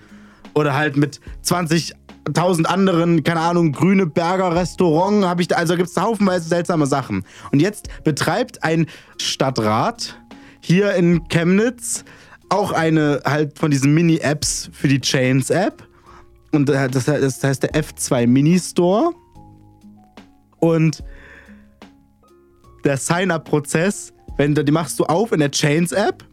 Oder 0.57 0.73
halt 0.73 0.97
mit 0.97 1.21
20.000 1.45 2.65
anderen, 2.65 3.23
keine 3.23 3.41
Ahnung, 3.41 3.73
grüne 3.73 4.07
Berger 4.07 4.55
Restaurant 4.55 5.23
habe 5.23 5.43
ich 5.43 5.47
da, 5.47 5.57
also 5.57 5.75
gibt 5.75 5.87
es 5.87 5.95
haufenweise 5.95 6.49
seltsame 6.49 6.87
Sachen. 6.87 7.25
Und 7.51 7.61
jetzt 7.61 7.89
betreibt 8.03 8.63
ein 8.63 8.87
Stadtrat 9.21 10.19
hier 10.59 10.95
in 10.95 11.27
Chemnitz 11.27 12.03
auch 12.49 12.71
eine 12.71 13.21
halt 13.23 13.59
von 13.59 13.69
diesen 13.69 13.93
Mini-Apps 13.93 14.71
für 14.73 14.87
die 14.87 14.99
Chains-App. 14.99 15.87
Und 16.51 16.67
das 16.69 17.07
heißt 17.07 17.61
der 17.61 17.73
F2 17.73 18.25
Mini-Store. 18.25 19.11
Und 20.57 21.03
der 22.83 22.97
Sign-up-Prozess, 22.97 24.11
wenn 24.37 24.55
du, 24.55 24.63
die 24.63 24.71
machst 24.71 24.97
du 24.97 25.03
auf 25.03 25.31
in 25.33 25.39
der 25.39 25.51
Chains-App 25.51 26.26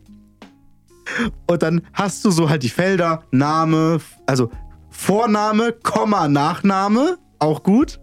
und 1.46 1.62
dann 1.62 1.82
hast 1.92 2.24
du 2.24 2.30
so 2.30 2.48
halt 2.48 2.62
die 2.62 2.68
Felder, 2.68 3.22
Name, 3.30 4.00
also 4.26 4.50
Vorname, 4.90 5.72
Komma, 5.72 6.28
Nachname, 6.28 7.18
auch 7.38 7.62
gut. 7.62 7.98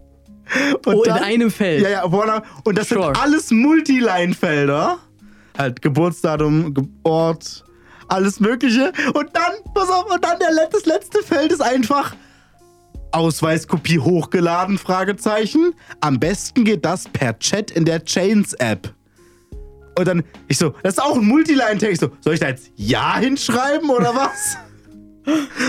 Und 0.86 0.94
Oh, 0.94 1.02
in 1.04 1.08
dann- 1.14 1.22
einem 1.24 1.50
Feld. 1.50 1.82
Ja, 1.82 1.88
ja, 1.88 2.08
Vorname. 2.10 2.42
Und 2.64 2.76
das 2.76 2.88
Sure. 2.88 3.04
sind 3.06 3.20
alles 3.20 3.50
Multiline-Felder. 3.50 4.98
Halt 5.56 5.80
Geburtsdatum, 5.82 6.74
Ge 6.74 6.84
Ort, 7.04 7.64
alles 8.08 8.40
Mögliche. 8.40 8.92
Und 9.14 9.30
dann, 9.34 9.52
pass 9.74 9.88
auf, 9.90 10.12
und 10.12 10.22
dann 10.24 10.38
der, 10.38 10.48
das 10.70 10.84
letzte 10.86 11.22
Feld 11.22 11.52
ist 11.52 11.62
einfach 11.62 12.14
Ausweiskopie 13.12 13.98
hochgeladen? 13.98 14.78
Fragezeichen. 14.78 15.74
Am 16.00 16.18
besten 16.18 16.64
geht 16.64 16.84
das 16.84 17.08
per 17.08 17.38
Chat 17.38 17.70
in 17.70 17.84
der 17.84 18.04
Chains-App. 18.04 18.92
Und 20.02 20.08
dann, 20.08 20.24
ich 20.48 20.58
so, 20.58 20.74
das 20.82 20.94
ist 20.94 21.00
auch 21.00 21.16
ein 21.16 21.24
Multiline-Text. 21.24 22.00
So, 22.00 22.10
soll 22.20 22.34
ich 22.34 22.40
da 22.40 22.48
jetzt 22.48 22.72
Ja 22.74 23.18
hinschreiben 23.18 23.88
oder 23.88 24.12
was? 24.16 24.56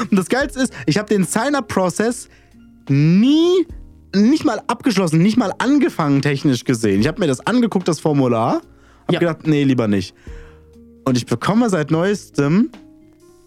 Und 0.09 0.17
das 0.17 0.27
Geilste 0.27 0.59
ist, 0.61 0.73
ich 0.87 0.97
habe 0.97 1.07
den 1.07 1.23
Sign-Up-Prozess 1.23 2.29
nie, 2.89 3.67
nicht 4.15 4.43
mal 4.43 4.59
abgeschlossen, 4.65 5.19
nicht 5.21 5.37
mal 5.37 5.53
angefangen 5.59 6.23
technisch 6.23 6.63
gesehen. 6.63 6.99
Ich 7.01 7.07
habe 7.07 7.19
mir 7.19 7.27
das 7.27 7.41
angeguckt, 7.45 7.87
das 7.87 7.99
Formular, 7.99 8.53
habe 9.03 9.13
Ja. 9.13 9.19
gedacht, 9.19 9.45
nee, 9.45 9.63
lieber 9.63 9.87
nicht. 9.87 10.15
Und 11.05 11.15
ich 11.15 11.27
bekomme 11.27 11.69
seit 11.69 11.91
neuestem, 11.91 12.71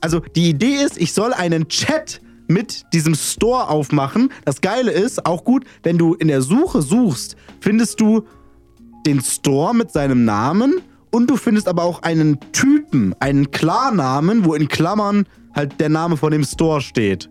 also 0.01 0.21
die 0.21 0.49
Idee 0.51 0.77
ist, 0.85 0.99
ich 1.01 1.13
soll 1.13 1.33
einen 1.33 1.67
Chat 1.67 2.21
mit 2.47 2.85
diesem 2.93 3.17
Store 3.17 3.69
aufmachen. 3.69 4.31
Das 4.45 4.61
Geile 4.61 4.93
ist, 4.93 5.27
auch 5.27 5.43
gut, 5.43 5.65
wenn 5.83 5.99
du 5.99 6.15
in 6.15 6.29
der 6.29 6.43
Suche 6.43 6.81
suchst, 6.81 7.35
findest 7.59 8.01
du 8.01 8.23
den 9.07 9.21
Store 9.21 9.75
mit 9.75 9.93
seinem 9.93 10.25
Namen 10.25 10.81
und 11.11 11.31
du 11.31 11.37
findest 11.37 11.69
aber 11.69 11.85
auch 11.85 12.03
einen 12.03 12.39
Typen, 12.53 13.15
einen 13.21 13.51
Klarnamen, 13.51 14.45
wo 14.45 14.55
in 14.55 14.69
Klammern 14.69 15.27
halt 15.55 15.81
der 15.81 15.89
Name 15.89 16.17
von 16.17 16.33
dem 16.33 16.45
Store 16.45 16.81
steht. 16.81 17.31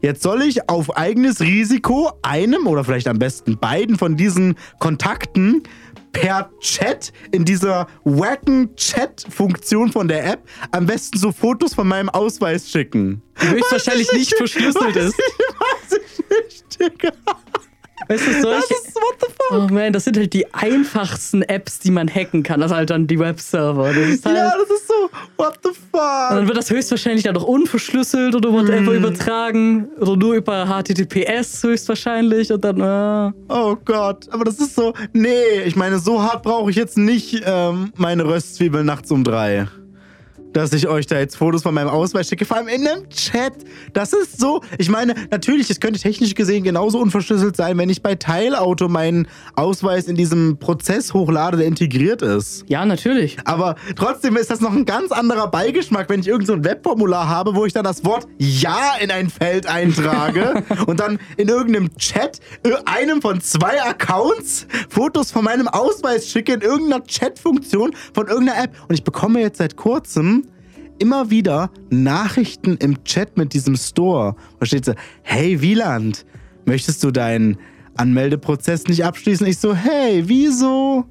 Jetzt 0.00 0.22
soll 0.22 0.42
ich 0.42 0.70
auf 0.70 0.96
eigenes 0.96 1.40
Risiko 1.40 2.10
einem 2.22 2.66
oder 2.66 2.84
vielleicht 2.84 3.08
am 3.08 3.18
besten 3.18 3.58
beiden 3.58 3.98
von 3.98 4.16
diesen 4.16 4.54
Kontakten 4.78 5.62
per 6.12 6.50
Chat 6.60 7.12
in 7.32 7.44
dieser 7.44 7.86
wacken 8.04 8.74
Chat-Funktion 8.76 9.92
von 9.92 10.08
der 10.08 10.24
App 10.24 10.48
am 10.70 10.86
besten 10.86 11.18
so 11.18 11.32
Fotos 11.32 11.74
von 11.74 11.86
meinem 11.86 12.08
Ausweis 12.08 12.70
schicken. 12.70 13.20
Die 13.42 13.48
höchstwahrscheinlich 13.48 14.10
nicht 14.12 14.34
verschlüsselt 14.34 14.96
ist. 14.96 15.14
Ich, 15.18 15.90
weiß 15.92 16.00
ich 16.00 16.18
nicht, 16.30 16.80
Digga. 16.80 17.12
Weißt 18.10 18.26
du, 18.26 18.32
Das 18.32 18.42
solche. 18.42 18.74
ist 18.74 18.94
what 18.96 19.14
the 19.20 19.26
fuck. 19.26 19.70
Oh 19.70 19.72
man, 19.72 19.92
das 19.92 20.04
sind 20.04 20.16
halt 20.16 20.32
die 20.32 20.52
einfachsten 20.52 21.42
Apps, 21.42 21.78
die 21.78 21.90
man 21.90 22.08
hacken 22.12 22.42
kann. 22.42 22.60
Das 22.60 22.70
ist 22.72 22.76
halt 22.76 22.90
dann 22.90 23.06
die 23.06 23.18
Webserver. 23.18 23.88
Das 23.88 23.96
ist 24.08 24.26
halt, 24.26 24.36
Ja, 24.36 24.52
das 24.58 24.68
ist 24.78 24.88
so, 24.88 24.94
what 25.36 25.58
the 25.62 25.68
Und 25.68 25.76
dann 25.92 26.38
fuck. 26.40 26.48
wird 26.48 26.56
das 26.56 26.70
höchstwahrscheinlich 26.70 27.22
dann 27.24 27.34
noch 27.34 27.44
unverschlüsselt 27.44 28.34
oder 28.34 28.52
whatever 28.52 28.92
übertragen. 28.92 29.88
Oder 30.00 30.16
nur 30.16 30.34
über 30.34 30.66
HTTPS 30.66 31.62
höchstwahrscheinlich. 31.62 32.52
Und 32.52 32.64
dann, 32.64 32.80
äh, 32.80 33.32
Oh 33.48 33.76
Gott, 33.84 34.26
aber 34.32 34.44
das 34.44 34.58
ist 34.58 34.74
so, 34.74 34.92
nee, 35.12 35.62
ich 35.64 35.76
meine, 35.76 35.98
so 36.00 36.22
hart 36.22 36.42
brauche 36.42 36.70
ich 36.70 36.76
jetzt 36.76 36.98
nicht 36.98 37.42
ähm, 37.46 37.92
meine 37.96 38.24
Röstzwiebeln 38.24 38.84
nachts 38.86 39.10
um 39.10 39.24
drei. 39.24 39.68
Dass 40.52 40.72
ich 40.72 40.88
euch 40.88 41.06
da 41.06 41.18
jetzt 41.18 41.36
Fotos 41.36 41.62
von 41.62 41.74
meinem 41.74 41.88
Ausweis 41.88 42.28
schicke, 42.28 42.44
vor 42.44 42.56
allem 42.56 42.68
in 42.68 42.86
einem 42.86 43.08
Chat. 43.08 43.52
Das 43.92 44.12
ist 44.12 44.40
so, 44.40 44.62
ich 44.78 44.88
meine, 44.88 45.14
natürlich, 45.30 45.70
es 45.70 45.80
könnte 45.80 46.00
technisch 46.00 46.34
gesehen 46.34 46.64
genauso 46.64 46.98
unverschlüsselt 46.98 47.56
sein, 47.56 47.78
wenn 47.78 47.90
ich 47.90 48.02
bei 48.02 48.14
Teilauto 48.14 48.88
meinen 48.88 49.28
Ausweis 49.54 50.06
in 50.08 50.16
diesem 50.16 50.58
Prozess 50.58 51.14
hochlade, 51.14 51.58
der 51.58 51.66
integriert 51.66 52.22
ist. 52.22 52.64
ja, 52.68 52.84
natürlich. 52.84 53.38
Aber 53.44 53.76
trotzdem 53.96 54.36
ist 54.36 54.50
das 54.50 54.60
noch 54.60 54.72
ein 54.72 54.84
ganz 54.84 55.12
anderer 55.12 55.48
Beigeschmack, 55.48 56.08
wenn 56.08 56.20
ich 56.20 56.28
irgend 56.28 56.46
so 56.46 56.52
ein 56.54 56.64
Webformular 56.64 57.28
habe, 57.28 57.54
wo 57.54 57.64
ich 57.66 57.72
dann 57.72 57.84
das 57.84 58.04
Wort 58.04 58.26
Ja 58.38 58.94
in 59.00 59.10
ein 59.10 59.30
Feld 59.30 59.66
eintrage 59.66 60.64
und 60.86 61.00
dann 61.00 61.18
in 61.36 61.48
irgendeinem 61.48 61.96
Chat 61.96 62.40
einem 62.86 63.22
von 63.22 63.40
zwei 63.40 63.82
Accounts 63.82 64.66
Fotos 64.88 65.30
von 65.30 65.44
meinem 65.44 65.68
Ausweis 65.68 66.28
schicke 66.28 66.54
in 66.54 66.60
irgendeiner 66.60 67.02
Chatfunktion 67.04 67.94
von 68.14 68.26
irgendeiner 68.26 68.64
App. 68.64 68.76
Und 68.88 68.94
ich 68.94 69.04
bekomme 69.04 69.40
jetzt 69.40 69.58
seit 69.58 69.76
kurzem 69.76 70.39
immer 71.00 71.30
wieder 71.30 71.70
Nachrichten 71.90 72.76
im 72.76 73.02
Chat 73.04 73.36
mit 73.36 73.52
diesem 73.54 73.76
Store. 73.76 74.36
Da 74.60 74.66
steht 74.66 74.84
so, 74.84 74.92
hey 75.22 75.60
Wieland, 75.60 76.24
möchtest 76.66 77.02
du 77.02 77.10
deinen 77.10 77.58
Anmeldeprozess 77.96 78.86
nicht 78.86 79.04
abschließen? 79.04 79.46
Ich 79.46 79.58
so, 79.58 79.74
hey, 79.74 80.22
wieso? 80.26 81.04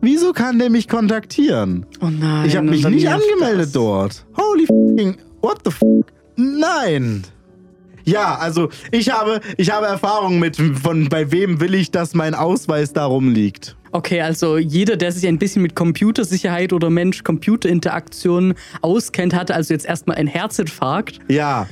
Wieso 0.00 0.32
kann 0.32 0.58
der 0.58 0.68
mich 0.68 0.88
kontaktieren? 0.88 1.86
Oh 2.00 2.10
nein. 2.10 2.46
Ich 2.46 2.56
habe 2.56 2.68
mich 2.68 2.86
nicht 2.86 3.08
angemeldet 3.08 3.66
das. 3.66 3.72
dort. 3.72 4.26
Holy 4.36 4.66
fucking, 4.66 5.16
what 5.40 5.60
the 5.64 5.70
fuck? 5.70 6.12
Nein. 6.36 7.24
Ja, 8.04 8.36
also 8.36 8.68
ich 8.90 9.10
habe, 9.10 9.40
ich 9.56 9.70
habe 9.70 9.86
Erfahrung 9.86 10.38
mit, 10.38 10.56
von 10.56 11.08
bei 11.08 11.32
wem 11.32 11.60
will 11.60 11.74
ich, 11.74 11.90
dass 11.90 12.14
mein 12.14 12.34
Ausweis 12.34 12.92
da 12.92 13.06
rumliegt. 13.06 13.76
Okay, 13.94 14.20
also 14.22 14.58
jeder, 14.58 14.96
der 14.96 15.12
sich 15.12 15.24
ein 15.28 15.38
bisschen 15.38 15.62
mit 15.62 15.76
Computersicherheit 15.76 16.72
oder 16.72 16.90
Mensch-Computer-Interaktion 16.90 18.54
auskennt, 18.82 19.34
hatte 19.34 19.54
also 19.54 19.72
jetzt 19.72 19.86
erstmal 19.86 20.16
einen 20.16 20.26
Herzinfarkt. 20.28 21.20
Ja, 21.28 21.68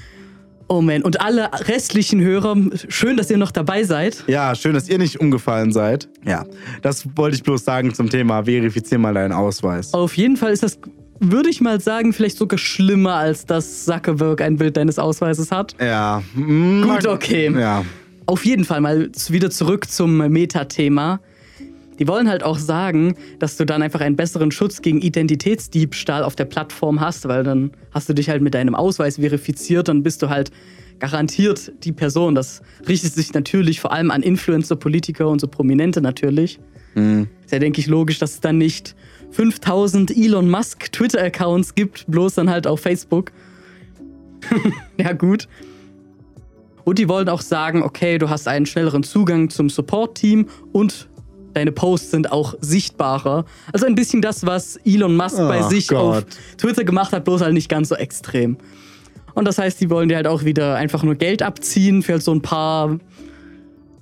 Oh 0.69 0.81
man, 0.81 1.03
und 1.03 1.21
alle 1.21 1.51
restlichen 1.69 2.21
Hörer, 2.23 2.57
schön, 2.89 3.17
dass 3.19 3.29
ihr 3.31 3.37
noch 3.37 3.51
dabei 3.51 3.83
seid. 3.83 4.23
ja, 4.29 4.55
schön, 4.55 4.73
dass 4.73 4.89
ihr 4.89 4.97
nicht 4.97 5.21
umgefallen 5.21 5.71
seid. 5.73 6.09
Ja, 6.25 6.47
das 6.81 7.05
wollte 7.17 7.35
ich 7.37 7.43
bloß 7.43 7.63
sagen 7.65 7.93
zum 7.93 8.09
Thema 8.09 8.45
verifizier 8.45 8.99
mal 8.99 9.13
deinen 9.13 9.33
Ausweis. 9.33 9.93
Auf 9.93 10.17
jeden 10.17 10.37
Fall 10.39 10.53
ist 10.53 10.63
das, 10.63 10.79
würde 11.21 11.51
ich 11.51 11.61
mal 11.61 11.79
sagen, 11.81 12.15
vielleicht 12.15 12.39
sogar 12.39 12.59
schlimmer, 12.59 13.17
als 13.17 13.45
dass 13.45 13.85
Zuckerberg 13.85 14.41
ein 14.41 14.57
Bild 14.57 14.77
deines 14.79 14.99
Ausweises 14.99 15.51
hat. 15.51 15.75
Ja. 15.79 16.23
mm, 16.35 16.83
Gut, 16.89 17.07
okay. 17.07 17.53
Ja. 17.53 17.85
Auf 18.25 18.47
jeden 18.47 18.65
Fall 18.65 18.81
mal 18.81 19.11
wieder 19.29 19.51
zurück 19.51 19.91
zum 19.91 20.17
Metathema. 20.17 21.21
Die 21.99 22.09
wollen 22.09 22.29
halt 22.29 22.43
auch 22.43 22.59
sagen, 22.59 23.17
dass 23.39 23.57
du 23.57 23.65
dann 23.65 23.83
einfach 23.83 24.01
einen 24.01 24.17
besseren 24.17 24.51
Schutz 24.51 24.83
gegen 24.83 25.01
Identitätsdiebstahl 25.01 26.25
auf 26.25 26.37
der 26.37 26.47
Plattform 26.47 27.01
hast, 27.01 27.29
weil 27.29 27.45
dann 27.45 27.73
hast 27.93 28.09
du 28.09 28.15
dich 28.15 28.29
halt 28.29 28.43
mit 28.43 28.55
deinem 28.55 28.75
Ausweis 28.75 29.17
verifiziert, 29.17 29.89
dann 29.89 30.03
bist 30.03 30.23
du 30.23 30.29
halt 30.29 30.51
garantiert 30.99 31.73
die 31.83 31.93
Person. 31.93 32.35
Das 32.35 32.63
richtet 32.87 33.13
sich 33.15 33.35
natürlich 33.35 33.81
vor 33.81 33.93
allem 33.93 34.11
an 34.11 34.23
Influencer, 34.23 34.77
Politiker 34.77 35.29
und 35.29 35.41
so 35.41 35.49
Prominente 35.49 36.01
natürlich. 36.01 36.61
Ist 37.45 37.53
ja, 37.53 37.59
denke 37.59 37.81
ich, 37.81 37.87
logisch, 37.87 38.19
dass 38.19 38.35
es 38.35 38.41
dann 38.41 38.59
nicht 38.59 38.95
5000 39.31 40.17
Elon 40.17 40.49
Musk 40.51 40.93
Twitter-Accounts 40.93 41.75
gibt, 41.75 42.07
bloß 42.07 42.35
dann 42.35 42.51
halt 42.51 42.67
auf 42.67 42.81
Facebook. 42.81 43.33
ja, 44.99 45.13
gut. 45.13 45.49
Und 46.85 46.99
die 46.99 47.09
wollen 47.09 47.29
auch 47.29 47.41
sagen, 47.41 47.83
okay, 47.83 48.19
du 48.19 48.29
hast 48.29 48.47
einen 48.49 48.67
schnelleren 48.67 49.03
Zugang 49.03 49.51
zum 49.51 49.71
Support-Team 49.71 50.47
und 50.73 51.09
deine 51.55 51.73
Posts 51.73 52.11
sind 52.11 52.33
auch 52.33 52.55
sichtbarer. 52.61 53.45
Also 53.73 53.87
ein 53.87 53.95
bisschen 53.95 54.23
das, 54.23 54.45
was 54.47 54.77
Elon 54.85 55.17
Musk 55.17 55.37
bei 55.39 55.61
Ach 55.63 55.71
sich 55.71 55.89
Gott. 55.89 55.99
auf 55.99 56.25
Twitter 56.59 56.85
gemacht 56.85 57.13
hat, 57.13 57.25
bloß 57.25 57.41
halt 57.43 57.55
nicht 57.55 57.69
ganz 57.69 57.89
so 57.89 57.95
extrem. 57.95 58.57
Und 59.35 59.47
das 59.47 59.59
heißt, 59.59 59.81
die 59.81 59.89
wollen 59.91 60.09
dir 60.09 60.17
halt 60.17 60.27
auch 60.27 60.45
wieder 60.45 60.77
einfach 60.77 61.03
nur 61.03 61.15
Geld 61.15 61.43
abziehen 61.43 62.03
für 62.03 62.13
halt 62.13 62.23
so 62.23 62.33
ein 62.33 62.43
paar 62.43 62.99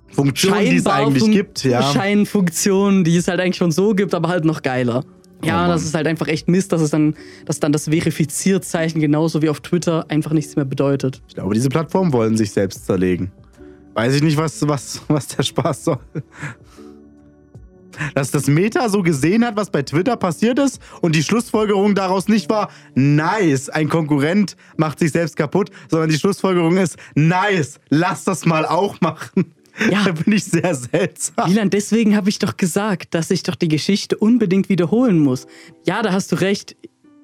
Funktionen, 0.09 0.68
die 0.68 0.77
es 0.77 0.86
eigentlich 0.86 1.22
Fun- 1.22 1.31
gibt, 1.32 1.62
ja. 1.64 1.82
Scheinfunktionen, 1.82 3.05
die 3.05 3.16
es 3.16 3.28
halt 3.28 3.40
eigentlich 3.40 3.56
schon 3.56 3.70
so 3.70 3.94
gibt, 3.94 4.12
aber 4.14 4.28
halt 4.28 4.44
noch 4.44 4.62
geiler. 4.62 5.05
Ja, 5.44 5.64
Oh 5.64 5.68
das 5.68 5.85
ist 5.85 5.94
halt 5.94 6.06
einfach 6.06 6.27
echt 6.28 6.48
Mist, 6.48 6.72
dass 6.72 6.82
es 6.82 6.90
dann, 6.90 7.14
dass 7.47 7.60
dann 7.60 7.72
das 7.72 7.85
Verifizierzeichen 7.85 9.01
genauso 9.01 9.40
wie 9.40 9.48
auf 9.48 9.60
Twitter 9.60 10.05
einfach 10.09 10.32
nichts 10.32 10.56
mehr 10.56 10.64
bedeutet. 10.64 11.22
Ich 11.28 11.35
glaube, 11.35 11.55
diese 11.55 11.68
Plattformen 11.68 12.12
wollen 12.12 12.36
sich 12.36 12.51
selbst 12.51 12.85
zerlegen. 12.86 13.31
Weiß 13.94 14.14
ich 14.14 14.22
nicht, 14.22 14.36
was, 14.36 14.66
was, 14.68 15.01
was 15.09 15.28
der 15.28 15.43
Spaß 15.44 15.85
soll. 15.85 15.98
Dass 18.15 18.31
das 18.31 18.47
Meta 18.47 18.89
so 18.89 19.03
gesehen 19.03 19.45
hat, 19.45 19.57
was 19.57 19.71
bei 19.71 19.83
Twitter 19.83 20.17
passiert 20.17 20.59
ist 20.59 20.81
und 21.01 21.15
die 21.15 21.23
Schlussfolgerung 21.23 21.95
daraus 21.95 22.29
nicht 22.29 22.51
war, 22.51 22.71
nice, 22.95 23.69
ein 23.69 23.89
Konkurrent 23.89 24.57
macht 24.77 24.99
sich 24.99 25.12
selbst 25.12 25.37
kaputt, 25.37 25.71
sondern 25.89 26.11
die 26.11 26.19
Schlussfolgerung 26.19 26.77
ist, 26.77 26.97
nice, 27.15 27.81
lass 27.89 28.25
das 28.25 28.47
mal 28.47 28.67
auch 28.67 29.01
machen. 29.01 29.55
Ja. 29.91 30.05
Da 30.05 30.12
bin 30.12 30.35
ich 30.35 30.45
sehr 30.45 30.75
seltsam. 30.75 31.51
Wieland, 31.51 31.73
deswegen 31.73 32.17
habe 32.17 32.29
ich 32.29 32.39
doch 32.39 32.57
gesagt, 32.57 33.15
dass 33.15 33.31
ich 33.31 33.43
doch 33.43 33.55
die 33.55 33.69
Geschichte 33.69 34.17
unbedingt 34.17 34.69
wiederholen 34.69 35.19
muss. 35.19 35.47
Ja, 35.87 36.03
da 36.03 36.12
hast 36.12 36.33
du 36.33 36.37
recht. 36.37 36.77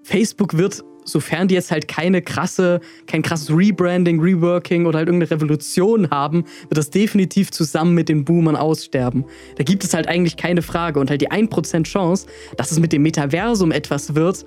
Facebook 0.02 0.56
wird, 0.56 0.84
sofern 1.06 1.48
die 1.48 1.54
jetzt 1.54 1.70
halt 1.70 1.88
keine 1.88 2.20
krasse, 2.20 2.80
kein 3.06 3.22
krasses 3.22 3.50
Rebranding, 3.50 4.20
Reworking 4.20 4.84
oder 4.86 4.98
halt 4.98 5.08
irgendeine 5.08 5.30
Revolution 5.30 6.10
haben, 6.10 6.44
wird 6.68 6.76
das 6.76 6.90
definitiv 6.90 7.50
zusammen 7.50 7.94
mit 7.94 8.08
den 8.08 8.24
Boomern 8.24 8.56
aussterben. 8.56 9.24
Da 9.56 9.64
gibt 9.64 9.84
es 9.84 9.94
halt 9.94 10.08
eigentlich 10.08 10.36
keine 10.36 10.62
Frage. 10.62 11.00
Und 11.00 11.08
halt 11.08 11.20
die 11.20 11.30
1% 11.30 11.84
Chance, 11.84 12.26
dass 12.56 12.70
es 12.70 12.78
mit 12.78 12.92
dem 12.92 13.02
Metaversum 13.02 13.72
etwas 13.72 14.14
wird, 14.14 14.44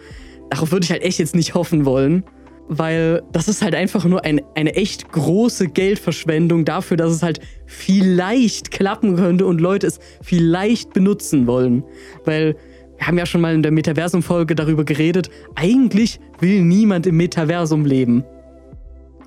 darauf 0.50 0.72
würde 0.72 0.84
ich 0.84 0.92
halt 0.92 1.02
echt 1.02 1.20
jetzt 1.20 1.36
nicht 1.36 1.56
hoffen 1.56 1.86
wollen. 1.86 2.24
Weil 2.72 3.24
das 3.32 3.48
ist 3.48 3.64
halt 3.64 3.74
einfach 3.74 4.06
nur 4.06 4.24
ein, 4.26 4.42
eine 4.54 4.76
echt 4.76 5.12
große 5.12 5.70
Geldverschwendung 5.70 6.66
dafür, 6.66 6.98
dass 6.98 7.12
es 7.12 7.24
halt 7.24 7.40
vielleicht 7.66 8.70
klappen 8.70 9.16
könnte 9.16 9.48
und 9.48 9.60
Leute 9.60 9.88
es 9.88 10.00
vielleicht 10.22 10.94
benutzen 10.94 11.48
wollen. 11.48 11.84
Weil 12.26 12.56
wir 13.00 13.08
haben 13.08 13.18
ja 13.18 13.26
schon 13.26 13.40
mal 13.42 13.56
in 13.56 13.64
der 13.64 13.72
Metaversum-Folge 13.72 14.56
darüber 14.56 14.84
geredet, 14.84 15.30
eigentlich 15.56 16.20
will 16.40 16.62
niemand 16.62 17.08
im 17.08 17.16
Metaversum 17.16 17.86
leben. 17.86 18.26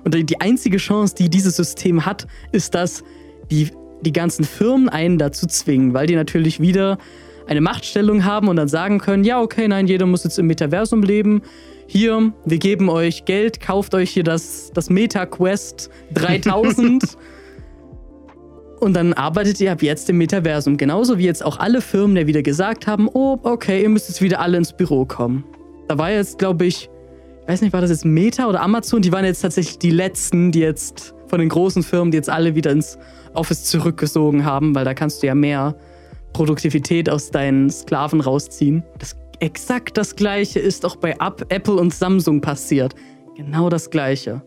Und 0.03 0.29
die 0.29 0.39
einzige 0.39 0.77
Chance, 0.77 1.15
die 1.15 1.29
dieses 1.29 1.55
System 1.55 2.05
hat, 2.05 2.27
ist, 2.51 2.75
dass 2.75 3.03
die, 3.49 3.69
die 4.01 4.13
ganzen 4.13 4.45
Firmen 4.45 4.89
einen 4.89 5.17
dazu 5.17 5.47
zwingen, 5.47 5.93
weil 5.93 6.05
die 6.05 6.15
natürlich 6.15 6.59
wieder 6.59 6.99
eine 7.47 7.61
Machtstellung 7.61 8.23
haben 8.25 8.47
und 8.47 8.57
dann 8.57 8.67
sagen 8.67 8.99
können, 8.99 9.23
ja, 9.23 9.41
okay, 9.41 9.67
nein, 9.67 9.87
jeder 9.87 10.05
muss 10.05 10.23
jetzt 10.23 10.37
im 10.37 10.47
Metaversum 10.47 11.01
leben. 11.01 11.41
Hier, 11.87 12.31
wir 12.45 12.57
geben 12.59 12.89
euch 12.89 13.25
Geld, 13.25 13.59
kauft 13.59 13.95
euch 13.95 14.11
hier 14.11 14.23
das, 14.23 14.71
das 14.73 14.89
MetaQuest 14.91 15.89
3000 16.13 17.03
Und 18.79 18.93
dann 18.95 19.13
arbeitet 19.13 19.61
ihr 19.61 19.71
ab 19.71 19.81
jetzt 19.81 20.09
im 20.09 20.17
Metaversum. 20.17 20.77
Genauso 20.77 21.17
wie 21.17 21.25
jetzt 21.25 21.43
auch 21.43 21.57
alle 21.57 21.81
Firmen 21.81 22.17
ja 22.17 22.27
wieder 22.27 22.41
gesagt 22.41 22.87
haben, 22.87 23.07
oh, 23.13 23.37
okay, 23.43 23.81
ihr 23.81 23.89
müsst 23.89 24.09
jetzt 24.09 24.21
wieder 24.21 24.39
alle 24.39 24.57
ins 24.57 24.73
Büro 24.73 25.05
kommen. 25.05 25.43
Da 25.87 25.97
war 25.97 26.11
jetzt, 26.11 26.39
glaube 26.39 26.65
ich, 26.65 26.89
ich 27.41 27.47
weiß 27.47 27.61
nicht, 27.61 27.73
war 27.73 27.81
das 27.81 27.89
jetzt 27.89 28.05
Meta 28.05 28.47
oder 28.47 28.61
Amazon? 28.61 29.01
Die 29.01 29.11
waren 29.11 29.25
jetzt 29.25 29.41
tatsächlich 29.41 29.77
die 29.77 29.91
letzten, 29.91 30.51
die 30.51 30.59
jetzt 30.59 31.13
von 31.27 31.39
den 31.39 31.49
großen 31.49 31.83
Firmen, 31.83 32.11
die 32.11 32.17
jetzt 32.17 32.29
alle 32.29 32.55
wieder 32.55 32.71
ins 32.71 32.97
Office 33.33 33.65
zurückgesogen 33.65 34.45
haben, 34.45 34.75
weil 34.75 34.85
da 34.85 34.93
kannst 34.93 35.23
du 35.23 35.27
ja 35.27 35.35
mehr 35.35 35.75
Produktivität 36.33 37.09
aus 37.09 37.31
deinen 37.31 37.69
Sklaven 37.69 38.21
rausziehen. 38.21 38.83
Das 38.99 39.15
exakt 39.39 39.97
das 39.97 40.15
gleiche 40.15 40.59
ist 40.59 40.85
auch 40.85 40.95
bei 40.95 41.15
Apple 41.49 41.75
und 41.75 41.93
Samsung 41.93 42.39
passiert. 42.39 42.95
Genau 43.35 43.69
das 43.69 43.89
gleiche. 43.89 44.41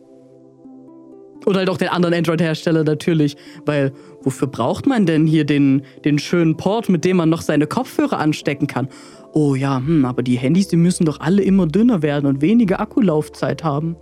Oder 1.44 1.58
halt 1.58 1.70
auch 1.70 1.78
den 1.78 1.88
anderen 1.88 2.14
Android-Hersteller 2.14 2.82
natürlich, 2.82 3.36
weil 3.66 3.92
wofür 4.26 4.48
braucht 4.48 4.86
man 4.86 5.06
denn 5.06 5.26
hier 5.26 5.44
den, 5.44 5.82
den 6.04 6.18
schönen 6.18 6.56
Port, 6.56 6.88
mit 6.88 7.04
dem 7.04 7.16
man 7.16 7.28
noch 7.28 7.42
seine 7.42 7.66
Kopfhörer 7.66 8.18
anstecken 8.18 8.66
kann? 8.66 8.88
Oh 9.32 9.54
ja, 9.54 9.78
hm, 9.78 10.04
aber 10.04 10.22
die 10.22 10.36
Handys, 10.36 10.68
die 10.68 10.76
müssen 10.76 11.06
doch 11.06 11.20
alle 11.20 11.42
immer 11.42 11.66
dünner 11.66 12.02
werden 12.02 12.26
und 12.26 12.42
weniger 12.42 12.80
Akkulaufzeit 12.80 13.62
haben. 13.62 13.96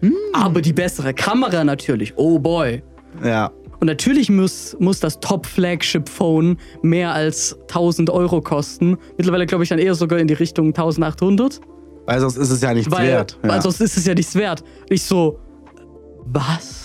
Hm. 0.00 0.14
Aber 0.34 0.60
die 0.60 0.74
bessere 0.74 1.14
Kamera 1.14 1.64
natürlich, 1.64 2.12
oh 2.16 2.38
boy. 2.38 2.82
Ja. 3.24 3.50
Und 3.80 3.86
natürlich 3.86 4.28
muss, 4.28 4.76
muss 4.80 5.00
das 5.00 5.18
Top-Flagship-Phone 5.20 6.58
mehr 6.82 7.14
als 7.14 7.56
1000 7.62 8.10
Euro 8.10 8.42
kosten. 8.42 8.98
Mittlerweile 9.16 9.46
glaube 9.46 9.64
ich 9.64 9.70
dann 9.70 9.78
eher 9.78 9.94
sogar 9.94 10.18
in 10.18 10.26
die 10.26 10.34
Richtung 10.34 10.68
1800. 10.68 11.60
Weil 12.06 12.20
sonst 12.20 12.36
ist 12.36 12.50
es 12.50 12.60
ja 12.60 12.74
nichts 12.74 12.92
Weil, 12.92 13.08
wert. 13.08 13.38
Ja. 13.42 13.48
weil 13.48 13.62
sonst 13.62 13.80
ist 13.80 13.96
es 13.96 14.04
ja 14.04 14.14
nichts 14.14 14.34
wert. 14.34 14.62
Ich 14.90 15.02
so, 15.04 15.38
was? 16.26 16.83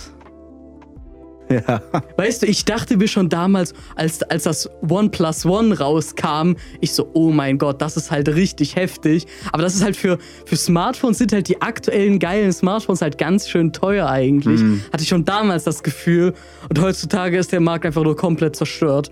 ja. 1.68 1.82
Weißt 2.16 2.42
du, 2.42 2.46
ich 2.46 2.64
dachte 2.64 2.96
mir 2.96 3.08
schon 3.08 3.28
damals, 3.28 3.74
als, 3.96 4.22
als 4.22 4.44
das 4.44 4.70
OnePlus 4.88 5.44
One 5.44 5.76
rauskam, 5.76 6.54
ich 6.80 6.92
so, 6.92 7.10
oh 7.12 7.30
mein 7.30 7.58
Gott, 7.58 7.82
das 7.82 7.96
ist 7.96 8.10
halt 8.10 8.28
richtig 8.28 8.76
heftig. 8.76 9.26
Aber 9.52 9.62
das 9.62 9.74
ist 9.74 9.82
halt 9.82 9.96
für, 9.96 10.18
für 10.46 10.56
Smartphones 10.56 11.18
sind 11.18 11.32
halt 11.32 11.48
die 11.48 11.60
aktuellen 11.60 12.18
geilen 12.18 12.52
Smartphones 12.52 13.02
halt 13.02 13.18
ganz 13.18 13.48
schön 13.48 13.72
teuer 13.72 14.08
eigentlich. 14.08 14.60
Mhm. 14.60 14.82
Hatte 14.92 15.02
ich 15.02 15.08
schon 15.08 15.24
damals 15.24 15.64
das 15.64 15.82
Gefühl. 15.82 16.34
Und 16.68 16.80
heutzutage 16.80 17.36
ist 17.36 17.50
der 17.52 17.60
Markt 17.60 17.84
einfach 17.84 18.04
nur 18.04 18.16
komplett 18.16 18.54
zerstört. 18.54 19.10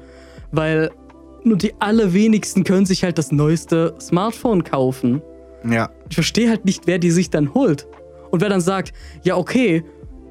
Weil 0.52 0.90
nur 1.42 1.56
die 1.56 1.74
allerwenigsten 1.80 2.62
können 2.62 2.86
sich 2.86 3.02
halt 3.02 3.18
das 3.18 3.32
neueste 3.32 3.94
Smartphone 4.00 4.62
kaufen. 4.62 5.22
Ja. 5.68 5.90
Ich 6.08 6.14
verstehe 6.14 6.48
halt 6.48 6.64
nicht, 6.64 6.86
wer 6.86 6.98
die 6.98 7.10
sich 7.10 7.30
dann 7.30 7.52
holt. 7.54 7.86
Und 8.30 8.40
wer 8.42 8.48
dann 8.48 8.60
sagt, 8.60 8.92
ja, 9.24 9.36
okay, 9.36 9.82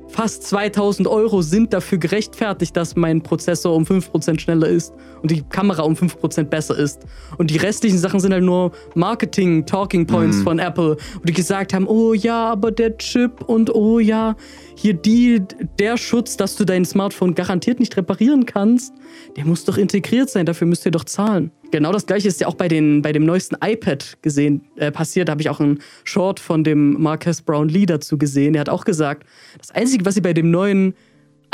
fast 0.10 0.44
2000 0.44 1.08
Euro 1.08 1.42
sind 1.42 1.74
dafür 1.74 1.98
gerechtfertigt, 1.98 2.76
dass 2.76 2.96
mein 2.96 3.22
Prozessor 3.22 3.76
um 3.76 3.84
5% 3.84 4.40
schneller 4.40 4.68
ist 4.68 4.94
und 5.22 5.32
die 5.32 5.44
Kamera 5.44 5.84
um 5.84 5.94
5% 5.94 6.44
besser 6.46 6.78
ist. 6.78 7.06
Und 7.38 7.52
die 7.52 7.58
restlichen 7.58 7.98
Sachen 7.98 8.20
sind 8.20 8.34
halt 8.34 8.44
nur 8.44 8.72
Marketing, 8.96 9.66
Talking 9.66 10.08
Points 10.08 10.42
von 10.42 10.60
Apple, 10.60 10.98
wo 11.16 11.24
die 11.26 11.34
gesagt 11.34 11.74
haben, 11.74 11.88
oh 11.88 12.14
ja, 12.14 12.52
aber 12.52 12.72
der 12.72 12.98
Chip 12.98 13.44
und 13.48 13.74
oh 13.74 14.00
ja, 14.00 14.36
hier 14.80 14.94
die, 14.94 15.42
der 15.80 15.98
Schutz, 15.98 16.38
dass 16.38 16.56
du 16.56 16.64
dein 16.64 16.86
Smartphone 16.86 17.34
garantiert 17.34 17.80
nicht 17.80 17.98
reparieren 17.98 18.46
kannst, 18.46 18.94
der 19.36 19.44
muss 19.44 19.66
doch 19.66 19.76
integriert 19.76 20.30
sein, 20.30 20.46
dafür 20.46 20.68
müsst 20.68 20.86
ihr 20.86 20.92
doch 20.92 21.06
zahlen. 21.06 21.52
Genau 21.72 21.92
das 21.92 22.06
gleiche 22.06 22.28
ist 22.28 22.40
ja 22.40 22.48
auch 22.48 22.54
bei, 22.54 22.68
den, 22.68 23.02
bei 23.02 23.12
dem 23.12 23.26
neuesten 23.26 23.56
iPad 23.60 24.20
gesehen, 24.22 24.62
äh, 24.76 24.92
passiert. 24.92 25.28
Da 25.28 25.32
habe 25.32 25.42
ich 25.42 25.50
auch 25.50 25.60
einen 25.60 25.80
Short 26.04 26.40
von 26.40 26.64
dem 26.64 27.02
Marcus 27.02 27.42
Brownlee 27.42 27.88
dazu 27.88 28.20
gesehen. 28.20 28.54
Der 28.54 28.60
hat 28.60 28.70
auch 28.70 28.86
gesagt, 28.86 29.28
das 29.58 29.72
Einzige, 29.72 30.06
was 30.06 30.14
sie 30.14 30.22
bei 30.22 30.34
dem 30.34 30.52
neuen 30.52 30.94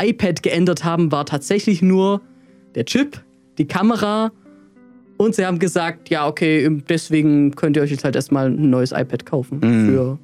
iPad 0.00 0.42
geändert 0.42 0.84
haben, 0.84 1.10
war 1.10 1.24
tatsächlich 1.24 1.80
nur 1.80 2.20
der 2.74 2.84
Chip, 2.84 3.24
die 3.56 3.66
Kamera 3.66 4.32
und 5.16 5.34
sie 5.34 5.46
haben 5.46 5.58
gesagt, 5.58 6.10
ja, 6.10 6.28
okay, 6.28 6.68
deswegen 6.88 7.52
könnt 7.52 7.76
ihr 7.76 7.82
euch 7.82 7.90
jetzt 7.90 8.04
halt 8.04 8.16
erstmal 8.16 8.50
ein 8.50 8.68
neues 8.68 8.92
iPad 8.92 9.24
kaufen. 9.24 9.60
Für 9.62 10.18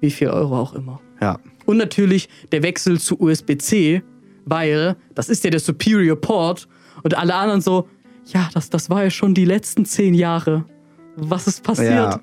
wie 0.00 0.10
viel 0.10 0.28
Euro 0.28 0.58
auch 0.58 0.74
immer. 0.74 1.00
Ja. 1.20 1.38
Und 1.66 1.76
natürlich 1.76 2.28
der 2.50 2.62
Wechsel 2.62 3.00
zu 3.00 3.20
USB-C, 3.20 4.02
weil 4.44 4.96
das 5.14 5.28
ist 5.28 5.44
ja 5.44 5.50
der 5.50 5.60
Superior 5.60 6.20
Port 6.20 6.68
und 7.02 7.16
alle 7.16 7.34
anderen 7.34 7.60
so, 7.60 7.88
ja, 8.26 8.48
das, 8.54 8.70
das 8.70 8.90
war 8.90 9.04
ja 9.04 9.10
schon 9.10 9.34
die 9.34 9.44
letzten 9.44 9.84
zehn 9.84 10.14
Jahre. 10.14 10.64
Was 11.16 11.46
ist 11.46 11.62
passiert? 11.62 11.92
Ja. 11.92 12.20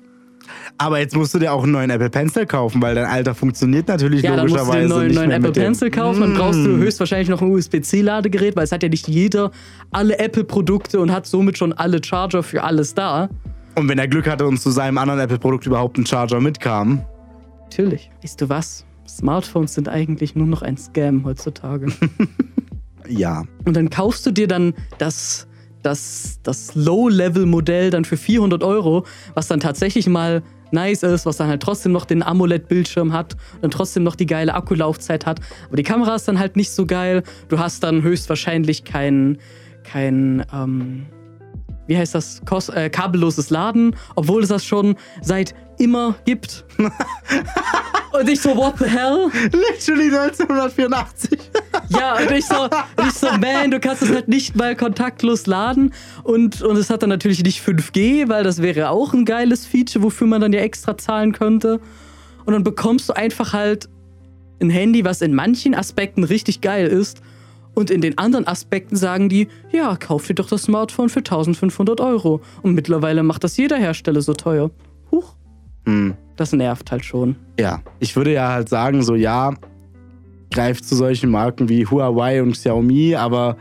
Aber 0.78 0.98
jetzt 0.98 1.14
musst 1.14 1.34
du 1.34 1.38
dir 1.38 1.52
auch 1.52 1.62
einen 1.62 1.72
neuen 1.72 1.90
Apple 1.90 2.10
Pencil 2.10 2.46
kaufen, 2.46 2.80
weil 2.82 2.94
dein 2.94 3.04
alter 3.04 3.34
funktioniert 3.34 3.88
natürlich 3.88 4.22
Ja, 4.22 4.36
dann 4.36 4.48
musst 4.48 4.54
du 4.54 4.58
logischerweise 4.58 4.88
den 4.88 4.88
neuen, 4.88 5.06
nicht 5.08 5.16
neuen 5.16 5.30
Apple. 5.30 5.52
Pencil 5.52 5.90
kaufen, 5.90 6.20
dann 6.20 6.34
brauchst 6.34 6.58
du 6.58 6.76
höchstwahrscheinlich 6.76 7.28
noch 7.28 7.42
ein 7.42 7.50
USB-C-Ladegerät, 7.50 8.56
weil 8.56 8.64
es 8.64 8.72
hat 8.72 8.82
ja 8.82 8.88
nicht 8.88 9.06
jeder 9.06 9.50
alle 9.90 10.18
Apple-Produkte 10.18 11.00
und 11.00 11.12
hat 11.12 11.26
somit 11.26 11.58
schon 11.58 11.72
alle 11.72 12.02
Charger 12.02 12.42
für 12.42 12.64
alles 12.64 12.94
da. 12.94 13.28
Und 13.76 13.88
wenn 13.88 13.98
er 13.98 14.08
Glück 14.08 14.28
hatte 14.28 14.46
und 14.46 14.58
zu 14.58 14.70
seinem 14.70 14.98
anderen 14.98 15.20
Apple-Produkt 15.20 15.66
überhaupt 15.66 15.98
ein 15.98 16.06
Charger 16.06 16.40
mitkam. 16.40 17.04
Natürlich. 17.64 18.10
Weißt 18.22 18.40
du 18.40 18.48
was? 18.48 18.84
Smartphones 19.08 19.74
sind 19.74 19.88
eigentlich 19.88 20.34
nur 20.34 20.46
noch 20.46 20.62
ein 20.62 20.76
Scam 20.76 21.24
heutzutage. 21.24 21.86
Ja. 23.10 23.44
Und 23.64 23.76
dann 23.76 23.90
kaufst 23.90 24.24
du 24.26 24.30
dir 24.30 24.46
dann 24.46 24.74
das, 24.98 25.46
das, 25.82 26.40
das 26.42 26.74
Low-Level-Modell 26.74 27.90
dann 27.90 28.04
für 28.04 28.16
400 28.16 28.62
Euro, 28.62 29.04
was 29.34 29.48
dann 29.48 29.60
tatsächlich 29.60 30.06
mal 30.06 30.42
nice 30.72 31.02
ist, 31.02 31.26
was 31.26 31.36
dann 31.36 31.48
halt 31.48 31.62
trotzdem 31.62 31.92
noch 31.92 32.04
den 32.04 32.22
AMOLED-Bildschirm 32.22 33.12
hat 33.12 33.36
und 33.60 33.72
trotzdem 33.72 34.04
noch 34.04 34.14
die 34.14 34.26
geile 34.26 34.54
Akkulaufzeit 34.54 35.26
hat. 35.26 35.40
Aber 35.66 35.76
die 35.76 35.82
Kamera 35.82 36.14
ist 36.14 36.28
dann 36.28 36.38
halt 36.38 36.56
nicht 36.56 36.70
so 36.70 36.86
geil. 36.86 37.24
Du 37.48 37.58
hast 37.58 37.82
dann 37.82 38.02
höchstwahrscheinlich 38.02 38.84
kein, 38.84 39.38
kein 39.82 40.44
ähm, 40.52 41.06
wie 41.86 41.98
heißt 41.98 42.14
das, 42.14 42.42
Kos 42.44 42.68
äh, 42.68 42.88
kabelloses 42.88 43.50
Laden, 43.50 43.96
obwohl 44.14 44.44
es 44.44 44.48
das 44.48 44.64
schon 44.64 44.94
seit 45.22 45.54
immer 45.80 46.14
gibt. 46.24 46.64
und 48.12 48.28
ich 48.28 48.40
so, 48.40 48.56
what 48.56 48.78
the 48.78 48.84
hell? 48.84 49.30
Literally 49.52 50.14
1984. 50.14 51.38
Ja, 51.88 52.18
und 52.18 52.30
ich 52.30 52.46
so, 52.46 52.62
und 52.62 53.08
ich 53.08 53.14
so, 53.14 53.26
man, 53.32 53.72
du 53.72 53.80
kannst 53.80 54.02
es 54.02 54.10
halt 54.10 54.28
nicht 54.28 54.54
mal 54.54 54.76
kontaktlos 54.76 55.46
laden. 55.46 55.92
Und, 56.22 56.62
und 56.62 56.76
es 56.76 56.88
hat 56.88 57.02
dann 57.02 57.10
natürlich 57.10 57.42
nicht 57.42 57.60
5G, 57.60 58.28
weil 58.28 58.44
das 58.44 58.62
wäre 58.62 58.90
auch 58.90 59.12
ein 59.12 59.24
geiles 59.24 59.66
Feature, 59.66 60.04
wofür 60.04 60.28
man 60.28 60.40
dann 60.40 60.52
ja 60.52 60.60
extra 60.60 60.96
zahlen 60.96 61.32
könnte. 61.32 61.80
Und 62.44 62.52
dann 62.52 62.62
bekommst 62.62 63.08
du 63.08 63.14
einfach 63.14 63.52
halt 63.52 63.88
ein 64.60 64.70
Handy, 64.70 65.04
was 65.04 65.20
in 65.20 65.34
manchen 65.34 65.74
Aspekten 65.74 66.22
richtig 66.22 66.60
geil 66.60 66.86
ist. 66.86 67.22
Und 67.74 67.90
in 67.90 68.00
den 68.00 68.18
anderen 68.18 68.46
Aspekten 68.46 68.96
sagen 68.96 69.28
die, 69.28 69.48
ja, 69.72 69.96
kauf 69.96 70.26
dir 70.26 70.34
doch 70.34 70.48
das 70.48 70.64
Smartphone 70.64 71.08
für 71.08 71.20
1500 71.20 72.00
Euro. 72.00 72.40
Und 72.62 72.74
mittlerweile 72.74 73.22
macht 73.22 73.42
das 73.42 73.56
jeder 73.56 73.76
Hersteller 73.76 74.20
so 74.20 74.34
teuer. 74.34 74.70
Hm. 75.90 76.14
Das 76.36 76.52
nervt 76.52 76.90
halt 76.90 77.04
schon. 77.04 77.36
Ja. 77.58 77.80
Ich 77.98 78.16
würde 78.16 78.32
ja 78.32 78.48
halt 78.48 78.68
sagen, 78.68 79.02
so 79.02 79.14
ja, 79.14 79.52
greift 80.50 80.84
zu 80.84 80.96
solchen 80.96 81.30
Marken 81.30 81.68
wie 81.68 81.86
Huawei 81.86 82.42
und 82.42 82.52
Xiaomi, 82.52 83.14
aber 83.14 83.56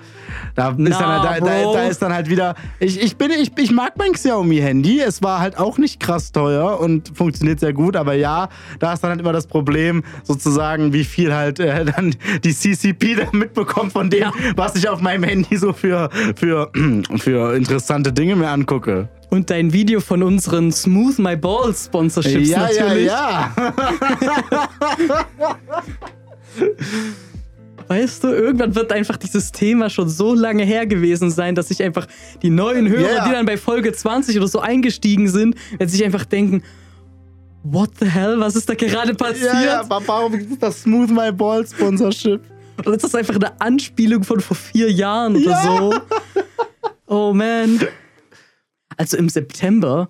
da 0.56 0.70
ist, 0.70 0.76
Na, 0.80 0.90
dann, 0.90 1.30
halt- 1.30 1.41
da, 1.41 1.45
da, 1.64 1.74
da 1.74 1.84
ist 1.88 2.02
dann 2.02 2.14
halt 2.14 2.30
wieder. 2.30 2.56
Ich, 2.80 3.02
ich, 3.02 3.16
bin, 3.16 3.32
ich, 3.32 3.52
ich 3.57 3.72
mag 3.72 3.94
mein 3.98 4.14
Xiaomi-Handy. 4.14 4.99
Es 5.02 5.22
war 5.22 5.40
halt 5.40 5.57
auch 5.57 5.78
nicht 5.78 5.99
krass 5.99 6.32
teuer 6.32 6.80
und 6.80 7.11
funktioniert 7.16 7.60
sehr 7.60 7.74
gut, 7.74 7.95
aber 7.95 8.14
ja, 8.14 8.49
da 8.80 8.94
ist 8.94 9.03
dann 9.03 9.11
halt 9.11 9.20
immer 9.20 9.34
das 9.34 9.48
Problem, 9.48 10.03
sozusagen, 10.24 10.94
wie 10.94 11.03
viel 11.03 11.34
halt 11.34 11.60
äh, 11.60 11.86
dann 11.86 12.16
die 12.44 12.53
CCP 12.53 13.16
da 13.18 13.24
mitbekommt 13.38 13.94
von 13.94 14.10
dem, 14.10 14.20
Ja. 14.22 14.32
was 14.56 14.76
ich 14.76 14.88
auf 14.90 15.02
meinem 15.02 15.24
Handy 15.24 15.57
so 15.57 15.74
für, 15.74 16.10
für, 16.36 16.72
für 17.18 17.56
interessante 17.56 18.11
Dinge 18.11 18.36
mir 18.36 18.49
angucke. 18.49 19.10
Und 19.32 19.52
dein 19.52 19.72
Video 19.74 19.99
von 19.99 20.24
unseren 20.24 20.72
Smooth 20.72 21.20
My 21.20 21.36
Balls 21.36 21.86
Sponsorships 21.86 22.49
ja, 22.49 22.60
natürlich. 22.61 23.06
ja, 23.06 23.52
ja. 23.56 23.74
Weißt 27.88 28.23
du, 28.23 28.27
irgendwann 28.27 28.76
wird 28.76 28.91
einfach 28.91 29.18
dieses 29.18 29.52
Thema 29.52 29.90
schon 29.90 30.10
so 30.10 30.36
lange 30.36 30.64
her 30.64 30.86
gewesen 30.86 31.31
sein, 31.31 31.56
dass 31.56 31.69
sich 31.69 31.81
einfach 31.81 32.06
die 32.44 32.52
neuen 32.52 32.88
Hörer, 32.88 33.15
ja. 33.15 33.26
die 33.27 33.31
dann 33.31 33.48
bei 33.48 33.57
Folge 33.57 33.91
20 33.91 34.38
oder 34.38 34.48
so 34.48 34.60
eingestiegen 34.60 35.27
sind, 35.27 35.56
werden 35.72 35.90
sich 35.90 36.03
einfach 36.06 36.26
denken, 36.26 36.61
what 37.64 37.90
the 37.99 38.06
hell, 38.06 38.40
was 38.40 38.56
ist 38.56 38.69
da 38.69 38.76
gerade 38.76 39.15
passiert? 39.15 39.53
Ja, 39.53 39.81
ja, 39.81 39.86
warum 40.06 40.34
gibt 40.38 40.52
es 40.52 40.60
das 40.60 40.84
Smooth 40.84 41.10
My 41.10 41.31
Ball 41.31 41.65
Sponsorship? 41.65 42.41
Oder 42.86 42.94
ist 42.94 43.03
das 43.03 43.15
einfach 43.15 43.36
eine 43.36 43.60
Anspielung 43.60 44.23
von 44.23 44.40
vor 44.40 44.56
vier 44.56 44.91
Jahren 44.91 45.36
oder 45.36 45.49
Ja. 45.49 45.77
so? 45.77 45.94
Oh 47.07 47.34
man. 47.34 47.80
Also 48.98 49.18
im 49.18 49.30
September, 49.30 50.10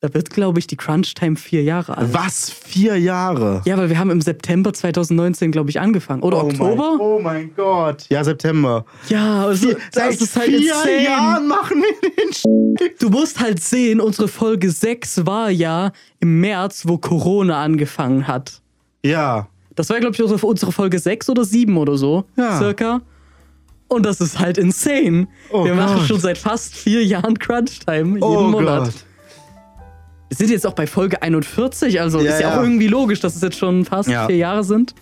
da 0.00 0.12
wird, 0.14 0.30
glaube 0.30 0.58
ich, 0.58 0.66
die 0.66 0.76
Crunch 0.76 1.12
Time 1.14 1.36
vier 1.36 1.62
Jahre 1.62 1.96
alt. 1.98 2.14
Was? 2.14 2.48
Vier 2.50 2.96
Jahre? 2.98 3.60
Ja, 3.66 3.76
weil 3.76 3.90
wir 3.90 3.98
haben 3.98 4.10
im 4.10 4.22
September 4.22 4.72
2019, 4.72 5.52
glaube 5.52 5.68
ich, 5.68 5.78
angefangen. 5.78 6.22
Oder 6.22 6.42
Oktober? 6.42 6.92
Mein, 6.96 7.00
oh 7.00 7.20
mein 7.22 7.54
Gott. 7.54 8.06
Ja, 8.08 8.24
September. 8.24 8.86
Ja, 9.10 9.44
also, 9.44 9.68
Seit 9.92 10.12
das 10.14 10.20
ist 10.22 10.36
halt 10.36 10.48
vier 10.48 10.58
insane. 10.72 11.04
Jahren 11.04 11.48
machen 11.48 11.82
wir 11.82 12.10
den 12.10 12.32
Sch 12.32 12.44
Du 12.98 13.10
musst 13.10 13.40
halt 13.40 13.62
sehen, 13.62 14.00
unsere 14.00 14.28
Folge 14.28 14.70
6 14.70 15.26
war 15.26 15.50
ja 15.50 15.92
im 16.18 16.40
März, 16.40 16.84
wo 16.86 16.96
Corona 16.96 17.62
angefangen 17.62 18.26
hat. 18.26 18.62
Ja. 19.04 19.48
Das 19.76 19.90
war, 19.90 20.00
glaube 20.00 20.14
ich, 20.14 20.22
unsere, 20.22 20.72
Folge 20.72 20.98
6 20.98 21.28
oder 21.28 21.44
7 21.44 21.76
oder 21.76 21.98
so, 21.98 22.24
Ja. 22.36 22.56
circa. 22.58 23.02
Und 23.88 24.06
das 24.06 24.20
ist 24.20 24.38
halt 24.38 24.56
insane. 24.56 25.26
Oh 25.50 25.64
Wir 25.64 25.74
machen 25.74 25.96
Gott. 25.98 26.06
schon 26.06 26.20
seit 26.20 26.38
fast 26.38 26.74
vier 26.74 27.04
Jahren 27.04 27.38
Crunch-Time 27.38 28.12
jeden 28.14 28.22
Oh 28.22 28.42
Monat. 28.44 28.84
Gott. 28.84 28.94
Wir 30.30 30.36
sind 30.36 30.50
jetzt 30.50 30.64
auch 30.64 30.74
bei 30.74 30.86
Folge 30.86 31.20
41, 31.22 32.00
also 32.00 32.20
Ja, 32.20 32.30
ist 32.34 32.40
ja, 32.40 32.50
ja. 32.50 32.56
auch 32.58 32.62
irgendwie 32.62 32.86
logisch, 32.86 33.18
dass 33.18 33.34
es 33.34 33.42
jetzt 33.42 33.58
schon 33.58 33.84
fast 33.84 34.08
Ja. 34.08 34.26
vier 34.28 34.36
Jahre 34.36 34.62
sind. 34.62 34.94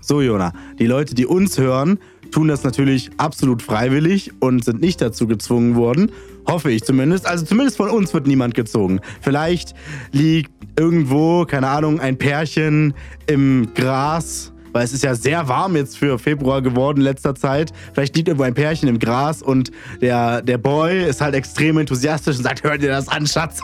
So, 0.00 0.22
Jona, 0.22 0.52
die 0.78 0.86
Leute, 0.86 1.14
die 1.14 1.26
uns 1.26 1.58
hören, 1.58 1.98
tun 2.32 2.48
das 2.48 2.64
natürlich 2.64 3.10
absolut 3.18 3.60
freiwillig 3.60 4.32
und 4.40 4.64
sind 4.64 4.80
nicht 4.80 5.02
dazu 5.02 5.26
gezwungen 5.26 5.76
worden. 5.76 6.10
Hoffe 6.48 6.70
ich 6.70 6.82
zumindest. 6.82 7.26
Also 7.26 7.44
zumindest 7.44 7.76
von 7.76 7.90
uns 7.90 8.12
wird 8.14 8.26
niemand 8.26 8.54
gezogen. 8.54 9.00
Vielleicht 9.20 9.74
liegt 10.12 10.50
irgendwo, 10.78 11.44
keine 11.44 11.68
Ahnung, 11.68 12.00
ein 12.00 12.16
Pärchen 12.16 12.94
im 13.26 13.68
Gras. 13.74 14.52
Weil 14.74 14.84
es 14.84 14.92
ist 14.92 15.04
ja 15.04 15.14
sehr 15.14 15.46
warm 15.46 15.76
jetzt 15.76 15.96
für 15.96 16.18
Februar 16.18 16.60
geworden 16.60 16.98
in 16.98 17.04
letzter 17.04 17.36
Zeit. 17.36 17.72
Vielleicht 17.92 18.16
liegt 18.16 18.26
irgendwo 18.26 18.42
ein 18.42 18.54
Pärchen 18.54 18.88
im 18.88 18.98
Gras 18.98 19.40
und 19.40 19.70
der, 20.02 20.42
der 20.42 20.58
Boy 20.58 21.04
ist 21.04 21.20
halt 21.20 21.36
extrem 21.36 21.78
enthusiastisch 21.78 22.38
und 22.38 22.42
sagt, 22.42 22.64
hör 22.64 22.76
dir 22.76 22.88
das 22.88 23.06
an, 23.06 23.24
Schatz. 23.24 23.60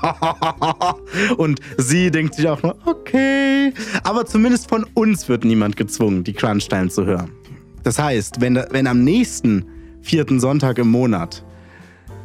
und 1.37 1.59
sie 1.79 2.13
denkt 2.13 2.37
sich 2.37 2.49
auch 2.49 2.63
nur, 2.63 2.77
okay. 2.87 3.75
Aber 4.05 4.25
zumindest 4.25 4.69
von 4.69 4.87
uns 4.95 5.29
wird 5.29 5.45
niemand 5.45 5.77
gezwungen, 5.77 6.23
die 6.23 6.33
Crunch-Time 6.33 6.91
zu 6.91 7.05
hören. 7.05 7.33
Das 7.83 7.99
heißt, 7.99 8.41
wenn, 8.41 8.63
wenn 8.71 8.87
am 8.87 9.03
nächsten 9.03 9.65
vierten 10.03 10.39
Sonntag 10.39 10.79
im 10.79 10.93
Monat 10.93 11.45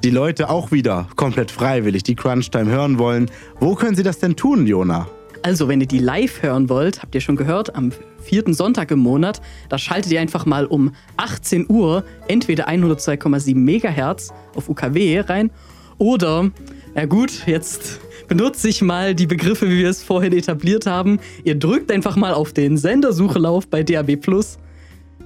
die 0.04 0.12
Leute 0.12 0.52
auch 0.52 0.72
wieder 0.72 1.08
komplett 1.16 1.50
freiwillig 1.50 2.04
die 2.04 2.14
Crunch-Time 2.14 2.70
hören 2.70 3.00
wollen, 3.00 3.32
wo 3.60 3.74
können 3.74 3.96
sie 3.96 4.04
das 4.04 4.20
denn 4.20 4.36
tun, 4.36 4.68
Jona? 4.68 5.08
Also, 5.46 5.68
wenn 5.68 5.80
ihr 5.80 5.86
die 5.86 6.00
live 6.00 6.42
hören 6.42 6.70
wollt, 6.70 7.04
habt 7.04 7.14
ihr 7.14 7.22
schon 7.22 7.36
gehört, 7.36 7.76
am 7.76 7.92
vierten 8.18 8.56
Sonntag 8.56 8.90
im 8.90 8.98
Monat, 8.98 9.42
da 9.70 9.78
schaltet 9.78 10.12
ihr 10.12 10.20
einfach 10.20 10.48
mal 10.48 10.66
um 10.66 10.96
18 11.18 11.70
Uhr 11.70 12.04
entweder 12.28 12.68
102,7 12.68 13.56
Megahertz 13.56 14.34
auf 14.56 14.70
UKW 14.70 15.20
rein 15.20 15.52
oder, 16.00 16.50
na 16.96 17.06
gut, 17.06 17.46
jetzt 17.46 18.00
benutze 18.28 18.70
ich 18.70 18.82
mal 18.82 19.14
die 19.14 19.28
Begriffe, 19.28 19.70
wie 19.70 19.78
wir 19.78 19.90
es 19.90 20.02
vorhin 20.02 20.34
etabliert 20.34 20.88
haben. 20.88 21.20
Ihr 21.44 21.54
drückt 21.54 21.92
einfach 21.92 22.16
mal 22.16 22.34
auf 22.34 22.52
den 22.52 22.76
Sendersuchelauf 22.76 23.68
bei 23.68 23.84
DAB+. 23.84 24.18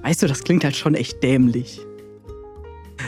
Weißt 0.02 0.22
du, 0.22 0.26
das 0.26 0.44
klingt 0.44 0.64
halt 0.64 0.76
schon 0.76 0.94
echt 0.94 1.22
dämlich. 1.22 1.80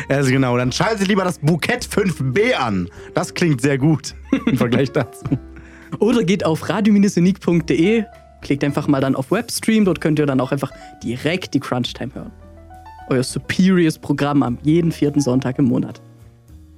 Also 0.09 0.31
genau, 0.31 0.57
dann 0.57 0.73
schaltet 0.73 1.09
lieber 1.09 1.25
das 1.25 1.39
Bukett 1.41 1.85
5b 1.85 2.55
an. 2.55 2.89
Das 3.13 3.35
klingt 3.35 3.61
sehr 3.61 3.77
gut 3.77 4.15
im 4.47 4.57
Vergleich 4.57 4.91
dazu. 4.91 5.27
Oder 5.99 6.25
geht 6.25 6.45
auf 6.45 6.69
radio-unique.de, 6.69 8.05
klickt 8.41 8.65
einfach 8.65 8.89
mal 8.89 9.01
dann 9.01 9.15
auf 9.15 9.31
Webstream, 9.31 9.85
dort 9.85 10.01
könnt 10.01 10.19
ihr 10.19 10.27
dann 10.27 10.41
auch 10.41 10.53
einfach 10.53 10.73
direkt 11.03 11.55
die 11.55 11.61
Crunchtime 11.61 12.15
hören. 12.15 12.33
Euer 13.09 13.23
superiores 13.23 13.99
Programm 13.99 14.43
am 14.43 14.59
jeden 14.63 14.93
vierten 14.93 15.21
Sonntag 15.21 15.59
im 15.59 15.67
Monat. 15.67 16.01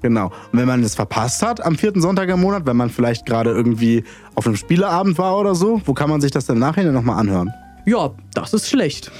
Genau. 0.03 0.27
Und 0.53 0.59
wenn 0.59 0.67
man 0.67 0.83
es 0.83 0.95
verpasst 0.95 1.43
hat 1.43 1.65
am 1.65 1.77
vierten 1.77 2.03
Sonntag 2.03 2.29
im 2.29 2.41
Monat, 2.41 2.67
wenn 2.67 2.77
man 2.77 2.91
vielleicht 2.91 3.25
gerade 3.25 3.51
irgendwie 3.51 4.05
auf 4.35 4.47
einem 4.47 4.57
Spieleabend 4.57 5.17
war 5.17 5.39
oder 5.39 5.55
so, 5.55 5.81
wo 5.87 5.95
kann 5.95 6.11
man 6.11 6.21
sich 6.21 6.31
das 6.31 6.45
dann 6.45 6.59
nachher 6.59 6.91
nochmal 6.93 7.19
anhören? 7.19 7.51
Ja, 7.87 8.11
das 8.35 8.53
ist 8.53 8.69
schlecht. 8.69 9.11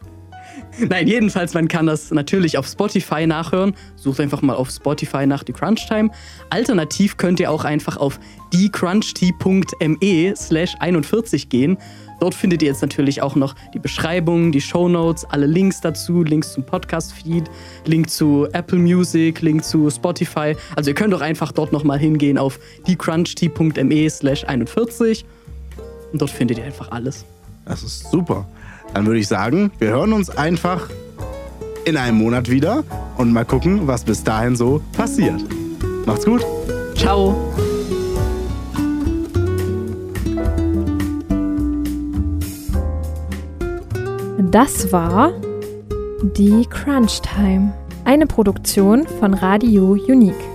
Nein, 0.87 1.07
jedenfalls, 1.07 1.53
man 1.53 1.67
kann 1.67 1.85
das 1.85 2.11
natürlich 2.11 2.57
auf 2.57 2.67
Spotify 2.67 3.27
nachhören. 3.27 3.75
Sucht 3.95 4.19
einfach 4.19 4.41
mal 4.41 4.55
auf 4.55 4.69
Spotify 4.69 5.25
nach 5.25 5.43
die 5.43 5.53
Crunchtime. 5.53 6.09
Alternativ 6.49 7.17
könnt 7.17 7.39
ihr 7.39 7.51
auch 7.51 7.65
einfach 7.65 7.97
auf 7.97 8.19
diecrunchtea.me 8.53 10.33
slash 10.35 10.75
41 10.79 11.49
gehen. 11.49 11.77
Dort 12.19 12.35
findet 12.35 12.61
ihr 12.61 12.69
jetzt 12.69 12.81
natürlich 12.81 13.21
auch 13.21 13.35
noch 13.35 13.55
die 13.73 13.79
Beschreibung, 13.79 14.51
die 14.51 14.59
Shownotes, 14.61 15.25
alle 15.25 15.45
Links 15.45 15.79
dazu, 15.81 16.23
Links 16.23 16.53
zum 16.53 16.63
Podcast-Feed, 16.65 17.49
Link 17.85 18.09
zu 18.09 18.47
Apple 18.51 18.79
Music, 18.79 19.41
Link 19.41 19.63
zu 19.63 19.89
Spotify. 19.89 20.55
Also 20.75 20.91
ihr 20.91 20.95
könnt 20.95 21.13
doch 21.13 21.21
einfach 21.21 21.51
dort 21.51 21.71
nochmal 21.71 21.97
hingehen 21.97 22.37
auf 22.37 22.59
diecrunchtea.me 22.87 24.09
slash 24.09 24.43
41 24.45 25.25
und 26.11 26.21
dort 26.21 26.31
findet 26.31 26.57
ihr 26.57 26.65
einfach 26.65 26.91
alles. 26.91 27.25
Das 27.65 27.83
ist 27.83 28.09
super. 28.11 28.45
Dann 28.93 29.05
würde 29.05 29.19
ich 29.19 29.27
sagen, 29.27 29.71
wir 29.79 29.89
hören 29.89 30.13
uns 30.13 30.29
einfach 30.29 30.89
in 31.85 31.97
einem 31.97 32.17
Monat 32.17 32.49
wieder 32.49 32.83
und 33.17 33.33
mal 33.33 33.45
gucken, 33.45 33.87
was 33.87 34.03
bis 34.03 34.23
dahin 34.23 34.55
so 34.55 34.81
passiert. 34.93 35.41
Macht's 36.05 36.25
gut. 36.25 36.45
Ciao! 36.95 37.35
Das 44.51 44.91
war 44.91 45.31
die 46.35 46.65
Crunch 46.69 47.21
Time, 47.21 47.71
eine 48.03 48.25
Produktion 48.25 49.05
von 49.19 49.35
Radio 49.35 49.91
Unique. 49.91 50.48